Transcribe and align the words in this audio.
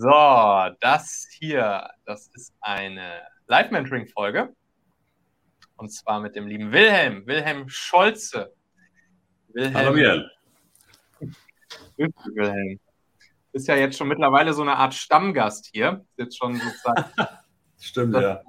So, 0.00 0.76
das 0.78 1.26
hier, 1.40 1.90
das 2.04 2.28
ist 2.28 2.54
eine 2.60 3.20
Live-Mentoring-Folge. 3.48 4.54
Und 5.76 5.88
zwar 5.88 6.20
mit 6.20 6.36
dem 6.36 6.46
lieben 6.46 6.70
Wilhelm, 6.70 7.26
Wilhelm 7.26 7.68
Scholze. 7.68 8.54
Wilhelm. 9.48 9.74
Hallo, 9.74 9.94
Wilhelm. 9.96 10.24
Wilhelm. 11.96 12.78
Ist 13.52 13.66
ja 13.66 13.74
jetzt 13.74 13.98
schon 13.98 14.06
mittlerweile 14.06 14.52
so 14.52 14.62
eine 14.62 14.76
Art 14.76 14.94
Stammgast 14.94 15.68
hier. 15.72 16.04
Ist 16.10 16.18
jetzt 16.18 16.38
schon 16.38 16.54
sozusagen. 16.54 17.04
Stimmt, 17.80 18.14
das, 18.14 18.22
ja. 18.22 18.42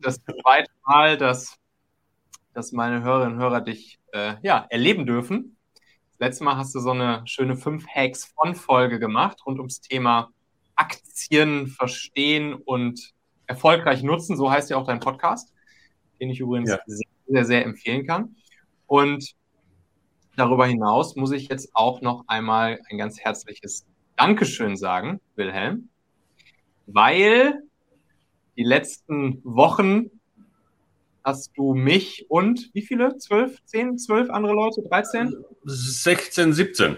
Das 0.00 0.24
zweite 0.24 0.72
Mal, 0.86 1.18
dass, 1.18 1.58
dass 2.54 2.72
meine 2.72 3.02
Hörerinnen 3.02 3.34
und 3.34 3.40
Hörer 3.40 3.60
dich 3.60 4.00
äh, 4.14 4.36
ja, 4.40 4.66
erleben 4.70 5.04
dürfen. 5.04 5.58
Das 6.12 6.28
letzte 6.28 6.44
Mal 6.44 6.56
hast 6.56 6.74
du 6.74 6.80
so 6.80 6.92
eine 6.92 7.20
schöne 7.26 7.56
5 7.56 7.86
Hacks 7.88 8.24
von 8.24 8.54
Folge 8.54 8.98
gemacht 8.98 9.44
rund 9.44 9.58
ums 9.58 9.82
Thema 9.82 10.33
Aktien 10.76 11.68
verstehen 11.68 12.54
und 12.54 13.12
erfolgreich 13.46 14.02
nutzen. 14.02 14.36
So 14.36 14.50
heißt 14.50 14.70
ja 14.70 14.76
auch 14.76 14.86
dein 14.86 15.00
Podcast, 15.00 15.52
den 16.20 16.30
ich 16.30 16.40
übrigens 16.40 16.70
ja. 16.70 16.78
sehr, 16.86 17.08
sehr, 17.26 17.44
sehr 17.44 17.64
empfehlen 17.64 18.06
kann. 18.06 18.36
Und 18.86 19.34
darüber 20.36 20.66
hinaus 20.66 21.16
muss 21.16 21.32
ich 21.32 21.48
jetzt 21.48 21.70
auch 21.74 22.00
noch 22.00 22.24
einmal 22.26 22.80
ein 22.90 22.98
ganz 22.98 23.20
herzliches 23.20 23.86
Dankeschön 24.16 24.76
sagen, 24.76 25.20
Wilhelm, 25.36 25.88
weil 26.86 27.62
die 28.56 28.64
letzten 28.64 29.40
Wochen 29.42 30.10
hast 31.24 31.52
du 31.56 31.74
mich 31.74 32.26
und 32.28 32.70
wie 32.74 32.82
viele? 32.82 33.16
Zwölf, 33.16 33.64
zehn, 33.64 33.98
zwölf 33.98 34.30
andere 34.30 34.52
Leute? 34.52 34.82
13? 34.82 35.34
16, 35.64 36.52
17. 36.52 36.96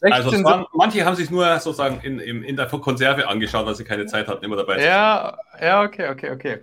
16, 0.00 0.12
also 0.12 0.44
waren, 0.44 0.66
manche 0.72 1.04
haben 1.04 1.16
sich 1.16 1.30
nur 1.30 1.58
sozusagen 1.58 2.00
in, 2.00 2.18
in, 2.18 2.42
in 2.42 2.56
der 2.56 2.66
Konserve 2.66 3.28
angeschaut, 3.28 3.66
weil 3.66 3.74
sie 3.74 3.84
keine 3.84 4.06
Zeit 4.06 4.28
hatten, 4.28 4.44
immer 4.44 4.56
dabei 4.56 4.82
ja, 4.82 5.36
zu 5.52 5.58
sein. 5.58 5.66
Ja, 5.68 5.82
okay, 5.82 6.08
okay, 6.08 6.30
okay. 6.30 6.58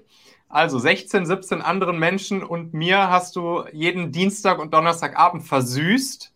Also 0.50 0.80
16, 0.80 1.26
17 1.26 1.62
anderen 1.62 2.00
Menschen 2.00 2.42
und 2.42 2.74
mir 2.74 3.10
hast 3.10 3.36
du 3.36 3.66
jeden 3.72 4.12
Dienstag 4.12 4.60
und 4.60 4.74
Donnerstagabend 4.74 5.44
versüßt, 5.44 6.34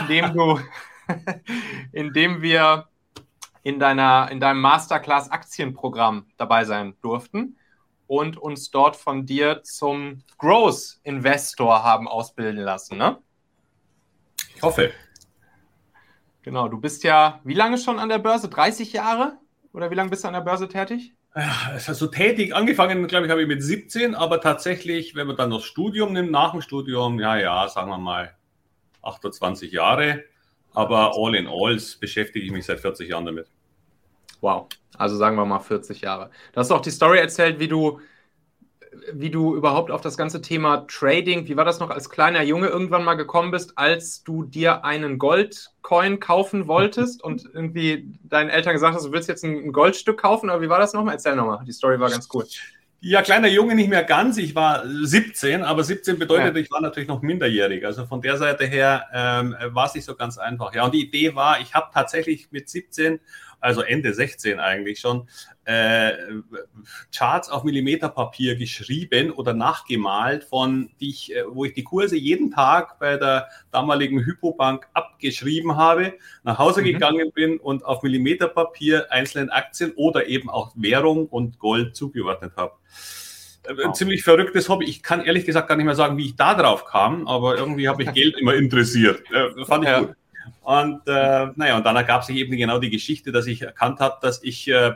indem 0.00 0.32
du, 0.32 0.58
indem 1.92 2.42
wir 2.42 2.88
in, 3.62 3.78
deiner, 3.78 4.28
in 4.30 4.40
deinem 4.40 4.60
Masterclass 4.60 5.30
Aktienprogramm 5.30 6.26
dabei 6.38 6.64
sein 6.64 6.94
durften 7.02 7.56
und 8.06 8.36
uns 8.36 8.70
dort 8.70 8.96
von 8.96 9.26
dir 9.26 9.62
zum 9.62 10.22
Growth 10.38 10.98
Investor 11.02 11.84
haben 11.84 12.08
ausbilden 12.08 12.62
lassen, 12.62 12.98
ne? 12.98 13.18
Ich 14.54 14.62
hoffe. 14.62 14.92
Genau, 16.46 16.68
du 16.68 16.78
bist 16.78 17.02
ja 17.02 17.40
wie 17.42 17.54
lange 17.54 17.76
schon 17.76 17.98
an 17.98 18.08
der 18.08 18.20
Börse? 18.20 18.48
30 18.48 18.92
Jahre? 18.92 19.36
Oder 19.72 19.90
wie 19.90 19.96
lange 19.96 20.10
bist 20.10 20.22
du 20.22 20.28
an 20.28 20.34
der 20.34 20.42
Börse 20.42 20.68
tätig? 20.68 21.12
Ja, 21.34 21.72
also 21.72 22.06
tätig 22.06 22.54
angefangen, 22.54 23.08
glaube 23.08 23.26
ich, 23.26 23.32
habe 23.32 23.42
ich 23.42 23.48
mit 23.48 23.64
17, 23.64 24.14
aber 24.14 24.40
tatsächlich, 24.40 25.16
wenn 25.16 25.26
man 25.26 25.34
dann 25.34 25.50
das 25.50 25.64
Studium 25.64 26.12
nimmt, 26.12 26.30
nach 26.30 26.52
dem 26.52 26.62
Studium, 26.62 27.18
ja, 27.18 27.36
ja, 27.36 27.66
sagen 27.66 27.90
wir 27.90 27.98
mal 27.98 28.36
28 29.02 29.72
Jahre. 29.72 30.22
Aber 30.72 31.14
all 31.16 31.34
in 31.34 31.48
all 31.48 31.82
beschäftige 31.98 32.46
ich 32.46 32.52
mich 32.52 32.64
seit 32.64 32.78
40 32.78 33.08
Jahren 33.08 33.26
damit. 33.26 33.48
Wow, 34.40 34.68
also 34.96 35.16
sagen 35.16 35.36
wir 35.36 35.44
mal 35.46 35.58
40 35.58 36.00
Jahre. 36.00 36.30
Du 36.52 36.60
hast 36.60 36.70
auch 36.70 36.80
die 36.80 36.90
Story 36.90 37.18
erzählt, 37.18 37.58
wie 37.58 37.66
du 37.66 38.00
wie 39.12 39.30
du 39.30 39.54
überhaupt 39.54 39.90
auf 39.90 40.00
das 40.00 40.16
ganze 40.16 40.40
Thema 40.40 40.86
Trading, 40.88 41.48
wie 41.48 41.56
war 41.56 41.64
das 41.64 41.80
noch 41.80 41.90
als 41.90 42.10
kleiner 42.10 42.42
Junge 42.42 42.68
irgendwann 42.68 43.04
mal 43.04 43.14
gekommen 43.14 43.50
bist, 43.50 43.76
als 43.76 44.22
du 44.24 44.44
dir 44.44 44.84
einen 44.84 45.18
Goldcoin 45.18 46.20
kaufen 46.20 46.66
wolltest 46.66 47.22
und 47.22 47.48
irgendwie 47.52 48.08
deinen 48.24 48.50
Eltern 48.50 48.72
gesagt 48.72 48.94
hast, 48.94 49.06
du 49.06 49.12
willst 49.12 49.28
jetzt 49.28 49.44
ein 49.44 49.72
Goldstück 49.72 50.20
kaufen, 50.20 50.50
aber 50.50 50.62
wie 50.62 50.68
war 50.68 50.78
das 50.78 50.92
nochmal? 50.92 51.14
Erzähl 51.14 51.36
nochmal, 51.36 51.64
die 51.64 51.72
Story 51.72 51.98
war 52.00 52.10
ganz 52.10 52.28
cool. 52.34 52.44
Ja, 53.00 53.22
kleiner 53.22 53.48
Junge 53.48 53.74
nicht 53.74 53.90
mehr 53.90 54.02
ganz. 54.02 54.38
Ich 54.38 54.54
war 54.54 54.82
17, 54.86 55.62
aber 55.62 55.84
17 55.84 56.18
bedeutet, 56.18 56.56
ja. 56.56 56.62
ich 56.62 56.70
war 56.70 56.80
natürlich 56.80 57.08
noch 57.08 57.22
minderjährig. 57.22 57.84
Also 57.84 58.06
von 58.06 58.22
der 58.22 58.36
Seite 58.38 58.64
her 58.64 59.06
ähm, 59.12 59.54
war 59.68 59.86
es 59.86 59.94
nicht 59.94 60.04
so 60.04 60.14
ganz 60.16 60.38
einfach. 60.38 60.74
Ja, 60.74 60.84
und 60.84 60.94
die 60.94 61.06
Idee 61.06 61.34
war, 61.34 61.60
ich 61.60 61.74
habe 61.74 61.88
tatsächlich 61.92 62.50
mit 62.50 62.68
17 62.68 63.20
also 63.66 63.82
Ende 63.82 64.14
16 64.14 64.60
eigentlich 64.60 65.00
schon, 65.00 65.28
äh, 65.64 66.12
Charts 67.12 67.50
auf 67.50 67.64
Millimeterpapier 67.64 68.54
geschrieben 68.54 69.32
oder 69.32 69.54
nachgemalt, 69.54 70.44
von 70.44 70.88
die 71.00 71.10
ich, 71.10 71.34
äh, 71.34 71.42
wo 71.48 71.64
ich 71.64 71.74
die 71.74 71.82
Kurse 71.82 72.16
jeden 72.16 72.52
Tag 72.52 73.00
bei 73.00 73.16
der 73.16 73.48
damaligen 73.72 74.24
Hypobank 74.24 74.86
abgeschrieben 74.94 75.76
habe, 75.76 76.14
nach 76.44 76.58
Hause 76.58 76.82
mhm. 76.82 76.84
gegangen 76.84 77.32
bin 77.32 77.58
und 77.58 77.84
auf 77.84 78.04
Millimeterpapier 78.04 79.10
einzelnen 79.10 79.50
Aktien 79.50 79.92
oder 79.96 80.28
eben 80.28 80.48
auch 80.48 80.72
Währung 80.76 81.26
und 81.26 81.58
Gold 81.58 81.96
zugeordnet 81.96 82.52
habe. 82.56 82.74
Äh, 83.64 83.84
ein 83.84 83.94
ziemlich 83.94 84.22
verrücktes 84.22 84.68
Hobby. 84.68 84.84
Ich 84.84 85.02
kann 85.02 85.24
ehrlich 85.24 85.44
gesagt 85.44 85.66
gar 85.66 85.74
nicht 85.74 85.86
mehr 85.86 85.96
sagen, 85.96 86.16
wie 86.18 86.26
ich 86.26 86.36
da 86.36 86.54
drauf 86.54 86.84
kam, 86.84 87.26
aber 87.26 87.58
irgendwie 87.58 87.88
habe 87.88 88.04
ich 88.04 88.12
Geld 88.12 88.38
immer 88.38 88.54
interessiert. 88.54 89.24
Äh, 89.32 89.64
fand 89.64 89.82
ich 89.82 89.90
ja. 89.90 90.00
gut. 90.02 90.14
Und 90.62 91.02
äh, 91.06 91.46
naja, 91.54 91.76
und 91.76 91.84
dann 91.84 91.96
ergab 91.96 92.24
sich 92.24 92.36
eben 92.36 92.56
genau 92.56 92.78
die 92.78 92.90
Geschichte, 92.90 93.32
dass 93.32 93.46
ich 93.46 93.62
erkannt 93.62 94.00
habe, 94.00 94.18
dass 94.22 94.42
ich 94.42 94.68
äh, 94.68 94.94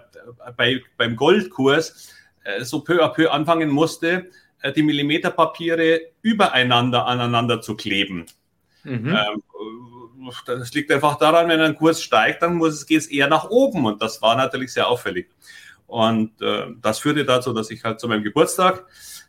bei, 0.57 0.83
beim 0.97 1.17
Goldkurs 1.17 2.13
äh, 2.45 2.65
so 2.65 2.81
peu 2.81 3.03
à 3.03 3.09
peu 3.09 3.31
anfangen 3.31 3.71
musste, 3.71 4.31
äh, 4.63 4.73
die 4.73 4.83
Millimeterpapiere 4.83 6.01
übereinander 6.23 7.07
aneinander 7.07 7.61
zu 7.61 7.77
kleben. 7.77 8.27
Mhm. 8.85 9.09
Ähm, 9.09 9.43
das 10.47 10.73
liegt 10.75 10.91
einfach 10.91 11.17
daran, 11.19 11.49
wenn 11.49 11.61
ein 11.61 11.75
Kurs 11.75 12.03
steigt, 12.03 12.43
dann 12.43 12.57
muss 12.57 12.75
es, 12.75 12.87
geht 12.87 13.01
es 13.01 13.07
eher 13.07 13.29
nach 13.29 13.49
oben 13.49 13.87
und 13.87 14.03
das 14.03 14.21
war 14.21 14.37
natürlich 14.37 14.73
sehr 14.73 14.89
auffällig. 14.89 15.29
Und 15.91 16.41
äh, 16.41 16.67
das 16.81 17.01
führte 17.01 17.25
dazu, 17.25 17.53
dass 17.53 17.69
ich 17.73 17.83
halt 17.83 17.99
zu 17.99 18.07
meinem 18.07 18.23
Geburtstag 18.23 18.85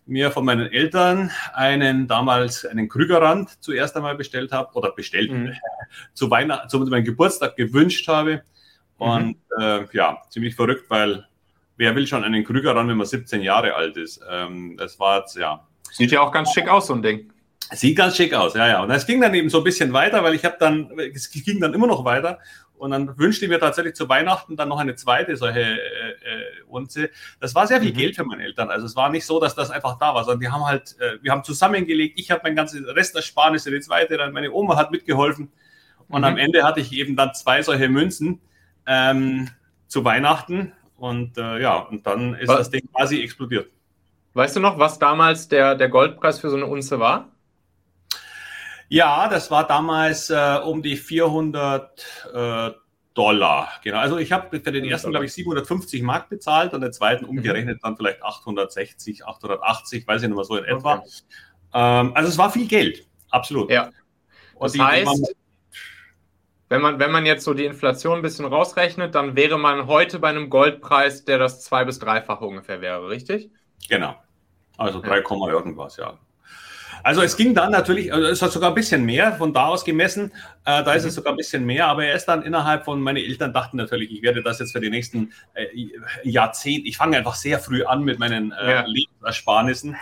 mir 0.06 0.30
von 0.30 0.46
meinen 0.46 0.72
Eltern 0.72 1.32
einen 1.54 2.08
damals 2.08 2.66
einen 2.66 2.88
Krügerrand 2.88 3.50
zuerst 3.64 3.96
einmal 3.96 4.16
bestellt 4.16 4.52
habe 4.52 4.72
oder 4.74 4.92
bestellt 4.92 5.32
mhm. 5.32 5.54
zu 6.14 6.30
Weihnachten, 6.30 6.70
zu 6.70 6.78
meinem 6.80 7.04
Geburtstag 7.04 7.56
gewünscht 7.56 8.08
habe. 8.08 8.44
Und 9.00 9.38
mhm. 9.58 9.62
äh, 9.62 9.86
ja, 9.92 10.22
ziemlich 10.30 10.54
verrückt, 10.54 10.86
weil 10.90 11.28
wer 11.78 11.96
will 11.96 12.06
schon 12.06 12.24
einen 12.24 12.44
Krügerrand, 12.44 12.88
wenn 12.88 12.98
man 12.98 13.08
17 13.08 13.42
Jahre 13.42 13.74
alt 13.74 13.98
ist? 13.98 14.22
Ähm, 14.30 14.78
das 14.78 15.00
war 15.00 15.22
jetzt, 15.22 15.36
ja. 15.38 15.66
Sieht 15.92 16.12
ja 16.12 16.22
auch 16.22 16.32
ganz 16.32 16.54
schick 16.54 16.70
aus, 16.70 16.88
so 16.88 16.94
ein 16.94 17.02
Ding. 17.02 17.32
Sieht 17.72 17.98
ganz 17.98 18.18
schick 18.18 18.36
aus, 18.36 18.54
ja, 18.54 18.68
ja. 18.68 18.84
Und 18.84 18.92
es 18.92 19.08
ging 19.08 19.20
dann 19.20 19.34
eben 19.34 19.50
so 19.50 19.58
ein 19.58 19.64
bisschen 19.64 19.94
weiter, 19.94 20.24
weil 20.24 20.36
ich 20.36 20.46
habe 20.46 20.58
dann, 20.60 20.92
es 21.12 21.32
ging 21.32 21.60
dann 21.60 21.74
immer 21.74 21.88
noch 21.88 22.06
weiter. 22.06 22.38
Und 22.82 22.90
dann 22.90 23.16
wünschte 23.20 23.46
ich 23.46 23.52
mir 23.52 23.60
tatsächlich 23.60 23.94
zu 23.94 24.10
Weihnachten 24.10 24.56
dann 24.56 24.68
noch 24.68 24.80
eine 24.80 24.96
zweite 24.96 25.38
solche 25.38 25.60
äh, 25.60 25.74
äh, 25.74 26.64
Unze. 26.68 27.12
Das 27.40 27.54
war 27.54 27.68
sehr 27.68 27.80
viel 27.80 27.94
mhm. 27.94 27.98
Geld 27.98 28.16
für 28.16 28.24
meine 28.24 28.44
Eltern. 28.44 28.72
Also 28.72 28.88
es 28.88 28.96
war 28.96 29.12
nicht 29.12 29.24
so, 29.24 29.40
dass 29.40 29.54
das 29.54 29.70
einfach 29.70 30.00
da 30.00 30.16
war, 30.16 30.24
sondern 30.24 30.40
die 30.40 30.50
haben 30.50 30.66
halt, 30.66 31.00
äh, 31.00 31.20
wir 31.22 31.32
haben 31.32 31.44
zusammengelegt. 31.44 32.20
Ich 32.20 32.32
habe 32.32 32.42
mein 32.44 32.56
ganzes 32.56 32.84
Restersparnisse, 32.84 33.70
die 33.70 33.82
zweite, 33.82 34.18
dann 34.18 34.34
meine 34.34 34.52
Oma 34.52 34.78
hat 34.78 34.90
mitgeholfen. 34.90 35.52
Und 36.08 36.22
mhm. 36.22 36.26
am 36.26 36.38
Ende 36.38 36.64
hatte 36.64 36.80
ich 36.80 36.92
eben 36.92 37.16
dann 37.16 37.36
zwei 37.36 37.62
solche 37.62 37.88
Münzen 37.88 38.42
ähm, 38.88 39.52
zu 39.86 40.04
Weihnachten. 40.04 40.72
Und 40.98 41.38
äh, 41.38 41.62
ja, 41.62 41.78
und 41.78 42.08
dann 42.08 42.34
ist 42.34 42.48
was? 42.48 42.58
das 42.58 42.70
Ding 42.72 42.90
quasi 42.92 43.22
explodiert. 43.22 43.70
Weißt 44.34 44.56
du 44.56 44.60
noch, 44.60 44.80
was 44.80 44.98
damals 44.98 45.48
der, 45.50 45.76
der 45.76 45.90
Goldpreis 45.90 46.40
für 46.40 46.50
so 46.50 46.56
eine 46.56 46.66
Unze 46.66 47.00
war? 47.00 47.31
Ja, 48.92 49.30
das 49.30 49.50
war 49.50 49.66
damals 49.66 50.30
äh, 50.30 50.60
um 50.66 50.82
die 50.82 50.98
400 50.98 52.06
äh, 52.34 52.72
Dollar. 53.14 53.70
Genau. 53.86 54.00
Also 54.00 54.18
ich 54.18 54.34
habe 54.34 54.60
für 54.60 54.70
den 54.70 54.84
ersten, 54.84 55.12
glaube 55.12 55.28
ich, 55.28 55.32
750 55.32 56.02
Mark 56.02 56.28
bezahlt 56.28 56.74
und 56.74 56.82
den 56.82 56.92
zweiten 56.92 57.24
mhm. 57.24 57.38
umgerechnet 57.38 57.80
dann 57.84 57.96
vielleicht 57.96 58.22
860, 58.22 59.26
880, 59.26 60.06
weiß 60.06 60.22
ich 60.22 60.28
nicht 60.28 60.36
mehr 60.36 60.44
so 60.44 60.58
in 60.58 60.66
etwa. 60.66 60.96
Okay. 60.96 61.10
Ähm, 61.74 62.12
also 62.16 62.28
es 62.28 62.38
war 62.38 62.52
viel 62.52 62.68
Geld, 62.68 63.08
absolut. 63.30 63.72
Ja. 63.72 63.92
Das 64.60 64.74
die, 64.74 64.82
heißt, 64.82 65.36
wenn 66.68 66.82
man, 66.82 67.00
wenn 67.00 67.12
man 67.12 67.26
jetzt 67.26 67.46
so 67.46 67.54
die 67.54 67.64
Inflation 67.64 68.18
ein 68.18 68.22
bisschen 68.22 68.46
rausrechnet, 68.46 69.16
dann 69.16 69.38
wäre 69.38 69.58
man 69.58 69.88
heute 69.88 70.20
bei 70.20 70.28
einem 70.28 70.50
Goldpreis, 70.50 71.24
der 71.24 71.38
das 71.38 71.62
zwei- 71.62 71.86
bis 71.86 72.00
dreifache 72.00 72.44
ungefähr 72.44 72.82
wäre, 72.82 73.08
richtig? 73.08 73.52
Genau. 73.88 74.22
Also 74.78 75.00
3, 75.00 75.22
ja. 75.22 75.48
irgendwas, 75.48 75.96
ja. 75.96 76.20
Also 77.04 77.22
es 77.22 77.36
ging 77.38 77.54
dann 77.54 77.72
natürlich, 77.72 78.14
also 78.14 78.28
es 78.28 78.42
hat 78.42 78.52
sogar 78.52 78.70
ein 78.70 78.76
bisschen 78.76 79.06
mehr 79.06 79.34
von 79.34 79.54
da 79.54 79.68
aus 79.68 79.84
gemessen. 79.86 80.32
Äh, 80.66 80.84
da 80.84 80.94
ist 80.94 81.04
es 81.04 81.14
mhm. 81.14 81.16
sogar 81.16 81.34
ein 81.34 81.38
bisschen 81.38 81.66
mehr, 81.66 81.88
aber 81.88 82.06
er 82.06 82.16
ist 82.16 82.26
dann 82.26 82.44
innerhalb 82.44 82.86
von, 82.86 83.02
meine 83.02 83.24
Eltern 83.24 83.54
dachten 83.54 83.78
natürlich, 83.78 84.12
ich 84.12 84.22
werde 84.22 84.44
das 84.44 84.60
jetzt 84.60 84.72
für 84.72 84.80
die 84.80 84.90
nächsten 84.90 85.32
äh, 85.54 85.68
Jahrzehnte, 86.24 86.88
ich 86.88 86.98
fange 86.98 87.18
einfach 87.18 87.36
sehr 87.36 87.60
früh 87.60 87.84
an 87.84 88.04
mit 88.04 88.20
meinen 88.20 88.52
äh, 88.52 88.72
ja. 88.72 88.86
Lebensersparnissen. 88.86 89.96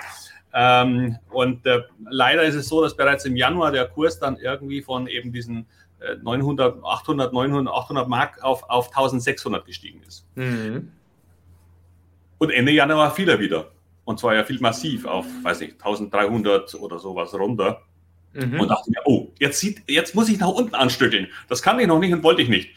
Ähm, 0.53 1.17
und 1.29 1.65
äh, 1.65 1.83
leider 2.09 2.43
ist 2.43 2.55
es 2.55 2.67
so, 2.67 2.81
dass 2.81 2.95
bereits 2.95 3.25
im 3.25 3.35
Januar 3.35 3.71
der 3.71 3.85
Kurs 3.87 4.19
dann 4.19 4.37
irgendwie 4.37 4.81
von 4.81 5.07
eben 5.07 5.31
diesen 5.31 5.67
900, 6.23 6.81
800, 6.81 7.33
900, 7.33 7.73
800 7.73 8.07
Mark 8.07 8.41
auf, 8.41 8.63
auf 8.69 8.87
1600 8.87 9.65
gestiegen 9.65 10.01
ist. 10.07 10.25
Mhm. 10.35 10.93
Und 12.37 12.51
Ende 12.51 12.71
Januar 12.71 13.11
fiel 13.11 13.29
er 13.29 13.39
wieder. 13.39 13.69
Und 14.09 14.19
zwar 14.19 14.33
ja 14.33 14.43
viel 14.43 14.59
massiv 14.59 15.05
auf, 15.05 15.27
weiß 15.43 15.59
nicht, 15.59 15.73
1300 15.73 16.73
oder 16.73 16.97
sowas 16.97 17.31
runter. 17.35 17.83
Mhm. 18.33 18.59
Und 18.59 18.69
dachte 18.69 18.89
mir, 18.89 19.01
oh, 19.05 19.27
jetzt, 19.37 19.59
sieht, 19.59 19.83
jetzt 19.87 20.15
muss 20.15 20.29
ich 20.29 20.39
nach 20.39 20.47
unten 20.47 20.73
anstückeln. 20.73 21.27
Das 21.47 21.61
kann 21.61 21.79
ich 21.79 21.85
noch 21.85 21.99
nicht 21.99 22.11
und 22.11 22.23
wollte 22.23 22.41
ich 22.41 22.49
nicht. 22.49 22.71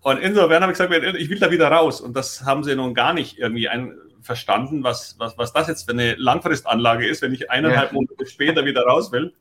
Und 0.00 0.16
insofern 0.16 0.62
habe 0.62 0.72
ich 0.72 0.78
gesagt, 0.78 0.94
ich 1.18 1.28
will 1.28 1.38
da 1.40 1.50
wieder 1.50 1.70
raus. 1.70 2.00
Und 2.00 2.16
das 2.16 2.46
haben 2.46 2.64
sie 2.64 2.74
nun 2.74 2.94
gar 2.94 3.12
nicht 3.12 3.38
irgendwie 3.38 3.68
ein, 3.68 3.98
verstanden, 4.22 4.82
was, 4.82 5.16
was, 5.18 5.36
was 5.36 5.52
das 5.52 5.68
jetzt 5.68 5.84
für 5.84 5.92
eine 5.92 6.14
Langfristanlage 6.14 7.06
ist, 7.06 7.20
wenn 7.20 7.34
ich 7.34 7.50
eineinhalb 7.50 7.90
ja. 7.90 7.94
Monate 7.94 8.24
später 8.24 8.64
wieder 8.64 8.80
raus 8.84 9.12
will. 9.12 9.34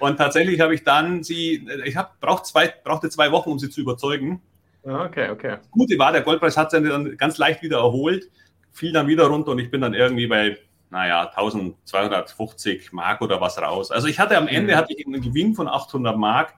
Und 0.00 0.16
tatsächlich 0.16 0.58
habe 0.58 0.74
ich 0.74 0.82
dann 0.82 1.22
sie, 1.22 1.64
ich 1.84 1.96
hab, 1.96 2.18
brauch 2.18 2.42
zwei, 2.42 2.74
brauchte 2.82 3.08
zwei 3.08 3.30
Wochen, 3.30 3.50
um 3.50 3.60
sie 3.60 3.70
zu 3.70 3.82
überzeugen. 3.82 4.42
Okay, 4.82 5.30
okay. 5.30 5.58
Das 5.58 5.70
Gute 5.70 5.96
war, 5.96 6.10
der 6.10 6.22
Goldpreis 6.22 6.56
hat 6.56 6.72
sich 6.72 6.82
dann 6.82 7.16
ganz 7.18 7.38
leicht 7.38 7.62
wieder 7.62 7.78
erholt, 7.78 8.28
fiel 8.72 8.92
dann 8.92 9.06
wieder 9.06 9.26
runter 9.26 9.52
und 9.52 9.60
ich 9.60 9.70
bin 9.70 9.80
dann 9.80 9.94
irgendwie 9.94 10.26
bei 10.26 10.58
naja, 10.92 11.22
1250 11.22 12.92
Mark 12.92 13.22
oder 13.22 13.40
was 13.40 13.56
raus. 13.56 13.90
Also 13.90 14.08
ich 14.08 14.20
hatte 14.20 14.36
am 14.36 14.46
Ende 14.46 14.74
mhm. 14.74 14.76
hatte 14.76 14.92
ich 14.94 15.06
einen 15.06 15.22
Gewinn 15.22 15.54
von 15.54 15.66
800 15.66 16.18
Mark. 16.18 16.54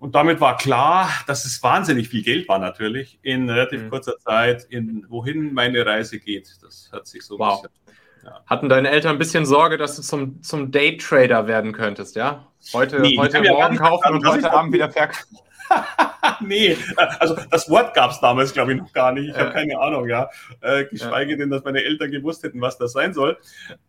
Und 0.00 0.16
damit 0.16 0.40
war 0.40 0.56
klar, 0.56 1.08
dass 1.28 1.44
es 1.44 1.62
wahnsinnig 1.62 2.08
viel 2.08 2.24
Geld 2.24 2.48
war 2.48 2.58
natürlich 2.58 3.20
in 3.22 3.48
relativ 3.48 3.82
mhm. 3.82 3.90
kurzer 3.90 4.18
Zeit, 4.18 4.64
in 4.64 5.06
wohin 5.08 5.54
meine 5.54 5.86
Reise 5.86 6.18
geht. 6.18 6.50
Das 6.62 6.90
hat 6.92 7.06
sich 7.06 7.22
so 7.22 7.38
wow. 7.38 7.62
Bisschen, 7.62 7.76
ja. 8.24 8.40
Hatten 8.46 8.68
deine 8.68 8.90
Eltern 8.90 9.12
ein 9.12 9.18
bisschen 9.18 9.46
Sorge, 9.46 9.78
dass 9.78 9.94
du 9.94 10.02
zum, 10.02 10.42
zum 10.42 10.72
Daytrader 10.72 11.46
werden 11.46 11.72
könntest, 11.72 12.16
ja? 12.16 12.48
Heute, 12.72 13.00
nee, 13.00 13.16
heute 13.16 13.40
Morgen 13.42 13.76
kaufen 13.76 14.14
und 14.14 14.26
heute 14.26 14.52
Abend 14.52 14.72
wieder 14.72 14.90
verkaufen. 14.90 15.38
nee, 16.40 16.76
also 17.18 17.36
das 17.50 17.68
Wort 17.70 17.94
gab 17.94 18.10
es 18.10 18.20
damals, 18.20 18.52
glaube 18.52 18.72
ich, 18.72 18.78
noch 18.80 18.92
gar 18.92 19.12
nicht. 19.12 19.30
Ich 19.30 19.36
habe 19.36 19.50
keine 19.52 19.78
Ahnung, 19.78 20.08
ja. 20.08 20.28
Äh, 20.60 20.84
geschweige 20.86 21.36
denn, 21.36 21.50
dass 21.50 21.64
meine 21.64 21.82
Eltern 21.82 22.10
gewusst 22.10 22.42
hätten, 22.42 22.60
was 22.60 22.78
das 22.78 22.92
sein 22.92 23.14
soll. 23.14 23.38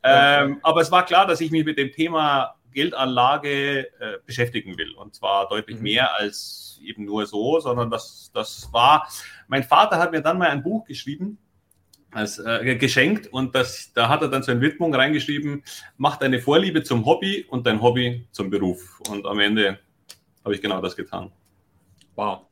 Ähm, 0.04 0.60
aber 0.64 0.82
es 0.82 0.92
war 0.92 1.06
klar, 1.06 1.26
dass 1.26 1.42
ich 1.42 1.52
mich 1.52 1.66
mit 1.66 1.78
dem 1.78 1.92
Thema 1.92 2.56
Geldanlage 2.74 3.88
äh, 4.00 4.18
beschäftigen 4.26 4.78
will. 4.78 4.94
Und 4.94 5.16
zwar 5.16 5.48
deutlich 5.50 5.78
mhm. 5.78 5.84
mehr 5.84 6.16
als 6.18 6.80
eben 6.84 7.06
nur 7.06 7.26
so, 7.26 7.60
sondern 7.60 7.90
das, 7.90 8.32
das 8.34 8.70
war, 8.72 9.08
mein 9.48 9.64
Vater 9.64 9.98
hat 9.98 10.12
mir 10.12 10.22
dann 10.22 10.38
mal 10.38 10.50
ein 10.50 10.64
Buch 10.64 10.86
geschrieben, 10.86 11.38
als 12.12 12.40
äh, 12.40 12.76
geschenkt 12.76 13.28
und 13.28 13.56
das, 13.56 13.94
da 13.94 14.10
hat 14.10 14.22
er 14.22 14.28
dann 14.28 14.44
so 14.44 14.52
eine 14.52 14.62
Widmung 14.62 14.94
reingeschrieben, 14.94 15.64
mach 15.98 16.18
deine 16.18 16.42
Vorliebe 16.42 16.84
zum 16.84 17.06
Hobby 17.06 17.46
und 17.50 17.66
dein 17.66 17.82
Hobby 17.82 18.28
zum 18.32 18.50
Beruf. 18.50 19.00
Und 19.10 19.26
am 19.26 19.40
Ende 19.40 19.80
habe 20.44 20.54
ich 20.54 20.62
genau 20.62 20.82
das 20.82 20.96
getan. 20.96 21.32
Wow. 22.16 22.48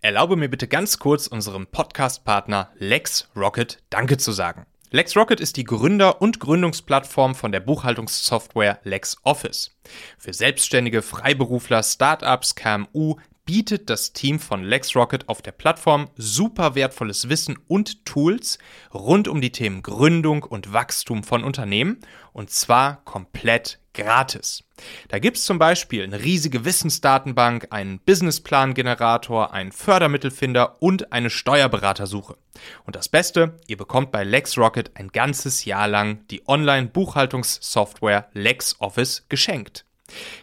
Erlaube 0.00 0.36
mir 0.36 0.48
bitte 0.48 0.68
ganz 0.68 0.98
kurz 0.98 1.26
unserem 1.26 1.66
Podcast-Partner 1.66 2.70
LexRocket 2.78 3.82
Danke 3.90 4.16
zu 4.16 4.32
sagen. 4.32 4.64
LexRocket 4.90 5.40
ist 5.40 5.56
die 5.56 5.64
Gründer- 5.64 6.22
und 6.22 6.40
Gründungsplattform 6.40 7.34
von 7.34 7.52
der 7.52 7.60
Buchhaltungssoftware 7.60 8.78
LexOffice. 8.84 9.76
Für 10.16 10.32
Selbstständige, 10.32 11.02
Freiberufler, 11.02 11.82
Startups, 11.82 12.54
KMU, 12.54 13.16
bietet 13.46 13.88
das 13.88 14.12
Team 14.12 14.38
von 14.38 14.62
LexRocket 14.62 15.28
auf 15.28 15.40
der 15.40 15.52
Plattform 15.52 16.10
super 16.16 16.74
wertvolles 16.74 17.28
Wissen 17.28 17.58
und 17.68 18.04
Tools 18.04 18.58
rund 18.92 19.28
um 19.28 19.40
die 19.40 19.52
Themen 19.52 19.82
Gründung 19.82 20.42
und 20.42 20.72
Wachstum 20.72 21.22
von 21.24 21.44
Unternehmen 21.44 22.00
und 22.32 22.50
zwar 22.50 23.02
komplett 23.04 23.78
gratis. 23.94 24.64
Da 25.08 25.18
gibt 25.18 25.38
es 25.38 25.44
zum 25.44 25.58
Beispiel 25.58 26.02
eine 26.02 26.22
riesige 26.22 26.66
Wissensdatenbank, 26.66 27.68
einen 27.70 27.98
Businessplan-Generator, 28.00 29.54
einen 29.54 29.72
Fördermittelfinder 29.72 30.82
und 30.82 31.12
eine 31.12 31.30
Steuerberatersuche. 31.30 32.36
Und 32.84 32.96
das 32.96 33.08
Beste, 33.08 33.56
ihr 33.68 33.78
bekommt 33.78 34.12
bei 34.12 34.22
LexRocket 34.22 34.90
ein 34.94 35.08
ganzes 35.08 35.64
Jahr 35.64 35.88
lang 35.88 36.26
die 36.30 36.46
Online-Buchhaltungssoftware 36.46 38.28
LexOffice 38.34 39.24
geschenkt. 39.28 39.85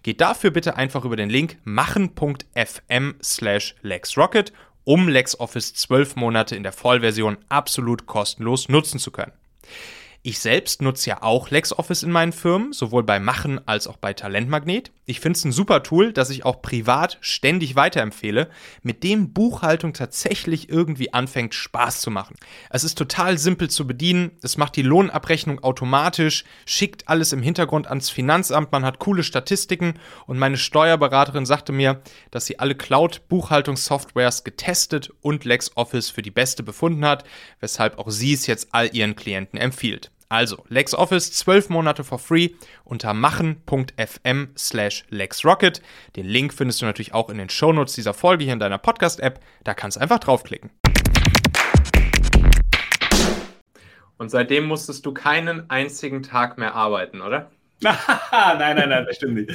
Geht 0.04 0.22
dafür 0.22 0.52
bitte 0.52 0.76
einfach 0.76 1.06
über 1.06 1.16
den 1.16 1.30
Link 1.30 1.58
machen.fm 1.64 3.16
slash 3.22 3.76
LexRocket, 3.82 4.54
um 4.84 5.08
LexOffice 5.08 5.74
12 5.74 6.16
Monate 6.16 6.56
in 6.56 6.64
der 6.64 6.74
Vollversion 6.74 7.38
absolut 7.50 8.06
kostenlos 8.06 8.70
nutzen 8.70 9.00
zu 9.00 9.12
können. 9.12 9.32
Ich 10.26 10.40
selbst 10.40 10.82
nutze 10.82 11.10
ja 11.10 11.22
auch 11.22 11.50
LexOffice 11.50 12.04
in 12.04 12.12
meinen 12.12 12.32
Firmen, 12.32 12.72
sowohl 12.72 13.04
bei 13.04 13.20
Machen 13.20 13.60
als 13.68 13.88
auch 13.88 13.98
bei 13.98 14.14
Talentmagnet. 14.14 14.94
Ich 15.06 15.20
finde 15.20 15.38
es 15.38 15.44
ein 15.44 15.52
super 15.52 15.84
Tool, 15.84 16.14
das 16.14 16.30
ich 16.30 16.46
auch 16.46 16.62
privat 16.62 17.18
ständig 17.20 17.76
weiterempfehle, 17.76 18.50
mit 18.84 19.04
dem 19.04 19.34
Buchhaltung 19.34 19.92
tatsächlich 19.92 20.70
irgendwie 20.70 21.12
anfängt 21.12 21.54
Spaß 21.54 22.00
zu 22.00 22.10
machen. 22.10 22.38
Es 22.70 22.86
ist 22.86 22.98
total 22.98 23.38
simpel 23.38 23.70
zu 23.70 23.86
bedienen, 23.86 24.32
es 24.42 24.56
macht 24.56 24.78
die 24.78 24.82
Lohnabrechnung 24.82 25.62
automatisch, 25.62 26.46
schickt 26.66 27.10
alles 27.10 27.34
im 27.34 27.42
Hintergrund 27.42 27.88
ans 27.88 28.10
Finanzamt, 28.10 28.72
man 28.72 28.86
hat 28.86 29.00
coole 29.00 29.24
Statistiken 29.24 29.96
und 30.26 30.40
meine 30.40 30.56
Steuerberaterin 30.56 31.46
sagte 31.46 31.74
mir, 31.74 32.02
dass 32.32 32.46
sie 32.46 32.60
alle 32.60 32.76
Cloud-Buchhaltungssoftwares 32.76 34.46
getestet 34.46 35.12
und 35.20 35.44
LexOffice 35.44 36.12
für 36.12 36.22
die 36.22 36.32
beste 36.32 36.64
befunden 36.64 37.04
hat, 37.04 37.26
weshalb 37.60 38.00
auch 38.00 38.10
sie 38.10 38.32
es 38.32 38.48
jetzt 38.48 38.70
all 38.72 38.96
ihren 38.96 39.18
Klienten 39.18 39.60
empfiehlt. 39.60 40.13
Also 40.34 40.64
LexOffice 40.68 41.32
12 41.32 41.70
Monate 41.70 42.04
for 42.04 42.18
free 42.18 42.56
unter 42.86 43.14
machen.fm 43.14 44.48
slash 44.58 45.04
LexRocket. 45.12 45.80
Den 46.16 46.26
Link 46.26 46.56
findest 46.56 46.82
du 46.82 46.88
natürlich 46.88 47.14
auch 47.14 47.30
in 47.30 47.38
den 47.38 47.50
Shownotes 47.50 47.94
dieser 47.94 48.16
Folge 48.16 48.44
hier 48.44 48.54
in 48.54 48.60
deiner 48.60 48.80
Podcast-App. 48.80 49.40
Da 49.64 49.76
kannst 49.76 49.98
du 49.98 50.02
einfach 50.02 50.18
draufklicken. 50.18 50.72
Und 54.18 54.32
seitdem 54.32 54.66
musstest 54.66 55.06
du 55.06 55.14
keinen 55.14 55.70
einzigen 55.70 56.24
Tag 56.24 56.58
mehr 56.58 56.74
arbeiten, 56.74 57.22
oder? 57.22 57.52
nein, 57.84 58.76
nein, 58.76 58.90
nein, 58.90 59.06
das 59.06 59.18
stimmt 59.18 59.36
nicht. 59.36 59.52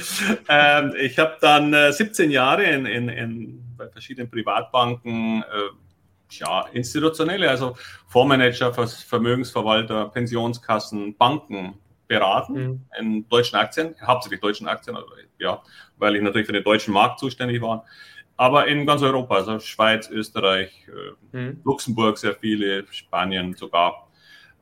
Ähm, 0.47 0.93
ich 0.97 1.19
habe 1.19 1.35
dann 1.41 1.73
äh, 1.73 1.91
17 1.91 2.31
Jahre 2.31 2.63
in, 2.63 2.85
in, 2.85 3.09
in, 3.09 3.63
bei 3.75 3.89
verschiedenen 3.89 4.31
Privatbanken 4.31 5.43
äh, 5.43 5.88
ja, 6.31 6.65
institutionelle, 6.73 7.49
also 7.49 7.75
Fondsmanager, 8.07 8.73
Vermögensverwalter, 8.73 10.09
Pensionskassen, 10.09 11.15
Banken 11.17 11.77
beraten 12.07 12.53
mhm. 12.53 12.85
in 12.99 13.29
deutschen 13.29 13.57
Aktien, 13.57 13.95
hauptsächlich 14.01 14.41
deutschen 14.41 14.67
Aktien, 14.67 14.95
also, 14.95 15.09
ja, 15.37 15.61
weil 15.97 16.15
ich 16.15 16.21
natürlich 16.21 16.47
für 16.47 16.53
den 16.53 16.63
deutschen 16.63 16.93
Markt 16.93 17.19
zuständig 17.19 17.61
war, 17.61 17.85
aber 18.35 18.67
in 18.67 18.85
ganz 18.85 19.01
Europa, 19.01 19.35
also 19.35 19.59
Schweiz, 19.59 20.09
Österreich, 20.09 20.87
äh, 20.87 21.37
mhm. 21.37 21.61
Luxemburg 21.63 22.17
sehr 22.17 22.35
viele, 22.35 22.85
Spanien 22.89 23.53
sogar. 23.53 24.07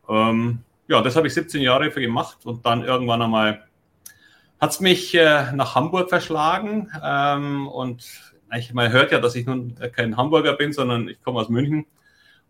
Ähm, 0.10 0.64
ja, 0.88 1.02
das 1.02 1.16
habe 1.16 1.28
ich 1.28 1.34
17 1.34 1.62
Jahre 1.62 1.92
für 1.92 2.02
gemacht 2.02 2.38
und 2.44 2.66
dann 2.66 2.84
irgendwann 2.84 3.22
einmal 3.22 3.68
hat 4.60 4.72
es 4.72 4.80
mich 4.80 5.14
äh, 5.14 5.52
nach 5.54 5.76
Hamburg 5.76 6.10
verschlagen 6.10 6.92
ähm, 7.04 7.68
und 7.68 8.36
ich, 8.56 8.74
man 8.74 8.92
hört 8.92 9.12
ja, 9.12 9.20
dass 9.20 9.36
ich 9.36 9.46
nun 9.46 9.76
kein 9.94 10.16
Hamburger 10.18 10.54
bin, 10.54 10.74
sondern 10.74 11.10
ich 11.10 11.22
komme 11.22 11.40
aus 11.40 11.50
München. 11.50 11.86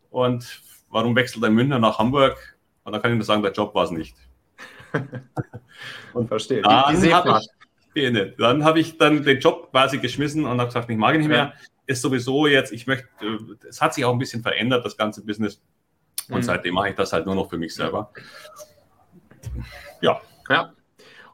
Und 0.10 0.62
warum 0.90 1.16
wechselt 1.16 1.44
ein 1.44 1.54
Münchner 1.54 1.80
nach 1.80 1.98
Hamburg? 1.98 2.58
Und 2.84 2.94
da 2.94 3.00
kann 3.00 3.12
ich 3.12 3.18
nur 3.18 3.26
sagen, 3.26 3.42
der 3.42 3.52
Job 3.52 3.74
war 3.76 3.84
es 3.84 3.92
nicht. 3.92 4.16
und 6.14 6.28
verstehe. 6.28 6.62
Dann 6.62 6.72
habe 6.74 7.42
ich, 7.94 8.36
dann 8.38 8.64
habe 8.64 8.80
ich 8.80 8.98
dann 8.98 9.24
den 9.24 9.40
Job 9.40 9.72
quasi 9.72 9.98
geschmissen 9.98 10.46
und 10.46 10.60
habe 10.60 10.68
gesagt, 10.68 10.90
ich 10.90 10.98
mag 10.98 11.16
ihn 11.16 11.22
nicht 11.22 11.30
mehr. 11.30 11.38
Ja. 11.38 11.54
Ist 11.88 12.02
sowieso 12.02 12.48
jetzt, 12.48 12.72
ich 12.72 12.86
möchte, 12.86 13.08
es 13.68 13.82
hat 13.82 13.94
sich 13.94 14.06
auch 14.06 14.14
ein 14.14 14.20
bisschen 14.20 14.42
verändert, 14.42 14.86
das 14.86 14.98
ganze 14.98 15.26
Business. 15.26 15.62
Und 16.30 16.38
mhm. 16.38 16.44
seitdem 16.44 16.74
mache 16.74 16.90
ich 16.90 16.96
das 16.96 17.14
halt 17.14 17.26
nur 17.26 17.36
noch 17.36 17.50
für 17.50 17.58
mich 17.58 17.74
selber. 17.74 18.12
Ja. 20.02 20.22
Ja, 20.50 20.74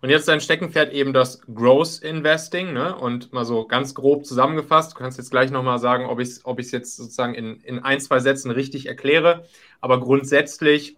und 0.03 0.09
jetzt 0.09 0.27
dein 0.27 0.41
Steckenpferd 0.41 0.91
eben 0.91 1.13
das 1.13 1.39
Growth 1.55 2.01
Investing. 2.01 2.73
Ne? 2.73 2.93
Und 2.93 3.31
mal 3.31 3.45
so 3.45 3.65
ganz 3.65 3.95
grob 3.95 4.25
zusammengefasst, 4.25 4.91
du 4.91 4.97
kannst 4.97 5.17
jetzt 5.17 5.31
gleich 5.31 5.49
nochmal 5.49 5.79
sagen, 5.79 6.07
ob 6.07 6.19
ich 6.19 6.27
es 6.27 6.45
ob 6.45 6.59
jetzt 6.59 6.97
sozusagen 6.97 7.33
in, 7.35 7.61
in 7.61 7.79
ein, 7.79 8.01
zwei 8.01 8.19
Sätzen 8.19 8.51
richtig 8.51 8.87
erkläre. 8.87 9.45
Aber 9.79 10.01
grundsätzlich 10.01 10.97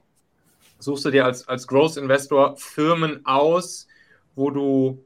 suchst 0.80 1.06
du 1.06 1.12
dir 1.12 1.24
als, 1.24 1.48
als 1.48 1.68
Growth 1.68 1.98
Investor 1.98 2.58
Firmen 2.58 3.24
aus, 3.28 3.88
wo 4.34 4.50
du, 4.50 5.06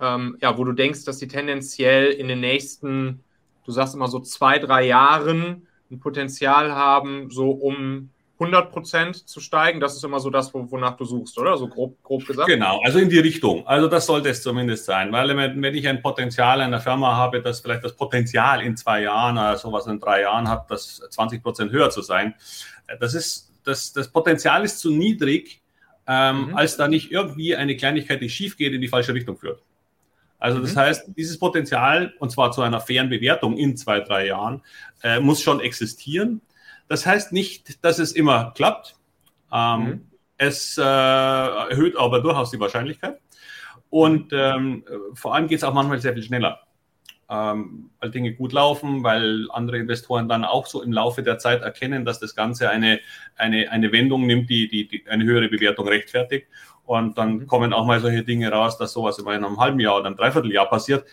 ähm, 0.00 0.38
ja, 0.40 0.56
wo 0.56 0.62
du 0.62 0.70
denkst, 0.70 1.04
dass 1.04 1.18
sie 1.18 1.26
tendenziell 1.26 2.12
in 2.12 2.28
den 2.28 2.38
nächsten, 2.38 3.24
du 3.64 3.72
sagst 3.72 3.96
immer 3.96 4.06
so 4.06 4.20
zwei, 4.20 4.60
drei 4.60 4.86
Jahren 4.86 5.66
ein 5.90 5.98
Potenzial 5.98 6.72
haben, 6.72 7.30
so 7.30 7.50
um 7.50 8.10
100% 8.40 9.26
zu 9.26 9.40
steigen. 9.40 9.80
Das 9.80 9.94
ist 9.94 10.02
immer 10.02 10.18
so 10.18 10.30
das, 10.30 10.52
wonach 10.54 10.96
du 10.96 11.04
suchst, 11.04 11.38
oder? 11.38 11.56
So 11.58 11.68
grob, 11.68 12.02
grob 12.02 12.26
gesagt. 12.26 12.48
Genau, 12.48 12.80
also 12.82 12.98
in 12.98 13.10
die 13.10 13.18
Richtung. 13.18 13.66
Also 13.66 13.86
das 13.86 14.06
sollte 14.06 14.30
es 14.30 14.42
zumindest 14.42 14.86
sein, 14.86 15.12
weil 15.12 15.36
wenn 15.36 15.74
ich 15.74 15.86
ein 15.86 16.00
Potenzial 16.00 16.60
einer 16.60 16.80
Firma 16.80 17.14
habe, 17.14 17.42
das 17.42 17.60
vielleicht 17.60 17.84
das 17.84 17.94
Potenzial 17.94 18.62
in 18.62 18.76
zwei 18.76 19.02
Jahren 19.02 19.36
oder 19.36 19.56
sowas 19.58 19.86
in 19.86 20.00
drei 20.00 20.22
Jahren 20.22 20.48
hat, 20.48 20.70
das 20.70 21.02
20% 21.02 21.70
höher 21.70 21.90
zu 21.90 22.00
sein, 22.00 22.34
äh, 22.86 22.96
das 22.98 23.14
ist, 23.14 23.52
das, 23.64 23.92
das 23.92 24.08
Potenzial 24.08 24.64
ist 24.64 24.78
zu 24.78 24.90
niedrig, 24.90 25.60
ähm, 26.06 26.48
mhm. 26.48 26.56
als 26.56 26.76
da 26.76 26.88
nicht 26.88 27.12
irgendwie 27.12 27.54
eine 27.54 27.76
Kleinigkeit, 27.76 28.22
die 28.22 28.30
schief 28.30 28.56
geht, 28.56 28.72
in 28.72 28.80
die 28.80 28.88
falsche 28.88 29.12
Richtung 29.12 29.36
führt. 29.36 29.62
Also 30.38 30.58
das 30.60 30.74
mhm. 30.74 30.80
heißt, 30.80 31.04
dieses 31.16 31.38
Potenzial, 31.38 32.14
und 32.18 32.30
zwar 32.32 32.50
zu 32.50 32.62
einer 32.62 32.80
fairen 32.80 33.10
Bewertung 33.10 33.58
in 33.58 33.76
zwei, 33.76 34.00
drei 34.00 34.26
Jahren, 34.28 34.62
äh, 35.02 35.20
muss 35.20 35.42
schon 35.42 35.60
existieren. 35.60 36.40
Das 36.90 37.06
heißt 37.06 37.30
nicht, 37.30 37.84
dass 37.84 38.00
es 38.00 38.10
immer 38.10 38.52
klappt. 38.56 38.96
Ähm, 39.52 39.80
mhm. 39.80 40.06
Es 40.36 40.76
äh, 40.76 40.82
erhöht 40.82 41.96
aber 41.96 42.20
durchaus 42.20 42.50
die 42.50 42.58
Wahrscheinlichkeit. 42.58 43.20
Und 43.90 44.32
ähm, 44.32 44.84
vor 45.14 45.32
allem 45.32 45.46
geht 45.46 45.58
es 45.58 45.64
auch 45.64 45.72
manchmal 45.72 46.00
sehr 46.00 46.14
viel 46.14 46.24
schneller, 46.24 46.58
ähm, 47.28 47.90
weil 48.00 48.10
Dinge 48.10 48.32
gut 48.32 48.52
laufen, 48.52 49.04
weil 49.04 49.46
andere 49.52 49.78
Investoren 49.78 50.28
dann 50.28 50.44
auch 50.44 50.66
so 50.66 50.82
im 50.82 50.92
Laufe 50.92 51.22
der 51.22 51.38
Zeit 51.38 51.62
erkennen, 51.62 52.04
dass 52.04 52.18
das 52.18 52.34
Ganze 52.34 52.68
eine, 52.70 52.98
eine, 53.36 53.70
eine 53.70 53.92
Wendung 53.92 54.26
nimmt, 54.26 54.50
die, 54.50 54.66
die, 54.66 54.88
die 54.88 55.04
eine 55.08 55.22
höhere 55.22 55.48
Bewertung 55.48 55.86
rechtfertigt. 55.86 56.48
Und 56.84 57.18
dann 57.18 57.34
mhm. 57.34 57.46
kommen 57.46 57.72
auch 57.72 57.86
mal 57.86 58.00
solche 58.00 58.24
Dinge 58.24 58.50
raus, 58.50 58.78
dass 58.78 58.92
sowas 58.92 59.16
immer 59.20 59.36
in 59.36 59.44
einem 59.44 59.60
halben 59.60 59.78
Jahr 59.78 59.98
oder 59.98 60.06
einem 60.06 60.16
Dreivierteljahr 60.16 60.68
passiert 60.68 61.04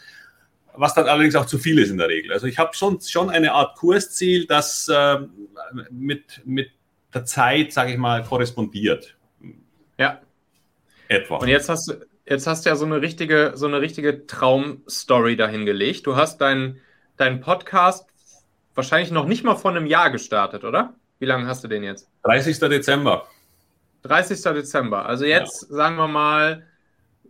was 0.77 0.93
dann 0.93 1.07
allerdings 1.07 1.35
auch 1.35 1.45
zu 1.45 1.57
viel 1.57 1.79
ist 1.79 1.89
in 1.89 1.97
der 1.97 2.07
Regel. 2.07 2.31
Also 2.31 2.47
ich 2.47 2.57
habe 2.57 2.73
schon, 2.75 3.01
schon 3.01 3.29
eine 3.29 3.51
Art 3.51 3.75
Kursziel, 3.77 4.45
das 4.45 4.87
äh, 4.87 5.19
mit, 5.89 6.41
mit 6.45 6.71
der 7.13 7.25
Zeit, 7.25 7.73
sage 7.73 7.91
ich 7.91 7.97
mal, 7.97 8.23
korrespondiert. 8.23 9.15
Ja. 9.97 10.21
Etwa. 11.07 11.37
Und 11.37 11.47
jetzt 11.47 11.69
hast 11.69 11.89
du, 11.89 12.05
jetzt 12.25 12.47
hast 12.47 12.65
du 12.65 12.69
ja 12.69 12.75
so 12.75 12.85
eine 12.85 13.01
richtige, 13.01 13.53
so 13.55 13.65
eine 13.65 13.81
richtige 13.81 14.27
Traumstory 14.27 15.35
dahingelegt. 15.35 16.05
Du 16.05 16.15
hast 16.15 16.39
deinen 16.41 16.79
dein 17.17 17.41
Podcast 17.41 18.07
wahrscheinlich 18.75 19.11
noch 19.11 19.25
nicht 19.25 19.43
mal 19.43 19.55
vor 19.55 19.71
einem 19.71 19.87
Jahr 19.87 20.11
gestartet, 20.11 20.63
oder? 20.63 20.93
Wie 21.19 21.25
lange 21.25 21.47
hast 21.47 21.63
du 21.63 21.67
den 21.67 21.83
jetzt? 21.83 22.09
30. 22.23 22.59
Dezember. 22.59 23.27
30. 24.03 24.41
Dezember. 24.41 25.05
Also 25.05 25.25
jetzt 25.25 25.63
ja. 25.63 25.75
sagen 25.75 25.95
wir 25.95 26.07
mal 26.07 26.63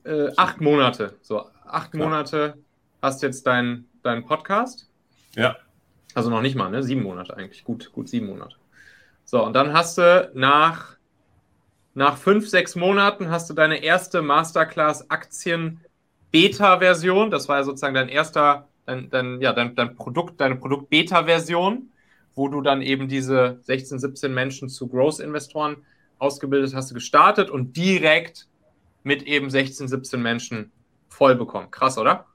äh, 0.04 0.30
acht 0.36 0.60
Monate. 0.60 1.16
So, 1.22 1.46
acht 1.66 1.92
Klar. 1.92 2.10
Monate 2.10 2.58
hast 3.02 3.22
jetzt 3.22 3.46
deinen 3.48 3.88
dein 4.04 4.26
Podcast. 4.26 4.90
Ja. 5.36 5.58
Also 6.14 6.30
noch 6.30 6.42
nicht 6.42 6.56
mal, 6.56 6.70
ne? 6.70 6.82
Sieben 6.84 7.04
Monate 7.04 7.36
eigentlich. 7.36 7.64
Gut, 7.64 7.92
gut 7.92 8.10
sieben 8.10 8.28
Monate. 8.28 8.56
So, 9.24 9.44
und 9.46 9.54
dann 9.54 9.74
hast 9.74 9.98
du 9.98 10.32
nach, 10.34 10.98
nach 11.94 12.18
fünf, 12.18 12.48
sechs 12.48 12.76
Monaten 12.76 13.30
hast 13.30 13.50
du 13.50 13.54
deine 13.54 13.84
erste 13.84 14.22
Masterclass 14.22 15.10
Aktien 15.10 15.82
Beta-Version. 16.32 17.30
Das 17.30 17.48
war 17.50 17.58
ja 17.58 17.64
sozusagen 17.64 17.94
dein 17.94 18.10
erster, 18.10 18.68
dein, 18.86 19.10
dein, 19.10 19.42
ja, 19.42 19.54
dein, 19.54 19.76
dein 19.76 19.96
Produkt, 19.96 20.40
deine 20.40 20.56
Produkt-Beta-Version, 20.56 21.90
wo 22.36 22.48
du 22.48 22.62
dann 22.62 22.82
eben 22.82 23.08
diese 23.08 23.60
16, 23.64 24.00
17 24.00 24.34
Menschen 24.34 24.70
zu 24.70 24.88
Growth-Investoren 24.88 25.78
ausgebildet 26.20 26.74
hast, 26.74 26.94
gestartet 26.94 27.50
und 27.50 27.76
direkt 27.76 28.48
mit 29.04 29.24
eben 29.24 29.50
16, 29.50 29.88
17 29.88 30.22
Menschen 30.22 30.72
voll 31.10 31.36
bekommen. 31.36 31.70
Krass, 31.70 31.98
oder? 31.98 32.26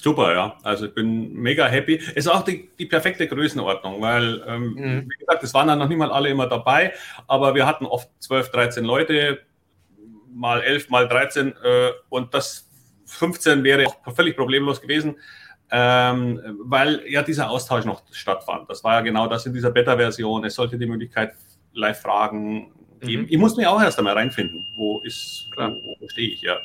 Super, 0.00 0.32
ja. 0.32 0.56
Also 0.62 0.86
ich 0.86 0.94
bin 0.94 1.32
mega 1.32 1.66
happy. 1.66 1.96
Ist 1.96 2.28
auch 2.28 2.44
die, 2.44 2.70
die 2.78 2.86
perfekte 2.86 3.26
Größenordnung, 3.26 4.00
weil, 4.00 4.42
ähm, 4.46 4.74
mhm. 4.74 5.10
wie 5.10 5.16
gesagt, 5.18 5.42
es 5.42 5.52
waren 5.54 5.66
dann 5.66 5.78
noch 5.78 5.88
nicht 5.88 5.98
mal 5.98 6.12
alle 6.12 6.28
immer 6.28 6.46
dabei, 6.46 6.92
aber 7.26 7.54
wir 7.54 7.66
hatten 7.66 7.84
oft 7.84 8.08
12, 8.20 8.50
13 8.50 8.84
Leute, 8.84 9.40
mal 10.32 10.62
11, 10.62 10.88
mal 10.90 11.08
13 11.08 11.48
äh, 11.48 11.90
und 12.10 12.32
das 12.32 12.68
15 13.06 13.64
wäre 13.64 13.86
auch 13.86 14.14
völlig 14.14 14.36
problemlos 14.36 14.80
gewesen, 14.80 15.16
ähm, 15.70 16.40
weil 16.60 17.02
ja 17.08 17.22
dieser 17.22 17.50
Austausch 17.50 17.84
noch 17.84 18.02
stattfand. 18.12 18.70
Das 18.70 18.84
war 18.84 18.94
ja 18.94 19.00
genau 19.00 19.26
das 19.26 19.46
in 19.46 19.52
dieser 19.52 19.70
Beta-Version. 19.70 20.44
Es 20.44 20.54
sollte 20.54 20.78
die 20.78 20.86
Möglichkeit 20.86 21.34
Live-Fragen 21.72 22.72
geben. 23.00 23.22
Mhm. 23.22 23.28
Ich 23.30 23.38
muss 23.38 23.56
mich 23.56 23.66
auch 23.66 23.80
erst 23.80 23.98
einmal 23.98 24.14
reinfinden. 24.14 24.64
Wo 24.76 25.00
ist, 25.00 25.48
Klar. 25.52 25.72
wo, 25.72 25.96
wo 25.98 26.08
stehe 26.08 26.30
ich, 26.30 26.42
ja. 26.42 26.56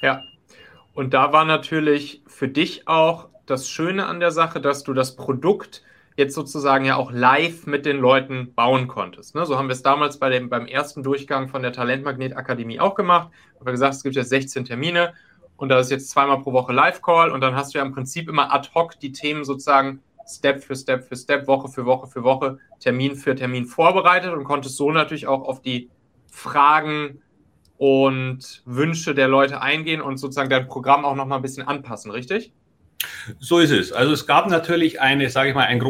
Ja, 0.00 0.22
und 0.94 1.12
da 1.12 1.32
war 1.32 1.44
natürlich 1.44 2.22
für 2.26 2.48
dich 2.48 2.86
auch 2.88 3.28
das 3.46 3.68
Schöne 3.68 4.06
an 4.06 4.20
der 4.20 4.30
Sache, 4.30 4.60
dass 4.60 4.84
du 4.84 4.94
das 4.94 5.16
Produkt 5.16 5.82
jetzt 6.16 6.34
sozusagen 6.34 6.84
ja 6.84 6.96
auch 6.96 7.10
live 7.10 7.66
mit 7.66 7.84
den 7.84 7.98
Leuten 7.98 8.54
bauen 8.54 8.86
konntest. 8.86 9.34
Ne? 9.34 9.44
So 9.46 9.58
haben 9.58 9.68
wir 9.68 9.72
es 9.72 9.82
damals 9.82 10.18
bei 10.18 10.30
dem, 10.30 10.48
beim 10.48 10.66
ersten 10.66 11.02
Durchgang 11.02 11.48
von 11.48 11.62
der 11.62 11.72
Talentmagnet 11.72 12.36
Akademie 12.36 12.78
auch 12.78 12.94
gemacht. 12.94 13.30
Haben 13.56 13.66
wir 13.66 13.72
gesagt, 13.72 13.94
es 13.94 14.02
gibt 14.04 14.14
jetzt 14.14 14.28
16 14.28 14.64
Termine 14.64 15.14
und 15.56 15.68
da 15.68 15.80
ist 15.80 15.90
jetzt 15.90 16.10
zweimal 16.10 16.40
pro 16.40 16.52
Woche 16.52 16.72
Live-Call 16.72 17.30
und 17.30 17.40
dann 17.40 17.56
hast 17.56 17.74
du 17.74 17.78
ja 17.78 17.84
im 17.84 17.92
Prinzip 17.92 18.28
immer 18.28 18.54
ad 18.54 18.70
hoc 18.74 18.98
die 19.00 19.10
Themen 19.10 19.44
sozusagen 19.44 20.00
Step 20.26 20.62
für 20.62 20.76
Step 20.76 21.04
für 21.04 21.16
Step, 21.16 21.48
Woche 21.48 21.68
für 21.68 21.84
Woche 21.84 22.06
für 22.06 22.22
Woche, 22.22 22.58
Termin 22.78 23.16
für 23.16 23.34
Termin 23.34 23.66
vorbereitet 23.66 24.32
und 24.32 24.44
konntest 24.44 24.76
so 24.76 24.92
natürlich 24.92 25.26
auch 25.26 25.42
auf 25.42 25.60
die 25.60 25.90
Fragen 26.30 27.20
und 27.84 28.62
Wünsche 28.64 29.14
der 29.14 29.28
Leute 29.28 29.60
eingehen 29.60 30.00
und 30.00 30.16
sozusagen 30.16 30.48
dein 30.48 30.66
Programm 30.68 31.04
auch 31.04 31.14
nochmal 31.14 31.38
ein 31.38 31.42
bisschen 31.42 31.68
anpassen, 31.68 32.10
richtig? 32.10 32.50
So 33.38 33.58
ist 33.58 33.72
es. 33.72 33.92
Also 33.92 34.14
es 34.14 34.26
gab 34.26 34.48
natürlich 34.48 35.02
eine, 35.02 35.28
sage 35.28 35.50
ich 35.50 35.54
mal, 35.54 35.66
ein, 35.66 35.82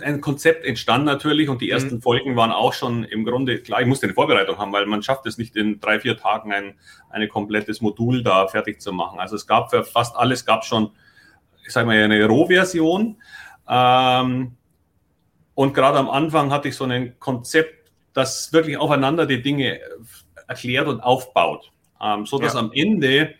ein, 0.00 0.22
Konzept 0.22 0.64
entstand 0.64 1.04
natürlich 1.04 1.50
und 1.50 1.60
die 1.60 1.66
mhm. 1.66 1.72
ersten 1.72 1.94
mhm. 1.96 2.00
Folgen 2.00 2.36
waren 2.36 2.52
auch 2.52 2.72
schon 2.72 3.04
im 3.04 3.26
Grunde, 3.26 3.58
klar, 3.58 3.82
ich 3.82 3.86
musste 3.86 4.06
eine 4.06 4.14
Vorbereitung 4.14 4.56
haben, 4.56 4.72
weil 4.72 4.86
man 4.86 5.02
schafft 5.02 5.26
es 5.26 5.36
nicht 5.36 5.54
in 5.54 5.78
drei, 5.78 6.00
vier 6.00 6.16
Tagen 6.16 6.54
ein, 6.54 6.72
ein 7.10 7.28
komplettes 7.28 7.82
Modul 7.82 8.22
da 8.22 8.46
fertig 8.46 8.80
zu 8.80 8.90
machen. 8.90 9.20
Also 9.20 9.36
es 9.36 9.46
gab 9.46 9.68
für 9.68 9.84
fast 9.84 10.16
alles, 10.16 10.46
gab 10.46 10.64
schon, 10.64 10.92
ich 11.66 11.72
sage 11.74 11.86
mal, 11.86 12.02
eine 12.02 12.24
Rohversion. 12.24 13.20
Ähm, 13.68 14.56
und 15.54 15.74
gerade 15.74 15.98
am 15.98 16.08
Anfang 16.08 16.50
hatte 16.50 16.68
ich 16.68 16.76
so 16.76 16.84
ein 16.84 17.18
Konzept, 17.18 17.90
das 18.14 18.54
wirklich 18.54 18.78
aufeinander 18.78 19.26
die 19.26 19.42
Dinge 19.42 19.80
erklärt 20.48 20.88
und 20.88 21.00
aufbaut, 21.00 21.72
ähm, 22.00 22.26
so 22.26 22.38
dass 22.38 22.54
ja. 22.54 22.60
am 22.60 22.72
Ende 22.72 23.34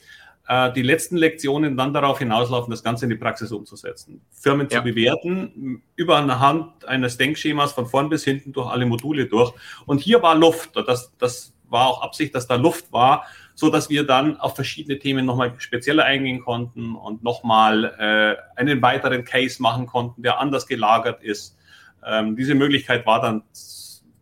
äh, 0.49 0.73
die 0.73 0.83
letzten 0.83 1.17
Lektionen 1.17 1.77
dann 1.77 1.95
darauf 1.95 2.19
hinauslaufen, 2.19 2.71
das 2.71 2.83
Ganze 2.83 3.07
in 3.07 3.11
die 3.11 3.17
Praxis 3.17 3.53
umzusetzen. 3.53 4.21
Firmen 4.31 4.69
ja. 4.71 4.79
zu 4.79 4.85
bewerten, 4.85 5.83
über 5.97 6.17
anhand 6.17 6.85
eines 6.87 7.17
Denkschemas 7.17 7.73
von 7.73 7.87
vorn 7.87 8.09
bis 8.09 8.25
hinten 8.25 8.53
durch 8.53 8.69
alle 8.69 8.87
Module 8.87 9.27
durch. 9.27 9.53
Und 9.87 10.01
hier 10.01 10.23
war 10.23 10.35
Luft, 10.35 10.77
das, 10.87 11.13
das 11.19 11.55
war 11.69 11.87
auch 11.87 12.03
Absicht, 12.03 12.35
dass 12.35 12.47
da 12.47 12.57
Luft 12.57 12.93
war, 12.93 13.25
so 13.55 13.71
dass 13.71 13.89
wir 13.89 14.07
dann 14.07 14.37
auf 14.39 14.55
verschiedene 14.55 14.99
Themen 14.99 15.27
nochmal 15.27 15.55
spezieller 15.59 16.05
eingehen 16.05 16.41
konnten 16.41 16.95
und 16.95 17.23
nochmal 17.23 17.85
äh, 17.99 18.61
einen 18.61 18.83
weiteren 18.83 19.25
Case 19.25 19.63
machen 19.63 19.87
konnten, 19.87 20.23
der 20.23 20.39
anders 20.39 20.67
gelagert 20.67 21.23
ist. 21.23 21.57
Ähm, 22.05 22.37
diese 22.37 22.55
Möglichkeit 22.55 23.07
war 23.07 23.21
dann 23.21 23.43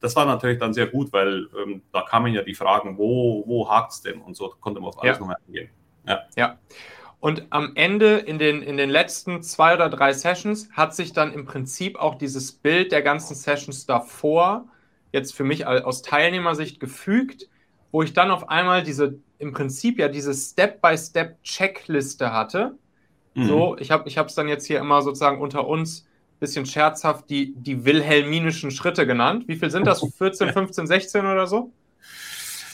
das 0.01 0.17
war 0.17 0.27
natürlich 0.27 0.59
dann 0.59 0.75
sehr 0.75 0.87
gut, 0.87 1.13
weil 1.13 1.49
ähm, 1.57 1.83
da 1.93 2.03
kamen 2.03 2.35
ja 2.35 2.43
die 2.43 2.55
Fragen, 2.55 2.99
wo, 2.99 3.45
wo 3.47 3.69
hakt 3.69 3.93
es 3.93 4.03
denn? 4.03 4.21
Und 4.21 4.37
so 4.37 4.53
konnte 4.61 4.81
man 4.81 4.89
auf 4.89 5.03
alles 5.03 5.17
ja. 5.17 5.21
nochmal 5.21 5.37
eingehen. 5.47 5.71
Ja. 6.07 6.21
ja. 6.37 6.59
Und 7.21 7.47
am 7.51 7.73
Ende, 7.75 8.17
in 8.17 8.39
den, 8.39 8.63
in 8.63 8.79
den 8.79 8.89
letzten 8.89 9.43
zwei 9.43 9.75
oder 9.75 9.91
drei 9.91 10.15
Sessions, 10.15 10.71
hat 10.73 10.95
sich 10.95 11.13
dann 11.13 11.35
im 11.35 11.45
Prinzip 11.45 11.99
auch 11.99 12.15
dieses 12.15 12.53
Bild 12.53 12.93
der 12.93 13.03
ganzen 13.03 13.35
Sessions 13.35 13.85
davor 13.85 14.67
jetzt 15.13 15.35
für 15.35 15.45
mich 15.45 15.67
aus 15.67 16.03
Teilnehmersicht 16.03 16.81
gefügt, 16.81 17.49
wo 17.93 18.03
ich 18.03 18.15
dann 18.15 18.31
auf 18.31 18.49
einmal 18.49 18.83
diese, 18.83 19.19
im 19.39 19.53
Prinzip 19.53 19.99
ja 19.99 20.09
diese 20.09 20.33
Step-by-Step-Checkliste 20.33 22.33
hatte. 22.33 22.79
Mhm. 23.35 23.45
So, 23.45 23.77
ich 23.79 23.91
habe 23.91 24.09
es 24.09 24.35
dann 24.35 24.49
jetzt 24.49 24.67
hier 24.67 24.79
immer 24.79 25.03
sozusagen 25.03 25.43
unter 25.43 25.67
uns 25.67 26.07
bisschen 26.41 26.67
scherzhaft 26.67 27.31
die, 27.31 27.55
die 27.55 27.85
wilhelminischen 27.85 28.71
Schritte 28.71 29.07
genannt. 29.07 29.45
Wie 29.47 29.57
viel 29.57 29.71
sind 29.71 29.87
das? 29.87 30.05
14, 30.19 30.53
15, 30.53 30.87
16 30.87 31.27
oder 31.27 31.47
so? 31.47 31.73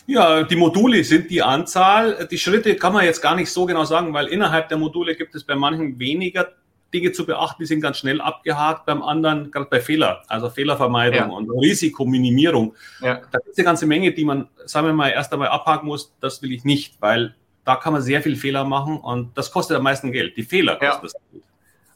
Ja, 0.07 0.45
die 0.45 0.57
Module 0.57 1.03
sind 1.03 1.31
die 1.31 1.43
Anzahl. 1.43 2.29
Die 2.31 2.39
Schritte 2.39 2.77
kann 2.77 2.93
man 2.93 3.05
jetzt 3.05 3.21
gar 3.21 3.35
nicht 3.35 3.51
so 3.51 3.67
genau 3.67 3.85
sagen, 3.85 4.15
weil 4.15 4.27
innerhalb 4.29 4.69
der 4.69 4.79
Module 4.79 5.17
gibt 5.17 5.35
es 5.35 5.43
bei 5.45 5.57
manchen 5.57 5.99
weniger 5.99 6.53
Dinge 6.95 7.11
zu 7.13 7.27
beachten, 7.27 7.63
die 7.63 7.67
sind 7.67 7.81
ganz 7.81 7.99
schnell 7.99 8.21
abgehakt, 8.21 8.87
beim 8.87 9.03
anderen, 9.03 9.51
gerade 9.51 9.67
bei 9.69 9.81
Fehler, 9.81 10.23
also 10.29 10.49
Fehlervermeidung 10.49 11.19
ja. 11.19 11.27
und 11.27 11.51
Risikominimierung. 11.51 12.75
Ja. 13.01 13.21
Da 13.33 13.39
gibt 13.39 13.51
es 13.51 13.59
eine 13.59 13.65
ganze 13.65 13.87
Menge, 13.87 14.13
die 14.13 14.25
man, 14.25 14.49
sagen 14.65 14.87
wir 14.87 14.95
mal, 14.95 15.09
erst 15.09 15.33
einmal 15.33 15.49
abhaken 15.49 15.89
muss. 15.89 16.15
Das 16.21 16.41
will 16.43 16.53
ich 16.53 16.65
nicht, 16.65 16.97
weil 17.01 17.35
da 17.65 17.75
kann 17.75 17.93
man 17.93 18.03
sehr 18.03 18.23
viel 18.23 18.37
Fehler 18.37 18.65
machen 18.65 18.99
und 18.99 19.37
das 19.37 19.51
kostet 19.51 19.77
am 19.77 19.83
meisten 19.83 20.13
Geld. 20.13 20.37
Die 20.37 20.45
Fehler 20.45 20.77
kosten 20.77 20.85
ja. 20.85 21.01
das 21.03 21.15
Geld. 21.33 21.43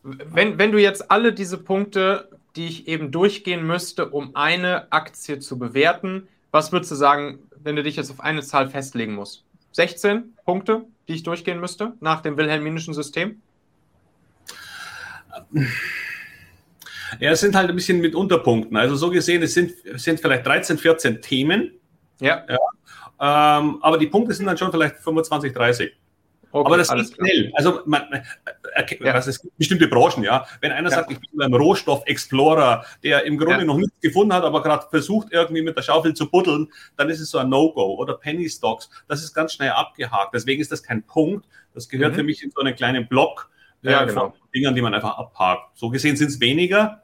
Wenn, 0.03 0.59
wenn 0.59 0.73
du 0.73 0.79
jetzt 0.79 1.11
alle 1.11 1.33
diese 1.33 1.59
Punkte, 1.59 2.29
die 2.57 2.67
ich 2.67 2.89
eben 2.89 3.11
durchgehen 3.13 3.67
müsste, 3.67 4.09
um 4.11 4.35
eine 4.35 4.91
Aktie 4.93 5.39
zu 5.39 5.59
bewerten, 5.59 6.29
was 6.51 6.73
würdest 6.73 6.91
du 6.91 6.95
sagen, 6.97 7.39
wenn 7.63 7.77
du 7.77 7.83
dich 7.83 7.97
jetzt 7.97 8.11
auf 8.11 8.21
eine 8.21 8.43
Zahl 8.43 8.69
festlegen 8.69 9.15
musst? 9.15 9.45
16 9.73 10.35
Punkte, 10.45 10.85
die 11.07 11.15
ich 11.15 11.23
durchgehen 11.23 11.61
müsste 11.61 11.93
nach 12.01 12.23
dem 12.23 12.37
wilhelminischen 12.37 12.95
System? 12.95 13.41
Ja, 17.19 17.31
es 17.31 17.41
sind 17.41 17.55
halt 17.55 17.69
ein 17.69 17.77
bisschen 17.77 18.01
mit 18.01 18.15
Unterpunkten. 18.15 18.77
Also 18.77 18.97
so 18.97 19.11
gesehen, 19.11 19.43
es 19.43 19.55
sind, 19.55 19.73
es 19.85 20.03
sind 20.03 20.21
vielleicht 20.21 20.47
13, 20.47 20.79
14 20.79 21.23
Themen. 21.23 21.73
Ja. 22.21 22.45
ja. 22.49 23.59
Ähm, 23.59 23.79
aber 23.83 23.99
die 23.99 24.07
Punkte 24.07 24.35
sind 24.35 24.47
dann 24.47 24.57
schon 24.57 24.71
vielleicht 24.71 24.97
25, 24.97 25.53
30. 25.53 25.93
Okay, 26.53 26.67
aber 26.67 26.77
das 26.79 26.93
ist 26.93 27.15
schnell. 27.15 27.53
Also 27.55 27.81
man, 27.87 28.03
äh, 28.13 28.97
ja. 29.01 29.17
es 29.17 29.41
gibt 29.41 29.57
bestimmte 29.57 29.87
Branchen, 29.87 30.25
ja. 30.25 30.47
Wenn 30.61 30.73
einer 30.73 30.91
ja. 30.91 30.97
sagt, 30.97 31.13
ich 31.13 31.21
bin 31.21 31.41
ein 31.41 31.55
Rohstoff-Explorer, 31.55 32.85
der 33.05 33.25
im 33.25 33.39
Grunde 33.39 33.61
ja. 33.61 33.65
noch 33.65 33.77
nichts 33.77 34.01
gefunden 34.01 34.33
hat, 34.33 34.43
aber 34.43 34.63
gerade 34.63 34.87
versucht 34.91 35.29
irgendwie 35.31 35.63
mit 35.63 35.77
der 35.77 35.83
Schaufel 35.83 36.15
zu 36.15 36.29
buddeln, 36.29 36.73
dann 36.97 37.09
ist 37.09 37.21
es 37.21 37.31
so 37.31 37.39
ein 37.39 37.49
No-Go. 37.49 37.95
Oder 37.95 38.15
Penny 38.15 38.49
Stocks, 38.49 38.91
das 39.07 39.23
ist 39.23 39.33
ganz 39.33 39.53
schnell 39.53 39.71
abgehakt. 39.71 40.35
Deswegen 40.35 40.61
ist 40.61 40.73
das 40.73 40.83
kein 40.83 41.03
Punkt. 41.05 41.47
Das 41.75 41.89
gehört 41.89 42.13
mhm. 42.13 42.17
für 42.17 42.23
mich 42.25 42.43
in 42.43 42.51
so 42.51 42.61
einen 42.61 42.75
kleinen 42.75 43.07
Block 43.07 43.51
äh, 43.85 43.93
ja, 43.93 44.05
genau. 44.05 44.31
von 44.31 44.33
Dingern, 44.55 44.75
die 44.75 44.83
man 44.83 44.95
einfach 44.95 45.19
abhakt. 45.19 45.79
So 45.79 45.89
gesehen 45.89 46.17
sind 46.17 46.29
es 46.29 46.41
weniger, 46.41 47.03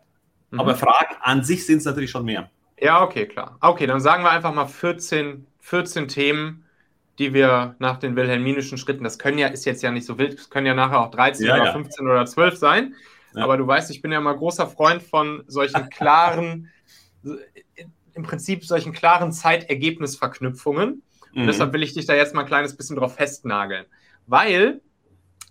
mhm. 0.51 0.61
aber 0.61 0.75
Fragen 0.75 1.15
an 1.21 1.45
sich 1.45 1.67
sind 1.67 1.79
es 1.79 1.85
natürlich 1.85 2.11
schon 2.11 2.25
mehr. 2.25 2.51
Ja, 2.79 3.03
okay, 3.03 3.27
klar. 3.27 3.57
Okay, 3.61 3.87
dann 3.87 4.01
sagen 4.01 4.23
wir 4.25 4.31
einfach 4.31 4.53
mal 4.53 4.67
14 4.67 5.47
14 5.67 6.07
Themen, 6.07 6.65
die 7.19 7.33
wir 7.33 7.77
nach 7.79 7.99
den 7.99 8.17
wilhelminischen 8.17 8.79
Schritten, 8.79 9.05
das 9.05 9.19
können 9.19 9.39
ja, 9.39 9.49
ist 9.49 9.65
jetzt 9.65 9.83
ja 9.83 9.91
nicht 9.91 10.07
so 10.07 10.19
wild, 10.19 10.35
es 10.35 10.51
können 10.51 10.67
ja 10.67 10.75
nachher 10.75 11.01
auch 11.01 11.11
13 11.11 11.47
ja, 11.47 11.55
oder 11.55 11.65
ja. 11.67 11.73
15 11.73 12.07
oder 12.07 12.27
12 12.27 12.57
sein. 12.57 12.95
Ja. 13.35 13.45
Aber 13.45 13.57
du 13.57 13.67
weißt, 13.67 13.91
ich 13.91 14.03
bin 14.03 14.13
ja 14.13 14.21
mal 14.21 14.37
großer 14.37 14.67
Freund 14.67 15.03
von 15.03 15.45
solchen 15.47 15.89
klaren, 15.91 16.71
im 18.15 18.23
Prinzip 18.23 18.65
solchen 18.65 18.93
klaren 18.93 19.33
Zeitergebnisverknüpfungen. 19.33 21.03
Und 21.35 21.43
mhm. 21.43 21.47
deshalb 21.47 21.73
will 21.73 21.83
ich 21.83 21.95
dich 21.95 22.07
da 22.07 22.15
jetzt 22.15 22.35
mal 22.35 22.43
ein 22.43 22.47
kleines 22.47 22.77
bisschen 22.77 22.97
drauf 22.97 23.17
festnageln. 23.17 23.87
Weil 24.27 24.81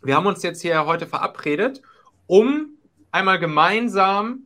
wir 0.01 0.15
haben 0.15 0.25
uns 0.25 0.43
jetzt 0.43 0.61
hier 0.61 0.85
heute 0.85 1.07
verabredet, 1.07 1.81
um 2.27 2.77
einmal 3.11 3.39
gemeinsam 3.39 4.45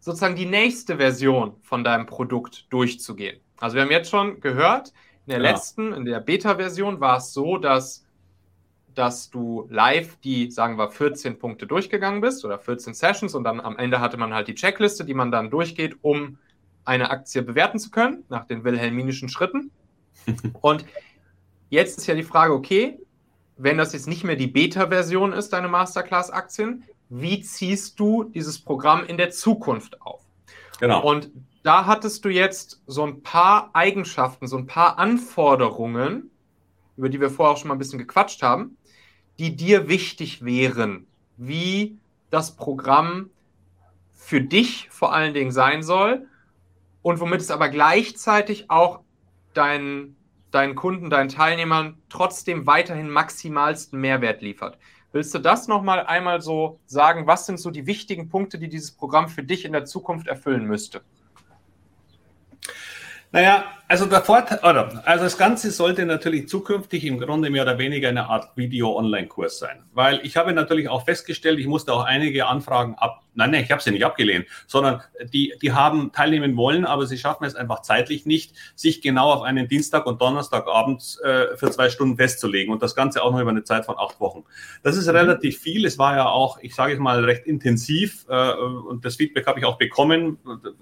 sozusagen 0.00 0.36
die 0.36 0.46
nächste 0.46 0.96
Version 0.96 1.56
von 1.62 1.84
deinem 1.84 2.06
Produkt 2.06 2.66
durchzugehen. 2.70 3.40
Also 3.58 3.74
wir 3.74 3.82
haben 3.82 3.90
jetzt 3.90 4.10
schon 4.10 4.40
gehört, 4.40 4.92
in 5.28 5.42
der 5.42 5.42
ja. 5.42 5.50
letzten, 5.52 5.92
in 5.92 6.06
der 6.06 6.20
Beta-Version 6.20 7.00
war 7.00 7.18
es 7.18 7.34
so, 7.34 7.58
dass, 7.58 8.06
dass 8.94 9.28
du 9.28 9.66
live 9.68 10.16
die, 10.24 10.50
sagen 10.50 10.78
wir, 10.78 10.90
14 10.90 11.38
Punkte 11.38 11.66
durchgegangen 11.66 12.22
bist 12.22 12.46
oder 12.46 12.58
14 12.58 12.94
Sessions 12.94 13.34
und 13.34 13.44
dann 13.44 13.60
am 13.60 13.76
Ende 13.76 14.00
hatte 14.00 14.16
man 14.16 14.32
halt 14.32 14.48
die 14.48 14.54
Checkliste, 14.54 15.04
die 15.04 15.12
man 15.12 15.30
dann 15.30 15.50
durchgeht, 15.50 15.96
um 16.00 16.38
eine 16.86 17.10
Aktie 17.10 17.42
bewerten 17.42 17.78
zu 17.78 17.90
können, 17.90 18.24
nach 18.30 18.46
den 18.46 18.64
wilhelminischen 18.64 19.28
Schritten. 19.28 19.70
und 20.62 20.86
jetzt 21.68 21.98
ist 21.98 22.06
ja 22.06 22.14
die 22.14 22.22
Frage, 22.22 22.54
okay, 22.54 22.98
wenn 23.58 23.76
das 23.76 23.92
jetzt 23.92 24.08
nicht 24.08 24.24
mehr 24.24 24.36
die 24.36 24.46
Beta-Version 24.46 25.34
ist, 25.34 25.50
deine 25.52 25.68
Masterclass-Aktien, 25.68 26.84
wie 27.10 27.42
ziehst 27.42 28.00
du 28.00 28.24
dieses 28.24 28.58
Programm 28.58 29.04
in 29.04 29.18
der 29.18 29.28
Zukunft 29.28 30.00
auf? 30.00 30.22
Genau. 30.80 31.02
Und 31.06 31.30
da 31.68 31.84
hattest 31.84 32.24
du 32.24 32.30
jetzt 32.30 32.80
so 32.86 33.04
ein 33.04 33.22
paar 33.22 33.68
Eigenschaften, 33.74 34.46
so 34.46 34.56
ein 34.56 34.64
paar 34.64 34.98
Anforderungen, 34.98 36.30
über 36.96 37.10
die 37.10 37.20
wir 37.20 37.28
vorher 37.28 37.52
auch 37.52 37.58
schon 37.58 37.68
mal 37.68 37.74
ein 37.74 37.78
bisschen 37.78 37.98
gequatscht 37.98 38.42
haben, 38.42 38.78
die 39.38 39.54
dir 39.54 39.86
wichtig 39.86 40.42
wären, 40.42 41.06
wie 41.36 41.98
das 42.30 42.56
Programm 42.56 43.28
für 44.14 44.40
dich 44.40 44.88
vor 44.88 45.12
allen 45.12 45.34
Dingen 45.34 45.50
sein 45.50 45.82
soll 45.82 46.26
und 47.02 47.20
womit 47.20 47.42
es 47.42 47.50
aber 47.50 47.68
gleichzeitig 47.68 48.70
auch 48.70 49.00
deinen, 49.52 50.16
deinen 50.50 50.74
Kunden, 50.74 51.10
deinen 51.10 51.28
Teilnehmern 51.28 51.98
trotzdem 52.08 52.66
weiterhin 52.66 53.10
maximalsten 53.10 54.00
Mehrwert 54.00 54.40
liefert. 54.40 54.78
Willst 55.12 55.34
du 55.34 55.38
das 55.38 55.68
nochmal 55.68 56.06
einmal 56.06 56.40
so 56.40 56.80
sagen? 56.86 57.26
Was 57.26 57.44
sind 57.44 57.60
so 57.60 57.70
die 57.70 57.86
wichtigen 57.86 58.30
Punkte, 58.30 58.58
die 58.58 58.70
dieses 58.70 58.92
Programm 58.92 59.28
für 59.28 59.42
dich 59.42 59.66
in 59.66 59.74
der 59.74 59.84
Zukunft 59.84 60.28
erfüllen 60.28 60.64
müsste? 60.64 61.02
Naja, 63.32 63.77
also 63.88 64.04
der 64.04 64.20
Vorteil, 64.20 64.58
oder, 64.58 65.02
also 65.06 65.24
das 65.24 65.38
Ganze 65.38 65.70
sollte 65.70 66.04
natürlich 66.04 66.46
zukünftig 66.46 67.04
im 67.04 67.18
Grunde 67.18 67.48
mehr 67.48 67.62
oder 67.62 67.78
weniger 67.78 68.10
eine 68.10 68.28
Art 68.28 68.54
Video-Online-Kurs 68.54 69.58
sein. 69.58 69.82
Weil 69.94 70.20
ich 70.24 70.36
habe 70.36 70.52
natürlich 70.52 70.90
auch 70.90 71.06
festgestellt, 71.06 71.58
ich 71.58 71.66
musste 71.66 71.94
auch 71.94 72.04
einige 72.04 72.46
Anfragen 72.46 72.96
ab, 72.96 73.22
nein, 73.34 73.52
nein, 73.52 73.64
ich 73.64 73.70
habe 73.70 73.82
sie 73.82 73.90
nicht 73.90 74.04
abgelehnt, 74.04 74.46
sondern 74.66 75.00
die, 75.32 75.54
die 75.62 75.72
haben 75.72 76.12
teilnehmen 76.12 76.56
wollen, 76.56 76.84
aber 76.84 77.06
sie 77.06 77.16
schaffen 77.16 77.44
es 77.44 77.54
einfach 77.54 77.80
zeitlich 77.80 78.26
nicht, 78.26 78.52
sich 78.74 79.00
genau 79.00 79.32
auf 79.32 79.42
einen 79.42 79.68
Dienstag 79.68 80.04
und 80.04 80.20
Donnerstagabend 80.20 81.18
äh, 81.24 81.56
für 81.56 81.70
zwei 81.70 81.88
Stunden 81.88 82.16
festzulegen 82.16 82.72
und 82.72 82.82
das 82.82 82.94
Ganze 82.94 83.22
auch 83.22 83.32
noch 83.32 83.40
über 83.40 83.50
eine 83.50 83.64
Zeit 83.64 83.86
von 83.86 83.96
acht 83.96 84.20
Wochen. 84.20 84.44
Das 84.82 84.98
ist 84.98 85.06
mhm. 85.06 85.16
relativ 85.16 85.60
viel. 85.60 85.86
Es 85.86 85.96
war 85.96 86.14
ja 86.14 86.28
auch, 86.28 86.58
ich 86.60 86.74
sage 86.74 86.92
es 86.92 86.98
mal, 86.98 87.24
recht 87.24 87.46
intensiv 87.46 88.26
äh, 88.28 88.52
und 88.52 89.04
das 89.06 89.16
Feedback 89.16 89.46
habe 89.46 89.60
ich 89.60 89.64
auch 89.64 89.78
bekommen. 89.78 90.36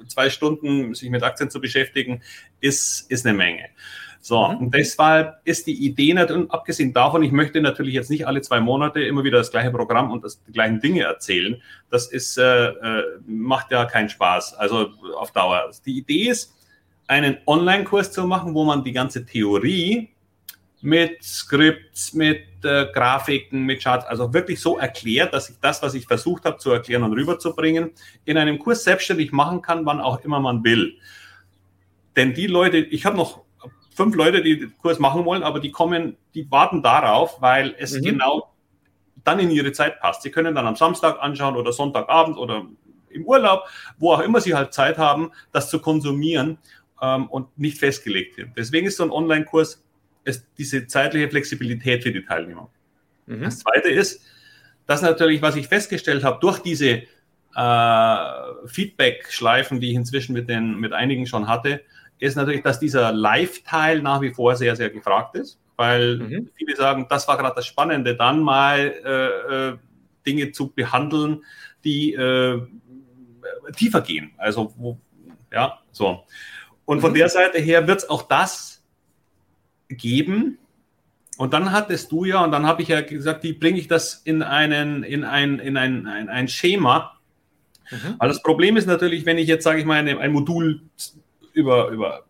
Zwei 0.08 0.28
Stunden 0.28 0.94
sich 0.94 1.10
mit 1.10 1.22
Aktien 1.22 1.50
zu 1.50 1.60
beschäftigen, 1.60 2.22
ist, 2.60 2.95
ist 3.00 3.26
eine 3.26 3.36
Menge. 3.36 3.66
So, 4.20 4.48
mhm. 4.48 4.56
und 4.56 4.74
deshalb 4.74 5.36
ist 5.44 5.68
die 5.68 5.86
Idee 5.86 6.12
nicht, 6.12 6.30
und 6.32 6.50
abgesehen 6.50 6.92
davon, 6.92 7.22
ich 7.22 7.30
möchte 7.30 7.60
natürlich 7.60 7.94
jetzt 7.94 8.10
nicht 8.10 8.26
alle 8.26 8.40
zwei 8.40 8.60
Monate 8.60 9.00
immer 9.00 9.22
wieder 9.22 9.38
das 9.38 9.52
gleiche 9.52 9.70
Programm 9.70 10.10
und 10.10 10.24
das, 10.24 10.42
die 10.42 10.52
gleichen 10.52 10.80
Dinge 10.80 11.02
erzählen. 11.02 11.62
Das 11.90 12.08
ist, 12.08 12.36
äh, 12.36 12.66
äh, 12.66 13.04
macht 13.26 13.70
ja 13.70 13.84
keinen 13.84 14.08
Spaß, 14.08 14.54
also 14.54 14.90
auf 15.16 15.30
Dauer. 15.30 15.70
Die 15.84 15.98
Idee 15.98 16.28
ist, 16.30 16.56
einen 17.06 17.38
Online-Kurs 17.46 18.10
zu 18.10 18.26
machen, 18.26 18.52
wo 18.54 18.64
man 18.64 18.82
die 18.82 18.90
ganze 18.90 19.24
Theorie 19.24 20.10
mit 20.80 21.22
Skripts, 21.22 22.12
mit 22.12 22.42
äh, 22.64 22.86
Grafiken, 22.92 23.62
mit 23.62 23.82
Charts, 23.82 24.06
also 24.06 24.32
wirklich 24.34 24.60
so 24.60 24.78
erklärt, 24.78 25.32
dass 25.32 25.50
ich 25.50 25.56
das, 25.60 25.82
was 25.82 25.94
ich 25.94 26.06
versucht 26.06 26.44
habe 26.44 26.58
zu 26.58 26.70
erklären 26.70 27.02
und 27.02 27.12
rüberzubringen, 27.12 27.90
in 28.24 28.36
einem 28.38 28.58
Kurs 28.58 28.84
selbstständig 28.84 29.32
machen 29.32 29.62
kann, 29.62 29.86
wann 29.86 30.00
auch 30.00 30.22
immer 30.24 30.40
man 30.40 30.64
will. 30.64 30.98
Denn 32.16 32.34
die 32.34 32.46
Leute, 32.46 32.78
ich 32.78 33.04
habe 33.04 33.16
noch 33.16 33.42
fünf 33.94 34.14
Leute, 34.14 34.42
die 34.42 34.58
den 34.58 34.76
Kurs 34.78 34.98
machen 34.98 35.24
wollen, 35.24 35.42
aber 35.42 35.60
die 35.60 35.70
kommen, 35.70 36.16
die 36.34 36.50
warten 36.50 36.82
darauf, 36.82 37.40
weil 37.40 37.74
es 37.78 37.92
mhm. 37.92 38.02
genau 38.02 38.52
dann 39.24 39.38
in 39.38 39.50
ihre 39.50 39.72
Zeit 39.72 40.00
passt. 40.00 40.22
Sie 40.22 40.30
können 40.30 40.54
dann 40.54 40.66
am 40.66 40.76
Samstag 40.76 41.20
anschauen 41.20 41.56
oder 41.56 41.72
Sonntagabend 41.72 42.36
oder 42.36 42.66
im 43.08 43.24
Urlaub, 43.24 43.64
wo 43.98 44.12
auch 44.12 44.20
immer 44.20 44.40
sie 44.40 44.54
halt 44.54 44.72
Zeit 44.72 44.98
haben, 44.98 45.32
das 45.52 45.70
zu 45.70 45.80
konsumieren 45.80 46.58
ähm, 47.02 47.26
und 47.28 47.58
nicht 47.58 47.78
festgelegt 47.78 48.36
wird. 48.36 48.50
Deswegen 48.56 48.86
ist 48.86 48.98
so 48.98 49.04
ein 49.04 49.10
Online-Kurs 49.10 49.82
diese 50.58 50.86
zeitliche 50.86 51.28
Flexibilität 51.28 52.02
für 52.02 52.12
die 52.12 52.24
Teilnehmer. 52.24 52.68
Mhm. 53.26 53.42
Das 53.42 53.60
Zweite 53.60 53.88
ist, 53.88 54.20
dass 54.86 55.02
natürlich, 55.02 55.40
was 55.42 55.56
ich 55.56 55.68
festgestellt 55.68 56.24
habe, 56.24 56.38
durch 56.40 56.58
diese 56.60 57.02
äh, 57.54 58.16
Feedback-Schleifen, 58.66 59.80
die 59.80 59.90
ich 59.90 59.96
inzwischen 59.96 60.32
mit, 60.32 60.48
den, 60.48 60.78
mit 60.78 60.92
einigen 60.92 61.26
schon 61.26 61.48
hatte, 61.48 61.80
ist 62.18 62.36
natürlich, 62.36 62.62
dass 62.62 62.78
dieser 62.80 63.12
Live-Teil 63.12 64.02
nach 64.02 64.20
wie 64.20 64.30
vor 64.30 64.56
sehr, 64.56 64.76
sehr 64.76 64.90
gefragt 64.90 65.36
ist, 65.36 65.58
weil 65.76 66.16
mhm. 66.16 66.50
viele 66.54 66.76
sagen, 66.76 67.06
das 67.08 67.28
war 67.28 67.36
gerade 67.36 67.54
das 67.54 67.66
Spannende, 67.66 68.16
dann 68.16 68.40
mal 68.40 68.78
äh, 68.78 69.70
äh, 69.70 69.76
Dinge 70.26 70.52
zu 70.52 70.70
behandeln, 70.70 71.44
die 71.84 72.14
äh, 72.14 72.60
tiefer 73.76 74.00
gehen. 74.00 74.32
Also, 74.38 74.72
wo, 74.76 74.98
ja, 75.52 75.78
so. 75.92 76.24
Und 76.84 77.00
von 77.00 77.10
mhm. 77.10 77.16
der 77.16 77.28
Seite 77.28 77.58
her 77.58 77.86
wird 77.86 77.98
es 77.98 78.08
auch 78.08 78.22
das 78.22 78.82
geben. 79.88 80.58
Und 81.36 81.52
dann 81.52 81.70
hattest 81.70 82.10
du 82.12 82.24
ja, 82.24 82.42
und 82.42 82.50
dann 82.50 82.66
habe 82.66 82.80
ich 82.80 82.88
ja 82.88 83.02
gesagt, 83.02 83.42
wie 83.42 83.52
bringe 83.52 83.78
ich 83.78 83.88
das 83.88 84.22
in, 84.24 84.42
einen, 84.42 85.02
in, 85.02 85.22
ein, 85.22 85.58
in 85.58 85.76
ein, 85.76 86.06
ein, 86.06 86.28
ein 86.30 86.48
Schema? 86.48 87.18
Mhm. 87.90 88.16
Weil 88.18 88.28
das 88.28 88.42
Problem 88.42 88.76
ist 88.78 88.86
natürlich, 88.86 89.26
wenn 89.26 89.36
ich 89.36 89.46
jetzt, 89.46 89.64
sage 89.64 89.80
ich 89.80 89.84
mal, 89.84 89.96
ein 89.96 90.32
Modul 90.32 90.80
über, 91.56 91.88
über 91.88 92.24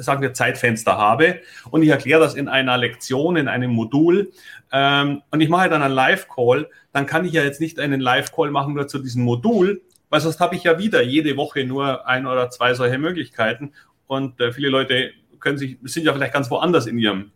sagen 0.00 0.22
wir, 0.22 0.32
Zeitfenster 0.32 0.96
habe. 0.96 1.40
Und 1.70 1.82
ich 1.82 1.88
erkläre 1.88 2.20
das 2.20 2.34
in 2.34 2.48
einer 2.48 2.76
Lektion, 2.76 3.36
in 3.36 3.48
einem 3.48 3.70
Modul. 3.70 4.32
Ähm, 4.72 5.22
und 5.30 5.40
ich 5.40 5.48
mache 5.48 5.68
dann 5.68 5.82
einen 5.82 5.94
Live-Call, 5.94 6.68
dann 6.92 7.06
kann 7.06 7.24
ich 7.24 7.32
ja 7.32 7.42
jetzt 7.42 7.60
nicht 7.60 7.78
einen 7.78 8.00
Live-Call 8.00 8.50
machen 8.50 8.74
nur 8.74 8.88
zu 8.88 8.98
diesem 8.98 9.24
Modul, 9.24 9.82
weil 10.10 10.20
sonst 10.20 10.40
habe 10.40 10.54
ich 10.56 10.64
ja 10.64 10.78
wieder 10.78 11.02
jede 11.02 11.36
Woche 11.36 11.64
nur 11.64 12.06
ein 12.06 12.26
oder 12.26 12.50
zwei 12.50 12.74
solche 12.74 12.98
Möglichkeiten. 12.98 13.72
Und 14.06 14.40
äh, 14.40 14.52
viele 14.52 14.68
Leute 14.68 15.12
können 15.40 15.58
sich, 15.58 15.78
sind 15.82 16.04
ja 16.04 16.12
vielleicht 16.12 16.34
ganz 16.34 16.50
woanders 16.50 16.86
in 16.86 16.98
ihrem 16.98 17.30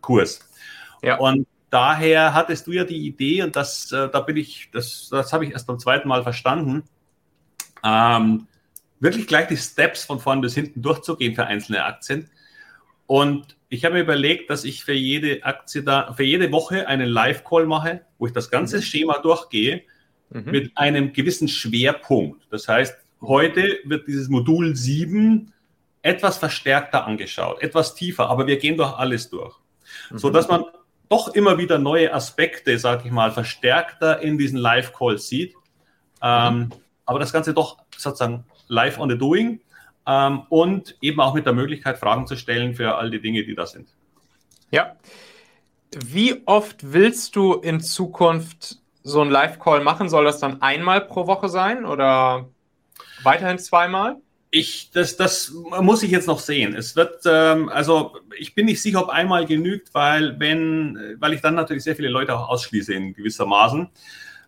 Kurs. 0.00 0.48
Ja. 1.02 1.16
Und 1.18 1.46
daher 1.70 2.34
hattest 2.34 2.66
du 2.66 2.72
ja 2.72 2.84
die 2.84 3.06
Idee 3.06 3.42
und 3.42 3.56
das, 3.56 3.90
äh, 3.92 4.08
da 4.08 4.20
bin 4.20 4.36
ich, 4.36 4.70
das, 4.72 5.08
das 5.10 5.32
habe 5.32 5.44
ich 5.44 5.52
erst 5.52 5.66
beim 5.66 5.78
zweiten 5.78 6.08
Mal 6.08 6.22
verstanden, 6.22 6.84
ähm, 7.84 8.46
wirklich 9.04 9.26
gleich 9.26 9.46
die 9.46 9.56
Steps 9.56 10.04
von 10.04 10.18
vorn 10.18 10.40
bis 10.40 10.54
hinten 10.54 10.82
durchzugehen 10.82 11.34
für 11.34 11.46
einzelne 11.46 11.84
Aktien. 11.84 12.30
Und 13.06 13.56
ich 13.68 13.84
habe 13.84 13.94
mir 13.94 14.00
überlegt, 14.00 14.50
dass 14.50 14.64
ich 14.64 14.82
für 14.84 14.94
jede 14.94 15.44
Aktie 15.44 15.82
da, 15.82 16.12
für 16.14 16.24
jede 16.24 16.50
Woche 16.50 16.88
einen 16.88 17.08
Live-Call 17.08 17.66
mache, 17.66 18.00
wo 18.18 18.26
ich 18.26 18.32
das 18.32 18.50
ganze 18.50 18.78
mhm. 18.78 18.82
Schema 18.82 19.18
durchgehe 19.18 19.82
mhm. 20.30 20.50
mit 20.50 20.72
einem 20.76 21.12
gewissen 21.12 21.48
Schwerpunkt. 21.48 22.46
Das 22.50 22.66
heißt, 22.66 22.96
heute 23.20 23.78
wird 23.84 24.08
dieses 24.08 24.28
Modul 24.28 24.74
7 24.74 25.52
etwas 26.02 26.38
verstärkter 26.38 27.06
angeschaut, 27.06 27.62
etwas 27.62 27.94
tiefer, 27.94 28.28
aber 28.30 28.46
wir 28.46 28.58
gehen 28.58 28.76
doch 28.76 28.98
alles 28.98 29.28
durch. 29.28 29.54
Mhm. 30.10 30.18
So 30.18 30.30
dass 30.30 30.48
man 30.48 30.64
doch 31.10 31.28
immer 31.34 31.58
wieder 31.58 31.78
neue 31.78 32.12
Aspekte, 32.14 32.78
sage 32.78 33.02
ich 33.04 33.12
mal, 33.12 33.30
verstärkter 33.32 34.20
in 34.20 34.38
diesen 34.38 34.58
Live-Calls 34.58 35.28
sieht. 35.28 35.54
Ähm, 36.22 36.54
mhm. 36.54 36.72
aber 37.04 37.18
das 37.18 37.34
Ganze 37.34 37.52
doch 37.52 37.76
sozusagen 37.98 38.44
live 38.74 38.98
on 38.98 39.08
the 39.08 39.16
doing 39.16 39.60
ähm, 40.06 40.42
und 40.48 40.96
eben 41.00 41.20
auch 41.20 41.34
mit 41.34 41.46
der 41.46 41.52
Möglichkeit, 41.52 41.98
Fragen 41.98 42.26
zu 42.26 42.36
stellen 42.36 42.74
für 42.74 42.96
all 42.96 43.10
die 43.10 43.20
Dinge, 43.20 43.44
die 43.44 43.54
da 43.54 43.66
sind. 43.66 43.88
Ja. 44.70 44.96
Wie 45.96 46.42
oft 46.46 46.92
willst 46.92 47.36
du 47.36 47.54
in 47.54 47.80
Zukunft 47.80 48.78
so 49.02 49.20
einen 49.20 49.30
Live-Call 49.30 49.82
machen? 49.82 50.08
Soll 50.08 50.24
das 50.24 50.40
dann 50.40 50.60
einmal 50.60 51.02
pro 51.02 51.26
Woche 51.26 51.48
sein 51.48 51.84
oder 51.84 52.48
weiterhin 53.22 53.58
zweimal? 53.58 54.16
Ich, 54.50 54.90
das, 54.92 55.16
das 55.16 55.52
muss 55.80 56.02
ich 56.02 56.10
jetzt 56.10 56.28
noch 56.28 56.38
sehen. 56.38 56.76
Es 56.76 56.94
wird, 56.94 57.22
ähm, 57.26 57.68
also 57.68 58.16
ich 58.38 58.54
bin 58.54 58.66
nicht 58.66 58.80
sicher, 58.80 59.02
ob 59.02 59.08
einmal 59.08 59.46
genügt, 59.46 59.92
weil 59.94 60.38
wenn, 60.38 61.16
weil 61.18 61.32
ich 61.32 61.40
dann 61.40 61.54
natürlich 61.54 61.82
sehr 61.82 61.96
viele 61.96 62.08
Leute 62.08 62.36
auch 62.36 62.48
ausschließe 62.48 62.94
in 62.94 63.14
gewissermaßen. 63.14 63.88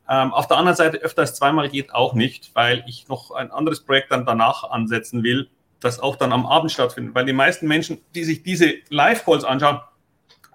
Ähm, 0.09 0.33
auf 0.33 0.47
der 0.47 0.57
anderen 0.59 0.77
Seite 0.77 0.99
öfter 0.99 1.23
als 1.23 1.35
zweimal 1.35 1.69
geht 1.69 1.95
auch 1.95 2.15
nicht, 2.15 2.51
weil 2.55 2.85
ich 2.87 3.09
noch 3.09 3.33
ein 3.33 3.51
anderes 3.51 3.81
Projekt 3.81 4.13
dann 4.13 4.25
danach 4.25 4.71
ansetzen 4.71 5.23
will, 5.23 5.49
das 5.81 6.01
auch 6.01 6.17
dann 6.17 6.33
am 6.33 6.47
Abend 6.47 6.73
stattfindet, 6.73 7.15
weil 7.15 7.25
die 7.25 7.33
meisten 7.33 7.67
Menschen, 7.67 7.99
die 8.15 8.25
sich 8.25 8.43
diese 8.43 8.75
Live-Calls 8.89 9.45
anschauen, 9.45 9.81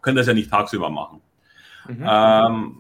können 0.02 0.18
das 0.18 0.28
ja 0.28 0.34
nicht 0.34 0.50
tagsüber 0.50 0.90
machen. 0.90 1.22
Mhm. 1.88 2.06
Ähm, 2.08 2.76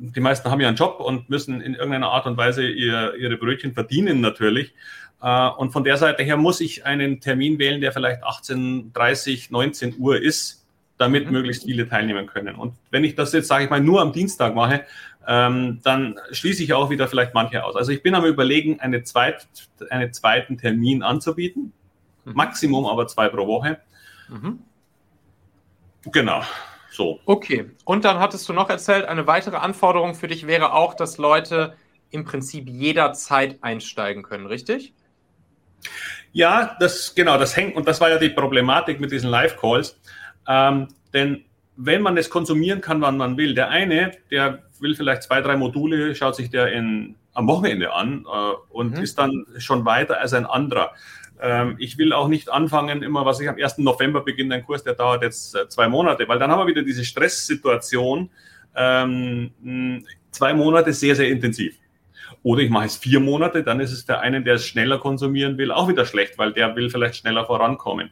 die 0.00 0.20
meisten 0.20 0.50
haben 0.50 0.60
ja 0.60 0.68
einen 0.68 0.76
Job 0.76 1.00
und 1.00 1.30
müssen 1.30 1.60
in 1.60 1.74
irgendeiner 1.74 2.10
Art 2.10 2.26
und 2.26 2.36
Weise 2.36 2.66
ihr, 2.66 3.14
ihre 3.14 3.36
Brötchen 3.36 3.72
verdienen 3.72 4.20
natürlich. 4.20 4.74
Äh, 5.22 5.48
und 5.50 5.70
von 5.70 5.84
der 5.84 5.96
Seite 5.96 6.22
her 6.24 6.36
muss 6.36 6.60
ich 6.60 6.84
einen 6.84 7.20
Termin 7.20 7.58
wählen, 7.58 7.80
der 7.80 7.92
vielleicht 7.92 8.24
18, 8.24 8.92
30, 8.92 9.50
19 9.50 9.96
Uhr 9.98 10.20
ist, 10.20 10.66
damit 10.98 11.26
mhm. 11.26 11.32
möglichst 11.32 11.64
viele 11.64 11.88
teilnehmen 11.88 12.26
können. 12.26 12.56
Und 12.56 12.74
wenn 12.90 13.04
ich 13.04 13.14
das 13.14 13.32
jetzt, 13.32 13.48
sage 13.48 13.64
ich 13.64 13.70
mal, 13.70 13.80
nur 13.80 14.00
am 14.00 14.12
Dienstag 14.12 14.54
mache, 14.54 14.84
ähm, 15.26 15.80
dann 15.82 16.18
schließe 16.30 16.62
ich 16.62 16.72
auch 16.72 16.90
wieder 16.90 17.08
vielleicht 17.08 17.34
manche 17.34 17.64
aus. 17.64 17.76
Also 17.76 17.92
ich 17.92 18.02
bin 18.02 18.14
am 18.14 18.24
Überlegen, 18.24 18.80
eine 18.80 19.02
zweit, 19.02 19.46
einen 19.90 20.12
zweiten 20.12 20.58
Termin 20.58 21.02
anzubieten. 21.02 21.72
Mhm. 22.24 22.32
Maximum 22.34 22.86
aber 22.86 23.06
zwei 23.06 23.28
pro 23.28 23.46
Woche. 23.46 23.80
Mhm. 24.28 24.60
Genau. 26.06 26.42
So. 26.90 27.20
Okay. 27.24 27.70
Und 27.84 28.04
dann 28.04 28.18
hattest 28.18 28.48
du 28.48 28.52
noch 28.52 28.68
erzählt, 28.68 29.06
eine 29.06 29.26
weitere 29.26 29.56
Anforderung 29.56 30.14
für 30.14 30.28
dich 30.28 30.46
wäre 30.46 30.72
auch, 30.72 30.94
dass 30.94 31.18
Leute 31.18 31.74
im 32.10 32.24
Prinzip 32.24 32.68
jederzeit 32.68 33.58
einsteigen 33.62 34.22
können, 34.22 34.46
richtig? 34.46 34.92
Ja, 36.32 36.76
das 36.80 37.14
genau, 37.14 37.38
das 37.38 37.56
hängt, 37.56 37.76
und 37.76 37.88
das 37.88 38.00
war 38.00 38.10
ja 38.10 38.18
die 38.18 38.28
Problematik 38.28 39.00
mit 39.00 39.10
diesen 39.10 39.30
Live-Calls. 39.30 39.98
Ähm, 40.46 40.88
denn 41.14 41.44
wenn 41.76 42.02
man 42.02 42.16
es 42.16 42.30
konsumieren 42.30 42.80
kann, 42.80 43.00
wann 43.00 43.16
man 43.16 43.36
will, 43.36 43.54
der 43.54 43.70
eine, 43.70 44.12
der 44.30 44.62
will 44.82 44.94
vielleicht 44.94 45.22
zwei, 45.22 45.40
drei 45.40 45.56
Module, 45.56 46.14
schaut 46.14 46.36
sich 46.36 46.50
der 46.50 46.72
in, 46.72 47.14
am 47.32 47.46
Wochenende 47.46 47.92
an 47.92 48.26
äh, 48.26 48.54
und 48.70 48.96
mhm. 48.96 49.02
ist 49.02 49.18
dann 49.18 49.46
schon 49.58 49.84
weiter 49.84 50.20
als 50.20 50.32
ein 50.34 50.46
anderer. 50.46 50.92
Ähm, 51.40 51.76
ich 51.78 51.98
will 51.98 52.12
auch 52.12 52.28
nicht 52.28 52.50
anfangen, 52.50 53.02
immer, 53.02 53.24
was 53.24 53.40
ich 53.40 53.48
am 53.48 53.56
1. 53.56 53.78
November 53.78 54.20
beginne, 54.22 54.56
ein 54.56 54.64
Kurs, 54.64 54.84
der 54.84 54.94
dauert 54.94 55.22
jetzt 55.22 55.54
äh, 55.54 55.68
zwei 55.68 55.88
Monate, 55.88 56.28
weil 56.28 56.38
dann 56.38 56.50
haben 56.50 56.60
wir 56.60 56.66
wieder 56.66 56.82
diese 56.82 57.04
Stresssituation, 57.04 58.30
ähm, 58.76 60.04
zwei 60.30 60.54
Monate 60.54 60.92
sehr, 60.92 61.16
sehr 61.16 61.28
intensiv. 61.28 61.76
Oder 62.42 62.62
ich 62.62 62.70
mache 62.70 62.86
es 62.86 62.96
vier 62.96 63.20
Monate, 63.20 63.62
dann 63.62 63.80
ist 63.80 63.92
es 63.92 64.02
für 64.02 64.18
einen, 64.18 64.44
der 64.44 64.54
es 64.54 64.66
schneller 64.66 64.98
konsumieren 64.98 65.58
will, 65.58 65.70
auch 65.70 65.88
wieder 65.88 66.06
schlecht, 66.06 66.38
weil 66.38 66.52
der 66.52 66.74
will 66.74 66.90
vielleicht 66.90 67.16
schneller 67.16 67.44
vorankommen. 67.44 68.10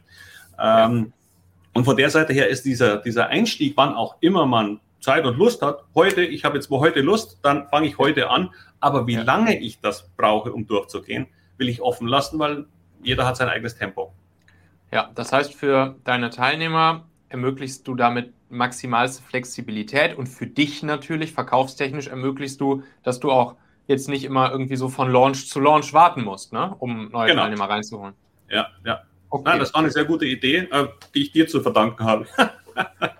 Ähm, 0.59 1.13
und 1.73 1.85
von 1.85 1.95
der 1.95 2.09
Seite 2.09 2.33
her 2.33 2.49
ist 2.49 2.65
dieser, 2.65 2.97
dieser 2.97 3.27
Einstieg, 3.27 3.73
wann 3.77 3.93
auch 3.93 4.17
immer 4.21 4.45
man 4.45 4.79
Zeit 5.01 5.25
und 5.25 5.37
Lust 5.37 5.61
hat, 5.61 5.83
heute, 5.95 6.23
ich 6.23 6.45
habe 6.45 6.55
jetzt 6.55 6.69
wo 6.69 6.79
heute 6.79 7.01
Lust, 7.01 7.39
dann 7.41 7.67
fange 7.67 7.87
ich 7.87 7.97
heute 7.97 8.29
an. 8.29 8.51
Aber 8.79 9.07
wie 9.07 9.15
ja. 9.15 9.23
lange 9.23 9.59
ich 9.59 9.81
das 9.81 10.09
brauche, 10.15 10.53
um 10.53 10.67
durchzugehen, 10.67 11.27
will 11.57 11.69
ich 11.69 11.81
offen 11.81 12.07
lassen, 12.07 12.39
weil 12.39 12.65
jeder 13.03 13.25
hat 13.25 13.35
sein 13.35 13.49
eigenes 13.49 13.75
Tempo. 13.75 14.13
Ja, 14.91 15.09
das 15.15 15.31
heißt, 15.31 15.53
für 15.53 15.95
deine 16.03 16.29
Teilnehmer 16.29 17.05
ermöglichst 17.29 17.87
du 17.87 17.95
damit 17.95 18.33
maximalste 18.49 19.23
Flexibilität 19.23 20.17
und 20.17 20.27
für 20.27 20.47
dich 20.47 20.83
natürlich, 20.83 21.31
verkaufstechnisch, 21.31 22.07
ermöglichst 22.07 22.59
du, 22.59 22.83
dass 23.03 23.19
du 23.19 23.31
auch 23.31 23.55
jetzt 23.87 24.09
nicht 24.09 24.23
immer 24.23 24.51
irgendwie 24.51 24.75
so 24.75 24.89
von 24.89 25.11
Launch 25.11 25.47
zu 25.47 25.59
Launch 25.59 25.93
warten 25.93 26.23
musst, 26.23 26.53
ne? 26.53 26.75
um 26.79 27.09
neue 27.09 27.29
genau. 27.29 27.43
Teilnehmer 27.43 27.69
reinzuholen. 27.69 28.13
Ja, 28.49 28.67
ja. 28.85 29.01
Okay. 29.29 29.43
Nein, 29.45 29.59
das 29.59 29.73
war 29.73 29.81
eine 29.81 29.91
sehr 29.91 30.03
gute 30.03 30.25
Idee, 30.25 30.67
äh, 30.71 30.87
die 31.15 31.23
ich 31.23 31.31
dir 31.31 31.47
zu 31.47 31.61
verdanken 31.61 32.03
habe. 32.03 32.27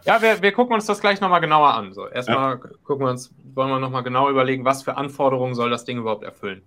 ja, 0.06 0.22
wir, 0.22 0.42
wir 0.42 0.52
gucken 0.52 0.74
uns 0.74 0.86
das 0.86 1.02
gleich 1.02 1.22
nochmal 1.22 1.42
genauer 1.42 1.74
an. 1.74 1.94
So, 1.94 2.08
erstmal 2.08 2.52
ja. 2.52 2.70
gucken 2.84 3.06
wir 3.06 3.12
uns, 3.12 3.34
wollen 3.54 3.70
wir 3.70 3.80
nochmal 3.80 4.04
genau 4.04 4.30
überlegen, 4.30 4.66
was 4.66 4.84
für 4.84 4.98
Anforderungen 4.98 5.56
soll 5.56 5.70
das 5.70 5.86
Ding 5.86 5.98
überhaupt 5.98 6.24
erfüllen. 6.24 6.62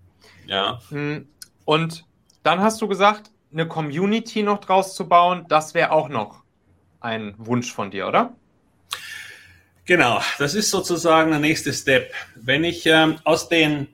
Ja. 0.46 0.80
Hm, 0.90 1.28
und 1.64 2.04
dann 2.42 2.60
hast 2.60 2.80
du 2.80 2.88
gesagt, 2.88 3.30
eine 3.52 3.66
Community 3.66 4.42
noch 4.42 4.58
draus 4.58 4.94
zu 4.94 5.08
bauen, 5.08 5.46
das 5.48 5.74
wäre 5.74 5.92
auch 5.92 6.08
noch 6.08 6.42
ein 7.00 7.34
Wunsch 7.38 7.72
von 7.72 7.90
dir, 7.90 8.08
oder? 8.08 8.34
Genau, 9.86 10.20
das 10.38 10.54
ist 10.54 10.70
sozusagen 10.70 11.30
der 11.30 11.40
nächste 11.40 11.72
Step. 11.72 12.12
Wenn 12.34 12.64
ich 12.64 12.86
ähm, 12.86 13.18
aus 13.24 13.48
den 13.48 13.88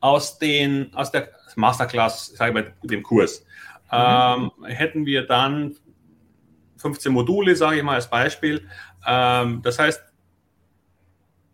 aus 0.00 0.38
den 0.38 0.94
aus 0.94 1.10
der 1.10 1.30
Masterclass, 1.56 2.26
sage 2.36 2.50
ich 2.50 2.54
mal, 2.54 2.72
dem 2.82 3.02
Kurs, 3.02 3.44
mhm. 3.90 4.50
ähm, 4.60 4.64
hätten 4.66 5.04
wir 5.04 5.26
dann 5.26 5.76
15 6.76 7.12
Module, 7.12 7.56
sage 7.56 7.78
ich 7.78 7.82
mal 7.82 7.94
als 7.94 8.08
Beispiel. 8.08 8.66
Ähm, 9.06 9.60
das 9.62 9.78
heißt, 9.78 10.02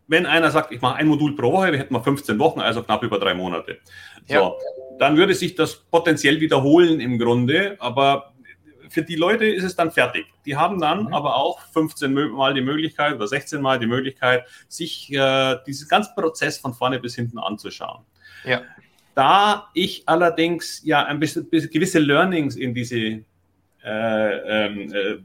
wenn 0.09 0.27
einer 0.27 0.51
sagt, 0.51 0.73
ich 0.73 0.81
mache 0.81 0.97
ein 0.97 1.07
Modul 1.07 1.35
pro 1.35 1.53
Woche, 1.53 1.73
wir 1.73 1.79
hätten 1.79 1.95
wir 1.95 2.03
15 2.03 2.39
Wochen, 2.39 2.61
also 2.61 2.83
knapp 2.83 3.03
über 3.03 3.19
drei 3.19 3.35
Monate. 3.35 3.79
So, 4.27 4.35
ja. 4.35 4.53
dann 4.99 5.17
würde 5.17 5.35
sich 5.35 5.55
das 5.55 5.75
potenziell 5.75 6.41
wiederholen 6.41 7.01
im 7.01 7.19
Grunde, 7.19 7.77
aber 7.79 8.33
für 8.93 9.03
die 9.03 9.17
Leute 9.17 9.47
ist 9.47 9.65
es 9.65 9.75
dann 9.75 9.91
fertig. 9.91 10.27
Die 10.45 10.55
haben 10.55 10.79
dann 10.79 11.05
mhm. 11.05 11.15
aber 11.15 11.37
auch 11.37 11.61
15 11.73 12.13
Mal 12.13 12.53
die 12.53 12.61
Möglichkeit 12.61 13.15
oder 13.15 13.27
16 13.27 13.63
Mal 13.63 13.79
die 13.79 13.87
Möglichkeit, 13.87 14.45
sich 14.69 15.11
äh, 15.13 15.57
diesen 15.67 15.89
ganzen 15.89 16.15
Prozess 16.15 16.59
von 16.59 16.75
vorne 16.75 17.01
bis 17.01 17.15
hinten 17.15 17.39
anzuschauen. 17.39 18.05
Ja. 18.45 18.61
Da 19.15 19.71
ich 19.73 20.03
allerdings 20.07 20.83
ja 20.85 21.05
ein 21.05 21.21
bisschen 21.21 21.49
gewisse 21.51 21.99
Learnings 21.99 22.57
in 22.57 22.75
diese 22.75 23.25
äh, 23.85 24.67
ähm, 24.67 24.93
äh, 24.93 25.19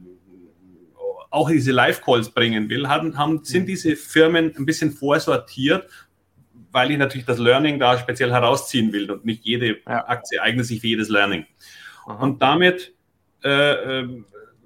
auch 1.30 1.50
diese 1.50 1.72
Live-Calls 1.72 2.30
bringen 2.30 2.70
will, 2.70 2.88
haben, 2.88 3.18
haben, 3.18 3.44
sind 3.44 3.64
mhm. 3.64 3.68
diese 3.68 3.96
Firmen 3.96 4.54
ein 4.58 4.66
bisschen 4.66 4.92
vorsortiert, 4.92 5.90
weil 6.72 6.92
ich 6.92 6.98
natürlich 6.98 7.26
das 7.26 7.38
Learning 7.38 7.80
da 7.80 7.98
speziell 7.98 8.32
herausziehen 8.32 8.92
will 8.94 9.12
und 9.12 9.26
nicht 9.26 9.44
jede 9.46 9.78
ja. 9.86 10.08
Aktie 10.08 10.42
eignet 10.42 10.66
sich 10.66 10.82
für 10.82 10.88
jedes 10.88 11.10
Learning. 11.10 11.46
Aha. 12.06 12.24
Und 12.24 12.42
damit 12.42 12.94
äh, 13.44 14.00
äh, 14.00 14.24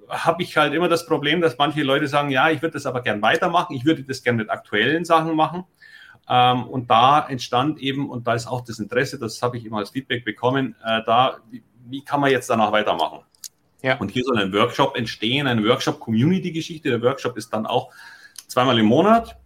habe 0.08 0.42
ich 0.42 0.56
halt 0.56 0.74
immer 0.74 0.88
das 0.88 1.06
Problem, 1.06 1.40
dass 1.40 1.58
manche 1.58 1.82
Leute 1.82 2.06
sagen, 2.06 2.30
ja, 2.30 2.50
ich 2.50 2.62
würde 2.62 2.74
das 2.74 2.86
aber 2.86 3.02
gern 3.02 3.22
weitermachen, 3.22 3.74
ich 3.74 3.84
würde 3.84 4.02
das 4.02 4.22
gern 4.22 4.36
mit 4.36 4.50
aktuellen 4.50 5.04
Sachen 5.04 5.34
machen. 5.34 5.64
Ähm, 6.28 6.64
und 6.64 6.90
da 6.90 7.26
entstand 7.28 7.80
eben, 7.80 8.08
und 8.08 8.26
da 8.26 8.34
ist 8.34 8.46
auch 8.46 8.60
das 8.60 8.78
Interesse, 8.78 9.18
das 9.18 9.42
habe 9.42 9.56
ich 9.56 9.64
immer 9.64 9.78
als 9.78 9.90
Feedback 9.90 10.24
bekommen, 10.24 10.76
äh, 10.84 11.00
da, 11.04 11.38
wie, 11.50 11.62
wie, 11.88 12.04
kann 12.04 12.20
man 12.20 12.30
jetzt 12.30 12.48
danach 12.48 12.72
weitermachen? 12.72 13.20
Ja. 13.82 13.96
Und 13.96 14.10
hier 14.10 14.24
soll 14.24 14.38
ein 14.38 14.52
Workshop 14.52 14.96
entstehen, 14.96 15.46
eine 15.46 15.64
Workshop-Community-Geschichte. 15.64 16.90
Der 16.90 17.02
Workshop 17.02 17.36
ist 17.36 17.52
dann 17.52 17.66
auch 17.66 17.92
zweimal 18.46 18.78
im 18.78 18.86
Monat. 18.86 19.36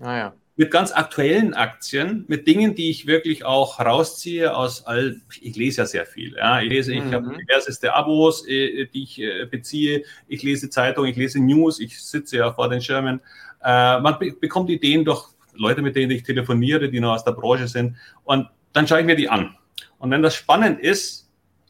Ah, 0.00 0.16
ja 0.16 0.32
mit 0.56 0.70
ganz 0.70 0.92
aktuellen 0.92 1.54
Aktien, 1.54 2.24
mit 2.28 2.46
Dingen, 2.46 2.74
die 2.74 2.90
ich 2.90 3.06
wirklich 3.06 3.44
auch 3.44 3.80
rausziehe 3.80 4.54
aus 4.54 4.86
all, 4.86 5.20
ich 5.40 5.56
lese 5.56 5.82
ja 5.82 5.86
sehr 5.86 6.06
viel. 6.06 6.36
Ja. 6.36 6.60
Ich 6.60 6.68
lese, 6.68 6.92
ich 6.92 7.04
mhm. 7.04 7.12
habe 7.12 7.36
diverseste 7.36 7.94
Abos, 7.94 8.46
äh, 8.46 8.86
die 8.86 9.02
ich 9.02 9.20
äh, 9.20 9.46
beziehe. 9.46 10.04
Ich 10.28 10.42
lese 10.42 10.68
Zeitungen, 10.68 11.10
ich 11.10 11.16
lese 11.16 11.40
News, 11.40 11.80
ich 11.80 12.02
sitze 12.02 12.36
ja 12.36 12.52
vor 12.52 12.68
den 12.68 12.82
Schirmen. 12.82 13.20
Äh, 13.64 14.00
man 14.00 14.18
be 14.18 14.32
bekommt 14.38 14.68
Ideen 14.68 15.04
durch 15.04 15.28
Leute, 15.54 15.80
mit 15.80 15.96
denen 15.96 16.12
ich 16.12 16.22
telefoniere, 16.22 16.90
die 16.90 17.00
noch 17.00 17.14
aus 17.14 17.24
der 17.24 17.32
Branche 17.32 17.68
sind. 17.68 17.96
Und 18.24 18.48
dann 18.72 18.86
schaue 18.86 19.00
ich 19.00 19.06
mir 19.06 19.16
die 19.16 19.28
an. 19.28 19.56
Und 19.98 20.10
wenn 20.10 20.22
das 20.22 20.34
spannend 20.34 20.80
ist, 20.80 21.21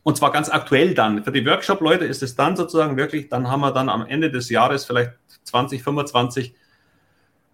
und 0.02 0.16
zwar 0.16 0.32
ganz 0.32 0.48
aktuell 0.48 0.94
dann, 0.94 1.24
für 1.24 1.32
die 1.32 1.46
Workshop-Leute 1.46 2.04
ist 2.04 2.22
es 2.22 2.34
dann 2.34 2.56
sozusagen 2.56 2.96
wirklich, 2.96 3.28
dann 3.28 3.48
haben 3.48 3.60
wir 3.60 3.72
dann 3.72 3.88
am 3.88 4.06
Ende 4.06 4.30
des 4.30 4.48
Jahres 4.50 4.84
vielleicht 4.84 5.12
20, 5.44 5.82
25 5.82 6.54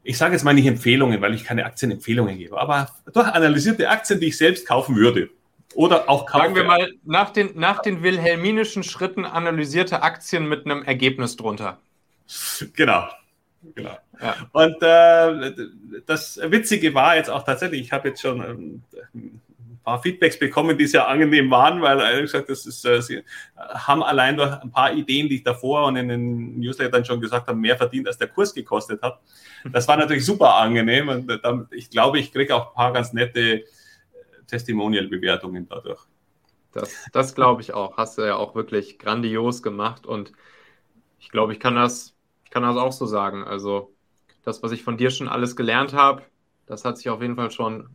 ich 0.09 0.17
sage 0.17 0.33
jetzt 0.33 0.43
mal 0.43 0.55
nicht 0.55 0.65
Empfehlungen, 0.65 1.21
weil 1.21 1.35
ich 1.35 1.45
keine 1.45 1.67
Aktienempfehlungen 1.67 2.39
gebe, 2.39 2.59
aber 2.59 2.89
doch 3.13 3.27
analysierte 3.27 3.91
Aktien, 3.91 4.21
die 4.21 4.29
ich 4.29 4.39
selbst 4.39 4.67
kaufen 4.67 4.97
würde. 4.97 5.29
Oder 5.75 6.09
auch 6.09 6.25
kaufen. 6.25 6.45
Sagen 6.45 6.55
wir 6.55 6.65
mal, 6.65 6.95
nach 7.05 7.29
den, 7.29 7.51
nach 7.59 7.83
den 7.83 8.03
wilhelminischen 8.03 8.83
Schritten 8.83 9.27
analysierte 9.27 10.03
Aktien 10.03 10.49
mit 10.49 10.65
einem 10.65 10.83
Ergebnis 10.83 11.37
drunter. 11.37 11.79
Genau. 12.75 13.07
genau. 13.75 13.99
Ja. 14.19 14.35
Und 14.53 14.77
äh, 14.81 15.53
das 16.07 16.41
Witzige 16.43 16.95
war 16.95 17.17
jetzt 17.17 17.29
auch 17.29 17.45
tatsächlich, 17.45 17.83
ich 17.83 17.93
habe 17.93 18.09
jetzt 18.09 18.23
schon 18.23 18.41
ähm, 19.13 19.41
paar 19.89 20.03
Feedbacks 20.03 20.39
bekommen, 20.39 20.77
die 20.77 20.87
sehr 20.87 21.09
angenehm 21.09 21.51
waren, 21.51 21.81
weil 21.81 21.99
ehrlich 22.01 22.31
gesagt, 22.31 22.51
das 22.51 22.67
ist, 22.67 22.85
äh, 22.85 23.01
sie 23.01 23.23
haben 23.57 24.03
allein 24.03 24.37
durch 24.37 24.53
ein 24.53 24.71
paar 24.71 24.93
Ideen, 24.93 25.29
die 25.29 25.37
ich 25.37 25.43
davor 25.43 25.87
und 25.87 25.97
in 25.97 26.09
den 26.09 26.61
Newslettern 26.61 27.05
schon 27.07 27.21
gesagt 27.21 27.49
habe, 27.49 27.59
mehr 27.59 27.77
verdient, 27.77 28.07
als 28.07 28.19
der 28.19 28.29
Kurs 28.29 28.53
gekostet 28.53 29.01
hat. 29.01 29.21
Das 29.73 29.89
war 29.89 29.97
natürlich 29.97 30.27
super 30.27 30.57
angenehm 30.57 31.09
und 31.09 31.31
äh, 31.31 31.39
ich 31.71 31.89
glaube, 31.89 32.19
ich 32.19 32.33
kriege 32.33 32.55
auch 32.55 32.69
ein 32.69 32.75
paar 32.75 32.93
ganz 32.93 33.15
nette 33.15 33.41
äh, 33.41 33.65
Testimonial-Bewertungen 34.47 35.67
dadurch. 35.69 36.03
Das, 36.73 36.95
das 37.13 37.35
glaube 37.35 37.63
ich 37.63 37.73
auch. 37.73 37.97
Hast 37.97 38.19
du 38.19 38.23
ja 38.23 38.37
auch 38.37 38.55
wirklich 38.55 38.99
grandios 38.99 39.63
gemacht 39.63 40.05
und 40.05 40.33
ich 41.19 41.31
glaube, 41.31 41.55
ich 41.55 41.61
kann 41.61 41.77
das, 41.77 42.15
ich 42.45 42.51
kann 42.51 42.63
das 42.63 42.77
auch 42.77 42.93
so 42.93 43.07
sagen. 43.07 43.43
Also 43.43 43.95
das, 44.45 44.63
was 44.63 44.73
ich 44.73 44.83
von 44.83 44.99
dir 44.99 45.11
schon 45.11 45.29
alles 45.29 45.57
gelernt 45.57 45.95
habe, 45.95 46.23
das 46.67 46.85
hat 46.85 46.99
sich 46.99 47.09
auf 47.09 47.23
jeden 47.23 47.37
Fall 47.37 47.51
schon 47.51 47.89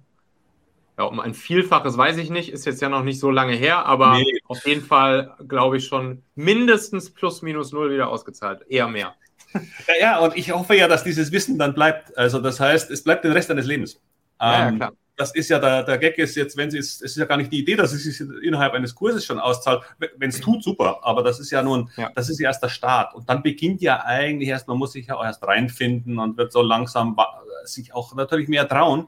ja, 0.97 1.05
um 1.05 1.19
ein 1.19 1.33
Vielfaches 1.33 1.97
weiß 1.97 2.17
ich 2.17 2.29
nicht, 2.29 2.51
ist 2.51 2.65
jetzt 2.65 2.81
ja 2.81 2.89
noch 2.89 3.03
nicht 3.03 3.19
so 3.19 3.31
lange 3.31 3.55
her, 3.55 3.85
aber 3.85 4.13
nee. 4.13 4.39
auf 4.47 4.65
jeden 4.65 4.83
Fall, 4.83 5.35
glaube 5.47 5.77
ich, 5.77 5.87
schon 5.87 6.21
mindestens 6.35 7.09
plus 7.09 7.41
minus 7.41 7.71
null 7.71 7.91
wieder 7.91 8.09
ausgezahlt. 8.09 8.61
Eher 8.67 8.87
mehr. 8.87 9.15
Ja, 9.53 9.93
ja, 9.99 10.19
und 10.19 10.35
ich 10.35 10.51
hoffe 10.51 10.75
ja, 10.75 10.87
dass 10.87 11.03
dieses 11.03 11.31
Wissen 11.31 11.57
dann 11.59 11.73
bleibt. 11.73 12.15
Also, 12.17 12.39
das 12.39 12.59
heißt, 12.59 12.89
es 12.91 13.03
bleibt 13.03 13.23
den 13.23 13.31
Rest 13.31 13.49
deines 13.49 13.65
Lebens. 13.65 13.99
Ja, 14.39 14.51
ja 14.51 14.67
ähm, 14.69 14.77
klar. 14.77 14.93
das 15.15 15.33
ist 15.35 15.49
ja 15.49 15.59
der, 15.59 15.83
der 15.83 15.97
Gag 15.97 16.17
ist 16.17 16.35
jetzt, 16.35 16.57
wenn 16.57 16.71
sie 16.71 16.79
es, 16.79 16.95
es 16.95 17.11
ist 17.11 17.17
ja 17.17 17.25
gar 17.25 17.37
nicht 17.37 17.51
die 17.51 17.59
Idee, 17.59 17.75
dass 17.75 17.93
es 17.93 18.03
sich 18.03 18.19
innerhalb 18.43 18.73
eines 18.73 18.95
Kurses 18.95 19.25
schon 19.25 19.39
auszahlt. 19.39 19.83
Wenn 20.17 20.29
es 20.29 20.39
tut, 20.39 20.63
super, 20.63 20.99
aber 21.03 21.23
das 21.23 21.39
ist 21.39 21.51
ja 21.51 21.61
nun, 21.61 21.89
ja. 21.97 22.11
das 22.15 22.29
ist 22.29 22.39
ja 22.39 22.49
erst 22.49 22.63
der 22.63 22.69
Start. 22.69 23.13
Und 23.13 23.29
dann 23.29 23.43
beginnt 23.43 23.81
ja 23.81 24.03
eigentlich 24.03 24.49
erst, 24.49 24.67
man 24.67 24.77
muss 24.77 24.93
sich 24.93 25.07
ja 25.07 25.15
auch 25.15 25.23
erst 25.23 25.45
reinfinden 25.45 26.17
und 26.17 26.37
wird 26.37 26.51
so 26.51 26.61
langsam 26.61 27.15
sich 27.63 27.93
auch 27.93 28.15
natürlich 28.15 28.47
mehr 28.47 28.67
trauen 28.67 29.07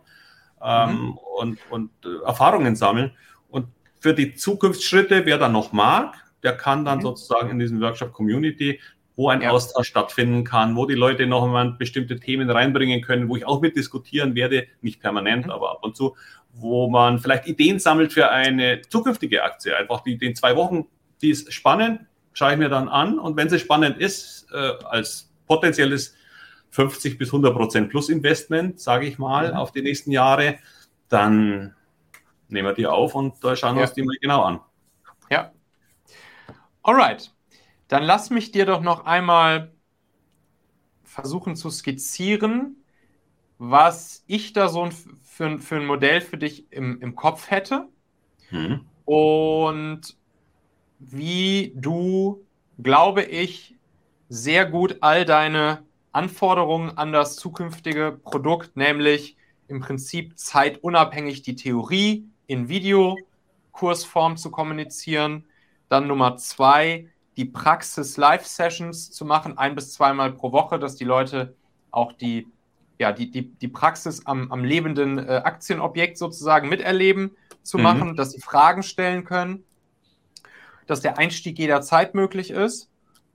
ähm, 0.66 0.92
mhm. 0.92 1.18
und, 1.38 1.60
und 1.70 1.92
äh, 2.06 2.26
Erfahrungen 2.26 2.76
sammeln. 2.76 3.12
Und 3.50 3.68
für 4.00 4.14
die 4.14 4.36
Zukunftsschritte, 4.36 5.26
wer 5.26 5.38
da 5.38 5.50
noch 5.50 5.72
mag, 5.72 6.16
der 6.44 6.58
kann 6.58 6.86
dann 6.86 7.00
mhm. 7.00 7.04
sozusagen 7.04 7.50
in 7.52 7.60
diesem 7.60 7.82
Workshop 7.82 8.14
Community 8.14 8.80
wo 9.16 9.30
ein 9.30 9.42
ja. 9.42 9.52
Austausch 9.52 9.88
stattfinden 9.88 10.44
kann, 10.44 10.76
wo 10.76 10.86
die 10.86 10.96
Leute 10.96 11.26
noch 11.26 11.44
einmal 11.44 11.72
bestimmte 11.72 12.20
Themen 12.20 12.50
reinbringen 12.50 13.02
können, 13.02 13.30
wo 13.30 13.36
ich 13.36 13.46
auch 13.46 13.62
mit 13.62 13.76
diskutieren 13.76 14.36
werde, 14.36 14.68
nicht 14.82 15.02
permanent, 15.02 15.46
mhm. 15.46 15.52
aber 15.52 15.72
ab 15.72 15.80
und 15.84 15.96
zu, 15.96 16.16
wo 16.54 16.90
man 16.90 17.20
vielleicht 17.20 17.48
Ideen 17.48 17.80
sammelt 17.80 18.14
für 18.14 18.30
eine 18.30 18.82
zukünftige 18.82 19.44
Aktie. 19.44 19.76
Einfach 19.76 20.02
die, 20.02 20.18
den 20.18 20.36
zwei 20.36 20.56
Wochen, 20.56 20.86
die 21.22 21.30
ist 21.30 21.52
spannend, 21.54 22.02
schaue 22.34 22.54
ich 22.54 22.58
mir 22.58 22.70
dann 22.70 22.90
an 22.90 23.20
und 23.20 23.38
wenn 23.38 23.50
sie 23.50 23.60
spannend 23.60 23.98
ist, 23.98 24.48
äh, 24.54 24.74
als 24.86 25.32
potenzielles 25.48 26.16
50 26.76 27.18
bis 27.18 27.30
100 27.30 27.56
Prozent 27.56 27.90
plus 27.90 28.10
Investment, 28.10 28.82
sage 28.82 29.08
ich 29.08 29.18
mal, 29.18 29.52
mhm. 29.52 29.58
auf 29.58 29.72
die 29.72 29.82
nächsten 29.82 30.12
Jahre, 30.12 30.60
dann 31.08 31.74
nehmen 32.50 32.68
wir 32.68 32.74
die 32.74 32.86
auf 32.86 33.16
und 33.16 33.42
da 33.44 33.56
schauen 33.56 33.76
wir 33.76 33.82
ja. 33.82 33.88
uns 33.88 33.96
die 33.96 34.04
mal 34.04 34.18
genau 34.20 34.44
an. 34.44 34.60
Ja. 35.32 35.54
Alright. 36.84 37.34
Dann 37.88 38.04
lass 38.04 38.30
mich 38.30 38.52
dir 38.52 38.66
doch 38.66 38.82
noch 38.82 39.06
einmal 39.06 39.72
versuchen 41.04 41.56
zu 41.56 41.70
skizzieren, 41.70 42.84
was 43.58 44.26
ich 44.28 44.52
da 44.52 44.68
so 44.68 44.90
für, 45.24 45.60
für 45.60 45.76
ein 45.78 45.86
Modell 45.86 46.20
für 46.20 46.38
dich 46.38 46.72
im, 46.74 47.00
im 47.02 47.16
Kopf 47.16 47.52
hätte 47.52 47.88
mhm. 48.52 48.82
und 49.06 50.18
wie 51.00 51.72
du, 51.76 52.46
glaube 52.82 53.24
ich, 53.24 53.76
sehr 54.28 54.66
gut 54.66 54.98
all 55.00 55.24
deine 55.24 55.86
Anforderungen 56.16 56.98
an 56.98 57.12
das 57.12 57.36
zukünftige 57.36 58.18
Produkt, 58.24 58.78
nämlich 58.78 59.36
im 59.68 59.82
Prinzip 59.82 60.40
zeitunabhängig 60.40 61.42
die 61.42 61.56
Theorie 61.56 62.26
in 62.48 62.70
Videokursform 62.70 64.38
zu 64.38 64.50
kommunizieren. 64.50 65.46
Dann 65.90 66.08
Nummer 66.08 66.38
zwei, 66.38 67.10
die 67.36 67.44
Praxis-Live-Sessions 67.44 69.12
zu 69.12 69.26
machen, 69.26 69.58
ein 69.58 69.76
bis 69.76 69.92
zweimal 69.94 70.32
pro 70.32 70.54
Woche, 70.54 70.80
dass 70.80 70.96
die 70.96 71.04
Leute 71.04 71.54
auch 71.92 72.14
die, 72.14 72.48
ja, 72.98 73.12
die, 73.12 73.30
die, 73.30 73.50
die 73.54 73.68
Praxis 73.68 74.26
am, 74.26 74.52
am 74.54 74.64
lebenden 74.64 75.18
äh, 75.18 75.42
Aktienobjekt 75.44 76.18
sozusagen 76.18 76.70
miterleben 76.70 77.36
zu 77.62 77.78
mhm. 77.78 77.84
machen, 77.84 78.16
dass 78.16 78.32
sie 78.32 78.40
Fragen 78.40 78.84
stellen 78.84 79.26
können, 79.26 79.66
dass 80.88 81.02
der 81.02 81.18
Einstieg 81.18 81.60
jederzeit 81.60 82.16
möglich 82.16 82.52
ist 82.52 82.90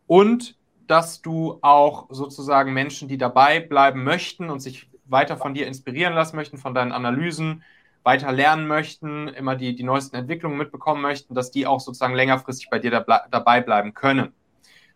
und 0.06 0.56
dass 0.90 1.22
du 1.22 1.58
auch 1.62 2.08
sozusagen 2.10 2.72
Menschen, 2.72 3.06
die 3.06 3.16
dabei 3.16 3.60
bleiben 3.60 4.02
möchten 4.02 4.50
und 4.50 4.58
sich 4.58 4.90
weiter 5.04 5.36
von 5.36 5.54
dir 5.54 5.68
inspirieren 5.68 6.14
lassen 6.14 6.34
möchten, 6.34 6.58
von 6.58 6.74
deinen 6.74 6.90
Analysen, 6.90 7.62
weiter 8.02 8.32
lernen 8.32 8.66
möchten, 8.66 9.28
immer 9.28 9.54
die, 9.54 9.76
die 9.76 9.84
neuesten 9.84 10.16
Entwicklungen 10.16 10.58
mitbekommen 10.58 11.00
möchten, 11.00 11.34
dass 11.34 11.52
die 11.52 11.66
auch 11.66 11.78
sozusagen 11.78 12.14
längerfristig 12.14 12.70
bei 12.70 12.80
dir 12.80 12.90
da, 12.90 13.26
dabei 13.30 13.60
bleiben 13.60 13.94
können. 13.94 14.32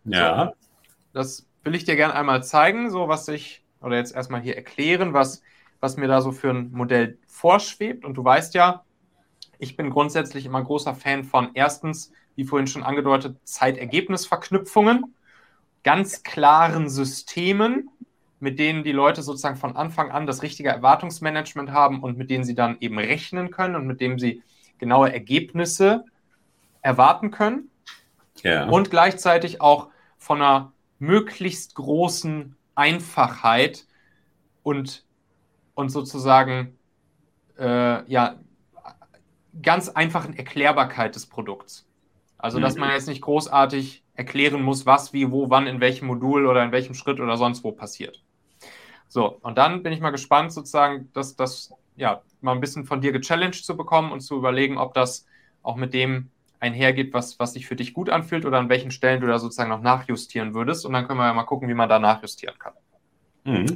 Ja. 0.03 0.47
So, 0.47 0.53
das 1.13 1.47
will 1.63 1.75
ich 1.75 1.85
dir 1.85 1.95
gerne 1.95 2.13
einmal 2.13 2.43
zeigen, 2.43 2.89
so 2.89 3.07
was 3.07 3.27
ich, 3.29 3.63
oder 3.81 3.95
jetzt 3.95 4.13
erstmal 4.13 4.41
hier 4.41 4.57
erklären, 4.57 5.13
was, 5.13 5.43
was 5.79 5.95
mir 5.95 6.07
da 6.07 6.19
so 6.19 6.33
für 6.33 6.49
ein 6.49 6.71
Modell 6.73 7.19
vorschwebt. 7.27 8.03
Und 8.03 8.15
du 8.15 8.23
weißt 8.23 8.53
ja, 8.53 8.83
ich 9.59 9.77
bin 9.77 9.91
grundsätzlich 9.91 10.45
immer 10.45 10.61
großer 10.61 10.93
Fan 10.93 11.23
von 11.23 11.51
erstens, 11.53 12.11
wie 12.35 12.43
vorhin 12.43 12.67
schon 12.67 12.83
angedeutet, 12.83 13.37
Zeitergebnisverknüpfungen, 13.45 15.15
ganz 15.85 16.23
klaren 16.23 16.89
Systemen, 16.89 17.91
mit 18.39 18.57
denen 18.57 18.83
die 18.83 18.91
Leute 18.91 19.21
sozusagen 19.21 19.55
von 19.55 19.75
Anfang 19.75 20.11
an 20.11 20.25
das 20.25 20.41
richtige 20.41 20.69
Erwartungsmanagement 20.69 21.71
haben 21.71 22.01
und 22.01 22.17
mit 22.17 22.31
denen 22.31 22.43
sie 22.43 22.55
dann 22.55 22.77
eben 22.79 22.97
rechnen 22.97 23.51
können 23.51 23.75
und 23.75 23.85
mit 23.85 24.01
dem 24.01 24.17
sie 24.17 24.41
genaue 24.79 25.13
Ergebnisse 25.13 26.03
erwarten 26.81 27.29
können. 27.29 27.69
Ja. 28.41 28.67
Und 28.67 28.89
gleichzeitig 28.89 29.61
auch 29.61 29.89
von 30.17 30.41
einer 30.41 30.73
möglichst 30.97 31.75
großen 31.75 32.57
Einfachheit 32.73 33.85
und, 34.63 35.05
und 35.75 35.89
sozusagen 35.89 36.79
äh, 37.59 38.11
ja, 38.11 38.39
ganz 39.61 39.89
einfachen 39.89 40.35
Erklärbarkeit 40.35 41.13
des 41.13 41.27
Produkts. 41.27 41.87
Also, 42.39 42.59
dass 42.59 42.73
mhm. 42.73 42.81
man 42.81 42.89
jetzt 42.89 43.07
nicht 43.07 43.21
großartig 43.21 44.03
erklären 44.15 44.61
muss, 44.61 44.85
was, 44.85 45.13
wie, 45.13 45.31
wo, 45.31 45.49
wann, 45.49 45.67
in 45.67 45.79
welchem 45.79 46.07
Modul 46.07 46.45
oder 46.45 46.63
in 46.63 46.71
welchem 46.71 46.93
Schritt 46.93 47.19
oder 47.19 47.37
sonst 47.37 47.63
wo 47.63 47.71
passiert. 47.71 48.23
So, 49.07 49.37
und 49.41 49.57
dann 49.57 49.83
bin 49.83 49.93
ich 49.93 49.99
mal 49.99 50.11
gespannt, 50.11 50.51
sozusagen, 50.51 51.11
dass 51.13 51.35
das 51.35 51.73
ja 51.95 52.21
mal 52.41 52.53
ein 52.53 52.61
bisschen 52.61 52.85
von 52.85 53.01
dir 53.01 53.11
gechallenged 53.11 53.63
zu 53.65 53.77
bekommen 53.77 54.11
und 54.11 54.21
zu 54.21 54.35
überlegen, 54.35 54.77
ob 54.77 54.93
das 54.93 55.25
auch 55.63 55.75
mit 55.75 55.93
dem 55.93 56.31
einhergeht, 56.59 57.13
was, 57.13 57.39
was 57.39 57.53
sich 57.53 57.67
für 57.67 57.75
dich 57.75 57.93
gut 57.93 58.09
anfühlt 58.09 58.45
oder 58.45 58.57
an 58.57 58.69
welchen 58.69 58.91
Stellen 58.91 59.21
du 59.21 59.27
da 59.27 59.39
sozusagen 59.39 59.69
noch 59.69 59.81
nachjustieren 59.81 60.53
würdest. 60.53 60.85
Und 60.85 60.93
dann 60.93 61.05
können 61.07 61.19
wir 61.19 61.27
ja 61.27 61.33
mal 61.33 61.43
gucken, 61.43 61.67
wie 61.69 61.73
man 61.73 61.89
da 61.89 61.99
nachjustieren 61.99 62.57
kann. 62.57 62.73
Mhm, 63.43 63.75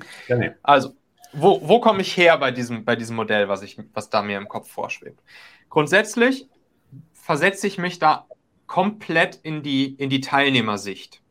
also, 0.64 0.96
wo, 1.32 1.62
wo 1.68 1.80
komme 1.80 2.02
ich 2.02 2.18
her 2.18 2.38
bei 2.38 2.52
diesem, 2.52 2.86
bei 2.86 2.96
diesem 2.96 3.16
Modell, 3.16 3.48
was, 3.48 3.62
ich, 3.62 3.78
was 3.94 4.10
da 4.10 4.22
mir 4.22 4.38
im 4.38 4.48
Kopf 4.48 4.72
vorschwebt? 4.72 5.22
Grundsätzlich 5.70 6.48
versetze 7.14 7.68
ich 7.68 7.78
mich 7.78 8.00
da 8.00 8.26
komplett 8.70 9.36
in 9.42 9.64
die, 9.64 9.96
in 9.96 10.12
die 10.12 10.22
Teilnehmersicht. 10.22 11.22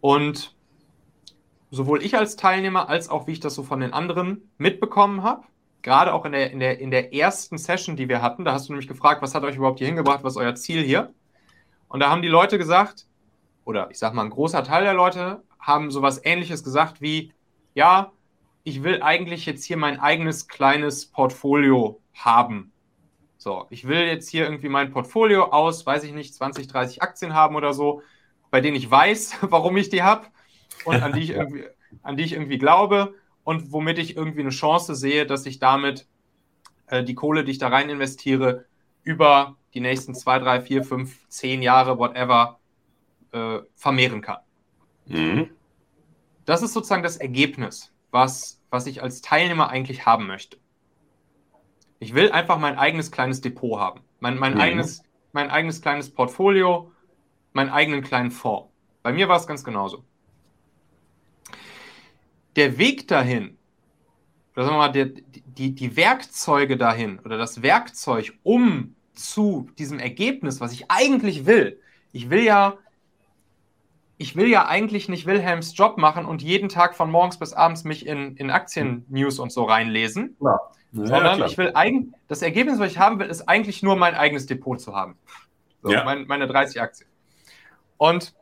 Und 0.00 0.56
sowohl 1.70 2.02
ich 2.02 2.16
als 2.16 2.36
Teilnehmer 2.36 2.88
als 2.88 3.10
auch 3.10 3.26
wie 3.26 3.32
ich 3.32 3.40
das 3.40 3.54
so 3.54 3.62
von 3.62 3.80
den 3.80 3.92
anderen 3.92 4.50
mitbekommen 4.56 5.22
habe, 5.22 5.44
gerade 5.82 6.14
auch 6.14 6.24
in 6.24 6.32
der, 6.32 6.50
in, 6.50 6.58
der, 6.58 6.80
in 6.80 6.90
der 6.90 7.12
ersten 7.14 7.58
Session, 7.58 7.96
die 7.96 8.08
wir 8.08 8.22
hatten, 8.22 8.46
da 8.46 8.54
hast 8.54 8.66
du 8.66 8.72
nämlich 8.72 8.88
gefragt, 8.88 9.20
was 9.20 9.34
hat 9.34 9.44
euch 9.44 9.56
überhaupt 9.56 9.78
hier 9.78 9.88
hingebracht, 9.88 10.24
was 10.24 10.32
ist 10.32 10.38
euer 10.38 10.54
Ziel 10.54 10.82
hier? 10.82 11.12
Und 11.88 12.00
da 12.00 12.08
haben 12.08 12.22
die 12.22 12.28
Leute 12.28 12.56
gesagt, 12.56 13.06
oder 13.66 13.90
ich 13.90 13.98
sag 13.98 14.14
mal, 14.14 14.24
ein 14.24 14.30
großer 14.30 14.64
Teil 14.64 14.84
der 14.84 14.94
Leute 14.94 15.42
haben 15.60 15.90
sowas 15.90 16.18
ähnliches 16.24 16.64
gesagt 16.64 17.02
wie, 17.02 17.34
ja, 17.74 18.10
ich 18.64 18.82
will 18.82 19.02
eigentlich 19.02 19.44
jetzt 19.44 19.64
hier 19.64 19.76
mein 19.76 20.00
eigenes 20.00 20.48
kleines 20.48 21.06
Portfolio 21.06 22.00
haben. 22.14 22.72
So, 23.46 23.64
ich 23.70 23.86
will 23.86 24.00
jetzt 24.08 24.28
hier 24.28 24.42
irgendwie 24.42 24.68
mein 24.68 24.90
Portfolio 24.90 25.44
aus, 25.44 25.86
weiß 25.86 26.02
ich 26.02 26.12
nicht, 26.12 26.34
20, 26.34 26.66
30 26.66 27.00
Aktien 27.00 27.32
haben 27.32 27.54
oder 27.54 27.74
so, 27.74 28.02
bei 28.50 28.60
denen 28.60 28.74
ich 28.74 28.90
weiß, 28.90 29.36
warum 29.42 29.76
ich 29.76 29.88
die 29.88 30.02
habe 30.02 30.26
und 30.84 31.00
an 31.00 31.12
die 31.12 31.20
ich 31.20 31.30
irgendwie, 31.30 31.62
an 32.02 32.16
die 32.16 32.24
ich 32.24 32.32
irgendwie 32.32 32.58
glaube 32.58 33.14
und 33.44 33.70
womit 33.70 34.00
ich 34.00 34.16
irgendwie 34.16 34.40
eine 34.40 34.50
Chance 34.50 34.96
sehe, 34.96 35.26
dass 35.26 35.46
ich 35.46 35.60
damit 35.60 36.08
äh, 36.88 37.04
die 37.04 37.14
Kohle, 37.14 37.44
die 37.44 37.52
ich 37.52 37.58
da 37.58 37.68
rein 37.68 37.88
investiere, 37.88 38.64
über 39.04 39.54
die 39.74 39.80
nächsten 39.80 40.16
zwei, 40.16 40.40
drei, 40.40 40.60
vier, 40.60 40.82
fünf, 40.82 41.28
zehn 41.28 41.62
Jahre, 41.62 42.00
whatever, 42.00 42.58
äh, 43.30 43.60
vermehren 43.76 44.22
kann. 44.22 44.38
Mhm. 45.06 45.50
Das 46.46 46.62
ist 46.62 46.72
sozusagen 46.72 47.04
das 47.04 47.16
Ergebnis, 47.16 47.92
was, 48.10 48.60
was 48.70 48.88
ich 48.88 49.04
als 49.04 49.20
Teilnehmer 49.20 49.68
eigentlich 49.68 50.04
haben 50.04 50.26
möchte. 50.26 50.58
Ich 51.98 52.14
will 52.14 52.30
einfach 52.32 52.58
mein 52.58 52.78
eigenes 52.78 53.10
kleines 53.10 53.40
Depot 53.40 53.78
haben. 53.78 54.00
Mein, 54.20 54.38
mein, 54.38 54.54
mhm. 54.54 54.60
eigenes, 54.60 55.02
mein 55.32 55.50
eigenes 55.50 55.80
kleines 55.80 56.10
Portfolio, 56.10 56.92
meinen 57.52 57.70
eigenen 57.70 58.02
kleinen 58.02 58.30
Fonds. 58.30 58.70
Bei 59.02 59.12
mir 59.12 59.28
war 59.28 59.36
es 59.36 59.46
ganz 59.46 59.64
genauso 59.64 60.04
der 62.56 62.78
Weg 62.78 63.06
dahin, 63.06 63.56
oder 64.54 64.64
sagen 64.64 64.76
wir 64.76 64.78
mal, 64.78 64.92
der, 64.92 65.06
die, 65.06 65.74
die 65.74 65.96
Werkzeuge 65.96 66.76
dahin 66.76 67.20
oder 67.20 67.38
das 67.38 67.62
Werkzeug, 67.62 68.32
um 68.42 68.96
zu 69.14 69.70
diesem 69.78 69.98
Ergebnis, 69.98 70.60
was 70.60 70.72
ich 70.72 70.90
eigentlich 70.90 71.46
will, 71.46 71.80
ich 72.12 72.30
will 72.30 72.42
ja, 72.42 72.78
ich 74.18 74.36
will 74.36 74.48
ja 74.48 74.66
eigentlich 74.66 75.08
nicht 75.08 75.26
Wilhelms 75.26 75.76
Job 75.76 75.98
machen 75.98 76.24
und 76.24 76.42
jeden 76.42 76.68
Tag 76.68 76.94
von 76.94 77.10
morgens 77.10 77.38
bis 77.38 77.52
abends 77.52 77.84
mich 77.84 78.06
in, 78.06 78.36
in 78.36 78.50
Aktien-News 78.50 79.38
und 79.38 79.52
so 79.52 79.64
reinlesen. 79.64 80.36
Ja. 80.40 80.58
Ja, 80.92 81.06
sondern 81.06 81.44
ich 81.44 81.58
will 81.58 81.72
eigentlich, 81.74 82.14
das 82.26 82.40
Ergebnis, 82.40 82.78
was 82.78 82.90
ich 82.90 82.98
haben 82.98 83.18
will, 83.18 83.26
ist 83.26 83.48
eigentlich 83.48 83.82
nur 83.82 83.96
mein 83.96 84.14
eigenes 84.14 84.46
Depot 84.46 84.80
zu 84.80 84.94
haben. 84.94 85.18
So, 85.82 85.90
ja. 85.90 86.04
mein, 86.04 86.26
meine 86.26 86.46
30 86.46 86.80
Aktien. 86.80 87.08
Und 87.98 88.34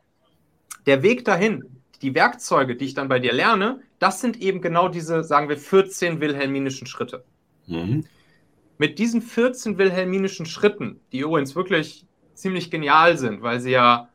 der 0.85 1.03
Weg 1.03 1.25
dahin, 1.25 1.63
die 2.01 2.15
Werkzeuge, 2.15 2.75
die 2.75 2.85
ich 2.85 2.93
dann 2.93 3.07
bei 3.07 3.19
dir 3.19 3.33
lerne, 3.33 3.81
das 3.99 4.21
sind 4.21 4.41
eben 4.41 4.61
genau 4.61 4.87
diese, 4.87 5.23
sagen 5.23 5.49
wir, 5.49 5.57
14 5.57 6.21
wilhelminischen 6.21 6.87
Schritte. 6.87 7.25
Mhm. 7.67 8.05
Mit 8.77 8.99
diesen 8.99 9.21
14 9.21 9.77
wilhelminischen 9.77 10.45
Schritten, 10.45 10.99
die 11.11 11.19
übrigens 11.19 11.55
wirklich 11.55 12.05
ziemlich 12.33 12.71
genial 12.71 13.17
sind, 13.17 13.41
weil 13.41 13.59
sie 13.59 13.71
ja, 13.71 14.09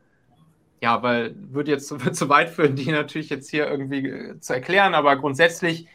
ja, 0.81 1.01
weil, 1.03 1.35
würde 1.35 1.71
jetzt 1.71 1.87
zu, 1.87 1.97
zu 2.11 2.29
weit 2.29 2.49
führen, 2.49 2.75
die 2.75 2.91
natürlich 2.91 3.29
jetzt 3.29 3.49
hier 3.49 3.67
irgendwie 3.67 4.07
äh, 4.07 4.39
zu 4.39 4.53
erklären, 4.53 4.93
aber 4.93 5.15
grundsätzlich 5.15 5.87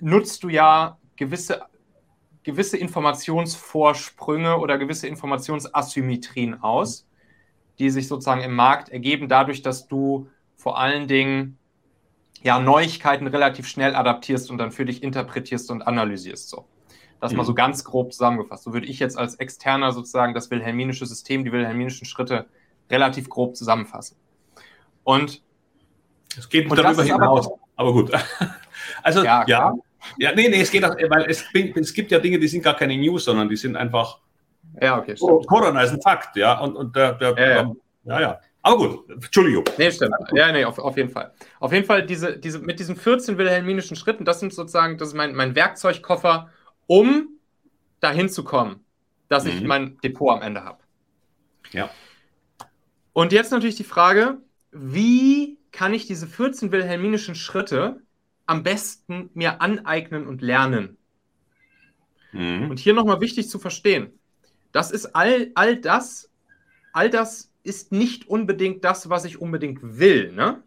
nutzt 0.00 0.42
du 0.42 0.48
ja 0.48 0.98
gewisse 1.16 1.62
gewisse 2.44 2.76
Informationsvorsprünge 2.76 4.58
oder 4.58 4.78
gewisse 4.78 5.08
Informationsasymmetrien 5.08 6.62
aus, 6.62 7.06
die 7.78 7.90
sich 7.90 8.06
sozusagen 8.06 8.42
im 8.42 8.54
Markt 8.54 8.90
ergeben, 8.90 9.28
dadurch, 9.28 9.62
dass 9.62 9.88
du 9.88 10.28
vor 10.54 10.78
allen 10.78 11.08
Dingen 11.08 11.58
ja, 12.42 12.60
Neuigkeiten 12.60 13.26
relativ 13.26 13.66
schnell 13.66 13.94
adaptierst 13.96 14.50
und 14.50 14.58
dann 14.58 14.70
für 14.70 14.84
dich 14.84 15.02
interpretierst 15.02 15.70
und 15.70 15.82
analysierst. 15.82 16.50
So. 16.50 16.66
Das 17.18 17.32
mhm. 17.32 17.38
mal 17.38 17.44
so 17.44 17.54
ganz 17.54 17.82
grob 17.84 18.12
zusammengefasst. 18.12 18.64
So 18.64 18.74
würde 18.74 18.86
ich 18.86 18.98
jetzt 18.98 19.16
als 19.16 19.36
Externer 19.36 19.92
sozusagen 19.92 20.34
das 20.34 20.50
wilhelminische 20.50 21.06
System, 21.06 21.44
die 21.44 21.52
wilhelminischen 21.52 22.06
Schritte 22.06 22.46
relativ 22.90 23.30
grob 23.30 23.56
zusammenfassen. 23.56 24.16
Und 25.04 25.42
es 26.36 26.48
geht 26.48 26.70
und 26.70 26.76
darüber 26.76 27.02
hinaus, 27.04 27.46
aber, 27.46 27.58
aber, 27.76 27.92
gut. 27.92 28.12
Also 29.02 29.24
ja, 29.24 29.44
ja, 29.46 29.72
ja, 30.18 30.32
nee, 30.34 30.48
nee, 30.48 30.60
es 30.60 30.70
geht 30.70 30.84
auch, 30.84 30.94
weil 31.08 31.26
es, 31.28 31.44
es 31.52 31.94
gibt 31.94 32.10
ja 32.10 32.18
Dinge, 32.18 32.38
die 32.38 32.48
sind 32.48 32.62
gar 32.62 32.76
keine 32.76 32.96
News, 32.96 33.24
sondern 33.24 33.48
die 33.48 33.56
sind 33.56 33.76
einfach. 33.76 34.18
Ja, 34.80 34.98
okay. 34.98 35.16
Stimmt. 35.16 35.46
Corona 35.46 35.82
ist 35.82 35.92
ein 35.92 36.02
Fakt, 36.02 36.36
ja. 36.36 36.58
Und, 36.60 36.76
und 36.76 36.94
der, 36.96 37.12
der 37.12 37.30
ja, 37.38 37.48
ja. 37.48 37.72
ja, 38.04 38.20
ja. 38.20 38.40
Aber 38.62 38.76
gut, 38.78 39.10
Entschuldigung. 39.10 39.64
Nee, 39.76 39.90
stimmt. 39.90 40.14
Ja, 40.32 40.50
nee, 40.50 40.64
auf, 40.64 40.78
auf 40.78 40.96
jeden 40.96 41.10
Fall. 41.10 41.32
Auf 41.60 41.72
jeden 41.72 41.84
Fall, 41.84 42.06
diese, 42.06 42.38
diese, 42.38 42.58
mit 42.58 42.80
diesen 42.80 42.96
14 42.96 43.36
wilhelminischen 43.36 43.96
Schritten, 43.96 44.24
das 44.24 44.40
sind 44.40 44.54
sozusagen, 44.54 44.96
das 44.96 45.08
ist 45.08 45.14
mein, 45.14 45.34
mein 45.34 45.54
Werkzeugkoffer, 45.54 46.50
um 46.86 47.28
dahin 48.00 48.28
zu 48.28 48.42
kommen, 48.42 48.84
dass 49.28 49.44
mhm. 49.44 49.50
ich 49.50 49.60
mein 49.62 49.98
Depot 50.02 50.34
am 50.34 50.42
Ende 50.42 50.64
habe. 50.64 50.78
Ja. 51.72 51.90
Und 53.12 53.32
jetzt 53.32 53.52
natürlich 53.52 53.76
die 53.76 53.84
Frage, 53.84 54.38
wie 54.74 55.58
kann 55.72 55.94
ich 55.94 56.06
diese 56.06 56.26
14 56.26 56.72
wilhelminischen 56.72 57.34
Schritte 57.34 58.02
am 58.46 58.62
besten 58.62 59.30
mir 59.34 59.62
aneignen 59.62 60.26
und 60.26 60.42
lernen? 60.42 60.96
Mhm. 62.32 62.70
Und 62.70 62.78
hier 62.78 62.92
nochmal 62.92 63.20
wichtig 63.20 63.48
zu 63.48 63.58
verstehen, 63.58 64.18
das 64.72 64.90
ist 64.90 65.14
all, 65.14 65.52
all 65.54 65.76
das, 65.76 66.30
all 66.92 67.08
das 67.08 67.52
ist 67.62 67.92
nicht 67.92 68.28
unbedingt 68.28 68.84
das, 68.84 69.08
was 69.08 69.24
ich 69.24 69.40
unbedingt 69.40 69.98
will, 69.98 70.32
ne? 70.32 70.62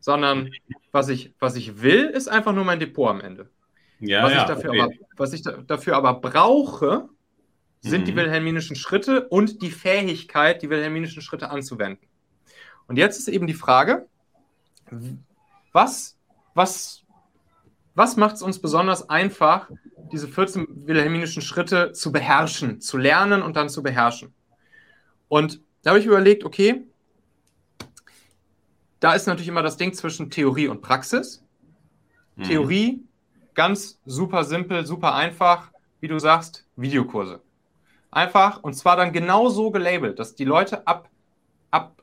Sondern 0.00 0.50
was 0.92 1.08
ich, 1.08 1.34
was 1.38 1.56
ich 1.56 1.82
will, 1.82 2.04
ist 2.06 2.28
einfach 2.28 2.54
nur 2.54 2.64
mein 2.64 2.80
Depot 2.80 3.10
am 3.10 3.20
Ende. 3.20 3.50
Ja, 4.00 4.22
was, 4.22 4.32
ja, 4.32 4.40
ich 4.40 4.48
dafür 4.48 4.70
okay. 4.70 4.80
aber, 4.80 4.92
was 5.16 5.32
ich 5.32 5.42
da, 5.42 5.52
dafür 5.52 5.96
aber 5.96 6.14
brauche, 6.14 7.08
sind 7.80 8.02
mhm. 8.02 8.04
die 8.06 8.16
wilhelminischen 8.16 8.76
Schritte 8.76 9.28
und 9.28 9.62
die 9.62 9.70
Fähigkeit, 9.70 10.62
die 10.62 10.70
wilhelminischen 10.70 11.22
Schritte 11.22 11.50
anzuwenden. 11.50 12.06
Und 12.88 12.96
jetzt 12.96 13.18
ist 13.18 13.28
eben 13.28 13.46
die 13.46 13.54
Frage, 13.54 14.06
was, 15.72 16.16
was, 16.54 17.02
was 17.94 18.16
macht 18.16 18.36
es 18.36 18.42
uns 18.42 18.60
besonders 18.60 19.08
einfach, 19.08 19.70
diese 20.12 20.28
14 20.28 20.86
wilhelminischen 20.86 21.42
Schritte 21.42 21.92
zu 21.92 22.12
beherrschen, 22.12 22.80
zu 22.80 22.96
lernen 22.96 23.42
und 23.42 23.56
dann 23.56 23.68
zu 23.68 23.82
beherrschen? 23.82 24.32
Und 25.28 25.60
da 25.82 25.90
habe 25.90 26.00
ich 26.00 26.06
überlegt, 26.06 26.44
okay, 26.44 26.84
da 29.00 29.14
ist 29.14 29.26
natürlich 29.26 29.48
immer 29.48 29.62
das 29.62 29.76
Ding 29.76 29.92
zwischen 29.92 30.30
Theorie 30.30 30.68
und 30.68 30.80
Praxis. 30.80 31.42
Mhm. 32.36 32.42
Theorie, 32.44 33.04
ganz 33.54 33.98
super 34.04 34.44
simpel, 34.44 34.86
super 34.86 35.14
einfach, 35.14 35.70
wie 36.00 36.08
du 36.08 36.18
sagst, 36.18 36.66
Videokurse. 36.76 37.40
Einfach, 38.10 38.62
und 38.62 38.74
zwar 38.74 38.96
dann 38.96 39.12
genau 39.12 39.48
so 39.48 39.70
gelabelt, 39.70 40.18
dass 40.18 40.34
die 40.34 40.44
Leute 40.44 40.86
ab, 40.86 41.10
ab, 41.70 42.02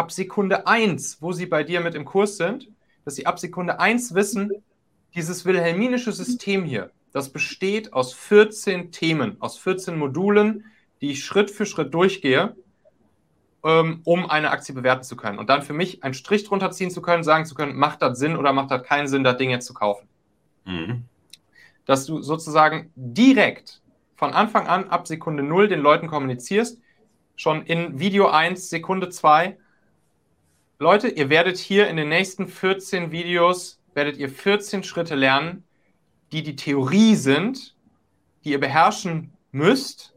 ab 0.00 0.10
Sekunde 0.10 0.66
1, 0.66 1.18
wo 1.20 1.32
sie 1.32 1.44
bei 1.44 1.62
dir 1.62 1.82
mit 1.82 1.94
im 1.94 2.06
Kurs 2.06 2.38
sind, 2.38 2.70
dass 3.04 3.16
sie 3.16 3.26
ab 3.26 3.38
Sekunde 3.38 3.80
1 3.80 4.14
wissen, 4.14 4.50
dieses 5.14 5.44
wilhelminische 5.44 6.10
System 6.10 6.64
hier, 6.64 6.90
das 7.12 7.28
besteht 7.28 7.92
aus 7.92 8.14
14 8.14 8.92
Themen, 8.92 9.36
aus 9.40 9.58
14 9.58 9.98
Modulen, 9.98 10.64
die 11.02 11.10
ich 11.10 11.22
Schritt 11.22 11.50
für 11.50 11.66
Schritt 11.66 11.92
durchgehe, 11.92 12.56
ähm, 13.62 14.00
um 14.04 14.24
eine 14.24 14.52
Aktie 14.52 14.74
bewerten 14.74 15.02
zu 15.02 15.16
können. 15.16 15.38
Und 15.38 15.50
dann 15.50 15.60
für 15.60 15.74
mich 15.74 16.02
einen 16.02 16.14
Strich 16.14 16.44
drunter 16.44 16.70
ziehen 16.70 16.90
zu 16.90 17.02
können, 17.02 17.22
sagen 17.22 17.44
zu 17.44 17.54
können, 17.54 17.76
macht 17.76 18.00
das 18.00 18.18
Sinn 18.18 18.38
oder 18.38 18.54
macht 18.54 18.70
das 18.70 18.82
keinen 18.82 19.06
Sinn, 19.06 19.22
das 19.22 19.36
Ding 19.36 19.50
jetzt 19.50 19.66
zu 19.66 19.74
kaufen. 19.74 20.08
Mhm. 20.64 21.04
Dass 21.84 22.06
du 22.06 22.22
sozusagen 22.22 22.90
direkt 22.94 23.82
von 24.16 24.32
Anfang 24.32 24.66
an 24.66 24.88
ab 24.88 25.06
Sekunde 25.06 25.42
0 25.42 25.68
den 25.68 25.80
Leuten 25.80 26.06
kommunizierst, 26.06 26.80
schon 27.36 27.66
in 27.66 27.98
Video 27.98 28.28
1, 28.28 28.70
Sekunde 28.70 29.10
2. 29.10 29.58
Leute, 30.82 31.08
ihr 31.08 31.28
werdet 31.28 31.58
hier 31.58 31.88
in 31.88 31.98
den 31.98 32.08
nächsten 32.08 32.48
14 32.48 33.12
Videos, 33.12 33.78
werdet 33.92 34.16
ihr 34.16 34.30
14 34.30 34.82
Schritte 34.82 35.14
lernen, 35.14 35.62
die 36.32 36.42
die 36.42 36.56
Theorie 36.56 37.16
sind, 37.16 37.76
die 38.44 38.52
ihr 38.52 38.60
beherrschen 38.60 39.30
müsst, 39.52 40.14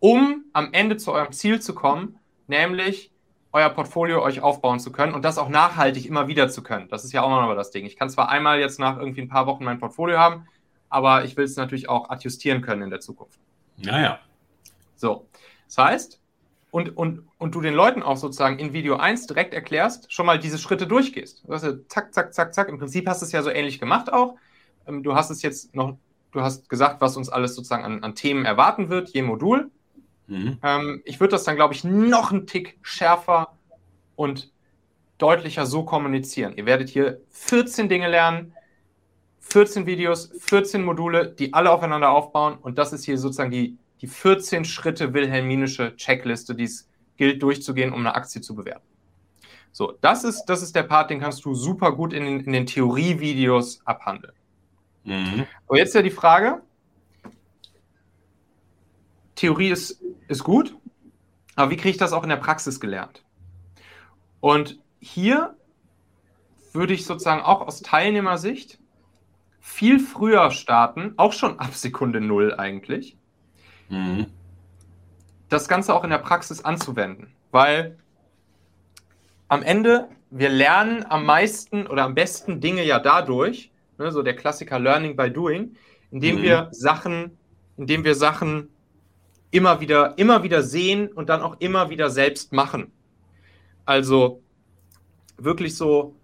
um 0.00 0.46
am 0.52 0.70
Ende 0.72 0.96
zu 0.96 1.12
eurem 1.12 1.30
Ziel 1.30 1.62
zu 1.62 1.76
kommen, 1.76 2.18
nämlich 2.48 3.12
euer 3.52 3.70
Portfolio 3.70 4.20
euch 4.20 4.40
aufbauen 4.40 4.80
zu 4.80 4.90
können 4.90 5.14
und 5.14 5.24
das 5.24 5.38
auch 5.38 5.48
nachhaltig 5.48 6.06
immer 6.06 6.26
wieder 6.26 6.48
zu 6.48 6.64
können. 6.64 6.88
Das 6.88 7.04
ist 7.04 7.12
ja 7.12 7.22
auch 7.22 7.30
noch 7.30 7.54
das 7.54 7.70
Ding. 7.70 7.86
Ich 7.86 7.94
kann 7.94 8.10
zwar 8.10 8.30
einmal 8.30 8.58
jetzt 8.58 8.80
nach 8.80 8.98
irgendwie 8.98 9.20
ein 9.20 9.28
paar 9.28 9.46
Wochen 9.46 9.62
mein 9.62 9.78
Portfolio 9.78 10.18
haben, 10.18 10.48
aber 10.88 11.24
ich 11.24 11.36
will 11.36 11.44
es 11.44 11.54
natürlich 11.54 11.88
auch 11.88 12.10
adjustieren 12.10 12.62
können 12.62 12.82
in 12.82 12.90
der 12.90 12.98
Zukunft. 12.98 13.38
Naja. 13.76 14.18
So, 14.96 15.28
das 15.66 15.78
heißt, 15.78 16.20
und, 16.74 16.96
und, 16.96 17.22
und 17.38 17.54
du 17.54 17.60
den 17.60 17.72
Leuten 17.72 18.02
auch 18.02 18.16
sozusagen 18.16 18.58
in 18.58 18.72
Video 18.72 18.96
1 18.96 19.28
direkt 19.28 19.54
erklärst, 19.54 20.12
schon 20.12 20.26
mal 20.26 20.40
diese 20.40 20.58
Schritte 20.58 20.88
durchgehst. 20.88 21.44
Du 21.46 21.52
hast 21.52 21.62
ja 21.62 21.74
zack, 21.86 22.12
zack, 22.12 22.34
zack, 22.34 22.52
zack. 22.52 22.68
Im 22.68 22.80
Prinzip 22.80 23.06
hast 23.06 23.22
du 23.22 23.26
es 23.26 23.30
ja 23.30 23.44
so 23.44 23.50
ähnlich 23.50 23.78
gemacht 23.78 24.12
auch. 24.12 24.34
Ähm, 24.88 25.04
du 25.04 25.14
hast 25.14 25.30
es 25.30 25.42
jetzt 25.42 25.72
noch, 25.76 25.96
du 26.32 26.40
hast 26.40 26.68
gesagt, 26.68 27.00
was 27.00 27.16
uns 27.16 27.28
alles 27.28 27.54
sozusagen 27.54 27.84
an, 27.84 28.02
an 28.02 28.16
Themen 28.16 28.44
erwarten 28.44 28.88
wird, 28.88 29.10
je 29.10 29.22
Modul. 29.22 29.70
Mhm. 30.26 30.58
Ähm, 30.64 31.02
ich 31.04 31.20
würde 31.20 31.30
das 31.30 31.44
dann, 31.44 31.54
glaube 31.54 31.74
ich, 31.74 31.84
noch 31.84 32.32
einen 32.32 32.48
Tick 32.48 32.76
schärfer 32.82 33.52
und 34.16 34.50
deutlicher 35.18 35.66
so 35.66 35.84
kommunizieren. 35.84 36.54
Ihr 36.56 36.66
werdet 36.66 36.88
hier 36.88 37.20
14 37.30 37.88
Dinge 37.88 38.08
lernen, 38.08 38.52
14 39.38 39.86
Videos, 39.86 40.32
14 40.40 40.84
Module, 40.84 41.28
die 41.28 41.54
alle 41.54 41.70
aufeinander 41.70 42.10
aufbauen. 42.10 42.58
Und 42.60 42.78
das 42.78 42.92
ist 42.92 43.04
hier 43.04 43.16
sozusagen 43.16 43.52
die, 43.52 43.78
die 44.04 44.10
14 44.10 44.66
Schritte 44.66 45.14
wilhelminische 45.14 45.96
Checkliste, 45.96 46.54
die 46.54 46.64
es 46.64 46.90
gilt 47.16 47.42
durchzugehen, 47.42 47.90
um 47.90 48.00
eine 48.00 48.14
Aktie 48.14 48.42
zu 48.42 48.54
bewerten. 48.54 48.86
So, 49.72 49.94
das 50.02 50.24
ist, 50.24 50.44
das 50.44 50.62
ist 50.62 50.76
der 50.76 50.82
Part, 50.82 51.08
den 51.08 51.20
kannst 51.20 51.42
du 51.46 51.54
super 51.54 51.92
gut 51.92 52.12
in, 52.12 52.40
in 52.40 52.52
den 52.52 52.66
Theorievideos 52.66 53.80
abhandeln. 53.86 54.34
Mhm. 55.04 55.46
Aber 55.66 55.78
jetzt 55.78 55.94
ja 55.94 56.02
die 56.02 56.10
Frage, 56.10 56.60
Theorie 59.36 59.70
ist, 59.70 60.02
ist 60.28 60.44
gut, 60.44 60.76
aber 61.56 61.70
wie 61.70 61.76
kriege 61.76 61.90
ich 61.90 61.96
das 61.96 62.12
auch 62.12 62.24
in 62.24 62.28
der 62.28 62.36
Praxis 62.36 62.78
gelernt? 62.78 63.24
Und 64.40 64.78
hier 65.00 65.56
würde 66.74 66.92
ich 66.92 67.06
sozusagen 67.06 67.40
auch 67.40 67.62
aus 67.62 67.80
Teilnehmersicht 67.80 68.78
viel 69.60 69.98
früher 69.98 70.50
starten, 70.50 71.14
auch 71.16 71.32
schon 71.32 71.58
ab 71.58 71.74
Sekunde 71.74 72.20
Null 72.20 72.52
eigentlich, 72.52 73.16
mhm. 73.88 74.26
das 75.48 75.68
Ganze 75.68 75.94
auch 75.94 76.04
in 76.04 76.10
der 76.10 76.18
Praxis 76.18 76.64
anzuwenden. 76.64 77.28
Weil 77.50 77.96
am 79.48 79.62
Ende, 79.62 80.08
wir 80.30 80.48
lernen 80.48 81.04
am 81.08 81.24
meisten 81.24 81.86
oder 81.86 82.04
am 82.04 82.14
besten 82.14 82.60
Dinge 82.60 82.84
ja 82.84 82.98
dadurch, 82.98 83.70
ne, 83.98 84.10
so 84.10 84.22
der 84.22 84.34
Klassiker 84.34 84.78
Learning 84.78 85.16
by 85.16 85.30
Doing, 85.30 85.76
indem 86.10 86.38
mhm. 86.38 86.42
wir 86.42 86.68
Sachen, 86.72 87.38
indem 87.76 88.04
wir 88.04 88.14
Sachen 88.14 88.68
immer 89.50 89.80
wieder, 89.80 90.18
immer 90.18 90.42
wieder 90.42 90.62
sehen 90.62 91.08
und 91.08 91.28
dann 91.28 91.40
auch 91.40 91.60
immer 91.60 91.90
wieder 91.90 92.10
selbst 92.10 92.52
machen. 92.52 92.90
Also 93.84 94.42
wirklich 95.36 95.76
so 95.76 96.16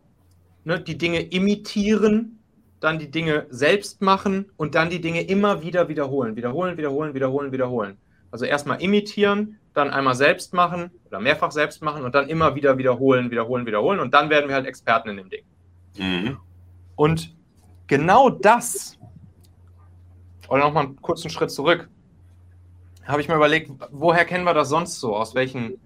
ne, 0.64 0.80
die 0.80 0.98
Dinge 0.98 1.20
imitieren, 1.20 2.39
dann 2.80 2.98
die 2.98 3.10
Dinge 3.10 3.46
selbst 3.50 4.00
machen 4.00 4.50
und 4.56 4.74
dann 4.74 4.90
die 4.90 5.00
Dinge 5.00 5.22
immer 5.22 5.62
wieder 5.62 5.88
wiederholen. 5.88 6.34
Wiederholen, 6.36 6.76
wiederholen, 6.76 7.14
wiederholen, 7.14 7.52
wiederholen. 7.52 7.98
Also 8.30 8.44
erstmal 8.46 8.80
imitieren, 8.82 9.58
dann 9.74 9.90
einmal 9.90 10.14
selbst 10.14 10.54
machen 10.54 10.90
oder 11.06 11.20
mehrfach 11.20 11.52
selbst 11.52 11.82
machen 11.82 12.04
und 12.04 12.14
dann 12.14 12.28
immer 12.28 12.54
wieder 12.54 12.78
wiederholen, 12.78 13.30
wiederholen, 13.30 13.66
wiederholen 13.66 14.00
und 14.00 14.14
dann 14.14 14.30
werden 14.30 14.48
wir 14.48 14.54
halt 14.54 14.66
Experten 14.66 15.10
in 15.10 15.16
dem 15.16 15.30
Ding. 15.30 15.44
Mhm. 15.98 16.38
Und 16.96 17.34
genau 17.86 18.30
das, 18.30 18.98
oder 20.48 20.64
nochmal 20.64 20.86
einen 20.86 21.00
kurzen 21.00 21.30
Schritt 21.30 21.50
zurück, 21.50 21.88
habe 23.04 23.20
ich 23.20 23.28
mir 23.28 23.34
überlegt, 23.36 23.70
woher 23.90 24.24
kennen 24.24 24.44
wir 24.44 24.54
das 24.54 24.68
sonst 24.68 25.00
so? 25.00 25.16
Aus 25.16 25.34
welchen, 25.34 25.80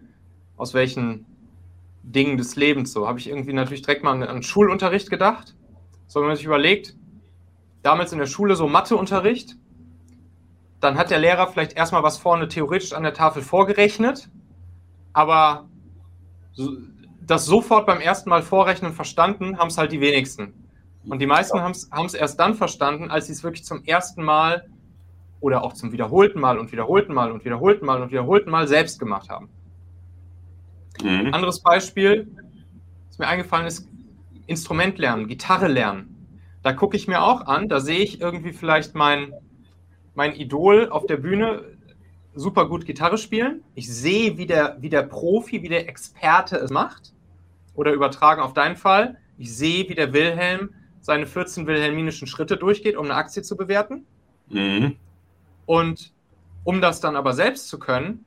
aus 0.56 0.74
welchen 0.74 1.26
Dingen 2.02 2.36
des 2.36 2.56
Lebens 2.56 2.92
so? 2.92 3.06
Habe 3.06 3.18
ich 3.18 3.28
irgendwie 3.28 3.52
natürlich 3.52 3.82
direkt 3.82 4.02
mal 4.02 4.12
an, 4.12 4.22
an 4.22 4.42
Schulunterricht 4.42 5.10
gedacht. 5.10 5.54
So, 6.06 6.20
wenn 6.20 6.28
man 6.28 6.36
sich 6.36 6.46
überlegt, 6.46 6.96
damals 7.82 8.12
in 8.12 8.18
der 8.18 8.26
Schule 8.26 8.56
so 8.56 8.66
Matheunterricht, 8.66 9.56
dann 10.80 10.98
hat 10.98 11.10
der 11.10 11.18
Lehrer 11.18 11.46
vielleicht 11.46 11.74
erstmal 11.74 12.02
was 12.02 12.18
vorne 12.18 12.48
theoretisch 12.48 12.92
an 12.92 13.02
der 13.02 13.14
Tafel 13.14 13.42
vorgerechnet, 13.42 14.28
aber 15.12 15.68
das 17.20 17.46
sofort 17.46 17.86
beim 17.86 18.00
ersten 18.00 18.28
Mal 18.28 18.42
vorrechnen 18.42 18.92
verstanden, 18.92 19.58
haben 19.58 19.68
es 19.68 19.78
halt 19.78 19.92
die 19.92 20.00
wenigsten. 20.00 20.52
Und 21.08 21.20
die 21.20 21.26
meisten 21.26 21.60
haben 21.60 21.72
es 21.72 22.14
erst 22.14 22.38
dann 22.40 22.54
verstanden, 22.54 23.10
als 23.10 23.26
sie 23.26 23.32
es 23.32 23.42
wirklich 23.42 23.64
zum 23.64 23.84
ersten 23.84 24.22
Mal 24.22 24.68
oder 25.40 25.62
auch 25.62 25.74
zum 25.74 25.92
wiederholten 25.92 26.40
Mal 26.40 26.58
und 26.58 26.72
wiederholten 26.72 27.12
Mal 27.12 27.30
und 27.30 27.44
wiederholten 27.44 27.84
Mal 27.84 28.02
und 28.02 28.10
wiederholten 28.10 28.50
Mal 28.50 28.66
selbst 28.66 28.98
gemacht 28.98 29.28
haben. 29.28 29.50
Mhm. 31.02 31.34
Anderes 31.34 31.60
Beispiel, 31.60 32.30
was 33.08 33.18
mir 33.18 33.26
eingefallen 33.26 33.66
ist, 33.66 33.88
Instrument 34.46 34.98
lernen, 34.98 35.28
Gitarre 35.28 35.68
lernen. 35.68 36.14
Da 36.62 36.72
gucke 36.72 36.96
ich 36.96 37.08
mir 37.08 37.22
auch 37.22 37.42
an, 37.46 37.68
da 37.68 37.80
sehe 37.80 38.00
ich 38.00 38.20
irgendwie 38.20 38.52
vielleicht 38.52 38.94
mein, 38.94 39.32
mein 40.14 40.34
Idol 40.34 40.88
auf 40.88 41.06
der 41.06 41.18
Bühne 41.18 41.64
super 42.34 42.68
gut 42.68 42.86
Gitarre 42.86 43.18
spielen. 43.18 43.62
Ich 43.74 43.92
sehe, 43.92 44.38
wie 44.38 44.46
der, 44.46 44.76
wie 44.80 44.88
der 44.88 45.02
Profi, 45.02 45.62
wie 45.62 45.68
der 45.68 45.88
Experte 45.88 46.56
es 46.56 46.70
macht. 46.70 47.12
Oder 47.74 47.92
übertragen 47.92 48.40
auf 48.40 48.54
deinen 48.54 48.76
Fall. 48.76 49.18
Ich 49.36 49.54
sehe, 49.54 49.88
wie 49.88 49.94
der 49.94 50.12
Wilhelm 50.12 50.70
seine 51.00 51.26
14 51.26 51.66
wilhelminischen 51.66 52.26
Schritte 52.26 52.56
durchgeht, 52.56 52.96
um 52.96 53.04
eine 53.04 53.14
Aktie 53.14 53.42
zu 53.42 53.56
bewerten. 53.56 54.06
Mhm. 54.48 54.96
Und 55.66 56.12
um 56.64 56.80
das 56.80 57.00
dann 57.00 57.16
aber 57.16 57.34
selbst 57.34 57.68
zu 57.68 57.78
können, 57.78 58.24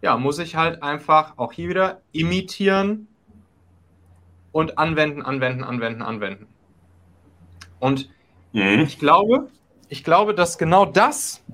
ja, 0.00 0.16
muss 0.16 0.38
ich 0.38 0.54
halt 0.54 0.82
einfach 0.82 1.36
auch 1.38 1.52
hier 1.52 1.68
wieder 1.70 2.02
imitieren 2.12 3.08
und 4.58 4.76
anwenden, 4.76 5.22
anwenden, 5.22 5.62
anwenden, 5.62 6.02
anwenden. 6.02 6.48
Und 7.78 8.08
mhm. 8.52 8.80
ich 8.80 8.98
glaube, 8.98 9.50
ich 9.88 10.02
glaube, 10.02 10.34
dass 10.34 10.58
genau 10.58 10.84
das, 10.84 11.44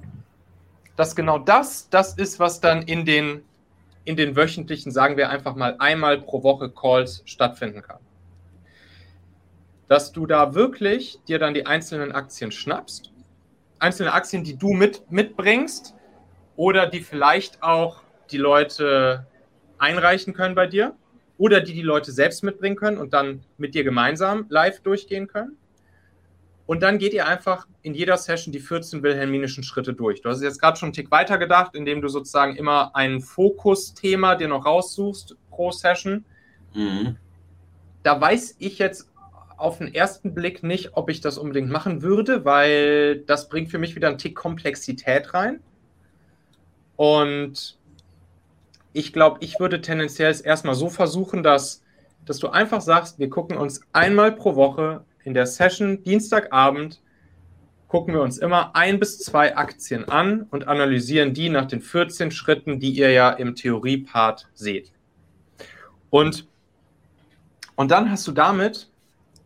dass 0.97 1.15
genau 1.15 1.39
das, 1.39 1.91
das 1.91 2.15
ist, 2.15 2.41
was 2.41 2.63
dann 2.63 2.81
in 2.81 3.05
den, 3.05 3.43
in 4.07 4.17
den 4.17 4.37
wöchentlichen, 4.37 4.91
sagen 4.91 5.19
wir 5.19 5.29
einfach 5.29 5.55
mal 5.55 5.77
einmal 5.81 6.19
pro 6.19 6.43
Woche 6.43 6.71
Calls 6.71 7.23
stattfinden 7.27 7.83
kann 7.83 7.99
dass 9.87 10.13
du 10.13 10.25
da 10.25 10.55
wirklich 10.55 11.21
dir 11.29 11.39
dann 11.39 11.53
die 11.53 11.67
einzelnen 11.67 12.13
Aktien 12.13 12.51
schnappst. 12.51 13.13
Einzelne 13.79 14.15
Aktien, 14.15 14.43
die 14.43 14.57
du 14.57 14.73
mit, 14.73 15.11
mitbringst 15.11 15.95
oder 16.57 16.87
die 16.87 17.01
vielleicht 17.01 17.63
auch 17.63 18.01
die 18.31 18.39
Leute 18.39 19.27
einreichen 19.77 20.33
können 20.33 20.55
bei 20.55 20.67
dir 20.67 20.97
oder 21.39 21.61
die 21.61 21.73
die 21.73 21.83
Leute 21.83 22.13
selbst 22.13 22.43
mitbringen 22.45 22.77
können 22.77 22.99
und 22.99 23.13
dann 23.13 23.41
mit 23.59 23.75
dir 23.75 23.85
gemeinsam 23.85 24.47
live 24.49 24.81
durchgehen 24.81 25.27
können. 25.27 25.57
Und 26.67 26.83
dann 26.83 26.99
geht 26.99 27.13
ihr 27.13 27.27
einfach 27.27 27.67
in 27.83 27.95
jeder 27.95 28.17
Session 28.17 28.53
die 28.53 28.61
14 28.61 29.03
wilhelminischen 29.03 29.65
Schritte 29.65 29.93
durch. 29.93 30.23
Du 30.23 30.31
hast 30.31 30.43
jetzt 30.43 30.61
gerade 30.61 30.79
schon 30.79 30.89
einen 30.89 30.93
Tick 30.95 31.11
weiter 31.11 31.37
gedacht, 31.37 31.75
indem 31.75 32.01
du 32.01 32.09
sozusagen 32.09 32.57
immer 32.57 32.97
ein 32.97 33.21
Fokusthema 33.21 34.35
dir 34.37 34.49
noch 34.49 34.65
raussuchst 34.65 35.37
pro 35.51 35.71
Session. 35.73 36.25
Mhm. 36.73 37.17
Da 38.03 38.19
weiß 38.19 38.57
ich 38.61 38.79
jetzt 38.79 39.11
auf 39.57 39.79
den 39.79 39.95
ersten 39.95 40.35
Blick 40.35 40.63
nicht, 40.63 40.91
ob 40.95 41.11
ich 41.11 41.21
das 41.21 41.37
unbedingt 41.39 41.71
machen 41.71 42.03
würde, 42.03 42.45
weil 42.45 43.21
das 43.21 43.49
bringt 43.49 43.71
für 43.71 43.79
mich 43.79 43.95
wieder 43.95 44.09
einen 44.09 44.19
Tick 44.19 44.35
Komplexität 44.35 45.35
rein. 45.35 45.61
Und 46.97 47.79
ich 48.95 49.13
glaube, 49.13 49.39
ich 49.41 49.61
würde 49.61 49.83
tendenziell 49.83 50.31
es 50.31 50.41
erstmal 50.41 50.75
so 50.75 50.89
versuchen, 50.89 51.43
dass, 51.43 51.83
dass 52.25 52.39
du 52.39 52.49
einfach 52.49 52.81
sagst, 52.81 53.19
wir 53.19 53.29
gucken 53.29 53.59
uns 53.59 53.83
einmal 53.93 54.33
pro 54.33 54.57
Woche 54.57 55.05
in 55.25 55.35
der 55.35 55.47
Session 55.47 56.03
Dienstagabend, 56.03 57.03
gucken 57.89 58.15
wir 58.15 58.23
uns 58.23 58.39
immer 58.39 58.75
ein 58.75 58.99
bis 58.99 59.19
zwei 59.19 59.57
Aktien 59.57 60.09
an 60.09 60.47
und 60.51 60.67
analysieren 60.67 61.35
die 61.35 61.51
nach 61.51 61.67
den 61.67 61.83
14 61.83 62.31
Schritten, 62.31 62.81
die 62.81 62.93
ihr 62.93 63.11
ja 63.11 63.31
im 63.31 63.55
Theorie-Part 63.55 64.49
seht. 64.55 64.93
Und, 66.09 66.49
und 67.77 67.91
dann 67.91 68.11
hast 68.11 68.27
du 68.27 68.33
damit 68.33 68.89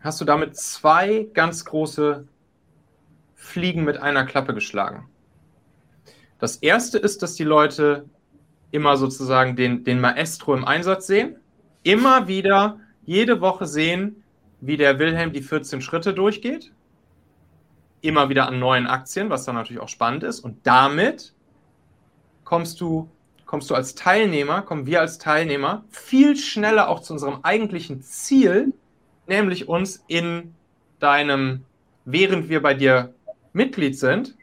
hast 0.01 0.21
du 0.21 0.25
damit 0.25 0.57
zwei 0.57 1.29
ganz 1.35 1.65
große 1.65 2.27
Fliegen 3.35 3.85
mit 3.85 3.99
einer 3.99 4.25
Klappe 4.25 4.55
geschlagen. 4.55 5.09
Das 6.39 6.57
erste 6.57 6.99
ist, 6.99 7.23
dass 7.23 7.35
die 7.35 7.45
Leute 7.45 8.09
immer 8.71 8.97
sozusagen 8.97 9.57
den, 9.57 9.85
den 9.85 10.01
Maestro 10.01 10.55
im 10.55 10.65
Einsatz 10.65 11.07
sehen, 11.07 11.37
immer 11.83 12.29
wieder 12.29 12.79
jede 13.05 13.41
Woche 13.41 13.67
sehen, 13.67 14.23
wie 14.61 14.77
der 14.77 14.99
Wilhelm 14.99 15.33
die 15.33 15.43
14 15.43 15.81
Schritte 15.81 16.13
durchgeht, 16.13 16.73
immer 18.01 18.29
wieder 18.29 18.47
an 18.47 18.59
neuen 18.59 18.87
Aktien, 18.87 19.31
was 19.31 19.45
dann 19.45 19.55
natürlich 19.55 19.83
auch 19.83 19.89
spannend 19.89 20.25
ist. 20.25 20.41
Und 20.41 20.67
damit 20.67 21.35
kommst 22.45 22.81
du, 22.81 23.09
kommst 23.47 23.71
du 23.71 23.75
als 23.75 23.95
Teilnehmer, 23.95 24.63
kommen 24.63 24.87
wir 24.87 25.01
als 25.01 25.19
Teilnehmer 25.19 25.85
viel 25.91 26.37
schneller 26.37 26.89
auch 26.89 27.01
zu 27.01 27.13
unserem 27.13 27.41
eigentlichen 27.43 28.03
Ziel, 28.03 28.73
nämlich 29.27 29.69
uns 29.69 30.05
in 30.07 30.55
deinem, 30.99 31.65
während 32.05 32.49
wir 32.49 32.63
bei 32.63 32.75
dir 32.75 33.15
Mitglied 33.53 33.99
sind, 33.99 34.37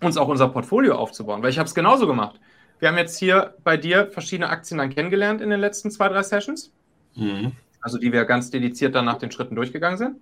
uns 0.00 0.16
auch 0.16 0.28
unser 0.28 0.48
Portfolio 0.48 0.96
aufzubauen. 0.96 1.42
Weil 1.42 1.50
ich 1.50 1.58
habe 1.58 1.68
es 1.68 1.74
genauso 1.74 2.06
gemacht. 2.06 2.38
Wir 2.80 2.88
haben 2.88 2.98
jetzt 2.98 3.18
hier 3.18 3.54
bei 3.64 3.76
dir 3.76 4.08
verschiedene 4.10 4.48
Aktien 4.48 4.78
dann 4.78 4.90
kennengelernt 4.90 5.40
in 5.40 5.50
den 5.50 5.60
letzten 5.60 5.90
zwei, 5.90 6.08
drei 6.08 6.22
Sessions. 6.22 6.72
Mhm. 7.14 7.52
Also 7.80 7.98
die 7.98 8.12
wir 8.12 8.24
ganz 8.24 8.50
dediziert 8.50 8.94
dann 8.94 9.04
nach 9.04 9.18
den 9.18 9.30
Schritten 9.30 9.56
durchgegangen 9.56 9.98
sind. 9.98 10.16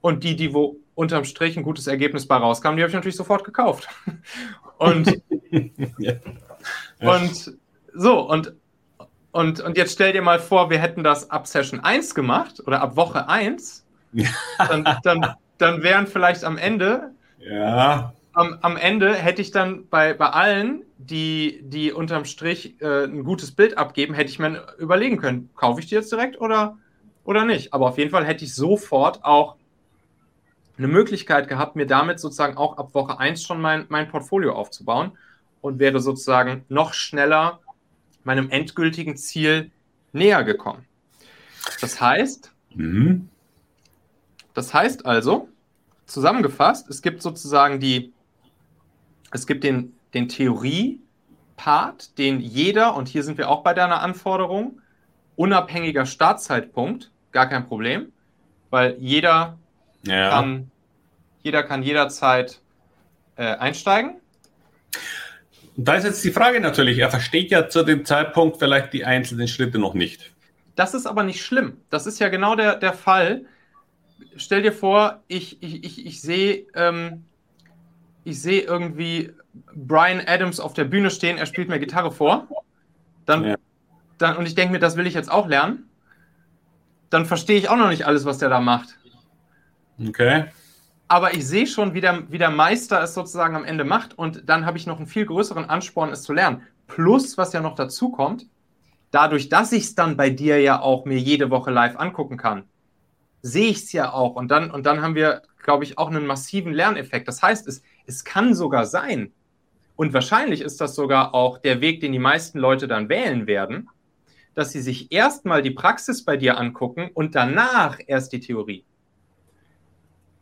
Und 0.00 0.24
die, 0.24 0.34
die 0.34 0.52
wo 0.52 0.76
unterm 0.94 1.24
Strich 1.24 1.56
ein 1.56 1.62
gutes 1.62 1.86
Ergebnis 1.86 2.26
bei 2.26 2.36
rauskam, 2.36 2.76
die 2.76 2.82
habe 2.82 2.88
ich 2.88 2.94
natürlich 2.94 3.16
sofort 3.16 3.44
gekauft. 3.44 3.88
Und, 4.78 5.22
ja. 5.98 6.14
und 6.98 7.56
so, 7.94 8.28
und 8.28 8.52
und, 9.32 9.60
und 9.60 9.78
jetzt 9.78 9.94
stell 9.94 10.12
dir 10.12 10.22
mal 10.22 10.38
vor, 10.38 10.70
wir 10.70 10.78
hätten 10.78 11.02
das 11.02 11.30
ab 11.30 11.46
Session 11.46 11.80
1 11.80 12.14
gemacht 12.14 12.62
oder 12.66 12.82
ab 12.82 12.96
Woche 12.96 13.28
1. 13.28 13.84
Dann, 14.58 14.84
dann, 15.02 15.34
dann 15.56 15.82
wären 15.82 16.06
vielleicht 16.06 16.44
am 16.44 16.58
Ende. 16.58 17.12
Ja. 17.38 18.12
Am, 18.34 18.58
am 18.60 18.76
Ende 18.76 19.14
hätte 19.14 19.40
ich 19.40 19.50
dann 19.50 19.88
bei, 19.88 20.12
bei 20.12 20.26
allen, 20.26 20.82
die, 21.10 21.60
die 21.62 21.92
unterm 21.92 22.24
Strich 22.24 22.80
äh, 22.80 23.04
ein 23.04 23.24
gutes 23.24 23.52
Bild 23.52 23.78
abgeben, 23.78 24.14
hätte 24.14 24.30
ich 24.30 24.38
mir 24.38 24.66
überlegen 24.78 25.18
können, 25.18 25.50
kaufe 25.54 25.80
ich 25.80 25.86
die 25.86 25.94
jetzt 25.94 26.12
direkt 26.12 26.40
oder, 26.40 26.78
oder 27.24 27.44
nicht. 27.44 27.72
Aber 27.72 27.88
auf 27.88 27.98
jeden 27.98 28.10
Fall 28.10 28.24
hätte 28.24 28.44
ich 28.44 28.54
sofort 28.54 29.24
auch 29.24 29.56
eine 30.78 30.88
Möglichkeit 30.88 31.48
gehabt, 31.48 31.76
mir 31.76 31.86
damit 31.86 32.20
sozusagen 32.20 32.56
auch 32.56 32.78
ab 32.78 32.94
Woche 32.94 33.18
1 33.18 33.42
schon 33.42 33.60
mein, 33.60 33.86
mein 33.88 34.08
Portfolio 34.08 34.54
aufzubauen 34.54 35.12
und 35.60 35.78
wäre 35.78 36.00
sozusagen 36.00 36.64
noch 36.68 36.94
schneller 36.94 37.60
meinem 38.24 38.50
endgültigen 38.50 39.16
Ziel 39.16 39.70
näher 40.12 40.44
gekommen. 40.44 40.84
Das 41.80 42.00
heißt, 42.00 42.52
mhm. 42.74 43.28
das 44.54 44.72
heißt 44.74 45.06
also, 45.06 45.48
zusammengefasst, 46.06 46.88
es 46.88 47.02
gibt 47.02 47.22
sozusagen 47.22 47.80
die, 47.80 48.12
es 49.30 49.46
gibt 49.46 49.64
den, 49.64 49.94
den 50.14 50.28
Theorie-Part, 50.28 52.18
den 52.18 52.40
jeder, 52.40 52.94
und 52.96 53.08
hier 53.08 53.22
sind 53.22 53.38
wir 53.38 53.48
auch 53.48 53.62
bei 53.62 53.74
deiner 53.74 54.00
Anforderung, 54.00 54.80
unabhängiger 55.36 56.06
Startzeitpunkt, 56.06 57.10
gar 57.32 57.48
kein 57.48 57.66
Problem, 57.66 58.12
weil 58.70 58.96
jeder 58.98 59.58
ja. 60.06 60.30
kann, 60.30 60.70
jeder 61.42 61.62
kann 61.62 61.82
jederzeit 61.82 62.60
äh, 63.36 63.44
einsteigen. 63.44 64.16
Da 65.76 65.94
ist 65.94 66.04
jetzt 66.04 66.22
die 66.24 66.32
Frage 66.32 66.60
natürlich, 66.60 66.98
er 66.98 67.10
versteht 67.10 67.50
ja 67.50 67.68
zu 67.68 67.82
dem 67.82 68.04
Zeitpunkt 68.04 68.58
vielleicht 68.58 68.92
die 68.92 69.04
einzelnen 69.06 69.48
Schritte 69.48 69.78
noch 69.78 69.94
nicht. 69.94 70.32
Das 70.74 70.94
ist 70.94 71.06
aber 71.06 71.22
nicht 71.22 71.42
schlimm. 71.42 71.78
Das 71.90 72.06
ist 72.06 72.18
ja 72.18 72.28
genau 72.28 72.56
der, 72.56 72.76
der 72.76 72.92
Fall. 72.92 73.46
Stell 74.36 74.62
dir 74.62 74.72
vor, 74.72 75.22
ich, 75.28 75.62
ich, 75.62 75.84
ich, 75.84 76.06
ich 76.06 76.20
sehe 76.20 76.66
ähm, 76.74 77.24
seh 78.24 78.60
irgendwie 78.60 79.32
Brian 79.74 80.22
Adams 80.26 80.60
auf 80.60 80.74
der 80.74 80.84
Bühne 80.84 81.10
stehen, 81.10 81.38
er 81.38 81.46
spielt 81.46 81.68
mir 81.68 81.78
Gitarre 81.78 82.12
vor. 82.12 82.48
Dann, 83.26 83.44
ja. 83.44 83.56
dann, 84.18 84.36
und 84.36 84.46
ich 84.46 84.54
denke 84.54 84.72
mir, 84.72 84.78
das 84.78 84.96
will 84.96 85.06
ich 85.06 85.14
jetzt 85.14 85.30
auch 85.30 85.48
lernen. 85.48 85.88
Dann 87.10 87.26
verstehe 87.26 87.58
ich 87.58 87.68
auch 87.68 87.76
noch 87.76 87.88
nicht 87.88 88.06
alles, 88.06 88.24
was 88.24 88.38
der 88.38 88.48
da 88.48 88.60
macht. 88.60 88.96
Okay 90.00 90.44
aber 91.12 91.34
ich 91.34 91.46
sehe 91.46 91.66
schon, 91.66 91.92
wie 91.92 92.00
der, 92.00 92.30
wie 92.32 92.38
der 92.38 92.48
Meister 92.48 93.02
es 93.02 93.12
sozusagen 93.12 93.54
am 93.54 93.66
Ende 93.66 93.84
macht 93.84 94.16
und 94.16 94.48
dann 94.48 94.64
habe 94.64 94.78
ich 94.78 94.86
noch 94.86 94.96
einen 94.96 95.06
viel 95.06 95.26
größeren 95.26 95.66
Ansporn, 95.66 96.10
es 96.10 96.22
zu 96.22 96.32
lernen. 96.32 96.62
Plus, 96.86 97.36
was 97.36 97.52
ja 97.52 97.60
noch 97.60 97.74
dazu 97.74 98.10
kommt, 98.10 98.46
dadurch, 99.10 99.50
dass 99.50 99.72
ich 99.72 99.84
es 99.84 99.94
dann 99.94 100.16
bei 100.16 100.30
dir 100.30 100.58
ja 100.62 100.80
auch 100.80 101.04
mir 101.04 101.18
jede 101.18 101.50
Woche 101.50 101.70
live 101.70 101.96
angucken 101.98 102.38
kann, 102.38 102.64
sehe 103.42 103.68
ich 103.68 103.82
es 103.82 103.92
ja 103.92 104.10
auch 104.10 104.36
und 104.36 104.50
dann, 104.50 104.70
und 104.70 104.86
dann 104.86 105.02
haben 105.02 105.14
wir, 105.14 105.42
glaube 105.62 105.84
ich, 105.84 105.98
auch 105.98 106.08
einen 106.08 106.24
massiven 106.26 106.72
Lerneffekt. 106.72 107.28
Das 107.28 107.42
heißt, 107.42 107.68
es, 107.68 107.82
es 108.06 108.24
kann 108.24 108.54
sogar 108.54 108.86
sein, 108.86 109.32
und 109.96 110.12
wahrscheinlich 110.12 110.62
ist 110.62 110.80
das 110.80 110.94
sogar 110.94 111.34
auch 111.34 111.58
der 111.58 111.80
Weg, 111.80 112.00
den 112.00 112.12
die 112.12 112.18
meisten 112.18 112.58
Leute 112.58 112.88
dann 112.88 113.08
wählen 113.08 113.46
werden, 113.46 113.88
dass 114.54 114.72
sie 114.72 114.80
sich 114.80 115.12
erstmal 115.12 115.62
die 115.62 115.70
Praxis 115.70 116.24
bei 116.24 116.36
dir 116.36 116.58
angucken 116.58 117.10
und 117.14 117.34
danach 117.34 117.98
erst 118.06 118.32
die 118.32 118.40
Theorie. 118.40 118.84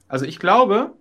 Also 0.08 0.24
ich 0.24 0.38
glaube, 0.38 0.94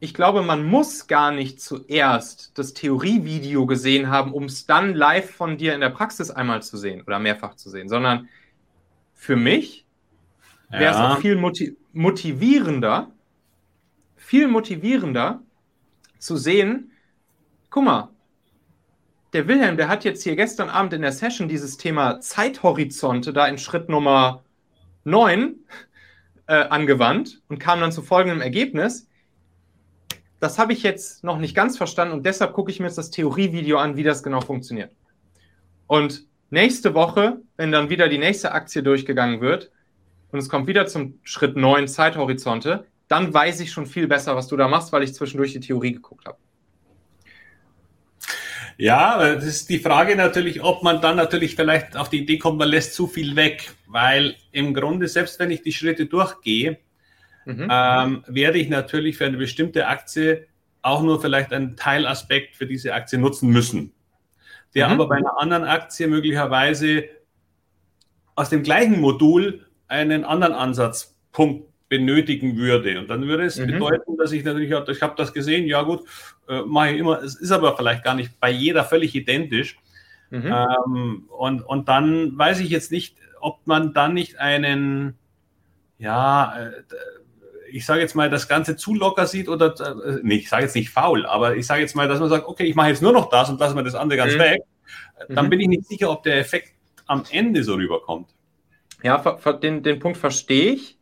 ich 0.00 0.12
glaube, 0.12 0.42
man 0.42 0.64
muss 0.64 1.06
gar 1.06 1.32
nicht 1.32 1.60
zuerst 1.60 2.56
das 2.58 2.74
Theorievideo 2.74 3.66
gesehen 3.66 4.10
haben, 4.10 4.32
um 4.32 4.44
es 4.44 4.66
dann 4.66 4.94
live 4.94 5.30
von 5.30 5.56
dir 5.56 5.74
in 5.74 5.80
der 5.80 5.90
Praxis 5.90 6.30
einmal 6.30 6.62
zu 6.62 6.76
sehen 6.76 7.02
oder 7.06 7.18
mehrfach 7.18 7.54
zu 7.54 7.70
sehen, 7.70 7.88
sondern 7.88 8.28
für 9.14 9.36
mich 9.36 9.86
wäre 10.68 10.92
es 10.92 10.98
ja. 10.98 11.14
auch 11.14 11.20
viel 11.20 11.36
motivierender, 11.92 13.10
viel 14.16 14.46
motivierender 14.48 15.42
zu 16.24 16.36
sehen, 16.36 16.90
guck 17.70 17.84
mal, 17.84 18.08
der 19.34 19.46
Wilhelm, 19.46 19.76
der 19.76 19.88
hat 19.88 20.04
jetzt 20.04 20.22
hier 20.22 20.36
gestern 20.36 20.70
Abend 20.70 20.92
in 20.94 21.02
der 21.02 21.12
Session 21.12 21.48
dieses 21.48 21.76
Thema 21.76 22.20
Zeithorizonte 22.20 23.32
da 23.32 23.46
in 23.46 23.58
Schritt 23.58 23.88
Nummer 23.88 24.44
9 25.04 25.56
äh, 26.46 26.54
angewandt 26.54 27.42
und 27.48 27.58
kam 27.58 27.80
dann 27.80 27.92
zu 27.92 28.00
folgendem 28.00 28.40
Ergebnis. 28.40 29.08
Das 30.40 30.58
habe 30.58 30.72
ich 30.72 30.82
jetzt 30.82 31.24
noch 31.24 31.38
nicht 31.38 31.54
ganz 31.54 31.76
verstanden 31.76 32.14
und 32.14 32.24
deshalb 32.24 32.54
gucke 32.54 32.70
ich 32.70 32.80
mir 32.80 32.86
jetzt 32.86 32.98
das 32.98 33.10
Theorievideo 33.10 33.76
an, 33.76 33.96
wie 33.96 34.02
das 34.02 34.22
genau 34.22 34.40
funktioniert. 34.40 34.92
Und 35.86 36.26
nächste 36.48 36.94
Woche, 36.94 37.42
wenn 37.56 37.70
dann 37.70 37.90
wieder 37.90 38.08
die 38.08 38.18
nächste 38.18 38.52
Aktie 38.52 38.82
durchgegangen 38.82 39.40
wird 39.42 39.70
und 40.32 40.38
es 40.38 40.48
kommt 40.48 40.68
wieder 40.68 40.86
zum 40.86 41.18
Schritt 41.22 41.56
9 41.56 41.86
Zeithorizonte, 41.86 42.86
dann 43.08 43.32
weiß 43.32 43.60
ich 43.60 43.70
schon 43.70 43.86
viel 43.86 44.06
besser, 44.06 44.36
was 44.36 44.48
du 44.48 44.56
da 44.56 44.68
machst, 44.68 44.92
weil 44.92 45.02
ich 45.02 45.14
zwischendurch 45.14 45.52
die 45.52 45.60
Theorie 45.60 45.92
geguckt 45.92 46.26
habe. 46.26 46.38
Ja, 48.76 49.34
das 49.34 49.44
ist 49.44 49.68
die 49.68 49.78
Frage 49.78 50.16
natürlich, 50.16 50.62
ob 50.62 50.82
man 50.82 51.00
dann 51.00 51.16
natürlich 51.16 51.54
vielleicht 51.54 51.96
auf 51.96 52.08
die 52.08 52.22
Idee 52.22 52.38
kommt, 52.38 52.58
man 52.58 52.68
lässt 52.68 52.94
zu 52.94 53.06
viel 53.06 53.36
weg, 53.36 53.72
weil 53.86 54.34
im 54.50 54.74
Grunde, 54.74 55.06
selbst 55.06 55.38
wenn 55.38 55.50
ich 55.50 55.62
die 55.62 55.72
Schritte 55.72 56.06
durchgehe, 56.06 56.78
mhm. 57.44 57.68
ähm, 57.70 58.24
werde 58.26 58.58
ich 58.58 58.68
natürlich 58.68 59.16
für 59.16 59.26
eine 59.26 59.36
bestimmte 59.36 59.86
Aktie 59.86 60.48
auch 60.82 61.02
nur 61.02 61.20
vielleicht 61.20 61.52
einen 61.52 61.76
Teilaspekt 61.76 62.56
für 62.56 62.66
diese 62.66 62.94
Aktie 62.94 63.18
nutzen 63.18 63.50
müssen, 63.50 63.92
der 64.74 64.88
mhm. 64.88 64.94
aber 64.94 65.08
bei 65.08 65.16
einer 65.16 65.40
anderen 65.40 65.64
Aktie 65.64 66.08
möglicherweise 66.08 67.04
aus 68.34 68.48
dem 68.48 68.64
gleichen 68.64 69.00
Modul 69.00 69.66
einen 69.86 70.24
anderen 70.24 70.54
Ansatzpunkt 70.54 71.68
benötigen 71.98 72.56
würde. 72.56 72.98
Und 72.98 73.08
dann 73.08 73.26
würde 73.28 73.44
es 73.44 73.58
mhm. 73.58 73.66
bedeuten, 73.66 74.16
dass 74.16 74.32
ich 74.32 74.44
natürlich, 74.44 74.70
ich 74.70 75.02
habe 75.02 75.14
das 75.16 75.32
gesehen, 75.32 75.66
ja 75.66 75.82
gut, 75.82 76.02
äh, 76.48 76.62
mache 76.62 76.90
ich 76.90 76.98
immer, 76.98 77.22
es 77.22 77.36
ist 77.36 77.52
aber 77.52 77.76
vielleicht 77.76 78.02
gar 78.02 78.14
nicht 78.14 78.40
bei 78.40 78.50
jeder 78.50 78.84
völlig 78.84 79.14
identisch. 79.14 79.76
Mhm. 80.30 80.52
Ähm, 80.52 81.24
und, 81.28 81.62
und 81.62 81.88
dann 81.88 82.36
weiß 82.36 82.60
ich 82.60 82.70
jetzt 82.70 82.90
nicht, 82.90 83.16
ob 83.40 83.66
man 83.66 83.94
dann 83.94 84.14
nicht 84.14 84.38
einen, 84.40 85.14
ja, 85.98 86.54
äh, 86.58 86.72
ich 87.70 87.86
sage 87.86 88.00
jetzt 88.00 88.16
mal, 88.16 88.30
das 88.30 88.48
Ganze 88.48 88.76
zu 88.76 88.94
locker 88.94 89.26
sieht 89.26 89.48
oder, 89.48 89.74
äh, 89.80 90.18
nee, 90.22 90.36
ich 90.36 90.48
sage 90.48 90.64
jetzt 90.64 90.74
nicht 90.74 90.90
faul, 90.90 91.26
aber 91.26 91.56
ich 91.56 91.66
sage 91.66 91.82
jetzt 91.82 91.94
mal, 91.94 92.08
dass 92.08 92.18
man 92.18 92.28
sagt, 92.28 92.46
okay, 92.46 92.64
ich 92.64 92.74
mache 92.74 92.88
jetzt 92.88 93.02
nur 93.02 93.12
noch 93.12 93.28
das 93.28 93.50
und 93.50 93.60
lasse 93.60 93.74
mir 93.74 93.84
das 93.84 93.94
andere 93.94 94.18
ganz 94.18 94.34
mhm. 94.34 94.38
weg. 94.40 94.62
Dann 95.28 95.46
mhm. 95.46 95.50
bin 95.50 95.60
ich 95.60 95.68
nicht 95.68 95.86
sicher, 95.86 96.10
ob 96.10 96.24
der 96.24 96.38
Effekt 96.38 96.72
am 97.06 97.24
Ende 97.30 97.62
so 97.62 97.74
rüberkommt. 97.74 98.30
Ja, 99.02 99.18
den, 99.62 99.82
den 99.82 99.98
Punkt 99.98 100.18
verstehe 100.18 100.72
ich. 100.72 100.98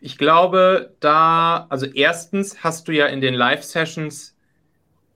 Ich 0.00 0.16
glaube, 0.18 0.94
da, 1.00 1.66
also 1.68 1.86
erstens 1.86 2.64
hast 2.64 2.88
du 2.88 2.92
ja 2.92 3.06
in 3.06 3.20
den 3.20 3.34
Live-Sessions 3.34 4.34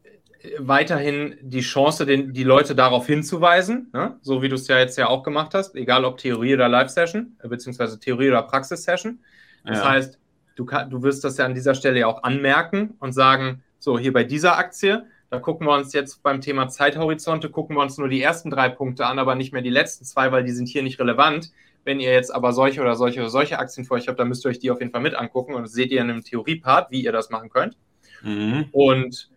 äh, 0.02 0.50
weiterhin 0.58 1.36
die 1.40 1.62
Chance, 1.62 2.04
den, 2.06 2.32
die 2.32 2.44
Leute 2.44 2.74
darauf 2.74 3.06
hinzuweisen, 3.06 3.88
ne? 3.92 4.18
so 4.20 4.42
wie 4.42 4.48
du 4.48 4.56
es 4.56 4.68
ja 4.68 4.78
jetzt 4.78 4.98
ja 4.98 5.08
auch 5.08 5.22
gemacht 5.22 5.54
hast, 5.54 5.74
egal 5.74 6.04
ob 6.04 6.18
Theorie 6.18 6.54
oder 6.54 6.68
Live-Session, 6.68 7.36
äh, 7.42 7.48
beziehungsweise 7.48 7.98
Theorie 7.98 8.28
oder 8.28 8.42
Praxis-Session. 8.42 9.20
Das 9.64 9.78
ja. 9.78 9.88
heißt, 9.88 10.18
du, 10.56 10.64
kann, 10.64 10.90
du 10.90 11.02
wirst 11.02 11.24
das 11.24 11.38
ja 11.38 11.46
an 11.46 11.54
dieser 11.54 11.74
Stelle 11.74 12.00
ja 12.00 12.06
auch 12.06 12.22
anmerken 12.22 12.94
und 13.00 13.12
sagen, 13.12 13.62
so 13.78 13.98
hier 13.98 14.12
bei 14.12 14.24
dieser 14.24 14.58
Aktie, 14.58 15.06
da 15.30 15.40
gucken 15.40 15.66
wir 15.66 15.74
uns 15.74 15.92
jetzt 15.92 16.22
beim 16.22 16.40
Thema 16.40 16.68
Zeithorizonte, 16.68 17.50
gucken 17.50 17.76
wir 17.76 17.82
uns 17.82 17.98
nur 17.98 18.08
die 18.08 18.22
ersten 18.22 18.50
drei 18.50 18.68
Punkte 18.68 19.06
an, 19.06 19.18
aber 19.18 19.34
nicht 19.34 19.52
mehr 19.52 19.62
die 19.62 19.70
letzten 19.70 20.04
zwei, 20.04 20.30
weil 20.30 20.44
die 20.44 20.52
sind 20.52 20.68
hier 20.68 20.82
nicht 20.82 21.00
relevant. 21.00 21.50
Wenn 21.84 22.00
ihr 22.00 22.12
jetzt 22.12 22.34
aber 22.34 22.52
solche 22.52 22.80
oder 22.80 22.96
solche 22.96 23.20
oder 23.20 23.30
solche 23.30 23.58
Aktien 23.58 23.84
vor 23.84 23.96
euch 23.96 24.08
habt, 24.08 24.18
dann 24.18 24.28
müsst 24.28 24.44
ihr 24.44 24.48
euch 24.48 24.58
die 24.58 24.70
auf 24.70 24.80
jeden 24.80 24.92
Fall 24.92 25.02
mit 25.02 25.14
angucken 25.14 25.54
und 25.54 25.62
das 25.62 25.72
seht 25.72 25.90
ihr 25.90 26.00
in 26.00 26.10
einem 26.10 26.24
Theoriepart, 26.24 26.90
wie 26.90 27.04
ihr 27.04 27.12
das 27.12 27.30
machen 27.30 27.50
könnt. 27.50 27.76
Mhm. 28.22 28.66
Und 28.72 29.30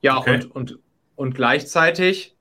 ja, 0.00 0.18
okay. 0.18 0.34
und, 0.34 0.54
und, 0.54 0.78
und 1.16 1.34
gleichzeitig 1.34 2.36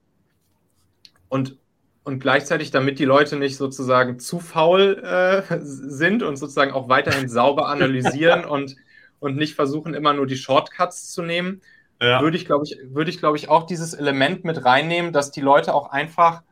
und, 1.30 1.58
und 2.04 2.20
gleichzeitig, 2.20 2.72
damit 2.72 3.00
die 3.00 3.06
Leute 3.06 3.36
nicht 3.38 3.58
sozusagen 3.58 4.20
zu 4.20 4.40
faul 4.40 5.02
äh, 5.04 5.58
sind 5.62 6.24
und 6.24 6.38
sozusagen 6.38 6.72
auch 6.72 6.90
weiterhin 6.90 7.28
sauber 7.30 7.68
analysieren 7.68 8.46
und, 8.46 8.76
und 9.20 9.36
nicht 9.36 9.56
versuchen, 9.56 9.94
immer 9.94 10.14
nur 10.14 10.28
die 10.28 10.38
Shortcuts 10.38 11.12
zu 11.12 11.22
nehmen, 11.22 11.62
ja. 12.00 12.22
würde 12.22 12.38
ich, 12.38 12.46
glaube 12.46 12.66
ich, 12.66 12.78
würde 12.84 13.10
ich, 13.10 13.18
glaube 13.18 13.38
ich, 13.38 13.50
auch 13.50 13.66
dieses 13.66 13.94
Element 13.94 14.44
mit 14.46 14.64
reinnehmen, 14.64 15.12
dass 15.12 15.32
die 15.32 15.42
Leute 15.42 15.74
auch 15.74 15.90
einfach 15.90 16.44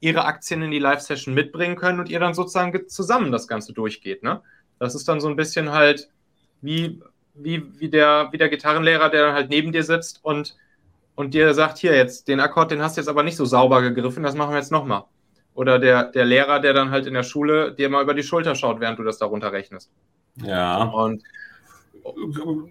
ihre 0.00 0.24
Aktien 0.24 0.62
in 0.62 0.70
die 0.70 0.78
Live-Session 0.78 1.34
mitbringen 1.34 1.76
können 1.76 2.00
und 2.00 2.08
ihr 2.08 2.20
dann 2.20 2.34
sozusagen 2.34 2.88
zusammen 2.88 3.32
das 3.32 3.48
Ganze 3.48 3.72
durchgeht. 3.72 4.22
Ne? 4.22 4.40
Das 4.78 4.94
ist 4.94 5.08
dann 5.08 5.20
so 5.20 5.28
ein 5.28 5.36
bisschen 5.36 5.72
halt 5.72 6.10
wie, 6.60 7.00
wie, 7.34 7.64
wie, 7.78 7.88
der, 7.88 8.28
wie 8.32 8.38
der 8.38 8.48
Gitarrenlehrer, 8.48 9.08
der 9.10 9.26
dann 9.26 9.34
halt 9.34 9.50
neben 9.50 9.72
dir 9.72 9.82
sitzt 9.82 10.20
und, 10.22 10.56
und 11.14 11.34
dir 11.34 11.54
sagt, 11.54 11.78
hier 11.78 11.94
jetzt, 11.94 12.28
den 12.28 12.40
Akkord, 12.40 12.70
den 12.70 12.82
hast 12.82 12.96
du 12.96 13.00
jetzt 13.00 13.08
aber 13.08 13.22
nicht 13.22 13.36
so 13.36 13.44
sauber 13.44 13.82
gegriffen, 13.82 14.22
das 14.22 14.34
machen 14.34 14.52
wir 14.52 14.58
jetzt 14.58 14.72
nochmal. 14.72 15.04
Oder 15.54 15.78
der, 15.78 16.04
der 16.04 16.26
Lehrer, 16.26 16.60
der 16.60 16.74
dann 16.74 16.90
halt 16.90 17.06
in 17.06 17.14
der 17.14 17.22
Schule 17.22 17.72
dir 17.72 17.88
mal 17.88 18.02
über 18.02 18.12
die 18.12 18.22
Schulter 18.22 18.54
schaut, 18.54 18.80
während 18.80 18.98
du 18.98 19.02
das 19.02 19.16
darunter 19.16 19.52
rechnest. 19.52 19.90
Ja. 20.42 20.84
Und 20.84 21.22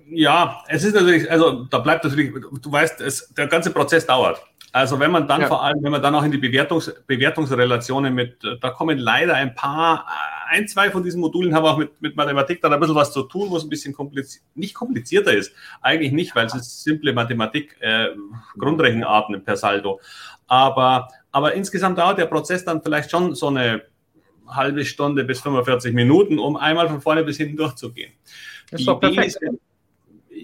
ja, 0.07 0.63
es 0.67 0.84
ist 0.84 0.93
natürlich, 0.93 1.30
also 1.30 1.65
da 1.65 1.80
bleibt 1.80 2.03
natürlich, 2.03 2.32
du 2.34 2.71
weißt, 2.71 3.01
es, 3.01 3.34
der 3.34 3.47
ganze 3.47 3.71
Prozess 3.71 4.05
dauert. 4.05 4.41
Also 4.76 4.99
wenn 4.99 5.09
man 5.09 5.26
dann 5.26 5.39
ja. 5.39 5.47
vor 5.47 5.63
allem, 5.63 5.82
wenn 5.82 5.91
man 5.93 6.01
dann 6.01 6.13
auch 6.15 6.23
in 6.26 6.32
die 6.32 6.38
Bewertungs, 6.38 6.93
Bewertungsrelationen 7.07 8.13
mit, 8.13 8.39
da 8.59 8.71
kommen 8.71 8.97
leider 8.97 9.34
ein 9.34 9.55
paar, 9.55 10.05
ein, 10.49 10.67
zwei 10.67 10.91
von 10.91 11.01
diesen 11.01 11.21
Modulen 11.21 11.55
haben 11.55 11.65
auch 11.65 11.78
mit, 11.78 12.01
mit 12.01 12.17
Mathematik 12.17 12.59
dann 12.59 12.73
ein 12.73 12.82
bisschen 12.82 12.93
was 12.93 13.13
zu 13.13 13.23
tun, 13.23 13.49
wo 13.49 13.55
es 13.55 13.63
ein 13.63 13.69
bisschen 13.69 13.93
kompliziert, 13.93 14.43
nicht 14.53 14.76
komplizierter 14.76 15.32
ist. 15.32 15.53
Eigentlich 15.80 16.11
nicht, 16.11 16.36
weil 16.36 16.47
es 16.47 16.55
ist 16.55 16.84
simple 16.84 17.13
Mathematik, 17.13 17.78
äh, 17.80 18.07
Grundrechenarten 18.57 19.41
per 19.45 19.55
Saldo. 19.55 20.01
Aber, 20.47 21.07
aber 21.32 21.53
insgesamt 21.53 21.97
dauert 21.97 22.17
der 22.17 22.26
Prozess 22.26 22.65
dann 22.65 22.84
vielleicht 22.84 23.09
schon 23.09 23.34
so 23.34 23.47
eine 23.47 23.82
halbe 24.45 24.84
Stunde 24.84 25.23
bis 25.23 25.39
45 25.39 25.93
Minuten, 25.93 26.38
um 26.38 26.57
einmal 26.57 26.89
von 26.89 26.99
vorne 26.99 27.23
bis 27.23 27.38
hinten 27.38 27.55
durchzugehen. 27.55 28.11
Das 28.71 28.82
ist 28.82 28.88
doch 28.88 28.99
perfekt. 28.99 29.28
Ist, 29.28 29.39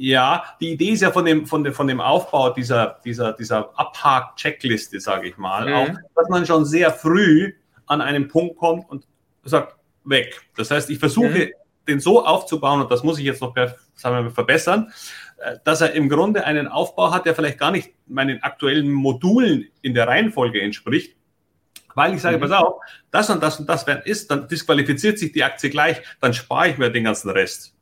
ja, 0.02 0.44
die 0.60 0.72
Idee 0.72 0.90
ist 0.90 1.02
ja 1.02 1.12
von 1.12 1.26
dem, 1.26 1.46
von 1.46 1.64
dem, 1.64 1.74
von 1.74 1.86
dem 1.86 2.02
Aufbau 2.02 2.50
dieser, 2.50 3.00
dieser, 3.06 3.34
dieser 3.34 3.78
Abhak-Checkliste, 3.78 5.00
sage 5.00 5.30
ich 5.30 5.38
mal, 5.38 5.68
mhm. 5.68 5.74
auch, 5.74 5.90
dass 6.16 6.28
man 6.30 6.44
schon 6.46 6.66
sehr 6.66 6.92
früh 6.92 7.54
an 7.86 8.02
einen 8.02 8.28
Punkt 8.28 8.58
kommt 8.58 8.90
und 8.90 9.06
sagt, 9.44 9.76
weg. 10.04 10.42
Das 10.58 10.72
heißt, 10.72 10.90
ich 10.90 10.98
versuche 10.98 11.28
mhm. 11.30 11.52
den 11.88 12.00
so 12.00 12.26
aufzubauen, 12.26 12.82
und 12.82 12.90
das 12.90 13.04
muss 13.04 13.20
ich 13.20 13.26
jetzt 13.26 13.42
noch 13.42 13.54
sagen 13.94 14.26
wir, 14.26 14.32
verbessern, 14.32 14.92
äh, 15.38 15.58
dass 15.64 15.82
er 15.82 15.94
im 15.94 16.10
Grunde 16.10 16.46
einen 16.46 16.68
Aufbau 16.68 17.14
hat, 17.14 17.28
der 17.28 17.36
vielleicht 17.36 17.60
gar 17.60 17.70
nicht 17.70 17.92
meinen 18.08 18.42
aktuellen 18.42 18.92
Modulen 18.92 19.68
in 19.84 19.94
der 19.94 20.08
Reihenfolge 20.08 20.62
entspricht, 20.62 21.16
weil 21.94 22.16
ich 22.16 22.22
sage, 22.22 22.38
mhm. 22.38 22.42
pass 22.42 22.52
auf, 22.52 22.82
das 23.12 23.30
und 23.30 23.44
das 23.44 23.60
und 23.60 23.70
das 23.70 23.86
wenn 23.86 24.00
ist, 24.00 24.32
dann 24.32 24.48
disqualifiziert 24.48 25.20
sich 25.20 25.32
die 25.32 25.44
Aktie 25.44 25.70
gleich, 25.70 26.02
dann 26.20 26.34
spare 26.34 26.70
ich 26.70 26.80
mir 26.80 26.90
den 26.90 27.04
ganzen 27.04 27.30
Rest. 27.30 27.76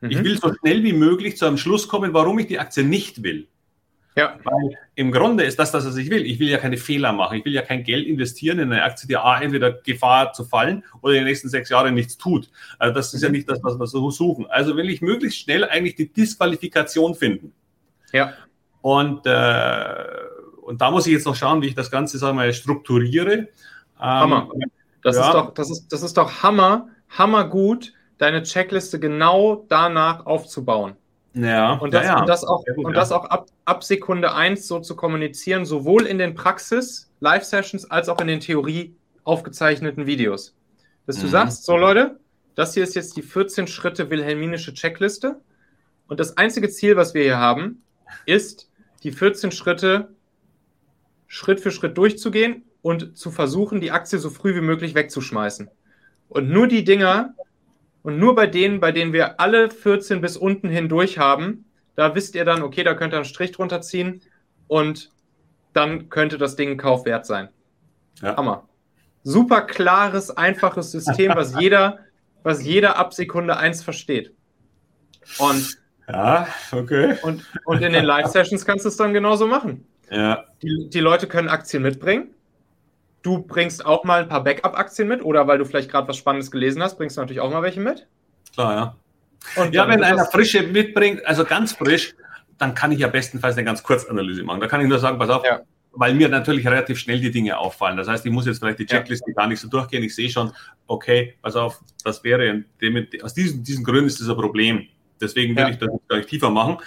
Mhm. 0.00 0.10
Ich 0.10 0.24
will 0.24 0.38
so 0.38 0.52
schnell 0.54 0.82
wie 0.82 0.92
möglich 0.92 1.36
zu 1.36 1.46
einem 1.46 1.58
Schluss 1.58 1.88
kommen, 1.88 2.12
warum 2.12 2.38
ich 2.38 2.46
die 2.46 2.58
Aktie 2.58 2.84
nicht 2.84 3.22
will. 3.22 3.48
Ja. 4.16 4.38
Weil 4.44 4.78
im 4.94 5.12
Grunde 5.12 5.44
ist 5.44 5.58
das, 5.58 5.72
das, 5.72 5.86
was 5.86 5.96
ich 5.96 6.08
will. 6.08 6.24
Ich 6.24 6.40
will 6.40 6.48
ja 6.48 6.56
keine 6.56 6.78
Fehler 6.78 7.12
machen. 7.12 7.36
Ich 7.36 7.44
will 7.44 7.52
ja 7.52 7.60
kein 7.60 7.84
Geld 7.84 8.06
investieren 8.06 8.58
in 8.58 8.72
eine 8.72 8.82
Aktie, 8.82 9.06
die 9.06 9.16
A, 9.18 9.38
entweder 9.38 9.72
Gefahr 9.72 10.32
zu 10.32 10.44
fallen 10.44 10.84
oder 11.02 11.12
in 11.12 11.20
den 11.20 11.26
nächsten 11.26 11.50
sechs 11.50 11.68
Jahren 11.68 11.94
nichts 11.94 12.16
tut. 12.16 12.48
Also 12.78 12.94
das 12.94 13.12
ist 13.12 13.20
mhm. 13.20 13.26
ja 13.26 13.32
nicht 13.32 13.50
das, 13.50 13.62
was 13.62 13.78
wir 13.78 13.86
so 13.86 14.10
suchen. 14.10 14.46
Also 14.46 14.74
will 14.76 14.88
ich 14.88 15.02
möglichst 15.02 15.40
schnell 15.40 15.64
eigentlich 15.64 15.96
die 15.96 16.10
Disqualifikation 16.10 17.14
finden. 17.14 17.52
Ja. 18.12 18.32
Und, 18.80 19.26
äh, 19.26 20.04
und 20.62 20.80
da 20.80 20.90
muss 20.90 21.06
ich 21.06 21.12
jetzt 21.12 21.26
noch 21.26 21.36
schauen, 21.36 21.60
wie 21.60 21.66
ich 21.66 21.74
das 21.74 21.90
Ganze, 21.90 22.16
sagen 22.16 22.38
wir 22.38 22.44
mal, 22.44 22.52
strukturiere. 22.54 23.32
Ähm, 23.32 23.48
Hammer. 24.00 24.48
Das, 25.02 25.16
ja. 25.16 25.26
ist 25.26 25.34
doch, 25.34 25.54
das, 25.54 25.70
ist, 25.70 25.88
das 25.88 26.02
ist 26.02 26.16
doch 26.16 26.42
Hammer, 26.42 26.88
Hammer 27.10 27.48
gut, 27.48 27.92
deine 28.18 28.42
Checkliste 28.42 28.98
genau 28.98 29.64
danach 29.68 30.26
aufzubauen. 30.26 30.96
Ja, 31.34 31.74
und 31.74 31.92
das, 31.92 32.06
ja, 32.06 32.20
Und 32.20 32.28
das 32.28 32.44
auch, 32.44 32.64
gut, 32.64 32.86
und 32.86 32.94
das 32.94 33.12
auch 33.12 33.26
ab, 33.26 33.48
ab 33.66 33.84
Sekunde 33.84 34.34
1 34.34 34.66
so 34.66 34.80
zu 34.80 34.96
kommunizieren, 34.96 35.66
sowohl 35.66 36.06
in 36.06 36.16
den 36.16 36.34
Praxis-Live-Sessions 36.34 37.90
als 37.90 38.08
auch 38.08 38.20
in 38.22 38.26
den 38.26 38.40
Theorie 38.40 38.96
aufgezeichneten 39.24 40.06
Videos. 40.06 40.56
Dass 41.06 41.18
du 41.18 41.26
mhm. 41.26 41.30
sagst, 41.30 41.64
so 41.64 41.76
Leute, 41.76 42.18
das 42.54 42.72
hier 42.72 42.84
ist 42.84 42.94
jetzt 42.94 43.18
die 43.18 43.22
14 43.22 43.66
Schritte 43.66 44.08
wilhelminische 44.08 44.72
Checkliste. 44.72 45.36
Und 46.08 46.20
das 46.20 46.38
einzige 46.38 46.70
Ziel, 46.70 46.96
was 46.96 47.12
wir 47.12 47.22
hier 47.22 47.38
haben, 47.38 47.82
ist, 48.24 48.70
die 49.02 49.12
14 49.12 49.52
Schritte 49.52 50.08
Schritt 51.26 51.60
für 51.60 51.70
Schritt 51.70 51.98
durchzugehen 51.98 52.62
und 52.82 53.16
zu 53.16 53.30
versuchen, 53.30 53.80
die 53.80 53.90
Aktie 53.90 54.18
so 54.18 54.30
früh 54.30 54.54
wie 54.54 54.60
möglich 54.60 54.94
wegzuschmeißen. 54.94 55.68
Und 56.28 56.50
nur 56.50 56.66
die 56.66 56.84
Dinger, 56.84 57.34
und 58.06 58.20
nur 58.20 58.36
bei 58.36 58.46
denen, 58.46 58.78
bei 58.78 58.92
denen 58.92 59.12
wir 59.12 59.40
alle 59.40 59.68
14 59.68 60.20
bis 60.20 60.36
unten 60.36 60.68
hindurch 60.68 61.18
haben, 61.18 61.64
da 61.96 62.14
wisst 62.14 62.36
ihr 62.36 62.44
dann, 62.44 62.62
okay, 62.62 62.84
da 62.84 62.94
könnt 62.94 63.12
ihr 63.12 63.16
einen 63.16 63.24
Strich 63.24 63.50
drunter 63.50 63.80
ziehen 63.80 64.22
und 64.68 65.10
dann 65.72 66.08
könnte 66.08 66.38
das 66.38 66.54
Ding 66.54 66.78
Kauf 66.78 67.04
wert 67.04 67.26
sein. 67.26 67.48
Ja. 68.22 68.36
Hammer. 68.36 68.68
Super 69.24 69.62
klares, 69.62 70.30
einfaches 70.30 70.92
System, 70.92 71.32
was 71.34 71.54
jeder, 71.60 71.98
was 72.44 72.62
jeder 72.62 72.96
ab 72.96 73.12
Sekunde 73.12 73.56
1 73.56 73.82
versteht. 73.82 74.32
Und 75.38 75.76
Ja, 76.08 76.46
okay. 76.70 77.16
Und, 77.22 77.44
und 77.64 77.82
in 77.82 77.92
den 77.92 78.04
Live-Sessions 78.04 78.64
kannst 78.64 78.84
du 78.84 78.88
es 78.88 78.96
dann 78.96 79.14
genauso 79.14 79.48
machen. 79.48 79.84
Ja. 80.12 80.44
Die, 80.62 80.88
die 80.90 81.00
Leute 81.00 81.26
können 81.26 81.48
Aktien 81.48 81.82
mitbringen. 81.82 82.35
Du 83.26 83.40
bringst 83.40 83.84
auch 83.84 84.04
mal 84.04 84.22
ein 84.22 84.28
paar 84.28 84.44
Backup-Aktien 84.44 85.08
mit 85.08 85.20
oder 85.20 85.48
weil 85.48 85.58
du 85.58 85.64
vielleicht 85.64 85.90
gerade 85.90 86.06
was 86.06 86.16
Spannendes 86.16 86.52
gelesen 86.52 86.80
hast, 86.80 86.96
bringst 86.96 87.16
du 87.16 87.20
natürlich 87.20 87.40
auch 87.40 87.50
mal 87.50 87.60
welche 87.60 87.80
mit. 87.80 88.06
Klar, 88.54 88.72
ja. 88.72 88.96
Und 89.60 89.74
ja, 89.74 89.88
wenn 89.88 90.04
einer 90.04 90.26
frische 90.26 90.62
mitbringt, 90.62 91.26
also 91.26 91.44
ganz 91.44 91.72
frisch, 91.72 92.14
dann 92.56 92.76
kann 92.76 92.92
ich 92.92 93.00
ja 93.00 93.08
bestenfalls 93.08 93.56
eine 93.56 93.64
ganz 93.64 93.82
Kurzanalyse 93.82 94.44
machen. 94.44 94.60
Da 94.60 94.68
kann 94.68 94.80
ich 94.80 94.86
nur 94.86 95.00
sagen, 95.00 95.18
pass 95.18 95.28
auf, 95.28 95.44
ja. 95.44 95.60
weil 95.90 96.14
mir 96.14 96.28
natürlich 96.28 96.68
relativ 96.68 97.00
schnell 97.00 97.18
die 97.18 97.32
Dinge 97.32 97.58
auffallen. 97.58 97.96
Das 97.96 98.06
heißt, 98.06 98.24
ich 98.24 98.30
muss 98.30 98.46
jetzt 98.46 98.60
vielleicht 98.60 98.78
die 98.78 98.86
Checkliste 98.86 99.28
ja. 99.30 99.34
gar 99.34 99.48
nicht 99.48 99.58
so 99.58 99.66
durchgehen. 99.66 100.04
Ich 100.04 100.14
sehe 100.14 100.30
schon, 100.30 100.52
okay, 100.86 101.34
pass 101.42 101.56
auf, 101.56 101.80
das 102.04 102.22
wäre, 102.22 102.62
aus 103.24 103.34
diesen, 103.34 103.64
diesen 103.64 103.82
Gründen 103.82 104.06
ist 104.06 104.20
das 104.20 104.28
ein 104.28 104.36
Problem. 104.36 104.86
Deswegen 105.20 105.56
will 105.56 105.64
ja. 105.64 105.70
ich 105.70 105.78
das 105.78 105.90
gar 106.06 106.18
nicht 106.18 106.28
tiefer 106.28 106.50
machen. 106.50 106.78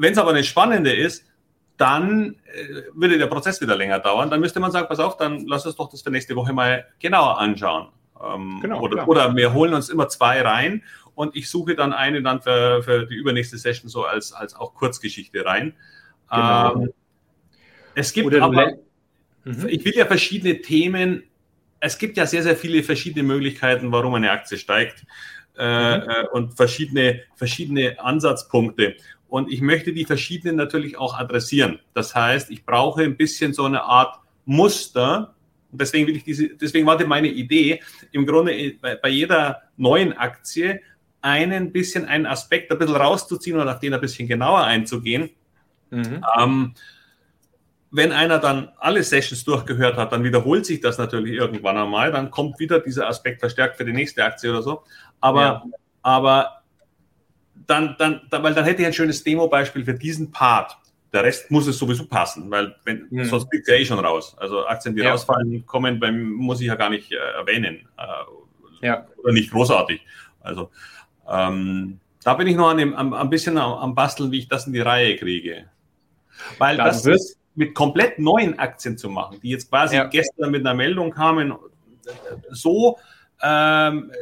Wenn 0.00 0.10
es 0.14 0.18
aber 0.18 0.30
eine 0.30 0.42
spannende 0.42 0.92
ist, 0.92 1.29
dann 1.80 2.36
äh, 2.52 2.82
würde 2.92 3.16
der 3.16 3.26
Prozess 3.26 3.60
wieder 3.60 3.74
länger 3.74 4.00
dauern. 4.00 4.28
Dann 4.28 4.40
müsste 4.40 4.60
man 4.60 4.70
sagen, 4.70 4.86
pass 4.86 5.00
auf, 5.00 5.16
dann 5.16 5.46
lass 5.46 5.64
uns 5.64 5.76
doch 5.76 5.88
das 5.88 6.02
für 6.02 6.10
nächste 6.10 6.36
Woche 6.36 6.52
mal 6.52 6.86
genauer 6.98 7.38
anschauen. 7.38 7.88
Ähm, 8.22 8.58
genau, 8.60 8.80
oder, 8.82 9.08
oder, 9.08 9.34
wir 9.34 9.54
holen 9.54 9.72
uns 9.72 9.88
immer 9.88 10.08
zwei 10.08 10.42
rein 10.42 10.82
und 11.14 11.34
ich 11.34 11.48
suche 11.48 11.74
dann 11.74 11.94
eine 11.94 12.22
dann 12.22 12.42
für, 12.42 12.82
für 12.82 13.06
die 13.06 13.14
übernächste 13.14 13.56
Session 13.56 13.88
so 13.88 14.04
als, 14.04 14.34
als 14.34 14.54
auch 14.54 14.74
Kurzgeschichte 14.74 15.42
rein. 15.42 15.74
Genau. 16.30 16.82
Ähm, 16.82 16.92
es 17.94 18.12
gibt 18.12 18.26
oder 18.26 18.42
aber, 18.42 18.72
mhm. 19.44 19.66
ich 19.68 19.82
will 19.82 19.94
ja 19.96 20.04
verschiedene 20.04 20.60
Themen, 20.60 21.22
es 21.80 21.96
gibt 21.96 22.18
ja 22.18 22.26
sehr, 22.26 22.42
sehr 22.42 22.56
viele 22.56 22.82
verschiedene 22.82 23.22
Möglichkeiten, 23.22 23.90
warum 23.90 24.12
eine 24.14 24.30
Aktie 24.30 24.58
steigt 24.58 25.06
äh, 25.56 25.96
mhm. 25.96 26.02
äh, 26.02 26.26
und 26.32 26.56
verschiedene, 26.58 27.22
verschiedene 27.36 27.98
Ansatzpunkte. 27.98 28.96
Und 29.30 29.50
ich 29.50 29.60
möchte 29.60 29.92
die 29.92 30.04
verschiedenen 30.04 30.56
natürlich 30.56 30.98
auch 30.98 31.16
adressieren. 31.18 31.78
Das 31.94 32.14
heißt, 32.14 32.50
ich 32.50 32.66
brauche 32.66 33.02
ein 33.02 33.16
bisschen 33.16 33.52
so 33.52 33.64
eine 33.64 33.84
Art 33.84 34.18
Muster. 34.44 35.34
Und 35.70 35.80
deswegen 35.80 36.08
will 36.08 36.16
ich 36.16 36.24
diese, 36.24 36.48
deswegen 36.48 36.84
war 36.84 37.02
meine 37.06 37.28
Idee, 37.28 37.80
im 38.10 38.26
Grunde 38.26 38.52
äh, 38.52 38.76
bei, 38.80 38.96
bei 38.96 39.08
jeder 39.08 39.62
neuen 39.76 40.12
Aktie 40.14 40.80
einen 41.22 41.70
bisschen 41.70 42.06
einen 42.06 42.26
Aspekt 42.26 42.72
ein 42.72 42.78
bisschen 42.78 42.96
rauszuziehen 42.96 43.58
und 43.58 43.68
auf 43.68 43.78
den 43.78 43.94
ein 43.94 44.00
bisschen 44.00 44.26
genauer 44.26 44.64
einzugehen. 44.64 45.30
Mhm. 45.90 46.24
Ähm, 46.38 46.74
wenn 47.92 48.12
einer 48.12 48.38
dann 48.38 48.70
alle 48.78 49.02
Sessions 49.02 49.44
durchgehört 49.44 49.96
hat, 49.96 50.12
dann 50.12 50.24
wiederholt 50.24 50.66
sich 50.66 50.80
das 50.80 50.98
natürlich 50.98 51.34
irgendwann 51.34 51.76
einmal, 51.76 52.10
dann 52.10 52.30
kommt 52.30 52.58
wieder 52.58 52.80
dieser 52.80 53.08
Aspekt 53.08 53.40
verstärkt 53.40 53.76
für 53.76 53.84
die 53.84 53.92
nächste 53.92 54.24
Aktie 54.24 54.50
oder 54.50 54.62
so. 54.62 54.82
Aber, 55.20 55.40
ja. 55.40 55.64
aber 56.02 56.59
dann, 57.66 57.96
dann, 57.98 58.22
dann, 58.30 58.42
weil 58.42 58.54
dann 58.54 58.64
hätte 58.64 58.82
ich 58.82 58.86
ein 58.86 58.92
schönes 58.92 59.22
Demo-Beispiel 59.22 59.84
für 59.84 59.94
diesen 59.94 60.30
Part. 60.30 60.76
Der 61.12 61.24
Rest 61.24 61.50
muss 61.50 61.66
es 61.66 61.78
sowieso 61.78 62.06
passen, 62.06 62.50
weil 62.50 62.76
wenn, 62.84 63.06
mhm. 63.10 63.24
sonst 63.24 63.48
fliegt 63.50 63.66
ja 63.68 63.74
eh 63.74 63.84
schon 63.84 63.98
raus. 63.98 64.36
Also 64.38 64.66
Aktien, 64.66 64.94
die 64.94 65.02
ja. 65.02 65.10
rausfallen, 65.10 65.66
kommen, 65.66 65.98
beim, 65.98 66.30
muss 66.32 66.60
ich 66.60 66.68
ja 66.68 66.76
gar 66.76 66.90
nicht 66.90 67.10
äh, 67.10 67.16
erwähnen. 67.16 67.88
Äh, 67.98 68.86
ja. 68.86 69.06
Oder 69.22 69.32
nicht 69.32 69.50
großartig. 69.50 70.00
Also 70.40 70.70
ähm, 71.28 71.98
da 72.22 72.34
bin 72.34 72.46
ich 72.46 72.56
noch 72.56 72.68
an 72.68 72.78
dem, 72.78 72.94
am, 72.94 73.12
ein 73.12 73.30
bisschen 73.30 73.58
am, 73.58 73.72
am, 73.72 73.94
Basteln, 73.94 74.30
wie 74.30 74.38
ich 74.38 74.48
das 74.48 74.66
in 74.66 74.72
die 74.72 74.80
Reihe 74.80 75.16
kriege. 75.16 75.66
Weil 76.58 76.76
Klar, 76.76 76.88
das 76.88 77.04
ist 77.06 77.38
mit 77.54 77.74
komplett 77.74 78.18
neuen 78.18 78.58
Aktien 78.58 78.96
zu 78.96 79.08
machen, 79.08 79.40
die 79.42 79.50
jetzt 79.50 79.68
quasi 79.68 79.96
ja. 79.96 80.04
gestern 80.04 80.50
mit 80.50 80.60
einer 80.60 80.74
Meldung 80.74 81.10
kamen, 81.10 81.54
so, 82.50 82.98
ähm, 83.42 84.12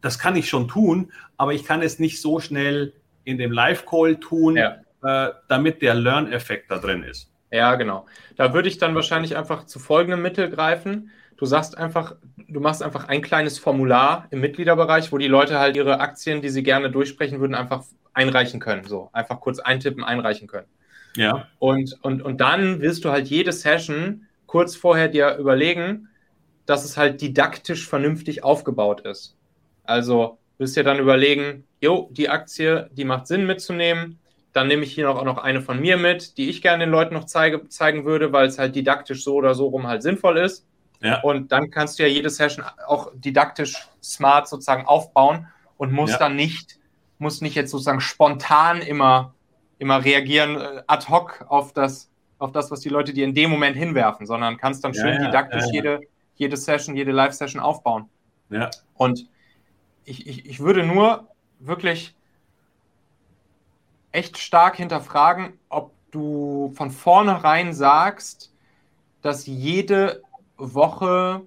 das 0.00 0.18
kann 0.18 0.36
ich 0.36 0.48
schon 0.48 0.68
tun, 0.68 1.12
aber 1.38 1.54
ich 1.54 1.64
kann 1.64 1.80
es 1.80 1.98
nicht 1.98 2.20
so 2.20 2.40
schnell 2.40 2.92
in 3.24 3.38
dem 3.38 3.52
Live-Call 3.52 4.16
tun, 4.16 4.56
ja. 4.56 4.76
äh, 5.02 5.32
damit 5.48 5.80
der 5.80 5.94
Learn-Effekt 5.94 6.70
da 6.70 6.78
drin 6.78 7.02
ist. 7.02 7.32
Ja, 7.50 7.76
genau. 7.76 8.06
Da 8.36 8.52
würde 8.52 8.68
ich 8.68 8.76
dann 8.76 8.94
wahrscheinlich 8.94 9.36
einfach 9.36 9.64
zu 9.64 9.78
folgendem 9.78 10.20
Mittel 10.20 10.50
greifen. 10.50 11.10
Du 11.36 11.46
sagst 11.46 11.78
einfach, 11.78 12.16
du 12.48 12.60
machst 12.60 12.82
einfach 12.82 13.08
ein 13.08 13.22
kleines 13.22 13.58
Formular 13.58 14.26
im 14.30 14.40
Mitgliederbereich, 14.40 15.12
wo 15.12 15.18
die 15.18 15.28
Leute 15.28 15.58
halt 15.58 15.76
ihre 15.76 16.00
Aktien, 16.00 16.42
die 16.42 16.48
sie 16.50 16.62
gerne 16.62 16.90
durchsprechen 16.90 17.40
würden, 17.40 17.54
einfach 17.54 17.84
einreichen 18.12 18.60
können. 18.60 18.84
So, 18.84 19.08
einfach 19.12 19.40
kurz 19.40 19.60
eintippen, 19.60 20.04
einreichen 20.04 20.48
können. 20.48 20.66
Ja. 21.16 21.46
Und, 21.58 21.96
und, 22.02 22.22
und 22.22 22.40
dann 22.40 22.80
wirst 22.80 23.04
du 23.04 23.10
halt 23.10 23.28
jede 23.28 23.52
Session 23.52 24.26
kurz 24.46 24.74
vorher 24.74 25.08
dir 25.08 25.36
überlegen, 25.36 26.08
dass 26.66 26.84
es 26.84 26.96
halt 26.96 27.20
didaktisch 27.20 27.88
vernünftig 27.88 28.42
aufgebaut 28.42 29.02
ist. 29.02 29.36
Also 29.84 30.38
wirst 30.58 30.76
dir 30.76 30.84
dann 30.84 30.98
überlegen, 30.98 31.64
jo, 31.80 32.08
die 32.12 32.28
Aktie, 32.28 32.90
die 32.92 33.04
macht 33.04 33.26
Sinn 33.26 33.46
mitzunehmen. 33.46 34.18
Dann 34.52 34.66
nehme 34.66 34.82
ich 34.82 34.92
hier 34.92 35.06
noch, 35.06 35.18
auch 35.18 35.24
noch 35.24 35.38
eine 35.38 35.62
von 35.62 35.80
mir 35.80 35.96
mit, 35.96 36.36
die 36.36 36.50
ich 36.50 36.62
gerne 36.62 36.84
den 36.84 36.90
Leuten 36.90 37.14
noch 37.14 37.24
zeige, 37.24 37.68
zeigen 37.68 38.04
würde, 38.04 38.32
weil 38.32 38.46
es 38.46 38.58
halt 38.58 38.74
didaktisch 38.74 39.22
so 39.22 39.34
oder 39.34 39.54
so 39.54 39.68
rum 39.68 39.86
halt 39.86 40.02
sinnvoll 40.02 40.38
ist. 40.38 40.66
Ja. 41.00 41.20
Und 41.20 41.52
dann 41.52 41.70
kannst 41.70 41.98
du 41.98 42.02
ja 42.02 42.08
jede 42.08 42.28
Session 42.28 42.64
auch 42.86 43.12
didaktisch 43.14 43.88
smart 44.02 44.48
sozusagen 44.48 44.86
aufbauen 44.86 45.46
und 45.76 45.92
musst 45.92 46.14
ja. 46.14 46.18
dann 46.18 46.34
nicht, 46.34 46.78
musst 47.18 47.40
nicht 47.40 47.54
jetzt 47.54 47.70
sozusagen 47.70 48.00
spontan 48.00 48.80
immer, 48.80 49.34
immer 49.78 50.04
reagieren, 50.04 50.60
äh, 50.60 50.82
ad 50.88 51.06
hoc 51.08 51.44
auf 51.48 51.72
das, 51.72 52.10
auf 52.38 52.50
das, 52.50 52.70
was 52.72 52.80
die 52.80 52.88
Leute 52.88 53.12
dir 53.12 53.24
in 53.24 53.34
dem 53.34 53.50
Moment 53.50 53.76
hinwerfen, 53.76 54.26
sondern 54.26 54.56
kannst 54.56 54.82
dann 54.82 54.94
schön 54.94 55.14
ja, 55.14 55.26
didaktisch 55.26 55.66
Jede, 55.70 56.00
jede 56.34 56.56
Session, 56.56 56.96
jede 56.96 57.12
Live-Session 57.12 57.60
aufbauen. 57.60 58.08
Ja. 58.50 58.70
Und 58.94 59.28
ich, 60.08 60.26
ich, 60.26 60.46
ich 60.46 60.60
würde 60.60 60.84
nur 60.84 61.28
wirklich 61.58 62.14
echt 64.12 64.38
stark 64.38 64.76
hinterfragen, 64.76 65.52
ob 65.68 65.92
du 66.10 66.72
von 66.74 66.90
vornherein 66.90 67.72
sagst, 67.72 68.52
dass 69.22 69.46
jede 69.46 70.22
Woche, 70.56 71.42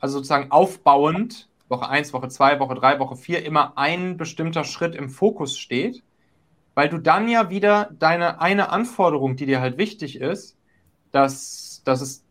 also 0.00 0.18
sozusagen 0.18 0.50
aufbauend, 0.50 1.48
Woche 1.68 1.88
1, 1.88 2.12
Woche 2.12 2.28
2, 2.28 2.58
Woche 2.58 2.74
3, 2.74 2.98
Woche 2.98 3.16
4, 3.16 3.44
immer 3.44 3.78
ein 3.78 4.16
bestimmter 4.16 4.64
Schritt 4.64 4.96
im 4.96 5.08
Fokus 5.08 5.56
steht, 5.56 6.02
weil 6.74 6.88
du 6.88 6.98
dann 6.98 7.28
ja 7.28 7.48
wieder 7.48 7.90
deine 7.98 8.40
eine 8.40 8.70
Anforderung, 8.70 9.36
die 9.36 9.46
dir 9.46 9.60
halt 9.60 9.78
wichtig 9.78 10.20
ist, 10.20 10.56
dass, 11.12 11.82
dass 11.84 12.00
es, 12.00 12.24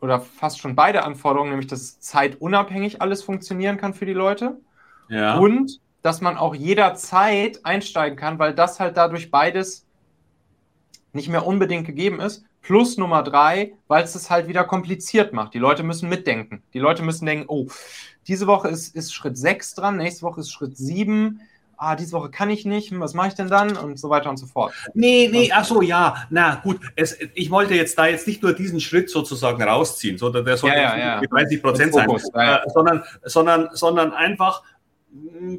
oder 0.00 0.20
fast 0.20 0.60
schon 0.60 0.76
beide 0.76 1.04
Anforderungen, 1.04 1.50
nämlich 1.50 1.66
dass 1.66 1.80
es 1.80 2.00
zeitunabhängig 2.00 3.02
alles 3.02 3.22
funktionieren 3.22 3.78
kann 3.78 3.94
für 3.94 4.06
die 4.06 4.12
Leute 4.12 4.58
ja. 5.08 5.38
Und 5.38 5.80
dass 6.02 6.20
man 6.20 6.36
auch 6.36 6.54
jederzeit 6.54 7.64
einsteigen 7.64 8.18
kann, 8.18 8.38
weil 8.38 8.54
das 8.54 8.78
halt 8.78 8.96
dadurch 8.96 9.30
beides 9.30 9.86
nicht 11.14 11.28
mehr 11.28 11.46
unbedingt 11.46 11.86
gegeben 11.86 12.20
ist. 12.20 12.44
Plus 12.60 12.96
Nummer 12.96 13.22
drei, 13.22 13.74
weil 13.88 14.04
es 14.04 14.14
es 14.14 14.30
halt 14.30 14.48
wieder 14.48 14.64
kompliziert 14.64 15.32
macht. 15.32 15.54
Die 15.54 15.58
Leute 15.58 15.82
müssen 15.82 16.08
mitdenken. 16.08 16.62
Die 16.72 16.78
Leute 16.78 17.02
müssen 17.02 17.26
denken, 17.26 17.44
oh, 17.48 17.68
diese 18.26 18.46
Woche 18.46 18.68
ist, 18.68 18.94
ist 18.94 19.14
Schritt 19.14 19.36
6 19.36 19.74
dran, 19.74 19.96
nächste 19.96 20.22
Woche 20.22 20.40
ist 20.40 20.50
Schritt 20.50 20.76
7. 20.76 21.40
Ah, 21.76 21.96
diese 21.96 22.12
Woche 22.12 22.30
kann 22.30 22.50
ich 22.50 22.64
nicht, 22.64 22.98
was 22.98 23.14
mache 23.14 23.28
ich 23.28 23.34
denn 23.34 23.48
dann? 23.48 23.76
Und 23.76 23.98
so 23.98 24.08
weiter 24.08 24.30
und 24.30 24.38
so 24.38 24.46
fort. 24.46 24.72
Nee, 24.94 25.28
nee, 25.30 25.50
ach 25.52 25.64
so, 25.64 25.82
ja, 25.82 26.26
na 26.30 26.56
gut. 26.56 26.80
Es, 26.96 27.18
ich 27.34 27.50
wollte 27.50 27.74
jetzt 27.74 27.98
da 27.98 28.06
jetzt 28.06 28.26
nicht 28.26 28.42
nur 28.42 28.52
diesen 28.52 28.80
Schritt 28.80 29.10
sozusagen 29.10 29.62
rausziehen, 29.62 30.16
sondern 30.16 30.44
der 30.44 30.56
sollte 30.56 30.76
ja, 30.76 30.96
ja, 30.96 31.20
ja. 31.20 31.28
30 31.28 31.62
Prozent 31.62 31.92
sein, 31.92 32.08
äh, 32.08 32.58
sondern, 32.72 33.02
sondern, 33.24 33.68
sondern 33.72 34.12
einfach 34.12 34.62
hm, 34.62 34.73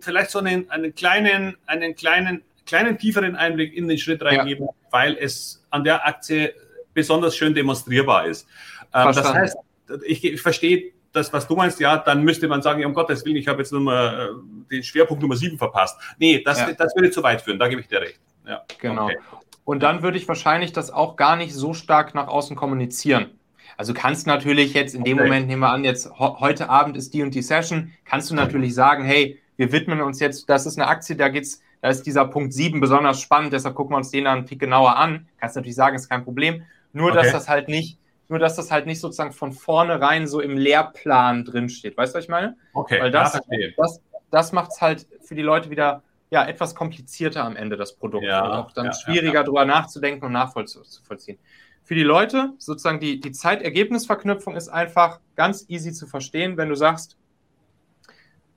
vielleicht 0.02 0.32
so 0.32 0.40
einen, 0.40 0.70
einen 0.70 0.94
kleinen, 0.94 1.58
einen 1.66 1.96
kleinen, 1.96 2.44
kleinen 2.66 2.98
tieferen 2.98 3.36
Einblick 3.36 3.74
in 3.74 3.88
den 3.88 3.98
Schritt 3.98 4.24
reingeben, 4.24 4.66
ja. 4.66 4.74
weil 4.92 5.18
es 5.18 5.64
an 5.70 5.84
der 5.84 6.06
Aktie 6.06 6.54
besonders 6.94 7.36
schön 7.36 7.54
demonstrierbar 7.54 8.26
ist. 8.28 8.48
Ähm, 8.94 9.12
das 9.14 9.34
heißt, 9.34 9.58
ich, 10.06 10.24
ich 10.24 10.42
verstehe 10.42 10.92
das, 11.12 11.32
was 11.32 11.48
du 11.48 11.56
meinst, 11.56 11.80
ja, 11.80 11.98
dann 11.98 12.24
müsste 12.24 12.48
man 12.48 12.62
sagen, 12.62 12.84
um 12.86 12.94
Gottes 12.94 13.26
Willen, 13.26 13.38
ich 13.38 13.48
habe 13.48 13.60
jetzt 13.60 13.72
Nummer, 13.72 14.14
äh, 14.14 14.28
den 14.72 14.84
Schwerpunkt 14.84 15.22
Nummer 15.22 15.36
7 15.36 15.58
verpasst. 15.58 15.98
Nee, 16.18 16.42
das, 16.44 16.60
ja. 16.60 16.74
das 16.74 16.96
würde 16.96 17.12
zu 17.12 17.24
weit 17.24 17.42
führen, 17.42 17.60
da 17.60 17.68
gebe 17.68 17.82
ich 17.82 17.88
dir 17.88 18.02
recht. 18.02 18.20
Ja. 18.46 18.64
Genau. 18.80 19.06
Okay. 19.06 19.18
Und 19.64 19.82
dann 19.82 20.04
würde 20.04 20.18
ich 20.18 20.28
wahrscheinlich 20.28 20.74
das 20.74 20.92
auch 20.92 21.16
gar 21.16 21.36
nicht 21.36 21.54
so 21.54 21.74
stark 21.74 22.14
nach 22.14 22.28
außen 22.28 22.56
kommunizieren. 22.56 23.32
Also 23.78 23.94
kannst 23.94 24.28
natürlich 24.28 24.74
jetzt 24.74 24.94
in 24.94 25.04
dem 25.04 25.18
okay. 25.18 25.24
Moment, 25.24 25.48
nehmen 25.48 25.62
wir 25.62 25.70
an, 25.70 25.84
jetzt 25.84 26.10
heute 26.20 26.70
Abend 26.70 26.96
ist 26.96 27.14
die 27.14 27.24
und 27.24 27.34
die 27.34 27.42
Session, 27.42 27.92
kannst 28.06 28.30
du 28.30 28.36
natürlich 28.36 28.74
sagen, 28.74 29.04
hey, 29.04 29.40
wir 29.58 29.72
widmen 29.72 30.02
uns 30.02 30.20
jetzt, 30.20 30.50
das 30.50 30.66
ist 30.66 30.78
eine 30.78 30.88
Aktie, 30.88 31.16
da 31.16 31.30
geht's, 31.30 31.62
da 31.82 31.90
ist 31.90 32.04
dieser 32.04 32.26
Punkt 32.26 32.54
7 32.54 32.80
besonders 32.80 33.22
spannend, 33.22 33.54
deshalb 33.54 33.76
gucken 33.76 33.94
wir 33.94 33.98
uns 33.98 34.12
den 34.12 34.26
dann 34.26 34.40
einen 34.40 34.48
Tick 34.48 34.60
genauer 34.60 34.98
an. 34.98 35.28
Kannst 35.40 35.56
natürlich 35.56 35.76
sagen, 35.76 35.96
ist 35.96 36.10
kein 36.10 36.24
Problem. 36.24 36.64
Nur, 36.94 37.12
okay. 37.12 37.24
dass 37.24 37.32
das 37.32 37.50
halt 37.50 37.68
nicht, 37.68 38.00
nur, 38.28 38.40
dass 38.40 38.56
das 38.56 38.72
halt 38.72 38.86
nicht 38.86 39.00
sozusagen 39.00 39.32
von 39.32 39.52
vornherein 39.52 40.28
so 40.28 40.42
im 40.42 40.58
Lehrplan 40.58 41.46
drinsteht. 41.46 41.96
Weißt 41.98 42.14
du, 42.14 42.18
was 42.18 42.26
ich 42.26 42.30
meine? 42.30 42.58
Okay, 42.74 43.00
Weil 43.00 43.12
das, 43.12 43.40
das, 43.78 44.02
das 44.32 44.52
macht 44.52 44.72
es 44.72 44.82
halt 44.82 45.08
für 45.22 45.36
die 45.36 45.42
Leute 45.42 45.70
wieder 45.70 46.02
ja, 46.32 46.46
etwas 46.46 46.76
komplizierter 46.76 47.44
am 47.44 47.56
Ende, 47.56 47.78
das 47.78 47.96
Produkt. 47.96 48.26
Ja, 48.26 48.44
und 48.46 48.52
auch 48.52 48.72
dann 48.72 48.88
ja, 48.88 48.94
schwieriger 48.94 49.34
ja, 49.36 49.44
drüber 49.44 49.66
nachzudenken 49.66 50.26
und 50.26 50.32
nachvollziehen. 50.32 51.38
Für 51.84 51.96
die 51.96 52.04
Leute, 52.04 52.54
sozusagen 52.58 53.00
die, 53.00 53.20
die 53.20 53.32
Zeitergebnisverknüpfung 53.32 54.56
ist 54.56 54.70
einfach 54.70 55.20
ganz 55.36 55.66
easy 55.70 55.94
zu 55.94 56.08
verstehen, 56.08 56.58
wenn 56.58 56.70
du 56.70 56.76
sagst, 56.76 57.16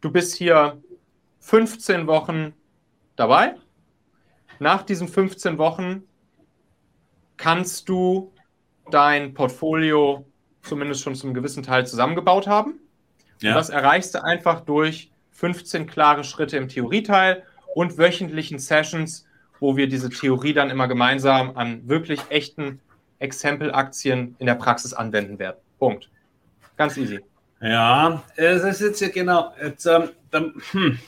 du 0.01 0.11
bist 0.11 0.35
hier 0.35 0.83
15 1.49 2.07
Wochen 2.07 2.53
dabei 3.17 3.55
nach 4.59 4.83
diesen 4.83 5.09
15 5.09 5.57
Wochen 5.57 6.03
kannst 7.39 7.89
du 7.89 8.35
dein 8.91 9.33
Portfolio 9.33 10.27
zumindest 10.61 11.03
schon 11.03 11.15
zum 11.15 11.33
gewissen 11.33 11.63
Teil 11.63 11.87
zusammengebaut 11.87 12.47
haben. 12.47 12.75
Ja. 13.41 13.53
Und 13.53 13.57
das 13.57 13.71
erreichst 13.71 14.15
du 14.15 14.23
einfach 14.23 14.61
durch 14.61 15.11
15 15.31 15.87
klare 15.87 16.23
Schritte 16.23 16.59
im 16.59 16.69
Theorieteil 16.69 17.45
und 17.75 17.97
wöchentlichen 17.97 18.59
Sessions, 18.59 19.25
wo 19.59 19.75
wir 19.75 19.89
diese 19.89 20.11
Theorie 20.11 20.53
dann 20.53 20.69
immer 20.69 20.87
gemeinsam 20.87 21.57
an 21.57 21.89
wirklich 21.89 22.21
echten 22.29 22.79
Exempel-Aktien 23.21 24.37
in 24.39 24.45
der 24.45 24.55
Praxis 24.55 24.93
anwenden 24.93 25.39
werden. 25.39 25.57
Punkt. 25.79 26.11
Ganz 26.77 26.99
easy. 26.99 27.21
Ja, 27.63 28.23
es 28.37 28.63
ist 28.65 28.81
jetzt 28.83 29.01
ja 29.01 29.09
genau. 29.09 29.55
Jetzt, 29.63 29.87
ähm, 29.87 30.11
dann, 30.31 30.53
hm. 30.73 30.99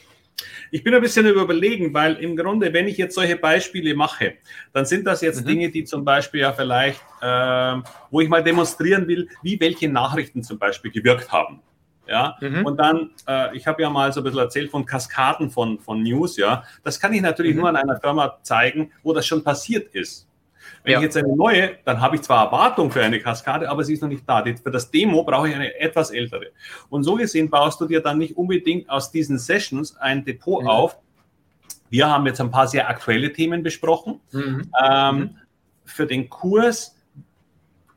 Ich 0.70 0.84
bin 0.84 0.94
ein 0.94 1.00
bisschen 1.00 1.26
überlegen, 1.26 1.92
weil 1.94 2.16
im 2.16 2.36
Grunde, 2.36 2.72
wenn 2.72 2.88
ich 2.88 2.96
jetzt 2.96 3.14
solche 3.14 3.36
Beispiele 3.36 3.94
mache, 3.94 4.34
dann 4.72 4.86
sind 4.86 5.06
das 5.06 5.20
jetzt 5.20 5.42
mhm. 5.42 5.48
Dinge, 5.48 5.70
die 5.70 5.84
zum 5.84 6.04
Beispiel 6.04 6.40
ja 6.40 6.52
vielleicht, 6.52 7.00
äh, 7.20 7.76
wo 8.10 8.20
ich 8.20 8.28
mal 8.28 8.42
demonstrieren 8.42 9.06
will, 9.08 9.28
wie 9.42 9.58
welche 9.60 9.88
Nachrichten 9.88 10.42
zum 10.42 10.58
Beispiel 10.58 10.90
gewirkt 10.90 11.32
haben. 11.32 11.60
Ja, 12.06 12.36
mhm. 12.40 12.66
und 12.66 12.76
dann, 12.76 13.10
äh, 13.28 13.56
ich 13.56 13.68
habe 13.68 13.82
ja 13.82 13.88
mal 13.88 14.12
so 14.12 14.20
ein 14.20 14.24
bisschen 14.24 14.40
erzählt 14.40 14.70
von 14.70 14.84
Kaskaden 14.84 15.48
von, 15.48 15.78
von 15.78 16.02
News, 16.02 16.36
ja. 16.36 16.64
Das 16.82 16.98
kann 16.98 17.12
ich 17.12 17.20
natürlich 17.20 17.54
mhm. 17.54 17.60
nur 17.60 17.68
an 17.68 17.76
einer 17.76 18.00
Firma 18.00 18.38
zeigen, 18.42 18.90
wo 19.04 19.12
das 19.12 19.26
schon 19.26 19.44
passiert 19.44 19.94
ist. 19.94 20.26
Wenn 20.82 20.92
ja. 20.92 20.98
ich 20.98 21.04
jetzt 21.04 21.16
eine 21.16 21.34
neue, 21.34 21.76
dann 21.84 22.00
habe 22.00 22.16
ich 22.16 22.22
zwar 22.22 22.46
Erwartung 22.46 22.90
für 22.90 23.02
eine 23.02 23.20
Kaskade, 23.20 23.68
aber 23.68 23.84
sie 23.84 23.94
ist 23.94 24.02
noch 24.02 24.08
nicht 24.08 24.28
da. 24.28 24.42
Für 24.42 24.70
das 24.70 24.90
Demo 24.90 25.24
brauche 25.24 25.48
ich 25.48 25.54
eine 25.54 25.78
etwas 25.78 26.10
ältere. 26.10 26.52
Und 26.88 27.04
so 27.04 27.16
gesehen 27.16 27.50
baust 27.50 27.80
du 27.80 27.86
dir 27.86 28.00
dann 28.00 28.18
nicht 28.18 28.36
unbedingt 28.36 28.88
aus 28.88 29.10
diesen 29.10 29.38
Sessions 29.38 29.96
ein 29.96 30.24
Depot 30.24 30.62
ja. 30.62 30.70
auf. 30.70 30.98
Wir 31.90 32.08
haben 32.08 32.26
jetzt 32.26 32.40
ein 32.40 32.50
paar 32.50 32.68
sehr 32.68 32.88
aktuelle 32.88 33.32
Themen 33.32 33.62
besprochen. 33.62 34.20
Mhm. 34.32 34.70
Ähm, 34.82 35.16
mhm. 35.16 35.36
Für 35.84 36.06
den 36.06 36.30
Kurs 36.30 36.96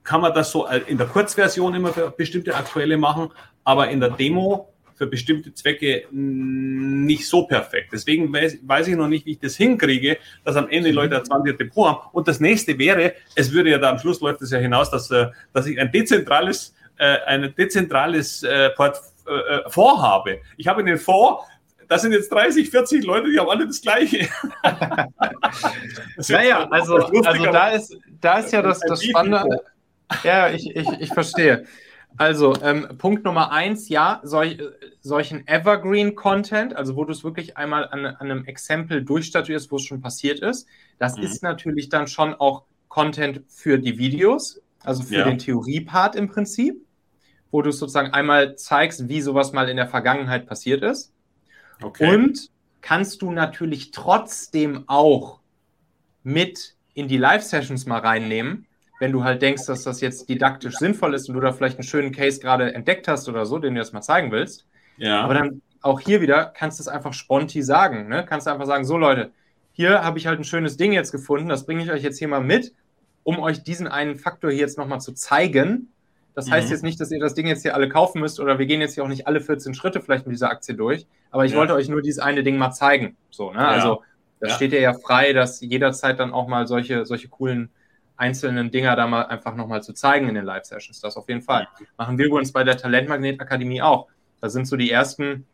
kann 0.04 0.22
man 0.22 0.34
das 0.34 0.52
so 0.52 0.66
in 0.66 0.98
der 0.98 1.08
Kurzversion 1.08 1.76
immer 1.76 1.94
für 1.94 2.12
bestimmte 2.12 2.56
aktuelle 2.56 2.98
machen, 2.98 3.30
aber 3.64 3.90
in 3.90 4.00
der 4.00 4.10
Demo 4.10 4.73
für 4.96 5.08
bestimmte 5.08 5.54
Zwecke 5.54 6.06
nicht 6.12 7.28
so 7.28 7.44
perfekt. 7.46 7.90
Deswegen 7.92 8.32
weiß, 8.32 8.60
weiß, 8.64 8.88
ich 8.88 8.96
noch 8.96 9.08
nicht, 9.08 9.26
wie 9.26 9.32
ich 9.32 9.40
das 9.40 9.56
hinkriege, 9.56 10.18
dass 10.44 10.56
am 10.56 10.70
Ende 10.70 10.90
die 10.90 10.96
Leute 10.96 11.18
ein 11.18 11.26
20 11.26 11.58
Depot 11.58 11.88
haben. 11.88 12.10
Und 12.12 12.28
das 12.28 12.40
nächste 12.40 12.78
wäre, 12.78 13.14
es 13.36 13.52
würde 13.52 13.72
ja 13.72 13.78
da 13.78 13.90
am 13.92 14.00
Schluss 14.00 14.22
läuft 14.22 14.42
es 14.42 14.52
ja 14.52 14.60
hinaus, 14.60 14.90
dass, 14.92 15.10
äh, 15.12 15.28
dass 15.54 15.66
ich 15.66 15.80
ein 15.80 15.92
dezentrales, 15.92 16.76
äh, 16.98 17.18
ein 17.26 17.54
dezentrales 17.58 18.44
äh, 18.44 18.70
Port, 18.72 18.98
äh, 19.26 19.70
Fonds 19.70 20.02
habe. 20.02 20.40
Ich 20.58 20.68
habe 20.68 20.82
einen 20.82 20.98
Fonds, 20.98 21.44
das 21.88 22.02
sind 22.02 22.12
jetzt 22.12 22.32
30, 22.32 22.70
40 22.70 23.04
Leute, 23.04 23.30
die 23.30 23.40
haben 23.40 23.50
alle 23.50 23.68
das 23.68 23.82
Gleiche. 23.82 24.28
naja, 26.28 26.68
also, 26.70 26.96
also 26.96 27.46
da 27.46 27.70
ist, 27.70 27.98
da 28.22 28.40
ist 28.40 28.52
ja 28.52 28.62
das, 28.62 28.80
das 28.80 29.04
Spannende. 29.04 29.62
Ja, 30.24 30.50
ich, 30.50 30.76
ich, 30.76 30.88
ich 31.00 31.14
verstehe. 31.14 31.66
Also, 32.18 32.56
ähm, 32.62 32.88
Punkt 32.98 33.24
Nummer 33.24 33.52
eins, 33.52 33.90
ja, 33.90 34.20
solch, 34.24 34.60
solchen 35.02 35.48
Evergreen-Content, 35.48 36.76
also 36.76 36.96
wo 36.96 37.06
du 37.06 37.12
es 37.12 37.24
wirklich 37.24 37.58
einmal 37.58 37.88
an, 37.88 38.06
an 38.06 38.16
einem 38.20 38.46
Exempel 38.46 39.04
durchstatuierst, 39.04 39.72
wo 39.72 39.78
es 39.78 39.84
schon 39.84 40.02
passiert 40.02 40.40
ist, 40.40 40.68
das 41.00 41.18
mhm. 41.18 41.24
ist 41.24 41.44
natürlich 41.44 41.90
dann 41.90 42.08
schon 42.08 42.36
auch 42.36 42.64
Content 42.88 43.42
für 43.48 43.80
die 43.80 43.98
Videos, 43.98 44.62
also 44.84 45.04
für 45.04 45.16
ja. 45.16 45.24
den 45.24 45.40
Theorie-Part 45.40 46.16
im 46.16 46.30
Prinzip, 46.30 46.86
wo 47.50 47.62
du 47.62 47.72
sozusagen 47.72 48.12
einmal 48.12 48.56
zeigst, 48.56 49.10
wie 49.10 49.22
sowas 49.22 49.52
mal 49.52 49.70
in 49.70 49.78
der 49.78 49.88
Vergangenheit 49.88 50.46
passiert 50.46 50.84
ist. 50.84 51.12
Okay. 51.82 52.14
Und 52.14 52.52
kannst 52.82 53.22
du 53.22 53.32
natürlich 53.32 53.92
trotzdem 53.92 54.84
auch 54.88 55.40
mit 56.22 56.76
in 56.94 57.08
die 57.08 57.18
Live-Sessions 57.18 57.86
mal 57.86 58.00
reinnehmen, 58.00 58.68
wenn 59.04 59.12
du 59.12 59.26
halt 59.26 59.42
denkst, 59.42 59.66
dass 59.66 59.84
das 59.84 60.00
jetzt 60.00 60.30
didaktisch 60.30 60.78
sinnvoll 60.78 61.14
ist 61.14 61.28
und 61.28 61.36
du 61.36 61.42
da 61.42 61.52
vielleicht 61.52 61.78
einen 61.78 61.84
schönen 61.84 62.14
Case 62.14 62.40
gerade 62.40 62.74
entdeckt 62.74 63.10
hast 63.10 63.28
oder 63.28 63.46
so, 63.46 63.60
den 63.60 63.76
du 63.76 63.82
jetzt 63.82 63.94
mal 63.94 64.02
zeigen 64.02 64.32
willst. 64.32 64.66
Ja. 64.96 65.26
Aber 65.26 65.34
dann 65.34 65.62
auch 65.82 66.00
hier 66.00 66.22
wieder 66.22 66.54
kannst 66.56 66.80
du 66.80 66.84
es 66.84 66.88
einfach 66.88 67.12
sponti 67.12 67.64
sagen. 67.64 68.08
Ne? 68.08 68.26
Kannst 68.26 68.48
du 68.48 68.52
einfach 68.52 68.66
sagen, 68.66 68.86
so 68.86 68.98
Leute, 68.98 69.32
hier 69.74 70.06
habe 70.06 70.20
ich 70.20 70.26
halt 70.26 70.40
ein 70.40 70.46
schönes 70.46 70.78
Ding 70.78 70.94
jetzt 70.94 71.12
gefunden, 71.12 71.50
das 71.50 71.66
bringe 71.66 71.84
ich 71.84 71.92
euch 71.92 72.02
jetzt 72.02 72.18
hier 72.18 72.30
mal 72.30 72.40
mit, 72.40 72.72
um 73.24 73.40
euch 73.40 73.62
diesen 73.62 73.90
einen 73.90 74.16
Faktor 74.16 74.52
hier 74.52 74.62
jetzt 74.62 74.78
nochmal 74.78 75.02
zu 75.02 75.12
zeigen. 75.12 75.92
Das 76.34 76.50
heißt 76.50 76.68
mhm. 76.68 76.72
jetzt 76.72 76.84
nicht, 76.84 77.02
dass 77.02 77.12
ihr 77.12 77.20
das 77.20 77.34
Ding 77.34 77.48
jetzt 77.48 77.64
hier 77.64 77.76
alle 77.76 77.90
kaufen 77.90 78.22
müsst 78.22 78.40
oder 78.40 78.58
wir 78.58 78.68
gehen 78.68 78.80
jetzt 78.80 78.94
hier 78.94 79.04
auch 79.04 79.10
nicht 79.10 79.28
alle 79.28 79.42
14 79.42 79.74
Schritte 79.74 80.00
vielleicht 80.00 80.28
mit 80.28 80.34
dieser 80.34 80.50
Aktie 80.50 80.76
durch, 80.76 81.08
aber 81.30 81.44
ich 81.44 81.52
ja. 81.52 81.58
wollte 81.58 81.74
euch 81.74 81.90
nur 81.90 82.02
dieses 82.02 82.20
eine 82.20 82.42
Ding 82.42 82.56
mal 82.56 82.72
zeigen. 82.72 83.18
So, 83.32 83.52
ne? 83.52 83.60
Ja. 83.60 83.68
Also 83.68 84.02
das 84.40 84.52
ja. 84.52 84.56
steht 84.56 84.72
ihr 84.72 84.80
ja 84.80 84.94
frei, 84.94 85.34
dass 85.34 85.60
jederzeit 85.60 86.22
dann 86.22 86.32
auch 86.32 86.48
mal 86.48 86.68
solche, 86.68 87.06
solche 87.06 87.28
coolen 87.28 87.70
einzelnen 88.16 88.72
Dinger 88.72 88.96
da 88.96 89.08
mal 89.08 89.24
einfach 89.24 89.56
nochmal 89.56 89.84
zu 89.84 89.94
zeigen 89.94 90.30
in 90.30 90.36
den 90.36 90.46
Live-Sessions. 90.46 91.02
Das 91.02 91.18
auf 91.18 91.28
jeden 91.28 91.42
Fall. 91.42 91.68
Machen 91.98 92.18
wir 92.18 92.32
uns 92.32 92.52
bei 92.52 92.64
der 92.64 92.78
Talentmagnet 92.78 93.42
Akademie 93.42 93.82
auch. 93.82 94.08
Da 94.42 94.50
sind 94.50 94.66
so 94.66 94.76
die 94.76 94.92
ersten, 94.92 95.46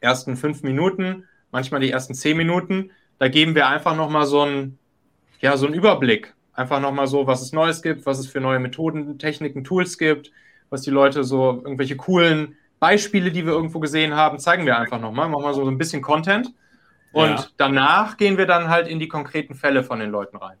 ersten 0.00 0.36
fünf 0.36 0.62
Minuten, 0.62 1.24
manchmal 1.50 1.80
die 1.80 1.90
ersten 1.90 2.14
zehn 2.14 2.36
Minuten. 2.36 2.90
Da 3.18 3.28
geben 3.28 3.54
wir 3.54 3.68
einfach 3.68 3.96
nochmal 3.96 4.26
so 4.26 4.42
einen, 4.42 4.78
ja, 5.40 5.56
so 5.56 5.66
einen 5.66 5.74
Überblick. 5.74 6.34
Einfach 6.52 6.80
nochmal 6.80 7.06
so, 7.06 7.26
was 7.26 7.42
es 7.42 7.52
Neues 7.52 7.82
gibt, 7.82 8.06
was 8.06 8.18
es 8.18 8.26
für 8.26 8.40
neue 8.40 8.60
Methoden, 8.60 9.18
Techniken, 9.18 9.64
Tools 9.64 9.98
gibt, 9.98 10.30
was 10.70 10.82
die 10.82 10.90
Leute 10.90 11.24
so, 11.24 11.62
irgendwelche 11.64 11.96
coolen 11.96 12.56
Beispiele, 12.78 13.32
die 13.32 13.46
wir 13.46 13.52
irgendwo 13.52 13.80
gesehen 13.80 14.14
haben, 14.14 14.38
zeigen 14.38 14.66
wir 14.66 14.78
einfach 14.78 15.00
nochmal. 15.00 15.28
Machen 15.28 15.44
wir 15.44 15.54
so 15.54 15.66
ein 15.66 15.78
bisschen 15.78 16.02
Content. 16.02 16.52
Und 17.12 17.30
ja. 17.30 17.46
danach 17.56 18.16
gehen 18.16 18.36
wir 18.36 18.46
dann 18.46 18.68
halt 18.68 18.88
in 18.88 18.98
die 18.98 19.08
konkreten 19.08 19.54
Fälle 19.54 19.84
von 19.84 20.00
den 20.00 20.10
Leuten 20.10 20.36
rein. 20.36 20.58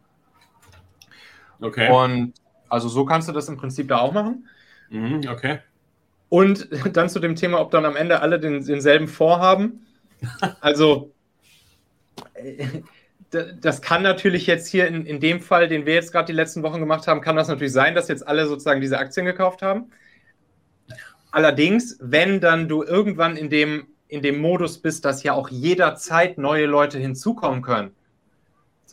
Okay. 1.64 1.90
Und 1.90 2.34
also 2.68 2.88
so 2.88 3.04
kannst 3.04 3.28
du 3.28 3.32
das 3.32 3.48
im 3.48 3.56
Prinzip 3.56 3.88
da 3.88 3.98
auch 3.98 4.12
machen. 4.12 4.46
Mhm, 4.90 5.22
okay. 5.30 5.60
Und 6.28 6.68
dann 6.92 7.08
zu 7.08 7.20
dem 7.20 7.36
Thema, 7.36 7.60
ob 7.60 7.70
dann 7.70 7.86
am 7.86 7.96
Ende 7.96 8.20
alle 8.20 8.38
den, 8.38 8.64
denselben 8.64 9.08
vorhaben. 9.08 9.86
Also 10.60 11.14
das 13.60 13.80
kann 13.80 14.02
natürlich 14.02 14.46
jetzt 14.46 14.68
hier 14.68 14.86
in, 14.86 15.06
in 15.06 15.20
dem 15.20 15.40
Fall, 15.40 15.68
den 15.68 15.86
wir 15.86 15.94
jetzt 15.94 16.12
gerade 16.12 16.26
die 16.26 16.32
letzten 16.32 16.62
Wochen 16.62 16.80
gemacht 16.80 17.06
haben, 17.06 17.20
kann 17.20 17.36
das 17.36 17.48
natürlich 17.48 17.72
sein, 17.72 17.94
dass 17.94 18.08
jetzt 18.08 18.26
alle 18.26 18.46
sozusagen 18.46 18.80
diese 18.80 18.98
Aktien 18.98 19.24
gekauft 19.24 19.62
haben. 19.62 19.90
Allerdings, 21.30 21.98
wenn 22.00 22.40
dann 22.40 22.68
du 22.68 22.84
irgendwann 22.84 23.36
in 23.36 23.48
dem, 23.48 23.88
in 24.06 24.22
dem 24.22 24.38
Modus 24.38 24.78
bist, 24.78 25.04
dass 25.04 25.22
ja 25.22 25.32
auch 25.32 25.48
jederzeit 25.48 26.38
neue 26.38 26.66
Leute 26.66 26.98
hinzukommen 26.98 27.62
können, 27.62 27.90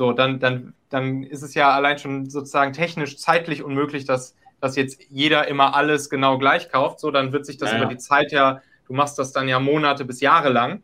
so, 0.02 0.14
dann, 0.14 0.40
dann 0.40 0.74
dann 0.92 1.24
ist 1.24 1.42
es 1.42 1.54
ja 1.54 1.72
allein 1.72 1.98
schon 1.98 2.30
sozusagen 2.30 2.74
technisch 2.74 3.18
zeitlich 3.18 3.64
unmöglich, 3.64 4.06
dass, 4.06 4.36
dass 4.60 4.76
jetzt 4.76 5.02
jeder 5.10 5.48
immer 5.48 5.76
alles 5.76 6.10
genau 6.10 6.38
gleich 6.38 6.70
kauft. 6.70 7.00
So, 7.00 7.12
dann 7.12 7.32
wird 7.32 7.46
sich 7.46 7.58
das 7.58 7.72
ja, 7.72 7.78
über 7.78 7.86
die 7.86 7.98
Zeit 7.98 8.32
ja, 8.32 8.62
du 8.88 8.94
machst 8.94 9.18
das 9.18 9.32
dann 9.32 9.48
ja 9.48 9.60
Monate 9.60 10.06
bis 10.06 10.20
Jahre 10.20 10.50
lang. 10.50 10.84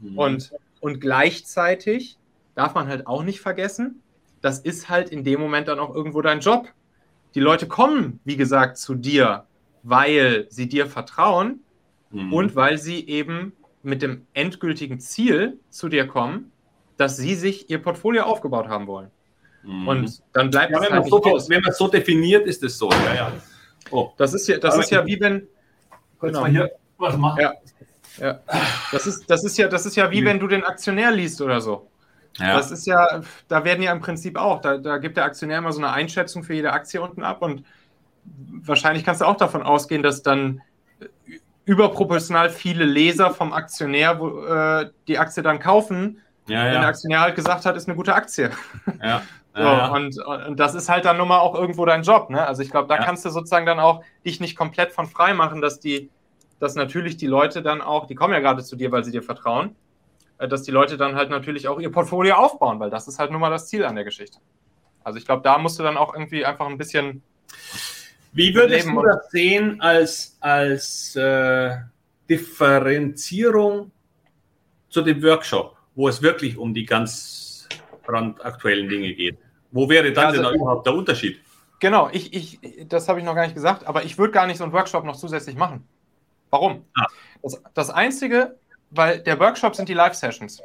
Mhm. 0.00 0.18
Und, 0.18 0.52
und 0.80 1.00
gleichzeitig 1.00 2.18
darf 2.54 2.74
man 2.74 2.88
halt 2.88 3.06
auch 3.06 3.22
nicht 3.22 3.40
vergessen, 3.40 4.02
das 4.40 4.58
ist 4.58 4.88
halt 4.88 5.10
in 5.10 5.22
dem 5.22 5.38
Moment 5.38 5.68
dann 5.68 5.78
auch 5.78 5.94
irgendwo 5.94 6.22
dein 6.22 6.40
Job. 6.40 6.68
Die 7.34 7.40
Leute 7.40 7.68
kommen, 7.68 8.20
wie 8.24 8.36
gesagt, 8.36 8.78
zu 8.78 8.94
dir, 8.94 9.44
weil 9.82 10.46
sie 10.48 10.68
dir 10.68 10.86
vertrauen 10.86 11.60
mhm. 12.10 12.32
und 12.32 12.56
weil 12.56 12.78
sie 12.78 13.06
eben 13.06 13.52
mit 13.82 14.02
dem 14.02 14.26
endgültigen 14.32 14.98
Ziel 14.98 15.58
zu 15.68 15.88
dir 15.88 16.06
kommen, 16.06 16.52
dass 16.96 17.16
sie 17.16 17.34
sich 17.34 17.70
ihr 17.70 17.78
Portfolio 17.82 18.24
aufgebaut 18.24 18.68
haben 18.68 18.86
wollen. 18.86 19.10
Mhm. 19.62 19.88
Und 19.88 20.22
dann 20.32 20.50
bleibt 20.50 20.72
ja, 20.72 20.78
es 20.78 20.84
wenn, 20.84 20.92
halt 20.92 21.02
man 21.02 21.10
so, 21.10 21.22
aus. 21.24 21.48
wenn 21.48 21.60
man 21.62 21.70
es 21.70 21.78
so 21.78 21.88
definiert, 21.88 22.46
ist 22.46 22.62
es 22.62 22.78
so. 22.78 22.90
Ja, 22.90 23.14
ja. 23.14 23.32
Oh. 23.90 24.10
Das 24.16 24.34
ist 24.34 24.48
ja, 24.48 24.58
das 24.58 24.78
ist 24.78 24.90
ja 24.90 25.04
wie 25.06 25.20
wenn. 25.20 25.46
Genau. 26.20 26.46
Hier 26.46 26.70
was 26.98 27.16
machen. 27.16 27.40
Ja. 27.40 27.52
Ja. 28.18 28.40
Das 28.90 29.06
ist, 29.06 29.28
das 29.28 29.44
ist 29.44 29.56
ja, 29.56 29.68
das 29.68 29.86
ist 29.86 29.96
ja 29.96 30.10
wie 30.10 30.20
mhm. 30.20 30.26
wenn 30.26 30.40
du 30.40 30.46
den 30.46 30.64
Aktionär 30.64 31.10
liest 31.10 31.40
oder 31.40 31.60
so. 31.60 31.88
Ja. 32.38 32.56
Das 32.56 32.70
ist 32.70 32.86
ja, 32.86 33.22
da 33.48 33.64
werden 33.64 33.82
ja 33.82 33.92
im 33.92 34.00
Prinzip 34.00 34.38
auch, 34.38 34.60
da, 34.60 34.78
da 34.78 34.98
gibt 34.98 35.16
der 35.16 35.24
Aktionär 35.24 35.58
immer 35.58 35.72
so 35.72 35.80
eine 35.80 35.92
Einschätzung 35.92 36.44
für 36.44 36.54
jede 36.54 36.72
Aktie 36.72 37.00
unten 37.00 37.22
ab 37.22 37.42
und 37.42 37.64
wahrscheinlich 38.24 39.04
kannst 39.04 39.20
du 39.20 39.26
auch 39.26 39.36
davon 39.36 39.62
ausgehen, 39.62 40.02
dass 40.02 40.22
dann 40.22 40.62
überproportional 41.64 42.50
viele 42.50 42.84
Leser 42.84 43.32
vom 43.32 43.52
Aktionär 43.52 44.20
äh, 44.88 44.90
die 45.08 45.18
Aktie 45.18 45.42
dann 45.42 45.58
kaufen, 45.58 46.20
ja, 46.46 46.64
wenn 46.64 46.80
der 46.80 46.86
Aktionär 46.88 47.20
halt 47.20 47.36
gesagt 47.36 47.64
hat, 47.64 47.76
ist 47.76 47.88
eine 47.88 47.96
gute 47.96 48.14
Aktie. 48.14 48.50
Ja. 49.02 49.22
So, 49.54 49.60
ja. 49.60 49.88
und, 49.88 50.16
und, 50.18 50.58
das 50.58 50.74
ist 50.74 50.88
halt 50.88 51.04
dann 51.04 51.18
nun 51.18 51.28
mal 51.28 51.40
auch 51.40 51.54
irgendwo 51.54 51.84
dein 51.84 52.02
Job. 52.02 52.30
Ne? 52.30 52.46
Also 52.46 52.62
ich 52.62 52.70
glaube, 52.70 52.88
da 52.88 52.96
ja. 52.96 53.04
kannst 53.04 53.26
du 53.26 53.28
sozusagen 53.28 53.66
dann 53.66 53.80
auch 53.80 54.02
dich 54.24 54.40
nicht 54.40 54.56
komplett 54.56 54.92
von 54.92 55.06
frei 55.06 55.34
machen, 55.34 55.60
dass 55.60 55.78
die, 55.78 56.08
dass 56.58 56.74
natürlich 56.74 57.18
die 57.18 57.26
Leute 57.26 57.60
dann 57.60 57.82
auch, 57.82 58.06
die 58.06 58.14
kommen 58.14 58.32
ja 58.32 58.40
gerade 58.40 58.64
zu 58.64 58.76
dir, 58.76 58.90
weil 58.92 59.04
sie 59.04 59.10
dir 59.10 59.22
vertrauen, 59.22 59.76
äh, 60.38 60.48
dass 60.48 60.62
die 60.62 60.70
Leute 60.70 60.96
dann 60.96 61.16
halt 61.16 61.28
natürlich 61.28 61.68
auch 61.68 61.78
ihr 61.78 61.92
Portfolio 61.92 62.36
aufbauen, 62.36 62.80
weil 62.80 62.88
das 62.88 63.08
ist 63.08 63.18
halt 63.18 63.30
nun 63.30 63.42
mal 63.42 63.50
das 63.50 63.68
Ziel 63.68 63.84
an 63.84 63.94
der 63.94 64.04
Geschichte. 64.04 64.38
Also 65.04 65.18
ich 65.18 65.26
glaube, 65.26 65.42
da 65.42 65.58
musst 65.58 65.78
du 65.78 65.82
dann 65.82 65.96
auch 65.96 66.14
irgendwie 66.14 66.46
einfach 66.46 66.66
ein 66.66 66.78
bisschen. 66.78 67.22
Wie 68.32 68.54
würdest 68.54 68.86
du 68.86 69.02
das 69.02 69.30
sehen 69.30 69.80
als, 69.82 70.38
als 70.40 71.14
äh, 71.16 71.76
Differenzierung 72.30 73.90
zu 74.88 75.02
dem 75.02 75.22
Workshop, 75.22 75.76
wo 75.94 76.08
es 76.08 76.22
wirklich 76.22 76.56
um 76.56 76.74
die 76.74 76.84
ganz 76.84 77.68
brandaktuellen 78.04 78.88
Dinge 78.88 79.12
geht. 79.14 79.38
Wo 79.70 79.88
wäre 79.88 80.12
dann 80.12 80.26
also, 80.26 80.42
denn 80.42 80.54
überhaupt 80.54 80.86
der 80.86 80.94
Unterschied? 80.94 81.40
Genau, 81.80 82.08
ich, 82.12 82.32
ich, 82.34 82.86
das 82.88 83.08
habe 83.08 83.18
ich 83.18 83.24
noch 83.24 83.34
gar 83.34 83.44
nicht 83.44 83.54
gesagt, 83.54 83.86
aber 83.86 84.04
ich 84.04 84.18
würde 84.18 84.32
gar 84.32 84.46
nicht 84.46 84.58
so 84.58 84.64
einen 84.64 84.72
Workshop 84.72 85.04
noch 85.04 85.16
zusätzlich 85.16 85.56
machen. 85.56 85.86
Warum? 86.50 86.84
Ah. 86.94 87.06
Das, 87.42 87.62
das 87.74 87.90
Einzige, 87.90 88.56
weil 88.90 89.20
der 89.20 89.40
Workshop 89.40 89.74
sind 89.74 89.88
die 89.88 89.94
Live-Sessions. 89.94 90.62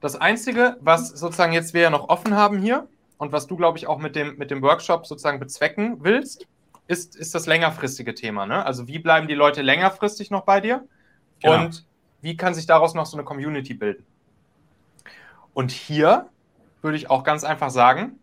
Das 0.00 0.16
Einzige, 0.16 0.76
was 0.80 1.08
sozusagen 1.08 1.52
jetzt 1.52 1.74
wir 1.74 1.82
ja 1.82 1.90
noch 1.90 2.08
offen 2.08 2.34
haben 2.34 2.58
hier 2.58 2.86
und 3.18 3.32
was 3.32 3.46
du, 3.46 3.56
glaube 3.56 3.78
ich, 3.78 3.86
auch 3.86 3.98
mit 3.98 4.14
dem, 4.16 4.36
mit 4.36 4.50
dem 4.50 4.62
Workshop 4.62 5.06
sozusagen 5.06 5.40
bezwecken 5.40 5.98
willst, 6.00 6.46
ist, 6.86 7.16
ist 7.16 7.34
das 7.34 7.46
längerfristige 7.46 8.14
Thema. 8.14 8.46
Ne? 8.46 8.64
Also 8.64 8.88
wie 8.88 8.98
bleiben 8.98 9.28
die 9.28 9.34
Leute 9.34 9.62
längerfristig 9.62 10.30
noch 10.30 10.42
bei 10.42 10.60
dir 10.60 10.86
genau. 11.42 11.64
und 11.64 11.86
wie 12.20 12.36
kann 12.36 12.54
sich 12.54 12.66
daraus 12.66 12.94
noch 12.94 13.06
so 13.06 13.16
eine 13.16 13.24
Community 13.24 13.74
bilden? 13.74 14.04
Und 15.54 15.70
hier 15.70 16.28
würde 16.82 16.96
ich 16.96 17.10
auch 17.10 17.24
ganz 17.24 17.44
einfach 17.44 17.70
sagen, 17.70 18.18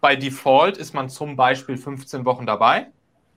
bei 0.00 0.16
Default 0.16 0.76
ist 0.76 0.94
man 0.94 1.08
zum 1.08 1.36
Beispiel 1.36 1.76
15 1.76 2.24
Wochen 2.24 2.44
dabei. 2.46 2.88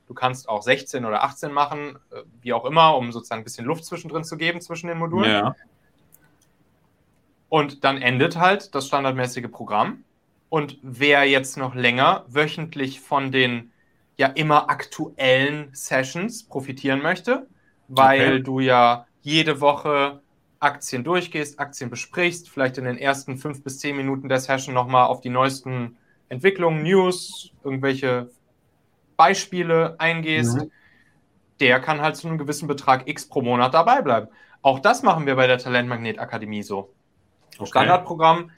Du 0.07 0.13
kannst 0.13 0.49
auch 0.49 0.61
16 0.61 1.05
oder 1.05 1.23
18 1.23 1.51
machen, 1.51 1.97
äh, 2.11 2.21
wie 2.41 2.53
auch 2.53 2.65
immer, 2.65 2.95
um 2.97 3.11
sozusagen 3.11 3.41
ein 3.41 3.43
bisschen 3.43 3.65
Luft 3.65 3.85
zwischendrin 3.85 4.23
zu 4.23 4.37
geben 4.37 4.61
zwischen 4.61 4.87
den 4.87 4.97
Modulen. 4.97 5.31
Ja. 5.31 5.55
Und 7.49 7.83
dann 7.83 8.01
endet 8.01 8.37
halt 8.37 8.75
das 8.75 8.87
standardmäßige 8.87 9.49
Programm. 9.51 10.03
Und 10.49 10.77
wer 10.81 11.25
jetzt 11.25 11.57
noch 11.57 11.75
länger 11.75 12.25
wöchentlich 12.27 12.99
von 12.99 13.31
den 13.31 13.71
ja 14.17 14.27
immer 14.27 14.69
aktuellen 14.69 15.69
Sessions 15.73 16.43
profitieren 16.43 17.01
möchte, 17.01 17.47
weil 17.87 18.33
okay. 18.33 18.43
du 18.43 18.59
ja 18.59 19.07
jede 19.21 19.61
Woche 19.61 20.21
Aktien 20.65 21.03
durchgehst, 21.03 21.59
Aktien 21.59 21.91
besprichst, 21.91 22.49
vielleicht 22.49 22.79
in 22.79 22.85
den 22.85 22.97
ersten 22.97 23.37
fünf 23.37 23.63
bis 23.63 23.77
zehn 23.77 23.95
Minuten 23.95 24.27
der 24.27 24.39
Session 24.39 24.73
nochmal 24.73 25.05
auf 25.05 25.21
die 25.21 25.29
neuesten 25.29 25.95
Entwicklungen, 26.27 26.81
News, 26.81 27.51
irgendwelche 27.63 28.31
Beispiele 29.15 29.95
eingehst, 29.99 30.57
mhm. 30.57 30.71
der 31.59 31.79
kann 31.79 32.01
halt 32.01 32.15
zu 32.15 32.27
einem 32.27 32.39
gewissen 32.39 32.67
Betrag 32.67 33.07
X 33.07 33.29
pro 33.29 33.43
Monat 33.43 33.75
dabei 33.75 34.01
bleiben. 34.01 34.27
Auch 34.63 34.79
das 34.79 35.03
machen 35.03 35.27
wir 35.27 35.35
bei 35.35 35.45
der 35.45 35.59
Talentmagnet 35.59 36.17
Akademie 36.17 36.63
so. 36.63 36.91
Okay. 37.57 37.67
Standardprogramm 37.67 38.49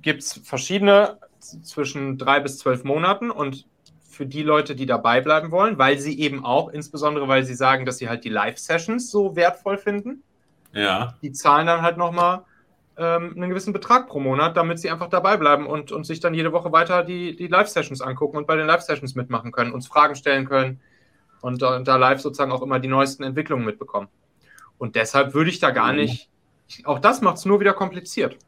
gibt 0.00 0.22
es 0.22 0.40
verschiedene 0.44 1.18
zwischen 1.38 2.16
drei 2.16 2.40
bis 2.40 2.58
zwölf 2.58 2.84
Monaten 2.84 3.30
und 3.30 3.66
für 4.08 4.24
die 4.24 4.42
Leute, 4.42 4.74
die 4.74 4.86
dabei 4.86 5.20
bleiben 5.20 5.50
wollen, 5.50 5.76
weil 5.76 5.98
sie 5.98 6.18
eben 6.18 6.42
auch, 6.44 6.68
insbesondere 6.68 7.28
weil 7.28 7.44
sie 7.44 7.54
sagen, 7.54 7.84
dass 7.84 7.98
sie 7.98 8.08
halt 8.08 8.24
die 8.24 8.30
Live-Sessions 8.30 9.10
so 9.10 9.36
wertvoll 9.36 9.76
finden, 9.76 10.22
ja. 10.74 11.14
die 11.22 11.32
zahlen 11.32 11.66
dann 11.66 11.82
halt 11.82 11.96
nochmal 11.96 12.44
ähm, 12.96 13.32
einen 13.36 13.50
gewissen 13.50 13.72
Betrag 13.72 14.08
pro 14.08 14.20
Monat, 14.20 14.56
damit 14.56 14.78
sie 14.78 14.90
einfach 14.90 15.08
dabei 15.08 15.36
bleiben 15.36 15.66
und, 15.66 15.92
und 15.92 16.04
sich 16.04 16.20
dann 16.20 16.34
jede 16.34 16.52
Woche 16.52 16.72
weiter 16.72 17.02
die, 17.02 17.34
die 17.36 17.48
Live-Sessions 17.48 18.00
angucken 18.00 18.36
und 18.36 18.46
bei 18.46 18.56
den 18.56 18.66
Live-Sessions 18.66 19.14
mitmachen 19.14 19.52
können, 19.52 19.72
uns 19.72 19.86
Fragen 19.86 20.14
stellen 20.14 20.46
können 20.46 20.80
und, 21.40 21.62
und 21.62 21.88
da 21.88 21.96
live 21.96 22.20
sozusagen 22.20 22.52
auch 22.52 22.62
immer 22.62 22.78
die 22.78 22.88
neuesten 22.88 23.22
Entwicklungen 23.22 23.64
mitbekommen. 23.64 24.08
Und 24.78 24.96
deshalb 24.96 25.34
würde 25.34 25.50
ich 25.50 25.60
da 25.60 25.70
gar 25.70 25.92
mhm. 25.92 26.00
nicht, 26.00 26.30
auch 26.84 26.98
das 26.98 27.20
macht 27.20 27.36
es 27.36 27.44
nur 27.44 27.60
wieder 27.60 27.74
kompliziert. 27.74 28.38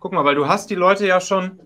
Guck 0.00 0.12
mal, 0.12 0.24
weil 0.24 0.34
du 0.34 0.48
hast 0.48 0.70
die 0.70 0.74
Leute 0.74 1.06
ja 1.06 1.20
schon, 1.20 1.60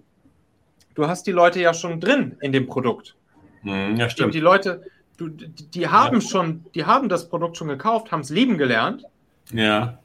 du 0.94 1.06
hast 1.08 1.26
die 1.26 1.32
Leute 1.32 1.60
ja 1.60 1.72
schon 1.72 2.00
drin 2.00 2.36
in 2.40 2.52
dem 2.52 2.66
Produkt. 2.66 3.16
Mhm, 3.62 3.96
ja, 3.96 4.10
stimmt. 4.10 4.34
Die, 4.34 4.38
die 4.38 4.42
Leute, 4.42 4.82
du, 5.16 5.28
die, 5.28 5.70
die 5.70 5.88
haben 5.88 6.16
ja. 6.16 6.20
schon, 6.20 6.66
die 6.74 6.84
haben 6.84 7.08
das 7.08 7.28
Produkt 7.28 7.56
schon 7.56 7.68
gekauft, 7.68 8.12
haben 8.12 8.20
es 8.20 8.30
lieben 8.30 8.58
gelernt. 8.58 9.04
Ja 9.52 9.98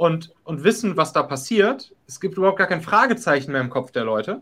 und, 0.00 0.32
und 0.44 0.64
wissen, 0.64 0.96
was 0.96 1.12
da 1.12 1.22
passiert. 1.22 1.94
Es 2.06 2.20
gibt 2.20 2.38
überhaupt 2.38 2.56
gar 2.56 2.66
kein 2.66 2.80
Fragezeichen 2.80 3.52
mehr 3.52 3.60
im 3.60 3.68
Kopf 3.68 3.90
der 3.90 4.04
Leute. 4.04 4.40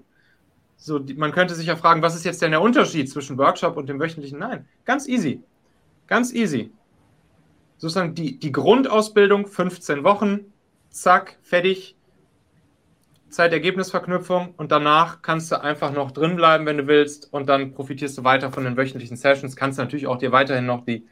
So, 0.76 1.00
die, 1.00 1.14
man 1.14 1.32
könnte 1.32 1.56
sich 1.56 1.66
ja 1.66 1.74
fragen, 1.74 2.00
was 2.00 2.14
ist 2.14 2.24
jetzt 2.24 2.40
denn 2.42 2.52
der 2.52 2.60
Unterschied 2.60 3.10
zwischen 3.10 3.36
Workshop 3.38 3.76
und 3.76 3.88
dem 3.88 3.98
wöchentlichen? 3.98 4.38
Nein, 4.38 4.68
ganz 4.84 5.08
easy. 5.08 5.42
Ganz 6.06 6.32
easy. 6.32 6.70
Sozusagen 7.76 8.14
die, 8.14 8.38
die 8.38 8.52
Grundausbildung, 8.52 9.48
15 9.48 10.04
Wochen, 10.04 10.52
zack, 10.90 11.38
fertig. 11.42 11.96
Zeitergebnisverknüpfung 13.28 14.54
und 14.56 14.70
danach 14.70 15.22
kannst 15.22 15.50
du 15.50 15.60
einfach 15.60 15.92
noch 15.92 16.12
drin 16.12 16.36
bleiben, 16.36 16.66
wenn 16.66 16.78
du 16.78 16.86
willst, 16.86 17.32
und 17.32 17.48
dann 17.48 17.72
profitierst 17.74 18.16
du 18.16 18.22
weiter 18.22 18.52
von 18.52 18.62
den 18.62 18.76
wöchentlichen 18.76 19.16
Sessions. 19.16 19.56
Kannst 19.56 19.80
natürlich 19.80 20.06
auch 20.06 20.18
dir 20.18 20.30
weiterhin 20.30 20.66
noch 20.66 20.84
die, 20.84 21.04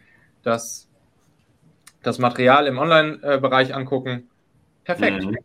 das, 0.45 0.86
das 2.07 2.19
Material 2.19 2.67
im 2.67 2.79
Online-Bereich 2.79 3.75
angucken 3.75 4.29
Perfekt. 4.87 5.25
Mhm. 5.25 5.37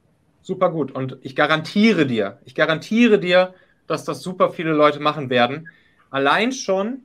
Super 0.44 0.70
gut. 0.70 0.92
Und 0.92 1.18
ich 1.22 1.36
garantiere 1.36 2.06
dir, 2.06 2.40
ich 2.46 2.56
garantiere 2.56 3.20
dir, 3.20 3.54
dass 3.88 4.06
das 4.06 4.22
super 4.22 4.52
viele 4.52 4.72
Leute 4.72 5.00
machen 5.00 5.30
werden. 5.30 5.68
Allein 6.12 6.52
schon, 6.52 7.02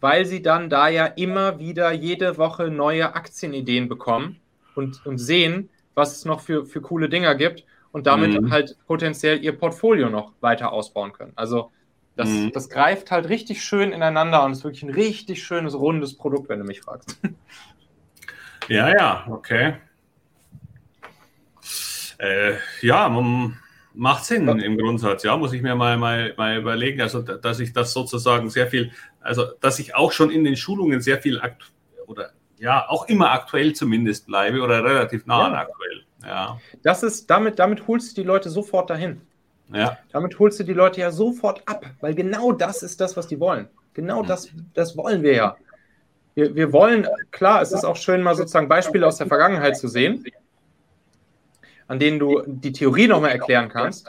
weil 0.00 0.26
sie 0.26 0.42
dann 0.42 0.68
da 0.68 0.88
ja 0.88 1.06
immer 1.06 1.58
wieder 1.58 1.92
jede 1.92 2.36
Woche 2.36 2.70
neue 2.70 3.14
Aktienideen 3.14 3.88
bekommen 3.88 4.40
und, 4.74 5.06
und 5.06 5.18
sehen, 5.18 5.70
was 5.94 6.16
es 6.16 6.24
noch 6.24 6.40
für, 6.40 6.66
für 6.66 6.80
coole 6.80 7.08
Dinger 7.08 7.34
gibt 7.34 7.64
und 7.92 8.06
damit 8.06 8.40
mhm. 8.40 8.50
halt 8.50 8.76
potenziell 8.86 9.42
ihr 9.42 9.52
Portfolio 9.52 10.10
noch 10.10 10.32
weiter 10.40 10.72
ausbauen 10.72 11.12
können. 11.12 11.32
Also 11.36 11.70
das, 12.16 12.28
mhm. 12.28 12.52
das 12.52 12.68
greift 12.68 13.12
halt 13.12 13.28
richtig 13.28 13.62
schön 13.62 13.92
ineinander 13.92 14.44
und 14.44 14.52
ist 14.52 14.64
wirklich 14.64 14.82
ein 14.82 14.90
richtig 14.90 15.44
schönes, 15.44 15.74
rundes 15.74 16.16
Produkt, 16.16 16.48
wenn 16.48 16.58
du 16.58 16.64
mich 16.64 16.80
fragst. 16.80 17.20
Ja, 18.68 18.88
ja, 18.88 19.26
okay. 19.28 19.74
Äh, 22.18 22.54
ja, 22.82 23.08
macht 23.94 24.24
Sinn 24.24 24.48
im 24.48 24.78
Grundsatz. 24.78 25.22
Ja, 25.22 25.36
muss 25.36 25.52
ich 25.52 25.62
mir 25.62 25.74
mal, 25.74 25.96
mal, 25.96 26.34
mal 26.36 26.58
überlegen. 26.58 27.00
Also, 27.00 27.22
dass 27.22 27.60
ich 27.60 27.72
das 27.72 27.92
sozusagen 27.92 28.50
sehr 28.50 28.66
viel, 28.66 28.92
also, 29.20 29.46
dass 29.60 29.78
ich 29.78 29.94
auch 29.94 30.12
schon 30.12 30.30
in 30.30 30.44
den 30.44 30.56
Schulungen 30.56 31.00
sehr 31.00 31.18
viel 31.20 31.40
oder 32.06 32.30
ja, 32.58 32.88
auch 32.88 33.08
immer 33.08 33.30
aktuell 33.30 33.72
zumindest 33.72 34.26
bleibe 34.26 34.60
oder 34.62 34.82
relativ 34.84 35.26
nah 35.26 35.48
ja. 35.48 35.58
aktuell. 35.58 36.04
Ja. 36.24 36.60
Das 36.82 37.02
ist, 37.02 37.30
damit, 37.30 37.58
damit 37.58 37.86
holst 37.86 38.16
du 38.16 38.22
die 38.22 38.26
Leute 38.26 38.50
sofort 38.50 38.90
dahin. 38.90 39.20
Ja. 39.72 39.98
Damit 40.12 40.38
holst 40.38 40.58
du 40.58 40.64
die 40.64 40.72
Leute 40.72 41.00
ja 41.00 41.10
sofort 41.10 41.62
ab, 41.66 41.86
weil 42.00 42.14
genau 42.14 42.52
das 42.52 42.82
ist 42.82 43.00
das, 43.00 43.16
was 43.16 43.28
die 43.28 43.38
wollen. 43.38 43.68
Genau 43.94 44.22
das, 44.22 44.48
das 44.74 44.96
wollen 44.96 45.22
wir 45.22 45.34
ja. 45.34 45.56
Wir, 46.38 46.54
wir 46.54 46.72
wollen, 46.72 47.06
klar, 47.32 47.62
es 47.62 47.72
ist 47.72 47.84
auch 47.84 47.96
schön, 47.96 48.22
mal 48.22 48.36
sozusagen 48.36 48.68
Beispiele 48.68 49.06
aus 49.06 49.16
der 49.16 49.26
Vergangenheit 49.26 49.76
zu 49.76 49.88
sehen 49.88 50.24
an 51.88 51.98
denen 51.98 52.18
du 52.18 52.42
die 52.46 52.72
Theorie 52.72 53.08
nochmal 53.08 53.30
erklären 53.30 53.68
kannst. 53.68 54.08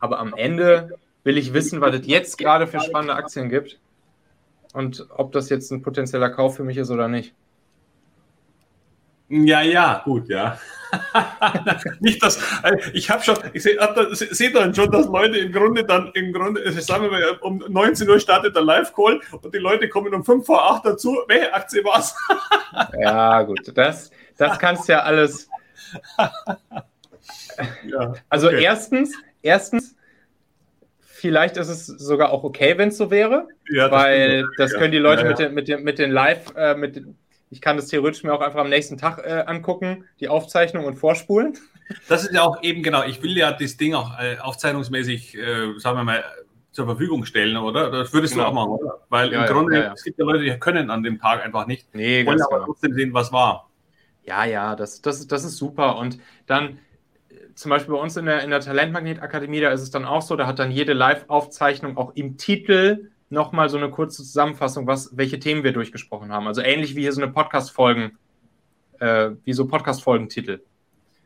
Aber 0.00 0.18
am 0.18 0.34
Ende 0.34 0.98
will 1.22 1.38
ich 1.38 1.52
wissen, 1.52 1.80
was 1.80 1.94
es 1.94 2.06
jetzt 2.06 2.38
gerade 2.38 2.66
für 2.66 2.80
spannende 2.80 3.14
Aktien 3.14 3.50
gibt 3.50 3.78
und 4.72 5.06
ob 5.10 5.32
das 5.32 5.50
jetzt 5.50 5.70
ein 5.70 5.82
potenzieller 5.82 6.30
Kauf 6.30 6.56
für 6.56 6.64
mich 6.64 6.78
ist 6.78 6.90
oder 6.90 7.08
nicht. 7.08 7.34
Ja, 9.28 9.60
ja, 9.60 10.00
gut, 10.04 10.28
ja. 10.28 10.58
nicht 12.00 12.22
das, 12.22 12.38
äh, 12.62 12.76
ich 12.92 13.10
habe 13.10 13.22
schon, 13.22 13.36
ich 13.52 13.62
sehe 13.62 13.78
seh 14.12 14.50
dann 14.50 14.74
schon, 14.74 14.90
dass 14.90 15.06
Leute 15.06 15.38
im 15.38 15.52
Grunde 15.52 15.84
dann, 15.84 16.10
im 16.14 16.32
Grunde, 16.32 16.70
sagen 16.80 17.04
wir 17.04 17.10
mal, 17.10 17.38
um 17.40 17.62
19 17.68 18.08
Uhr 18.08 18.20
startet 18.20 18.54
der 18.54 18.62
Live-Call 18.62 19.20
und 19.42 19.54
die 19.54 19.58
Leute 19.58 19.88
kommen 19.88 20.14
um 20.14 20.24
5 20.24 20.46
vor 20.46 20.70
8 20.72 20.86
dazu, 20.86 21.18
welche 21.26 21.52
Aktie 21.52 21.84
war's? 21.84 22.14
ja, 23.00 23.42
gut, 23.42 23.72
das, 23.74 24.10
das 24.36 24.58
kannst 24.58 24.88
ja 24.88 25.00
alles, 25.00 25.48
ja, 27.84 28.14
also 28.28 28.48
okay. 28.48 28.62
erstens, 28.62 29.14
erstens, 29.42 29.94
vielleicht 31.00 31.56
ist 31.56 31.68
es 31.68 31.86
sogar 31.86 32.30
auch 32.30 32.44
okay, 32.44 32.78
wenn 32.78 32.88
es 32.88 32.96
so 32.96 33.10
wäre, 33.10 33.48
ja, 33.68 33.88
das 33.88 33.92
weil 33.92 34.44
das 34.56 34.72
können 34.74 34.92
die 34.92 34.98
Leute 34.98 35.22
ja, 35.22 35.28
mit, 35.28 35.38
den, 35.38 35.54
mit, 35.54 35.68
den, 35.68 35.82
mit 35.82 35.98
den 35.98 36.10
Live, 36.10 36.54
äh, 36.56 36.74
mit, 36.74 37.02
ich 37.50 37.60
kann 37.60 37.76
das 37.76 37.86
theoretisch 37.88 38.22
mir 38.22 38.32
auch 38.32 38.40
einfach 38.40 38.60
am 38.60 38.68
nächsten 38.68 38.98
Tag 38.98 39.18
äh, 39.18 39.44
angucken, 39.46 40.04
die 40.20 40.28
Aufzeichnung 40.28 40.84
und 40.84 40.96
vorspulen. 40.96 41.56
Das 42.08 42.24
ist 42.24 42.34
ja 42.34 42.42
auch 42.42 42.62
eben 42.62 42.82
genau, 42.82 43.04
ich 43.04 43.22
will 43.22 43.36
ja 43.36 43.52
das 43.52 43.76
Ding 43.76 43.94
auch 43.94 44.18
äh, 44.18 44.38
aufzeichnungsmäßig, 44.38 45.36
äh, 45.38 45.78
sagen 45.78 45.96
wir 45.96 46.04
mal, 46.04 46.24
zur 46.70 46.86
Verfügung 46.86 47.24
stellen, 47.24 47.56
oder? 47.56 47.90
Das 47.90 48.12
würdest 48.12 48.34
genau. 48.34 48.44
du 48.44 48.50
auch 48.50 48.54
machen, 48.54 48.70
oder? 48.70 49.00
Weil 49.08 49.32
im 49.32 49.44
Grunde, 49.46 49.92
es 49.94 50.04
gibt 50.04 50.18
ja 50.18 50.24
Leute, 50.24 50.44
die 50.44 50.58
können 50.58 50.90
an 50.90 51.02
dem 51.02 51.18
Tag 51.18 51.44
einfach 51.44 51.66
nicht. 51.66 51.92
Nee, 51.94 52.26
wollen 52.26 52.40
aber 52.42 52.56
genau. 52.56 52.66
trotzdem 52.66 52.94
sehen, 52.94 53.14
was 53.14 53.32
war. 53.32 53.68
Ja, 54.24 54.44
ja, 54.44 54.76
das, 54.76 55.00
das, 55.00 55.26
das 55.26 55.44
ist 55.44 55.56
super. 55.56 55.96
Und 55.96 56.18
dann, 56.46 56.78
zum 57.54 57.70
Beispiel 57.70 57.94
bei 57.94 58.00
uns 58.00 58.16
in 58.16 58.26
der, 58.26 58.44
in 58.44 58.50
der 58.50 58.60
Talentmagnet-Akademie, 58.60 59.60
da 59.60 59.70
ist 59.70 59.80
es 59.80 59.90
dann 59.90 60.04
auch 60.04 60.22
so, 60.22 60.36
da 60.36 60.46
hat 60.46 60.58
dann 60.58 60.70
jede 60.70 60.92
Live-Aufzeichnung 60.92 61.96
auch 61.96 62.14
im 62.14 62.36
Titel 62.36 63.10
nochmal 63.30 63.68
so 63.68 63.76
eine 63.76 63.90
kurze 63.90 64.22
Zusammenfassung, 64.22 64.86
was, 64.86 65.16
welche 65.16 65.38
Themen 65.38 65.64
wir 65.64 65.72
durchgesprochen 65.72 66.32
haben. 66.32 66.46
Also 66.46 66.62
ähnlich 66.62 66.96
wie 66.96 67.02
hier 67.02 67.12
so 67.12 67.22
eine 67.22 67.30
Podcast-Folgen, 67.30 68.18
äh, 69.00 69.30
wie 69.44 69.52
so 69.52 69.66
Podcast-Folgentitel. 69.66 70.60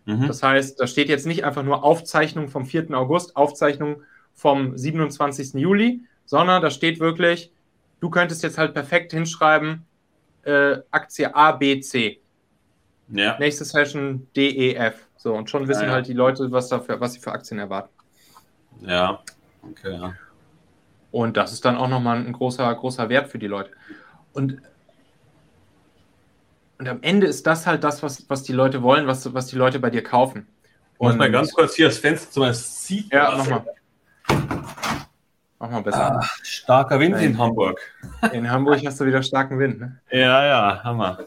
Mhm. 0.04 0.26
Das 0.26 0.42
heißt, 0.42 0.80
da 0.80 0.86
steht 0.86 1.08
jetzt 1.08 1.26
nicht 1.26 1.44
einfach 1.44 1.62
nur 1.62 1.84
Aufzeichnung 1.84 2.48
vom 2.48 2.66
4. 2.66 2.90
August, 2.92 3.36
Aufzeichnung 3.36 4.02
vom 4.34 4.76
27. 4.76 5.54
Juli, 5.54 6.00
sondern 6.24 6.62
da 6.62 6.70
steht 6.70 6.98
wirklich, 6.98 7.52
du 8.00 8.10
könntest 8.10 8.42
jetzt 8.42 8.58
halt 8.58 8.74
perfekt 8.74 9.12
hinschreiben, 9.12 9.84
äh, 10.42 10.78
Aktie 10.90 11.34
A, 11.34 11.52
B, 11.52 11.80
C. 11.80 12.20
Ja. 13.08 13.38
Nächste 13.38 13.64
Session 13.64 14.26
D, 14.34 14.48
E, 14.48 14.74
F. 14.74 15.06
So, 15.16 15.34
und 15.34 15.50
schon 15.50 15.68
wissen 15.68 15.82
ja, 15.82 15.88
ja. 15.88 15.94
halt 15.94 16.08
die 16.08 16.14
Leute, 16.14 16.50
was, 16.50 16.68
dafür, 16.68 16.98
was 17.00 17.12
sie 17.12 17.20
für 17.20 17.30
Aktien 17.30 17.60
erwarten. 17.60 17.90
Ja, 18.80 19.22
okay, 19.62 19.92
ja. 19.92 20.14
Und 21.12 21.36
das 21.36 21.52
ist 21.52 21.64
dann 21.64 21.76
auch 21.76 21.88
nochmal 21.88 22.16
ein 22.16 22.32
großer, 22.32 22.74
großer 22.74 23.08
Wert 23.08 23.28
für 23.28 23.38
die 23.38 23.46
Leute. 23.46 23.70
Und, 24.32 24.60
und 26.78 26.88
am 26.88 26.98
Ende 27.02 27.26
ist 27.26 27.46
das 27.46 27.66
halt 27.66 27.84
das, 27.84 28.02
was, 28.02 28.28
was 28.28 28.42
die 28.42 28.52
Leute 28.52 28.82
wollen, 28.82 29.06
was, 29.06 29.32
was 29.32 29.46
die 29.46 29.56
Leute 29.56 29.78
bei 29.78 29.90
dir 29.90 30.02
kaufen. 30.02 30.48
Und 30.96 31.08
Muss 31.08 31.16
mal 31.18 31.30
ganz 31.30 31.52
kurz 31.52 31.74
hier 31.74 31.86
das 31.86 31.98
Fenster 31.98 32.30
zum 32.30 32.44
Beispiel 32.44 33.04
Ja, 33.12 33.34
mach 33.36 33.48
mal. 33.48 33.64
Mach 35.58 35.70
mal 35.70 35.82
besser. 35.82 36.16
Ah, 36.16 36.28
starker 36.42 36.98
Wind 36.98 37.14
Nein. 37.16 37.24
in 37.24 37.38
Hamburg. 37.38 37.78
In 38.32 38.50
Hamburg 38.50 38.80
hast 38.84 39.00
du 39.00 39.04
wieder 39.04 39.22
starken 39.22 39.58
Wind, 39.58 39.80
ne? 39.80 40.00
Ja, 40.10 40.44
ja, 40.44 40.82
Hammer. 40.82 41.18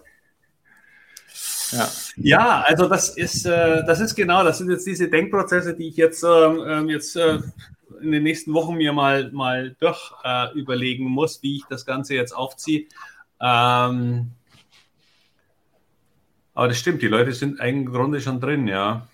Ja. 1.72 1.90
ja, 2.18 2.64
also 2.68 2.88
das 2.88 3.10
ist, 3.10 3.46
äh, 3.46 3.84
das 3.86 4.00
ist 4.00 4.16
genau, 4.16 4.44
das 4.44 4.60
sind 4.60 4.70
jetzt 4.70 4.86
diese 4.86 5.10
Denkprozesse, 5.10 5.76
die 5.76 5.88
ich 5.88 5.98
jetzt, 5.98 6.24
ähm 6.24 6.90
jetzt 6.90 7.16
äh, 7.16 7.40
in 8.02 8.12
den 8.12 8.24
nächsten 8.24 8.54
Wochen 8.54 8.76
mir 8.76 8.94
mal, 8.94 9.32
mal 9.32 9.76
durch 9.80 10.12
äh, 10.24 10.54
überlegen 10.54 11.06
muss, 11.06 11.42
wie 11.44 11.58
ich 11.58 11.64
das 11.70 11.86
Ganze 11.86 12.16
jetzt 12.16 12.34
aufziehe. 12.34 12.86
Ähm, 13.42 14.32
aber 16.54 16.70
das 16.70 16.78
stimmt, 16.78 17.02
die 17.02 17.08
Leute 17.08 17.34
sind 17.34 17.60
im 17.60 17.86
Grunde 17.86 18.22
schon 18.22 18.40
drin, 18.40 18.68
ja. 18.68 19.08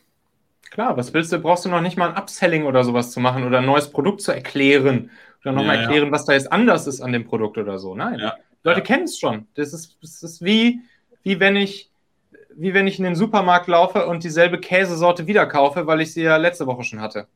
Klar, 0.69 0.95
was 0.95 1.13
willst 1.13 1.33
du? 1.33 1.39
Brauchst 1.39 1.65
du 1.65 1.69
noch 1.69 1.81
nicht 1.81 1.97
mal 1.97 2.09
ein 2.09 2.17
Upselling 2.17 2.65
oder 2.65 2.83
sowas 2.83 3.11
zu 3.11 3.19
machen 3.19 3.43
oder 3.45 3.57
ein 3.57 3.65
neues 3.65 3.91
Produkt 3.91 4.21
zu 4.21 4.31
erklären 4.31 5.11
oder 5.41 5.51
nochmal 5.51 5.75
ja, 5.75 5.81
erklären, 5.81 6.05
ja. 6.07 6.11
was 6.11 6.25
da 6.25 6.33
jetzt 6.33 6.51
anders 6.51 6.87
ist 6.87 7.01
an 7.01 7.11
dem 7.11 7.25
Produkt 7.25 7.57
oder 7.57 7.77
so. 7.77 7.95
Nein. 7.95 8.19
Ja, 8.19 8.35
Leute 8.63 8.81
kennen 8.81 9.03
es 9.03 9.19
schon. 9.19 9.47
Das 9.55 9.73
ist, 9.73 9.97
das 10.01 10.23
ist 10.23 10.43
wie, 10.43 10.81
wie 11.23 11.39
wenn 11.39 11.55
ich 11.55 11.90
wie 12.55 12.73
wenn 12.73 12.87
ich 12.87 12.97
in 12.97 13.05
den 13.05 13.15
Supermarkt 13.15 13.67
laufe 13.67 14.05
und 14.05 14.23
dieselbe 14.23 14.59
Käsesorte 14.59 15.27
wieder 15.27 15.45
kaufe, 15.45 15.87
weil 15.87 16.01
ich 16.01 16.13
sie 16.13 16.23
ja 16.23 16.37
letzte 16.37 16.67
Woche 16.67 16.83
schon 16.83 17.01
hatte. 17.01 17.27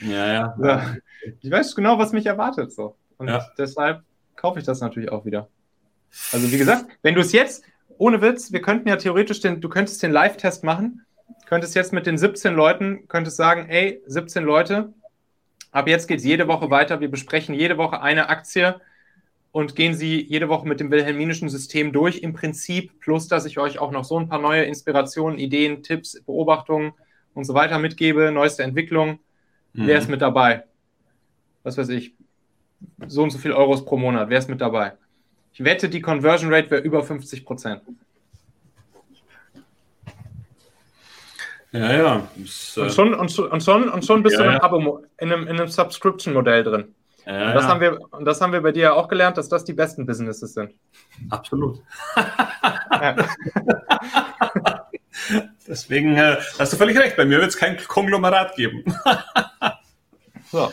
Ja, 0.00 0.32
ja. 0.32 0.56
ja. 0.62 0.96
Ich 1.40 1.50
weiß 1.50 1.74
genau, 1.74 1.98
was 1.98 2.12
mich 2.12 2.26
erwartet. 2.26 2.72
So. 2.72 2.96
Und 3.16 3.28
ja. 3.28 3.46
deshalb 3.58 4.02
kaufe 4.36 4.58
ich 4.58 4.64
das 4.64 4.80
natürlich 4.80 5.10
auch 5.10 5.24
wieder. 5.24 5.48
Also, 6.32 6.50
wie 6.52 6.58
gesagt, 6.58 6.86
wenn 7.02 7.14
du 7.14 7.20
es 7.20 7.32
jetzt, 7.32 7.64
ohne 7.98 8.20
Witz, 8.20 8.52
wir 8.52 8.60
könnten 8.60 8.88
ja 8.88 8.96
theoretisch 8.96 9.40
den, 9.40 9.60
du 9.60 9.68
könntest 9.68 10.02
den 10.02 10.12
Live-Test 10.12 10.64
machen, 10.64 11.04
könntest 11.46 11.74
jetzt 11.74 11.92
mit 11.92 12.06
den 12.06 12.18
17 12.18 12.54
Leuten, 12.54 13.08
könntest 13.08 13.36
sagen, 13.36 13.68
ey, 13.68 14.02
17 14.06 14.44
Leute, 14.44 14.92
ab 15.72 15.88
jetzt 15.88 16.06
geht 16.06 16.18
es 16.18 16.24
jede 16.24 16.48
Woche 16.48 16.70
weiter, 16.70 17.00
wir 17.00 17.10
besprechen 17.10 17.54
jede 17.54 17.78
Woche 17.78 18.00
eine 18.00 18.28
Aktie 18.28 18.80
und 19.54 19.76
gehen 19.76 19.94
sie 19.94 20.20
jede 20.20 20.48
Woche 20.48 20.66
mit 20.66 20.80
dem 20.80 20.90
wilhelminischen 20.90 21.48
System 21.48 21.92
durch, 21.92 22.18
im 22.18 22.32
Prinzip, 22.32 22.98
plus 22.98 23.28
dass 23.28 23.44
ich 23.44 23.56
euch 23.56 23.78
auch 23.78 23.92
noch 23.92 24.02
so 24.02 24.18
ein 24.18 24.28
paar 24.28 24.40
neue 24.40 24.64
Inspirationen, 24.64 25.38
Ideen, 25.38 25.84
Tipps, 25.84 26.20
Beobachtungen 26.22 26.92
und 27.34 27.44
so 27.44 27.54
weiter 27.54 27.78
mitgebe, 27.78 28.32
neueste 28.32 28.64
Entwicklung. 28.64 29.20
Mhm. 29.72 29.86
Wer 29.86 29.98
ist 29.98 30.10
mit 30.10 30.20
dabei? 30.22 30.64
Was 31.62 31.78
weiß 31.78 31.88
ich, 31.90 32.14
so 33.06 33.22
und 33.22 33.30
so 33.30 33.38
viel 33.38 33.52
Euros 33.52 33.84
pro 33.84 33.96
Monat, 33.96 34.28
wer 34.28 34.40
ist 34.40 34.50
mit 34.50 34.60
dabei? 34.60 34.94
Ich 35.52 35.62
wette, 35.62 35.88
die 35.88 36.00
Conversion 36.00 36.52
Rate 36.52 36.72
wäre 36.72 36.82
über 36.82 37.04
50 37.04 37.44
Prozent. 37.44 37.82
Ja, 41.70 41.92
ja. 41.92 42.28
Das, 42.34 42.76
und, 42.76 42.92
schon, 42.92 43.14
und, 43.14 43.30
schon, 43.30 43.88
und 43.88 44.04
schon 44.04 44.22
bist 44.24 44.36
ja, 44.36 44.42
du 44.42 44.48
in 44.48 44.50
einem, 44.50 44.60
Abo, 44.62 45.04
in 45.18 45.32
einem, 45.32 45.46
in 45.46 45.60
einem 45.60 45.68
Subscription-Modell 45.68 46.64
drin. 46.64 46.94
Ja, 47.26 47.48
und, 47.48 47.54
das 47.54 47.64
ja. 47.64 47.70
haben 47.70 47.80
wir, 47.80 48.00
und 48.12 48.24
das 48.24 48.40
haben 48.40 48.52
wir 48.52 48.60
bei 48.60 48.72
dir 48.72 48.82
ja 48.82 48.92
auch 48.92 49.08
gelernt, 49.08 49.38
dass 49.38 49.48
das 49.48 49.64
die 49.64 49.72
besten 49.72 50.04
Businesses 50.06 50.54
sind. 50.54 50.74
Absolut. 51.30 51.82
Deswegen 55.66 56.16
äh, 56.16 56.36
hast 56.58 56.72
du 56.72 56.76
völlig 56.76 56.98
recht, 56.98 57.16
bei 57.16 57.24
mir 57.24 57.38
wird 57.38 57.48
es 57.48 57.56
kein 57.56 57.76
Konglomerat 57.78 58.54
geben. 58.56 58.84
so. 60.50 60.70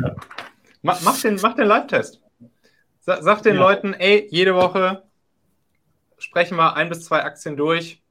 Ja. 0.00 0.14
Mach, 0.82 1.00
mach, 1.00 1.18
den, 1.20 1.38
mach 1.40 1.54
den 1.54 1.66
Live-Test. 1.66 2.20
Sag, 3.00 3.22
sag 3.22 3.42
den 3.42 3.56
Leuten, 3.56 3.94
ey, 3.94 4.28
jede 4.30 4.54
Woche 4.54 5.02
sprechen 6.18 6.56
wir 6.56 6.76
ein 6.76 6.88
bis 6.88 7.04
zwei 7.04 7.22
Aktien 7.22 7.56
durch 7.56 8.02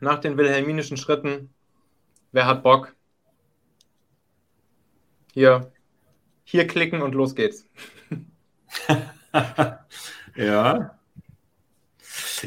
nach 0.00 0.18
den 0.18 0.36
wilhelminischen 0.36 0.96
Schritten. 0.96 1.52
Wer 2.32 2.46
hat 2.46 2.62
Bock? 2.62 2.94
Hier, 5.32 5.72
hier 6.44 6.66
klicken 6.66 7.02
und 7.02 7.14
los 7.14 7.34
geht's. 7.34 7.66
ja. 10.36 10.98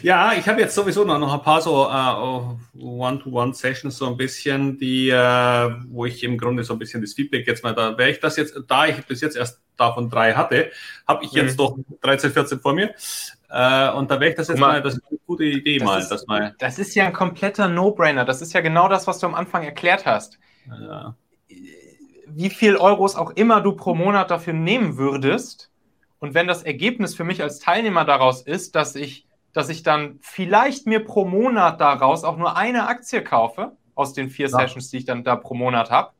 Ja, 0.01 0.33
ich 0.33 0.47
habe 0.47 0.61
jetzt 0.61 0.75
sowieso 0.75 1.03
noch, 1.03 1.33
ein 1.33 1.41
paar 1.41 1.61
so 1.61 1.87
uh, 1.89 2.57
One-to-One-Sessions, 2.79 3.97
so 3.97 4.07
ein 4.07 4.17
bisschen, 4.17 4.77
die, 4.77 5.11
uh, 5.11 5.71
wo 5.89 6.05
ich 6.05 6.23
im 6.23 6.37
Grunde 6.37 6.63
so 6.63 6.73
ein 6.73 6.79
bisschen 6.79 7.01
das 7.01 7.13
Feedback 7.13 7.47
jetzt 7.47 7.63
mal 7.63 7.73
da, 7.73 7.97
wäre 7.97 8.11
ich 8.11 8.19
das 8.19 8.37
jetzt, 8.37 8.59
da 8.67 8.85
ich 8.85 9.03
bis 9.05 9.21
jetzt 9.21 9.35
erst 9.35 9.61
davon 9.75 10.09
drei 10.09 10.33
hatte, 10.33 10.71
habe 11.07 11.25
ich 11.25 11.31
jetzt 11.31 11.53
mhm. 11.53 11.57
doch 11.57 11.77
13, 12.01 12.31
14 12.31 12.59
vor 12.59 12.73
mir. 12.73 12.93
Uh, 13.49 13.97
und 13.97 14.11
da 14.11 14.19
wäre 14.19 14.31
ich 14.31 14.35
das 14.35 14.49
jetzt 14.49 14.59
mal, 14.59 14.73
mal, 14.73 14.81
das 14.81 14.95
ist 14.95 15.03
eine 15.09 15.19
gute 15.25 15.45
Idee 15.45 15.77
das 15.77 15.85
mal, 15.85 16.01
ist, 16.01 16.09
das 16.09 16.27
mal. 16.27 16.55
Das 16.59 16.79
ist 16.79 16.95
ja 16.95 17.05
ein 17.05 17.13
kompletter 17.13 17.69
No-Brainer. 17.69 18.25
Das 18.25 18.41
ist 18.41 18.53
ja 18.53 18.61
genau 18.61 18.89
das, 18.89 19.07
was 19.07 19.19
du 19.19 19.27
am 19.27 19.35
Anfang 19.35 19.63
erklärt 19.63 20.05
hast. 20.05 20.37
Ja. 20.67 21.15
Wie 22.29 22.49
viel 22.49 22.75
Euros 22.75 23.15
auch 23.15 23.31
immer 23.31 23.61
du 23.61 23.73
pro 23.73 23.95
Monat 23.95 24.31
dafür 24.31 24.53
nehmen 24.53 24.97
würdest. 24.97 25.71
Und 26.19 26.33
wenn 26.33 26.47
das 26.47 26.63
Ergebnis 26.63 27.15
für 27.15 27.23
mich 27.23 27.41
als 27.41 27.59
Teilnehmer 27.59 28.05
daraus 28.05 28.41
ist, 28.41 28.75
dass 28.75 28.95
ich 28.95 29.27
dass 29.57 29.69
ich 29.69 29.81
dann 29.81 30.19
vielleicht 30.21 30.85
mir 30.85 31.03
pro 31.03 31.25
Monat 31.25 31.81
daraus 31.81 32.23
auch 32.23 32.37
nur 32.37 32.55
eine 32.55 32.87
Aktie 32.87 33.23
kaufe, 33.23 33.71
aus 33.95 34.13
den 34.13 34.29
vier 34.29 34.49
ja. 34.49 34.55
Sessions, 34.55 34.91
die 34.91 34.97
ich 34.97 35.05
dann 35.05 35.23
da 35.23 35.35
pro 35.35 35.55
Monat 35.55 35.89
habe. 35.89 36.11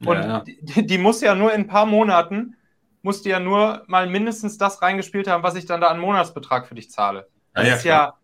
Und 0.00 0.16
ja, 0.16 0.26
ja. 0.26 0.40
Die, 0.40 0.84
die, 0.84 0.98
muss 0.98 1.20
ja 1.20 1.36
nur 1.36 1.52
in 1.52 1.60
ein 1.60 1.66
paar 1.68 1.86
Monaten, 1.86 2.56
musst 3.02 3.24
du 3.24 3.28
ja 3.28 3.38
nur 3.38 3.84
mal 3.86 4.08
mindestens 4.08 4.58
das 4.58 4.82
reingespielt 4.82 5.28
haben, 5.28 5.44
was 5.44 5.54
ich 5.54 5.66
dann 5.66 5.80
da 5.80 5.86
an 5.86 6.00
Monatsbetrag 6.00 6.66
für 6.66 6.74
dich 6.74 6.90
zahle. 6.90 7.28
Das 7.52 7.68
ist 7.68 7.84
ja, 7.84 8.14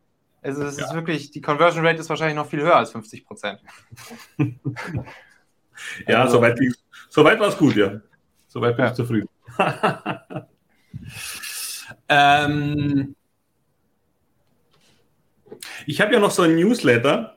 also 0.42 0.64
es 0.64 0.78
ist 0.78 0.94
wirklich, 0.94 1.30
die 1.30 1.40
Conversion 1.40 1.86
Rate 1.86 2.00
ist 2.00 2.08
wahrscheinlich 2.08 2.34
noch 2.34 2.48
viel 2.48 2.62
höher 2.62 2.74
als 2.74 2.90
50 2.90 3.24
Prozent. 3.24 3.60
ja, 6.08 6.22
also, 6.22 6.38
soweit, 6.38 6.58
soweit 7.10 7.38
war 7.38 7.48
es 7.48 7.58
gut, 7.58 7.76
ja. 7.76 8.00
Soweit 8.46 8.76
bin 8.76 8.86
ich 8.86 8.92
zufrieden. 8.94 9.28
ähm, 12.08 13.14
ich 15.86 16.00
habe 16.00 16.12
ja 16.14 16.18
noch 16.18 16.30
so 16.30 16.42
ein 16.42 16.56
Newsletter, 16.56 17.36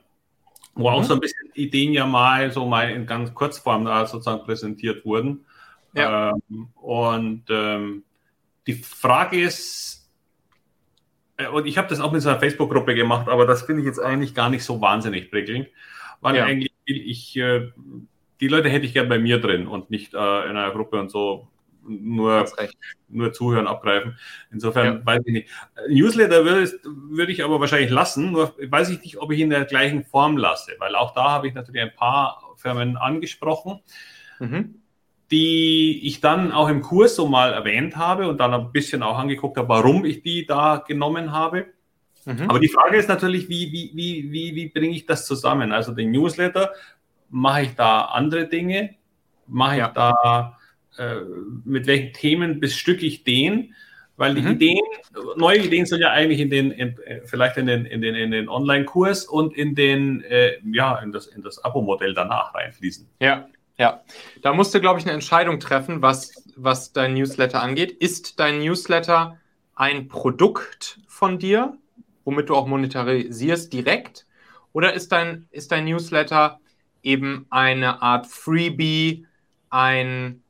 wo 0.74 0.88
mhm. 0.88 0.96
auch 0.96 1.04
so 1.04 1.14
ein 1.14 1.20
bisschen 1.20 1.50
Ideen 1.54 1.92
ja 1.92 2.06
mal 2.06 2.50
so 2.50 2.66
mal 2.66 2.90
in 2.90 3.06
ganz 3.06 3.32
Kurzform 3.34 3.84
da 3.84 4.06
sozusagen 4.06 4.44
präsentiert 4.44 5.04
wurden. 5.04 5.44
Ja. 5.92 6.30
Ähm, 6.30 6.68
und 6.74 7.44
ähm, 7.48 8.04
die 8.66 8.74
Frage 8.74 9.40
ist, 9.40 10.10
äh, 11.36 11.48
und 11.48 11.66
ich 11.66 11.78
habe 11.78 11.88
das 11.88 12.00
auch 12.00 12.12
mit 12.12 12.22
so 12.22 12.28
einer 12.28 12.40
Facebook-Gruppe 12.40 12.94
gemacht, 12.94 13.28
aber 13.28 13.46
das 13.46 13.62
finde 13.62 13.82
ich 13.82 13.86
jetzt 13.86 14.00
eigentlich 14.00 14.34
gar 14.34 14.50
nicht 14.50 14.64
so 14.64 14.80
wahnsinnig 14.80 15.30
prickelnd, 15.30 15.68
weil 16.20 16.36
ja. 16.36 16.44
eigentlich 16.44 16.72
ich, 16.86 17.36
äh, 17.36 17.70
die 18.44 18.48
Leute 18.48 18.68
hätte 18.68 18.84
ich 18.84 18.92
gern 18.92 19.08
bei 19.08 19.18
mir 19.18 19.40
drin 19.40 19.66
und 19.66 19.88
nicht 19.90 20.12
äh, 20.12 20.18
in 20.18 20.50
einer 20.50 20.70
Gruppe 20.70 21.00
und 21.00 21.10
so 21.10 21.48
nur, 21.82 22.44
nur 23.08 23.32
zuhören, 23.32 23.66
abgreifen. 23.66 24.18
Insofern 24.52 24.98
ja. 24.98 25.06
weiß 25.06 25.22
ich 25.24 25.32
nicht. 25.32 25.48
Newsletter 25.88 26.44
würde, 26.44 26.70
würde 26.84 27.32
ich 27.32 27.42
aber 27.42 27.58
wahrscheinlich 27.58 27.90
lassen, 27.90 28.32
nur 28.32 28.54
weiß 28.58 28.90
ich 28.90 29.00
nicht, 29.00 29.16
ob 29.16 29.32
ich 29.32 29.40
in 29.40 29.48
der 29.48 29.64
gleichen 29.64 30.04
Form 30.04 30.36
lasse, 30.36 30.72
weil 30.78 30.94
auch 30.94 31.14
da 31.14 31.30
habe 31.30 31.48
ich 31.48 31.54
natürlich 31.54 31.80
ein 31.80 31.94
paar 31.96 32.42
Firmen 32.56 32.98
angesprochen, 32.98 33.80
mhm. 34.40 34.74
die 35.30 36.06
ich 36.06 36.20
dann 36.20 36.52
auch 36.52 36.68
im 36.68 36.82
Kurs 36.82 37.16
so 37.16 37.26
mal 37.26 37.54
erwähnt 37.54 37.96
habe 37.96 38.28
und 38.28 38.40
dann 38.40 38.52
ein 38.52 38.72
bisschen 38.72 39.02
auch 39.02 39.18
angeguckt 39.18 39.56
habe, 39.56 39.70
warum 39.70 40.04
ich 40.04 40.22
die 40.22 40.44
da 40.44 40.84
genommen 40.86 41.32
habe. 41.32 41.64
Mhm. 42.26 42.48
Aber 42.48 42.60
die 42.60 42.68
Frage 42.68 42.98
ist 42.98 43.08
natürlich, 43.08 43.48
wie, 43.48 43.72
wie, 43.72 43.90
wie, 43.94 44.32
wie, 44.32 44.54
wie 44.54 44.68
bringe 44.68 44.94
ich 44.94 45.06
das 45.06 45.26
zusammen? 45.26 45.72
Also 45.72 45.92
den 45.92 46.10
Newsletter, 46.10 46.72
mache 47.34 47.62
ich 47.62 47.74
da 47.74 48.02
andere 48.02 48.46
Dinge? 48.46 48.94
Mache 49.46 49.78
ich 49.78 49.86
da 49.88 50.56
äh, 50.96 51.16
mit 51.64 51.86
welchen 51.86 52.12
Themen 52.12 52.60
bestücke 52.60 53.04
ich 53.04 53.24
den? 53.24 53.74
Weil 54.16 54.36
die 54.36 54.42
mhm. 54.42 54.52
Ideen, 54.52 54.84
neue 55.36 55.58
Ideen 55.58 55.84
sind 55.86 56.00
ja 56.00 56.12
eigentlich 56.12 56.38
in 56.38 56.48
den, 56.48 56.70
in, 56.70 56.96
vielleicht 57.24 57.56
in 57.56 57.66
den, 57.66 57.84
in 57.84 58.00
den, 58.00 58.14
in 58.14 58.30
den 58.30 58.48
Online-Kurs 58.48 59.24
und 59.24 59.56
in 59.56 59.74
den, 59.74 60.22
äh, 60.22 60.52
ja, 60.70 60.96
in 61.00 61.10
das, 61.10 61.26
in 61.26 61.42
das 61.42 61.64
Abo-Modell 61.64 62.14
danach 62.14 62.54
reinfließen. 62.54 63.08
Ja, 63.18 63.48
ja. 63.76 64.02
Da 64.40 64.54
musst 64.54 64.72
du, 64.72 64.80
glaube 64.80 65.00
ich, 65.00 65.04
eine 65.04 65.14
Entscheidung 65.14 65.58
treffen, 65.58 66.00
was, 66.00 66.44
was 66.54 66.92
dein 66.92 67.14
Newsletter 67.14 67.60
angeht. 67.60 67.90
Ist 67.90 68.38
dein 68.38 68.60
Newsletter 68.60 69.40
ein 69.74 70.06
Produkt 70.06 71.00
von 71.08 71.40
dir, 71.40 71.76
womit 72.24 72.48
du 72.48 72.54
auch 72.54 72.68
monetarisierst 72.68 73.72
direkt? 73.72 74.26
Oder 74.72 74.92
ist 74.92 75.10
dein, 75.10 75.48
ist 75.50 75.72
dein 75.72 75.86
Newsletter 75.86 76.60
eben 77.04 77.46
eine 77.50 78.02
Art 78.02 78.26
Freebie, 78.26 79.26
ein 79.70 80.42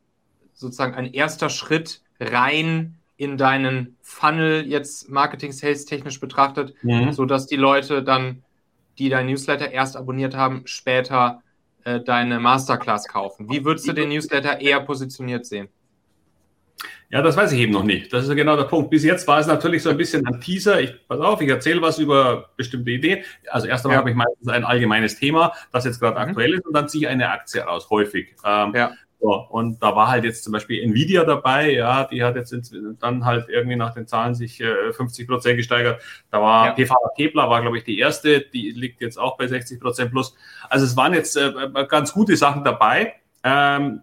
sozusagen 0.54 0.94
ein 0.94 1.12
erster 1.12 1.50
Schritt 1.50 2.00
rein 2.20 2.96
in 3.16 3.36
deinen 3.36 3.96
Funnel 4.02 4.66
jetzt 4.66 5.10
Marketing 5.10 5.52
Sales 5.52 5.84
technisch 5.84 6.20
betrachtet, 6.20 6.74
mhm. 6.82 7.12
so 7.12 7.26
dass 7.26 7.46
die 7.46 7.56
Leute 7.56 8.02
dann, 8.02 8.42
die 8.98 9.08
dein 9.08 9.26
Newsletter 9.26 9.70
erst 9.70 9.96
abonniert 9.96 10.36
haben, 10.36 10.62
später 10.64 11.42
äh, 11.84 12.00
deine 12.00 12.40
Masterclass 12.40 13.06
kaufen? 13.06 13.50
Wie 13.50 13.64
würdest 13.64 13.86
du 13.86 13.92
den 13.92 14.08
Newsletter 14.08 14.60
eher 14.60 14.80
positioniert 14.80 15.46
sehen? 15.46 15.68
Ja, 17.14 17.22
das 17.22 17.36
weiß 17.36 17.52
ich 17.52 17.60
eben 17.60 17.70
noch 17.72 17.84
nicht. 17.84 18.12
Das 18.12 18.24
ist 18.24 18.28
ja 18.28 18.34
genau 18.34 18.56
der 18.56 18.64
Punkt. 18.64 18.90
Bis 18.90 19.04
jetzt 19.04 19.28
war 19.28 19.38
es 19.38 19.46
natürlich 19.46 19.84
so 19.84 19.90
ein 19.90 19.96
bisschen 19.96 20.26
ein 20.26 20.40
Teaser. 20.40 20.80
Ich, 20.80 21.06
pass 21.06 21.20
auf, 21.20 21.40
ich 21.40 21.48
erzähle 21.48 21.80
was 21.80 22.00
über 22.00 22.50
bestimmte 22.56 22.90
Ideen. 22.90 23.22
Also 23.48 23.68
erst 23.68 23.84
einmal 23.84 23.94
ja. 23.94 24.00
habe 24.00 24.10
ich 24.10 24.16
meistens 24.16 24.48
ein 24.48 24.64
allgemeines 24.64 25.14
Thema, 25.14 25.52
das 25.70 25.84
jetzt 25.84 26.00
gerade 26.00 26.18
mhm. 26.18 26.30
aktuell 26.30 26.54
ist, 26.54 26.66
und 26.66 26.72
dann 26.74 26.88
ziehe 26.88 27.04
ich 27.04 27.08
eine 27.08 27.30
Aktie 27.30 27.62
raus, 27.62 27.88
häufig. 27.88 28.34
Ähm, 28.44 28.72
ja. 28.74 28.90
So, 29.20 29.32
und 29.48 29.80
da 29.80 29.94
war 29.94 30.08
halt 30.08 30.24
jetzt 30.24 30.42
zum 30.42 30.54
Beispiel 30.54 30.82
Nvidia 30.82 31.22
dabei, 31.22 31.70
ja, 31.70 32.02
die 32.02 32.24
hat 32.24 32.34
jetzt 32.34 32.74
dann 32.98 33.24
halt 33.24 33.48
irgendwie 33.48 33.76
nach 33.76 33.94
den 33.94 34.08
Zahlen 34.08 34.34
sich 34.34 34.60
äh, 34.60 34.92
50 34.92 35.28
Prozent 35.28 35.56
gesteigert. 35.56 36.02
Da 36.32 36.42
war 36.42 36.66
ja. 36.66 36.72
PVA 36.72 37.10
Kepler, 37.16 37.48
war 37.48 37.62
glaube 37.62 37.78
ich 37.78 37.84
die 37.84 37.96
erste, 37.96 38.40
die 38.40 38.72
liegt 38.72 39.00
jetzt 39.00 39.20
auch 39.20 39.36
bei 39.36 39.46
60 39.46 39.80
Prozent 39.80 40.10
plus. 40.10 40.34
Also 40.68 40.84
es 40.84 40.96
waren 40.96 41.14
jetzt 41.14 41.36
äh, 41.36 41.52
ganz 41.88 42.12
gute 42.12 42.36
Sachen 42.36 42.64
dabei. 42.64 43.14
Ähm, 43.44 44.02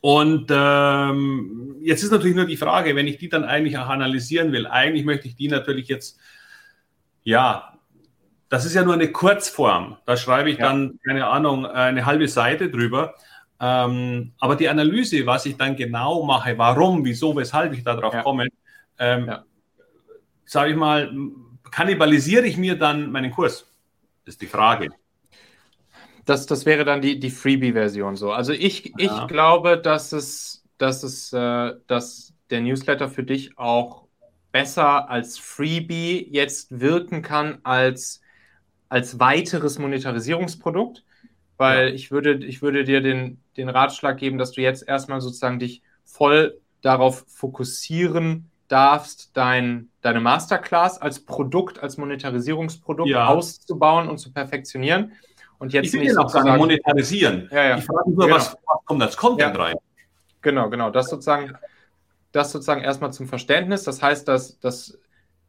und 0.00 0.46
ähm, 0.50 1.76
jetzt 1.80 2.02
ist 2.02 2.10
natürlich 2.10 2.36
nur 2.36 2.46
die 2.46 2.56
Frage, 2.56 2.96
wenn 2.96 3.06
ich 3.06 3.18
die 3.18 3.28
dann 3.28 3.44
eigentlich 3.44 3.76
auch 3.76 3.88
analysieren 3.88 4.52
will, 4.52 4.66
eigentlich 4.66 5.04
möchte 5.04 5.28
ich 5.28 5.36
die 5.36 5.48
natürlich 5.48 5.88
jetzt, 5.88 6.18
ja, 7.22 7.78
das 8.48 8.64
ist 8.64 8.74
ja 8.74 8.82
nur 8.82 8.94
eine 8.94 9.12
Kurzform. 9.12 9.98
Da 10.06 10.16
schreibe 10.16 10.50
ich 10.50 10.58
ja. 10.58 10.68
dann, 10.68 10.98
keine 11.06 11.26
Ahnung, 11.26 11.66
eine 11.66 12.06
halbe 12.06 12.28
Seite 12.28 12.70
drüber. 12.70 13.14
Ähm, 13.60 14.32
aber 14.38 14.56
die 14.56 14.68
Analyse, 14.70 15.26
was 15.26 15.44
ich 15.44 15.56
dann 15.56 15.76
genau 15.76 16.24
mache, 16.24 16.56
warum, 16.56 17.04
wieso, 17.04 17.36
weshalb 17.36 17.74
ich 17.74 17.84
darauf 17.84 18.14
ja. 18.14 18.22
komme, 18.22 18.48
ähm, 18.98 19.26
ja. 19.26 19.44
sage 20.46 20.70
ich 20.70 20.76
mal, 20.76 21.12
kannibalisiere 21.70 22.46
ich 22.46 22.56
mir 22.56 22.78
dann 22.78 23.12
meinen 23.12 23.30
Kurs? 23.30 23.70
Ist 24.24 24.40
die 24.40 24.46
Frage. 24.46 24.88
Das, 26.24 26.46
das 26.46 26.66
wäre 26.66 26.84
dann 26.84 27.00
die, 27.00 27.18
die 27.18 27.30
Freebie-Version 27.30 28.16
so. 28.16 28.32
Also 28.32 28.52
ich, 28.52 28.92
ja. 28.98 29.22
ich 29.22 29.28
glaube, 29.28 29.78
dass 29.78 30.12
es, 30.12 30.64
dass 30.78 31.02
es, 31.02 31.32
äh, 31.32 31.72
dass 31.86 32.34
der 32.50 32.60
Newsletter 32.60 33.08
für 33.08 33.22
dich 33.22 33.56
auch 33.58 34.06
besser 34.52 35.08
als 35.08 35.38
Freebie 35.38 36.26
jetzt 36.30 36.80
wirken 36.80 37.22
kann 37.22 37.58
als, 37.62 38.20
als 38.88 39.20
weiteres 39.20 39.78
Monetarisierungsprodukt, 39.78 41.04
weil 41.56 41.88
ja. 41.88 41.94
ich, 41.94 42.10
würde, 42.10 42.44
ich 42.44 42.62
würde 42.62 42.84
dir 42.84 43.00
den, 43.00 43.40
den 43.56 43.68
Ratschlag 43.68 44.18
geben, 44.18 44.38
dass 44.38 44.52
du 44.52 44.60
jetzt 44.60 44.86
erstmal 44.86 45.20
sozusagen 45.20 45.58
dich 45.58 45.82
voll 46.04 46.58
darauf 46.82 47.24
fokussieren 47.28 48.50
darfst, 48.68 49.30
dein, 49.34 49.90
deine 50.00 50.20
Masterclass 50.20 51.00
als 51.00 51.24
Produkt, 51.24 51.82
als 51.82 51.96
Monetarisierungsprodukt 51.96 53.10
ja. 53.10 53.26
auszubauen 53.26 54.08
und 54.08 54.18
zu 54.18 54.32
perfektionieren. 54.32 55.12
Und 55.60 55.74
jetzt 55.74 55.86
ich 55.86 55.92
will 55.92 56.00
nicht 56.00 56.16
auch 56.16 56.28
sozusagen 56.28 56.56
monetarisieren. 56.56 57.48
Ja, 57.52 57.64
ja. 57.64 57.78
Ich 57.78 57.84
frage 57.84 58.10
nur, 58.10 58.24
genau. 58.24 58.36
was, 58.36 58.56
was, 58.66 58.84
kommt 58.86 59.02
als 59.02 59.16
Content 59.16 59.54
ja. 59.54 59.62
rein? 59.62 59.76
Genau, 60.40 60.70
genau. 60.70 60.90
Das 60.90 61.10
sozusagen, 61.10 61.52
das 62.32 62.50
sozusagen 62.50 62.80
erstmal 62.80 63.12
zum 63.12 63.28
Verständnis. 63.28 63.84
Das 63.84 64.02
heißt, 64.02 64.26
dass, 64.26 64.58
dass 64.58 64.98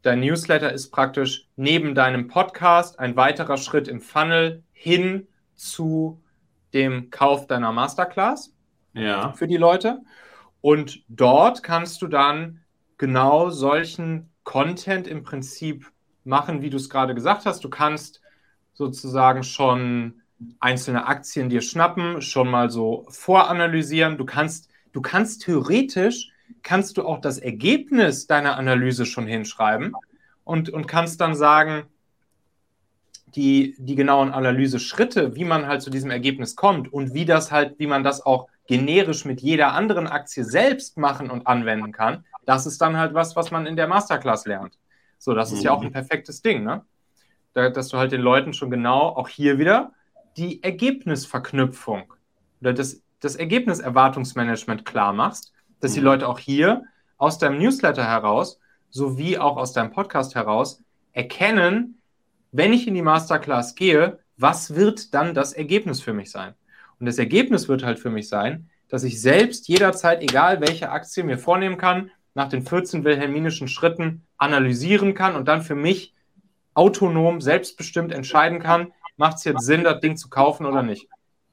dein 0.01 0.19
Newsletter 0.19 0.71
ist 0.71 0.91
praktisch 0.91 1.47
neben 1.55 1.95
deinem 1.95 2.27
Podcast 2.27 2.99
ein 2.99 3.15
weiterer 3.15 3.55
Schritt 3.55 3.87
im 3.87 4.01
Funnel 4.01 4.63
hin 4.73 5.27
zu 5.55 6.21
dem 6.73 7.09
Kauf 7.09 7.47
deiner 7.47 7.71
Masterclass 7.71 8.53
ja. 8.93 9.31
für 9.31 9.47
die 9.47 9.57
Leute. 9.57 10.01
Und 10.59 11.03
dort 11.07 11.63
kannst 11.63 12.01
du 12.01 12.07
dann 12.07 12.59
genau 12.97 13.49
solchen 13.49 14.29
Content 14.43 15.07
im 15.07 15.23
Prinzip 15.23 15.89
machen, 16.25 16.61
wie 16.61 16.69
du 16.69 16.75
es 16.75 16.89
gerade 16.89 17.15
gesagt 17.15 17.45
hast. 17.45 17.63
Du 17.63 17.69
kannst 17.69 18.20
sozusagen 18.81 19.43
schon 19.43 20.21
einzelne 20.59 21.05
Aktien 21.05 21.49
dir 21.49 21.61
schnappen, 21.61 22.21
schon 22.21 22.49
mal 22.49 22.71
so 22.71 23.05
voranalysieren. 23.09 24.17
Du 24.17 24.25
kannst, 24.25 24.69
du 24.91 25.01
kannst 25.01 25.43
theoretisch, 25.43 26.31
kannst 26.63 26.97
du 26.97 27.05
auch 27.05 27.21
das 27.21 27.37
Ergebnis 27.37 28.25
deiner 28.25 28.57
Analyse 28.57 29.05
schon 29.05 29.27
hinschreiben 29.27 29.93
und, 30.43 30.69
und 30.71 30.87
kannst 30.87 31.21
dann 31.21 31.35
sagen, 31.35 31.83
die, 33.35 33.75
die 33.77 33.95
genauen 33.95 34.31
Analyse-Schritte, 34.31 35.35
wie 35.35 35.45
man 35.45 35.67
halt 35.67 35.83
zu 35.83 35.91
diesem 35.91 36.09
Ergebnis 36.09 36.55
kommt 36.55 36.91
und 36.91 37.13
wie 37.13 37.25
das 37.25 37.51
halt, 37.51 37.77
wie 37.77 37.87
man 37.87 38.03
das 38.03 38.25
auch 38.25 38.47
generisch 38.67 39.25
mit 39.25 39.41
jeder 39.41 39.73
anderen 39.73 40.07
Aktie 40.07 40.43
selbst 40.43 40.97
machen 40.97 41.29
und 41.29 41.45
anwenden 41.45 41.91
kann, 41.91 42.25
das 42.45 42.65
ist 42.65 42.81
dann 42.81 42.97
halt 42.97 43.13
was, 43.13 43.35
was 43.35 43.51
man 43.51 43.67
in 43.67 43.75
der 43.75 43.87
Masterclass 43.87 44.45
lernt. 44.47 44.77
So, 45.19 45.35
das 45.35 45.51
ist 45.51 45.63
ja 45.63 45.71
auch 45.71 45.81
ein 45.81 45.89
mhm. 45.89 45.93
perfektes 45.93 46.41
Ding, 46.41 46.63
ne? 46.63 46.83
Dass 47.53 47.89
du 47.89 47.97
halt 47.97 48.11
den 48.11 48.21
Leuten 48.21 48.53
schon 48.53 48.71
genau, 48.71 49.09
auch 49.09 49.27
hier 49.27 49.57
wieder, 49.59 49.91
die 50.37 50.63
Ergebnisverknüpfung 50.63 52.13
oder 52.61 52.73
das, 52.73 53.01
das 53.19 53.35
Ergebniserwartungsmanagement 53.35 54.85
klar 54.85 55.13
machst, 55.13 55.51
dass 55.79 55.93
die 55.93 55.99
mhm. 55.99 56.05
Leute 56.05 56.27
auch 56.27 56.39
hier 56.39 56.83
aus 57.17 57.37
deinem 57.37 57.59
Newsletter 57.59 58.07
heraus 58.07 58.59
sowie 58.89 59.37
auch 59.37 59.57
aus 59.57 59.73
deinem 59.73 59.91
Podcast 59.91 60.35
heraus 60.35 60.83
erkennen, 61.13 62.01
wenn 62.51 62.73
ich 62.73 62.87
in 62.87 62.93
die 62.93 63.01
Masterclass 63.01 63.75
gehe, 63.75 64.19
was 64.37 64.75
wird 64.75 65.13
dann 65.13 65.33
das 65.33 65.53
Ergebnis 65.53 66.01
für 66.01 66.13
mich 66.13 66.31
sein? 66.31 66.53
Und 66.99 67.05
das 67.05 67.17
Ergebnis 67.17 67.67
wird 67.67 67.83
halt 67.83 67.99
für 67.99 68.09
mich 68.09 68.27
sein, 68.27 68.69
dass 68.89 69.03
ich 69.03 69.21
selbst 69.21 69.67
jederzeit, 69.67 70.21
egal 70.21 70.61
welche 70.61 70.89
Aktie 70.89 71.23
mir 71.23 71.37
vornehmen 71.37 71.77
kann, 71.77 72.11
nach 72.33 72.49
den 72.49 72.65
14 72.65 73.03
wilhelminischen 73.03 73.67
Schritten 73.67 74.25
analysieren 74.37 75.13
kann 75.13 75.35
und 75.35 75.47
dann 75.47 75.61
für 75.61 75.75
mich 75.75 76.13
autonom, 76.73 77.41
selbstbestimmt 77.41 78.11
entscheiden 78.11 78.59
kann, 78.59 78.93
macht 79.17 79.37
es 79.37 79.43
jetzt 79.43 79.65
Sinn, 79.65 79.83
das 79.83 79.99
Ding 79.99 80.17
zu 80.17 80.29
kaufen 80.29 80.65
oder 80.65 80.83
nicht. 80.83 81.07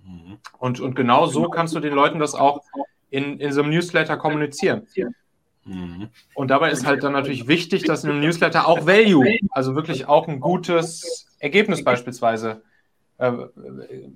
Mhm. 0.04 0.38
Und, 0.58 0.80
und 0.80 0.94
genau 0.94 1.26
so 1.26 1.48
kannst 1.48 1.74
du 1.74 1.80
den 1.80 1.94
Leuten 1.94 2.18
das 2.18 2.34
auch 2.34 2.62
in, 3.10 3.38
in 3.40 3.52
so 3.52 3.62
einem 3.62 3.70
Newsletter 3.70 4.16
kommunizieren. 4.16 4.86
Mhm. 5.64 6.08
Und 6.34 6.48
dabei 6.50 6.70
ist 6.70 6.86
halt 6.86 7.02
dann 7.02 7.12
natürlich 7.12 7.46
wichtig, 7.46 7.84
dass 7.84 8.04
in 8.04 8.10
einem 8.10 8.20
Newsletter 8.20 8.66
auch 8.66 8.86
Value, 8.86 9.38
also 9.50 9.74
wirklich 9.74 10.06
auch 10.08 10.28
ein 10.28 10.40
gutes 10.40 11.26
Ergebnis 11.38 11.84
beispielsweise 11.84 12.62
äh, 13.18 13.32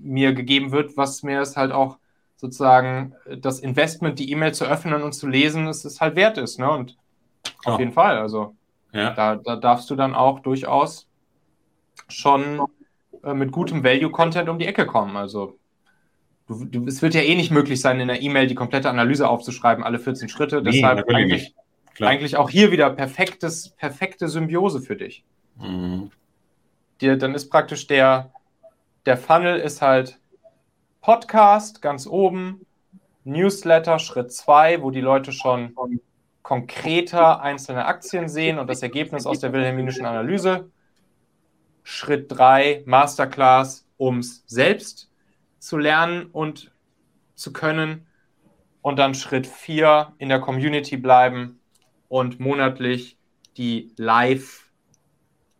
mir 0.00 0.32
gegeben 0.32 0.72
wird, 0.72 0.96
was 0.96 1.22
mir 1.22 1.40
es 1.40 1.56
halt 1.56 1.72
auch 1.72 1.98
sozusagen 2.36 3.14
das 3.38 3.60
Investment, 3.60 4.18
die 4.18 4.30
E-Mail 4.32 4.52
zu 4.52 4.64
öffnen 4.64 5.02
und 5.02 5.12
zu 5.12 5.28
lesen, 5.28 5.68
es 5.68 5.84
ist 5.84 6.00
halt 6.00 6.16
wert 6.16 6.38
ist. 6.38 6.58
Ne? 6.58 6.70
Und 6.70 6.96
auf 7.64 7.78
jeden 7.78 7.92
Fall, 7.92 8.18
also 8.18 8.56
ja. 8.92 9.10
Da, 9.12 9.36
da 9.36 9.56
darfst 9.56 9.88
du 9.90 9.96
dann 9.96 10.14
auch 10.14 10.40
durchaus 10.40 11.08
schon 12.08 12.66
äh, 13.22 13.34
mit 13.34 13.52
gutem 13.52 13.84
Value-Content 13.84 14.48
um 14.48 14.58
die 14.58 14.66
Ecke 14.66 14.86
kommen. 14.86 15.16
Also 15.16 15.58
du, 16.46 16.64
du, 16.64 16.86
es 16.86 17.02
wird 17.02 17.14
ja 17.14 17.22
eh 17.22 17.34
nicht 17.34 17.50
möglich 17.50 17.80
sein, 17.80 18.00
in 18.00 18.08
der 18.08 18.22
E-Mail 18.22 18.46
die 18.46 18.54
komplette 18.54 18.90
Analyse 18.90 19.28
aufzuschreiben, 19.28 19.84
alle 19.84 19.98
14 19.98 20.28
Schritte. 20.28 20.62
Nee, 20.62 20.72
Deshalb 20.72 21.08
eigentlich, 21.08 21.54
eigentlich 22.00 22.36
auch 22.36 22.50
hier 22.50 22.70
wieder 22.70 22.90
perfektes, 22.90 23.70
perfekte 23.70 24.28
Symbiose 24.28 24.80
für 24.80 24.96
dich. 24.96 25.24
Mhm. 25.58 26.10
Dir, 27.00 27.16
dann 27.16 27.34
ist 27.34 27.50
praktisch 27.50 27.86
der, 27.86 28.30
der 29.06 29.16
Funnel 29.16 29.58
ist 29.58 29.82
halt 29.82 30.18
Podcast 31.00 31.82
ganz 31.82 32.06
oben, 32.06 32.64
Newsletter 33.24 33.98
Schritt 33.98 34.32
2, 34.32 34.82
wo 34.82 34.90
die 34.90 35.00
Leute 35.00 35.32
schon 35.32 35.74
konkreter 36.42 37.40
einzelne 37.40 37.86
Aktien 37.86 38.28
sehen 38.28 38.58
und 38.58 38.68
das 38.68 38.82
Ergebnis 38.82 39.26
aus 39.26 39.40
der 39.40 39.52
wilhelminischen 39.52 40.04
Analyse. 40.04 40.70
Schritt 41.84 42.30
3, 42.30 42.82
Masterclass, 42.86 43.86
um 43.96 44.18
es 44.18 44.44
selbst 44.46 45.10
zu 45.58 45.78
lernen 45.78 46.26
und 46.26 46.72
zu 47.34 47.52
können. 47.52 48.06
Und 48.80 48.98
dann 48.98 49.14
Schritt 49.14 49.46
4, 49.46 50.14
in 50.18 50.28
der 50.28 50.40
Community 50.40 50.96
bleiben 50.96 51.60
und 52.08 52.40
monatlich 52.40 53.16
die 53.56 53.92
Live, 53.96 54.70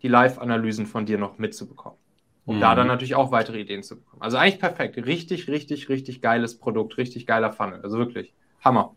die 0.02 0.08
Live-Analysen 0.08 0.86
von 0.86 1.06
dir 1.06 1.18
noch 1.18 1.38
mitzubekommen. 1.38 1.98
Um 2.44 2.56
mhm. 2.56 2.60
da 2.60 2.74
dann 2.74 2.88
natürlich 2.88 3.14
auch 3.14 3.30
weitere 3.30 3.60
Ideen 3.60 3.84
zu 3.84 3.96
bekommen. 3.96 4.22
Also 4.22 4.36
eigentlich 4.36 4.58
perfekt. 4.58 4.96
Richtig, 4.96 5.48
richtig, 5.48 5.88
richtig 5.88 6.20
geiles 6.20 6.58
Produkt, 6.58 6.98
richtig 6.98 7.26
geiler 7.26 7.52
Funnel. 7.52 7.80
Also 7.82 7.98
wirklich. 7.98 8.34
Hammer. 8.60 8.96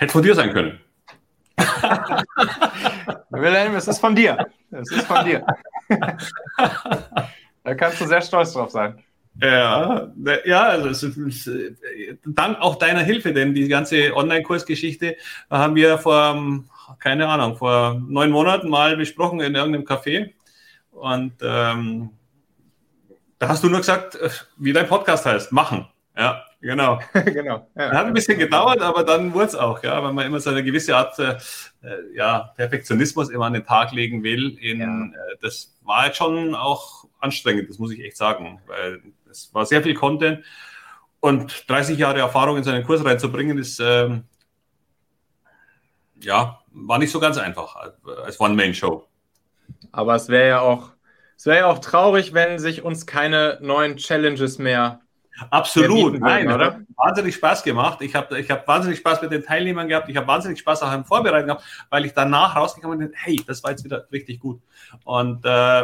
Hätte 0.00 0.12
von 0.12 0.22
dir 0.22 0.34
sein 0.34 0.52
können. 0.54 0.80
Wilhelm, 3.28 3.74
es 3.74 3.86
ist 3.86 3.98
von 3.98 4.16
dir. 4.16 4.46
Es 4.70 4.90
ist 4.90 5.06
von 5.06 5.26
dir. 5.26 5.46
da 7.64 7.74
kannst 7.74 8.00
du 8.00 8.06
sehr 8.06 8.22
stolz 8.22 8.54
drauf 8.54 8.70
sein. 8.70 9.04
Ja, 9.42 10.10
ja, 10.46 10.62
also 10.62 11.10
dank 12.24 12.58
auch 12.60 12.76
deiner 12.76 13.00
Hilfe, 13.00 13.34
denn 13.34 13.54
die 13.54 13.68
ganze 13.68 14.16
Online-Kursgeschichte 14.16 15.16
haben 15.50 15.74
wir 15.74 15.98
vor, 15.98 16.64
keine 16.98 17.28
Ahnung, 17.28 17.58
vor 17.58 18.00
neun 18.08 18.30
Monaten 18.30 18.70
mal 18.70 18.96
besprochen 18.96 19.40
in 19.40 19.54
irgendeinem 19.54 19.84
Café. 19.84 20.32
Und 20.92 21.34
ähm, 21.42 22.08
da 23.38 23.48
hast 23.48 23.62
du 23.62 23.68
nur 23.68 23.80
gesagt, 23.80 24.14
äh, 24.14 24.30
wie 24.56 24.72
dein 24.72 24.88
Podcast 24.88 25.26
heißt, 25.26 25.52
machen. 25.52 25.86
Ja, 26.16 26.42
genau. 26.60 27.00
genau. 27.12 27.68
Ja. 27.74 27.90
Hat 27.92 28.06
ein 28.06 28.14
bisschen 28.14 28.38
gedauert, 28.38 28.80
aber 28.80 29.04
dann 29.04 29.32
wurde 29.32 29.46
es 29.46 29.54
auch, 29.54 29.82
ja, 29.82 30.02
weil 30.02 30.12
man 30.12 30.26
immer 30.26 30.40
so 30.40 30.50
eine 30.50 30.62
gewisse 30.62 30.96
Art 30.96 31.18
äh, 31.18 31.36
äh, 31.82 32.14
ja, 32.14 32.52
Perfektionismus 32.56 33.30
immer 33.30 33.46
an 33.46 33.54
den 33.54 33.64
Tag 33.64 33.92
legen 33.92 34.22
will. 34.22 34.56
In, 34.58 34.80
ja. 34.80 34.86
äh, 34.86 35.36
das 35.40 35.76
war 35.82 36.06
jetzt 36.06 36.16
schon 36.16 36.54
auch 36.54 37.04
anstrengend, 37.18 37.68
das 37.68 37.78
muss 37.78 37.92
ich 37.92 38.00
echt 38.00 38.16
sagen, 38.16 38.60
weil 38.66 39.02
es 39.30 39.52
war 39.52 39.66
sehr 39.66 39.82
viel 39.82 39.94
Content 39.94 40.44
und 41.20 41.68
30 41.68 41.98
Jahre 41.98 42.20
Erfahrung 42.20 42.56
in 42.56 42.64
seinen 42.64 42.84
Kurs 42.84 43.04
reinzubringen, 43.04 43.58
ist 43.58 43.78
ähm, 43.80 44.24
ja, 46.22 46.60
war 46.72 46.98
nicht 46.98 47.10
so 47.10 47.20
ganz 47.20 47.38
einfach 47.38 47.76
als 48.24 48.40
One-Man-Show. 48.40 49.06
Aber 49.92 50.14
es 50.14 50.28
wäre 50.28 50.48
ja 50.48 50.60
auch, 50.60 50.90
es 51.36 51.46
wäre 51.46 51.58
ja 51.58 51.66
auch 51.66 51.78
traurig, 51.78 52.34
wenn 52.34 52.58
sich 52.58 52.82
uns 52.82 53.06
keine 53.06 53.58
neuen 53.60 53.96
Challenges 53.96 54.58
mehr 54.58 55.00
Absolut, 55.48 56.20
nein, 56.20 56.50
oder? 56.50 56.80
Wahnsinnig 56.96 57.34
Spaß 57.36 57.62
gemacht. 57.62 58.02
Ich 58.02 58.14
habe 58.14 58.38
ich 58.38 58.50
hab 58.50 58.68
wahnsinnig 58.68 58.98
Spaß 58.98 59.22
mit 59.22 59.32
den 59.32 59.42
Teilnehmern 59.42 59.88
gehabt. 59.88 60.08
Ich 60.08 60.16
habe 60.16 60.26
wahnsinnig 60.26 60.58
Spaß 60.58 60.82
auch 60.82 60.92
im 60.92 61.04
Vorbereiten 61.04 61.46
gehabt, 61.46 61.64
weil 61.88 62.04
ich 62.04 62.12
danach 62.12 62.56
rausgekommen 62.56 62.98
bin, 62.98 63.12
hey, 63.14 63.40
das 63.46 63.62
war 63.62 63.70
jetzt 63.70 63.84
wieder 63.84 64.06
richtig 64.12 64.40
gut. 64.40 64.60
Und 65.04 65.44
äh, 65.44 65.82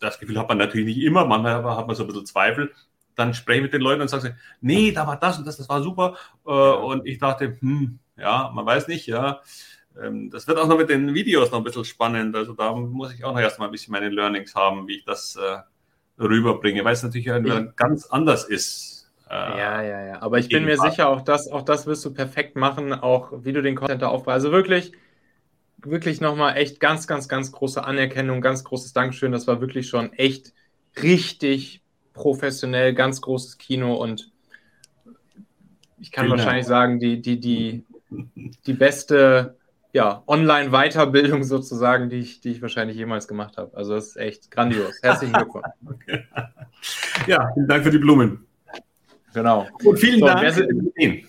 das 0.00 0.18
Gefühl 0.18 0.38
hat 0.38 0.48
man 0.48 0.58
natürlich 0.58 0.86
nicht 0.86 1.02
immer, 1.02 1.24
manchmal 1.24 1.62
hat 1.76 1.86
man 1.86 1.96
so 1.96 2.04
ein 2.04 2.06
bisschen 2.06 2.26
Zweifel. 2.26 2.72
Dann 3.16 3.34
spreche 3.34 3.58
ich 3.58 3.62
mit 3.64 3.74
den 3.74 3.82
Leuten 3.82 4.02
und 4.02 4.08
sage, 4.08 4.36
nee, 4.60 4.90
da 4.92 5.06
war 5.06 5.18
das 5.18 5.38
und 5.38 5.46
das, 5.46 5.56
das 5.56 5.68
war 5.68 5.82
super. 5.82 6.16
Äh, 6.46 6.50
und 6.50 7.06
ich 7.06 7.18
dachte, 7.18 7.56
hm, 7.60 7.98
ja, 8.16 8.50
man 8.54 8.66
weiß 8.66 8.88
nicht, 8.88 9.06
ja. 9.06 9.40
Ähm, 10.00 10.30
das 10.30 10.48
wird 10.48 10.58
auch 10.58 10.66
noch 10.66 10.78
mit 10.78 10.88
den 10.88 11.14
Videos 11.14 11.50
noch 11.50 11.58
ein 11.58 11.64
bisschen 11.64 11.84
spannend. 11.84 12.34
Also 12.34 12.54
da 12.54 12.72
muss 12.74 13.14
ich 13.14 13.24
auch 13.24 13.32
noch 13.32 13.40
erstmal 13.40 13.68
ein 13.68 13.72
bisschen 13.72 13.92
meine 13.92 14.08
Learnings 14.08 14.54
haben, 14.54 14.88
wie 14.88 14.96
ich 14.98 15.04
das 15.04 15.36
äh, 15.36 15.58
rüberbringe, 16.18 16.84
weil 16.84 16.92
es 16.92 17.02
natürlich 17.02 17.26
ich, 17.26 17.76
ganz 17.76 18.06
anders 18.06 18.44
ist. 18.44 19.10
Äh, 19.28 19.34
ja, 19.34 19.82
ja, 19.82 20.06
ja. 20.06 20.22
Aber 20.22 20.38
ich 20.38 20.48
bin 20.48 20.64
mir 20.64 20.78
sicher, 20.78 21.08
auch 21.08 21.22
das, 21.22 21.50
auch 21.50 21.62
das 21.62 21.86
wirst 21.86 22.04
du 22.04 22.12
perfekt 22.12 22.56
machen, 22.56 22.92
auch 22.92 23.32
wie 23.44 23.52
du 23.52 23.62
den 23.62 23.74
Content 23.74 24.02
da 24.02 24.08
aufbaust. 24.08 24.34
Also 24.34 24.52
wirklich, 24.52 24.92
wirklich 25.78 26.20
nochmal 26.20 26.56
echt 26.56 26.80
ganz, 26.80 27.06
ganz, 27.06 27.28
ganz 27.28 27.52
große 27.52 27.82
Anerkennung, 27.82 28.40
ganz 28.40 28.64
großes 28.64 28.92
Dankeschön. 28.92 29.32
Das 29.32 29.46
war 29.46 29.60
wirklich 29.60 29.88
schon 29.88 30.12
echt 30.12 30.52
richtig 31.02 31.82
professionell, 32.12 32.94
ganz 32.94 33.20
großes 33.20 33.58
Kino 33.58 33.96
und 33.96 34.30
ich 35.98 36.12
kann 36.12 36.26
genau. 36.26 36.36
wahrscheinlich 36.36 36.66
sagen, 36.66 37.00
die, 37.00 37.20
die, 37.20 37.40
die, 37.40 37.84
die 38.66 38.72
beste 38.72 39.56
ja, 39.94 40.24
Online-Weiterbildung 40.26 41.44
sozusagen, 41.44 42.10
die 42.10 42.18
ich, 42.18 42.40
die 42.40 42.50
ich 42.50 42.60
wahrscheinlich 42.60 42.96
jemals 42.96 43.28
gemacht 43.28 43.56
habe. 43.56 43.76
Also 43.76 43.94
das 43.94 44.08
ist 44.08 44.16
echt 44.16 44.50
grandios. 44.50 44.98
Herzlichen 45.02 45.32
Glückwunsch. 45.34 45.66
okay. 45.88 46.24
Ja, 47.28 47.52
vielen 47.54 47.68
Dank 47.68 47.84
für 47.84 47.92
die 47.92 47.98
Blumen. 47.98 48.44
Genau. 49.32 49.68
Und 49.84 49.98
vielen 49.98 50.18
so, 50.18 50.26
Dank. 50.26 50.52
Si 50.52 51.24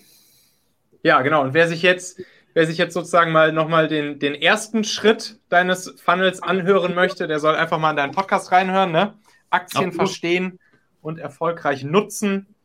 ja, 1.04 1.22
genau. 1.22 1.42
Und 1.42 1.54
wer 1.54 1.68
sich 1.68 1.82
jetzt, 1.82 2.20
wer 2.54 2.66
sich 2.66 2.76
jetzt 2.76 2.94
sozusagen 2.94 3.30
mal 3.30 3.52
nochmal 3.52 3.86
den, 3.86 4.18
den 4.18 4.34
ersten 4.34 4.82
Schritt 4.82 5.38
deines 5.48 5.94
Funnels 6.04 6.42
anhören 6.42 6.96
möchte, 6.96 7.28
der 7.28 7.38
soll 7.38 7.54
einfach 7.54 7.78
mal 7.78 7.90
in 7.90 7.96
deinen 7.96 8.12
Podcast 8.12 8.50
reinhören, 8.50 8.90
ne? 8.90 9.14
Aktien 9.48 9.90
Absolut. 9.90 10.08
verstehen 10.08 10.58
und 11.02 11.20
erfolgreich 11.20 11.84
nutzen. 11.84 12.55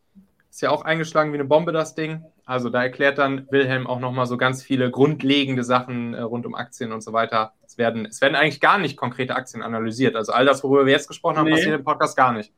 Ist 0.52 0.62
ja 0.62 0.70
auch 0.70 0.84
eingeschlagen 0.84 1.32
wie 1.32 1.38
eine 1.38 1.46
Bombe, 1.46 1.72
das 1.72 1.96
Ding. 1.96 2.26
Also 2.46 2.70
da 2.70 2.84
erklärt 2.84 3.18
dann 3.18 3.48
Wilhelm 3.52 3.88
auch 3.88 4.02
nochmal 4.02 4.26
so 4.26 4.36
ganz 4.36 4.62
viele 4.62 4.92
grundlegende 4.92 5.64
Sachen 5.64 6.14
äh, 6.14 6.20
rund 6.20 6.46
um 6.46 6.56
Aktien 6.56 6.92
und 6.92 7.00
so 7.00 7.14
weiter. 7.14 7.54
Es 7.66 7.78
werden, 7.78 8.06
es 8.06 8.20
werden 8.20 8.36
eigentlich 8.36 8.60
gar 8.60 8.78
nicht 8.78 8.98
konkrete 8.98 9.34
Aktien 9.34 9.64
analysiert. 9.64 10.18
Also 10.18 10.34
all 10.34 10.46
das, 10.46 10.62
worüber 10.62 10.86
wir 10.86 10.92
jetzt 10.92 11.08
gesprochen 11.08 11.38
haben, 11.38 11.46
nee. 11.46 11.52
passiert 11.52 11.74
im 11.74 11.86
Podcast 11.86 12.18
gar 12.18 12.34
nicht. 12.34 12.52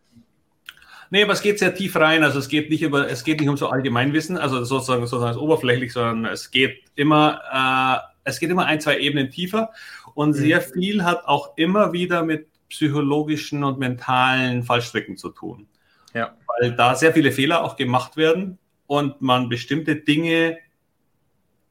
Nee, 1.12 1.22
aber 1.22 1.34
es 1.34 1.44
geht 1.44 1.60
sehr 1.60 1.76
tief 1.76 1.96
rein. 1.96 2.24
Also 2.24 2.40
es 2.40 2.48
geht 2.48 2.72
nicht 2.72 2.82
über, 2.82 3.08
es 3.08 3.24
geht 3.24 3.40
nicht 3.40 3.50
um 3.50 3.58
so 3.58 3.70
Allgemeinwissen, 3.70 4.38
also 4.40 4.64
sozusagen, 4.64 5.06
sozusagen 5.06 5.38
oberflächlich, 5.38 5.94
sondern 5.94 6.26
es 6.26 6.50
geht 6.50 6.82
immer, 6.96 7.42
äh, 7.54 8.08
es 8.24 8.40
geht 8.40 8.50
immer 8.50 8.66
ein, 8.66 8.82
zwei 8.82 8.98
Ebenen 8.98 9.30
tiefer. 9.30 9.70
Und 10.16 10.30
mhm. 10.30 10.34
sehr 10.34 10.62
viel 10.62 11.04
hat 11.04 11.26
auch 11.26 11.56
immer 11.58 11.94
wieder 11.94 12.24
mit 12.24 12.48
psychologischen 12.70 13.64
und 13.64 13.78
mentalen 13.78 14.64
Fallstricken 14.64 15.16
zu 15.16 15.30
tun. 15.30 15.68
Ja. 16.16 16.36
Weil 16.60 16.76
da 16.76 16.96
sehr 16.96 17.14
viele 17.14 17.32
Fehler 17.32 17.64
auch 17.64 17.76
gemacht 17.76 18.18
werden 18.18 18.58
und 18.88 19.22
man 19.22 19.50
bestimmte 19.50 19.96
Dinge, 19.96 20.58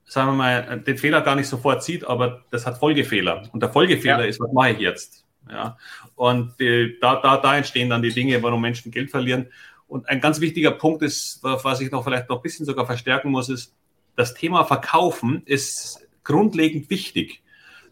sagen 0.05 0.31
wir 0.31 0.35
mal, 0.35 0.81
den 0.81 0.99
Fehler 0.99 1.21
gar 1.21 1.37
nicht 1.37 1.49
sofort 1.49 1.83
sieht, 1.83 2.05
aber 2.05 2.45
das 2.51 2.67
hat 2.67 2.79
Folgefehler. 2.79 3.49
Und 3.53 3.63
der 3.63 3.71
Folgefehler 3.71 4.23
ja. 4.23 4.27
ist, 4.27 4.41
was 4.41 4.53
mache 4.53 4.71
ich 4.71 4.79
jetzt? 4.79 5.25
Ja. 5.49 5.77
Und 6.17 6.59
die, 6.59 6.97
da, 7.01 7.17
da, 7.17 7.37
da 7.37 7.57
entstehen 7.57 7.91
dann 7.91 8.03
die 8.03 8.13
Dinge, 8.13 8.43
warum 8.43 8.61
Menschen 8.61 8.91
Geld 8.91 9.11
verlieren. 9.11 9.49
Und 9.89 10.09
ein 10.09 10.21
ganz 10.21 10.41
wichtiger 10.41 10.71
Punkt 10.71 11.03
ist, 11.03 11.41
was 11.43 11.81
ich 11.81 11.91
noch 11.91 12.05
vielleicht 12.05 12.29
noch 12.29 12.37
ein 12.37 12.43
bisschen 12.43 12.67
sogar 12.67 12.87
verstärken 12.87 13.31
muss, 13.31 13.49
ist, 13.49 13.75
das 14.17 14.35
Thema 14.35 14.65
Verkaufen 14.65 15.43
ist 15.45 16.07
grundlegend 16.25 16.91
wichtig. 16.91 17.43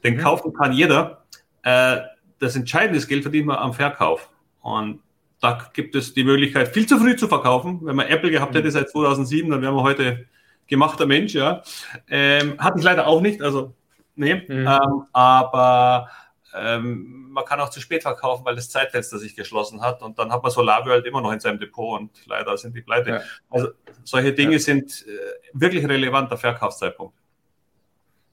Denn 0.03 0.15
mhm. 0.15 0.21
kaufen 0.21 0.53
kann 0.53 0.73
jeder. 0.73 1.25
Äh, 1.62 1.99
das 2.39 2.57
Entscheidende 2.57 2.99
ist, 2.99 3.09
Geld 3.09 3.23
verdient 3.23 3.47
man 3.47 3.57
am 3.57 3.75
Verkauf. 3.75 4.31
Und 4.62 5.01
da 5.41 5.71
gibt 5.73 5.95
es 5.95 6.12
die 6.12 6.25
Möglichkeit, 6.25 6.69
viel 6.69 6.87
zu 6.87 6.99
früh 6.99 7.17
zu 7.17 7.27
verkaufen. 7.27 7.81
Wenn 7.83 7.97
man 7.97 8.07
Apple 8.07 8.31
gehabt 8.31 8.55
hätte 8.55 8.69
mhm. 8.69 8.73
seit 8.73 8.91
2007, 8.91 9.51
dann 9.51 9.62
wären 9.62 9.75
wir 9.75 9.83
heute 9.83 10.27
gemachter 10.67 11.07
Mensch, 11.07 11.35
ja. 11.35 11.62
Ähm, 12.09 12.59
hatte 12.59 12.79
ich 12.79 12.85
leider 12.85 13.07
auch 13.07 13.21
nicht, 13.21 13.43
also 13.43 13.75
nee. 14.15 14.35
Mhm. 14.35 14.69
Ähm, 14.69 15.03
aber 15.12 16.09
ähm, 16.55 17.29
man 17.31 17.45
kann 17.45 17.61
auch 17.61 17.71
zu 17.71 17.81
spät 17.81 18.03
verkaufen, 18.03 18.45
weil 18.45 18.57
das 18.57 18.69
Zeitfenster 18.69 19.19
sich 19.19 19.35
geschlossen 19.37 19.81
hat 19.81 20.03
und 20.03 20.19
dann 20.19 20.33
hat 20.33 20.43
man 20.43 20.51
SolarWorld 20.51 21.07
immer 21.07 21.21
noch 21.21 21.33
in 21.33 21.41
seinem 21.41 21.59
Depot 21.59 21.99
und 21.99 22.11
leider 22.27 22.57
sind 22.57 22.77
die 22.77 22.83
pleite. 22.83 23.11
Ja. 23.11 23.21
Also 23.49 23.69
solche 24.05 24.33
Dinge 24.33 24.55
ja. 24.55 24.59
sind 24.59 25.07
äh, 25.07 25.11
wirklich 25.53 25.87
relevant, 25.87 26.31
der 26.31 26.39
Verkaufszeitpunkt. 26.39 27.15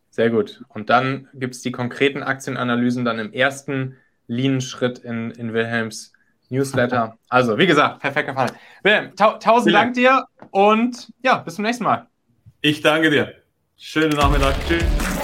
Sehr 0.09 0.29
gut. 0.29 0.63
Und 0.69 0.89
dann 0.89 1.27
gibt 1.33 1.55
es 1.55 1.61
die 1.61 1.71
konkreten 1.71 2.23
Aktienanalysen 2.23 3.05
dann 3.05 3.19
im 3.19 3.33
ersten 3.33 3.97
Lean-Schritt 4.27 4.99
in, 4.99 5.31
in 5.31 5.53
Wilhelms 5.53 6.13
Newsletter. 6.49 7.17
Also, 7.29 7.57
wie 7.57 7.67
gesagt, 7.67 7.99
perfekt 7.99 8.27
gefallen. 8.29 8.51
Wilhelm, 8.83 9.15
ta 9.15 9.37
tausend 9.37 9.73
Dank 9.73 9.93
dir 9.93 10.25
und 10.51 11.11
ja, 11.23 11.37
bis 11.37 11.55
zum 11.55 11.65
nächsten 11.65 11.83
Mal. 11.83 12.07
Ich 12.61 12.81
danke 12.81 13.09
dir. 13.09 13.33
Schönen 13.77 14.17
Nachmittag. 14.17 14.55
Tschüss. 14.67 15.16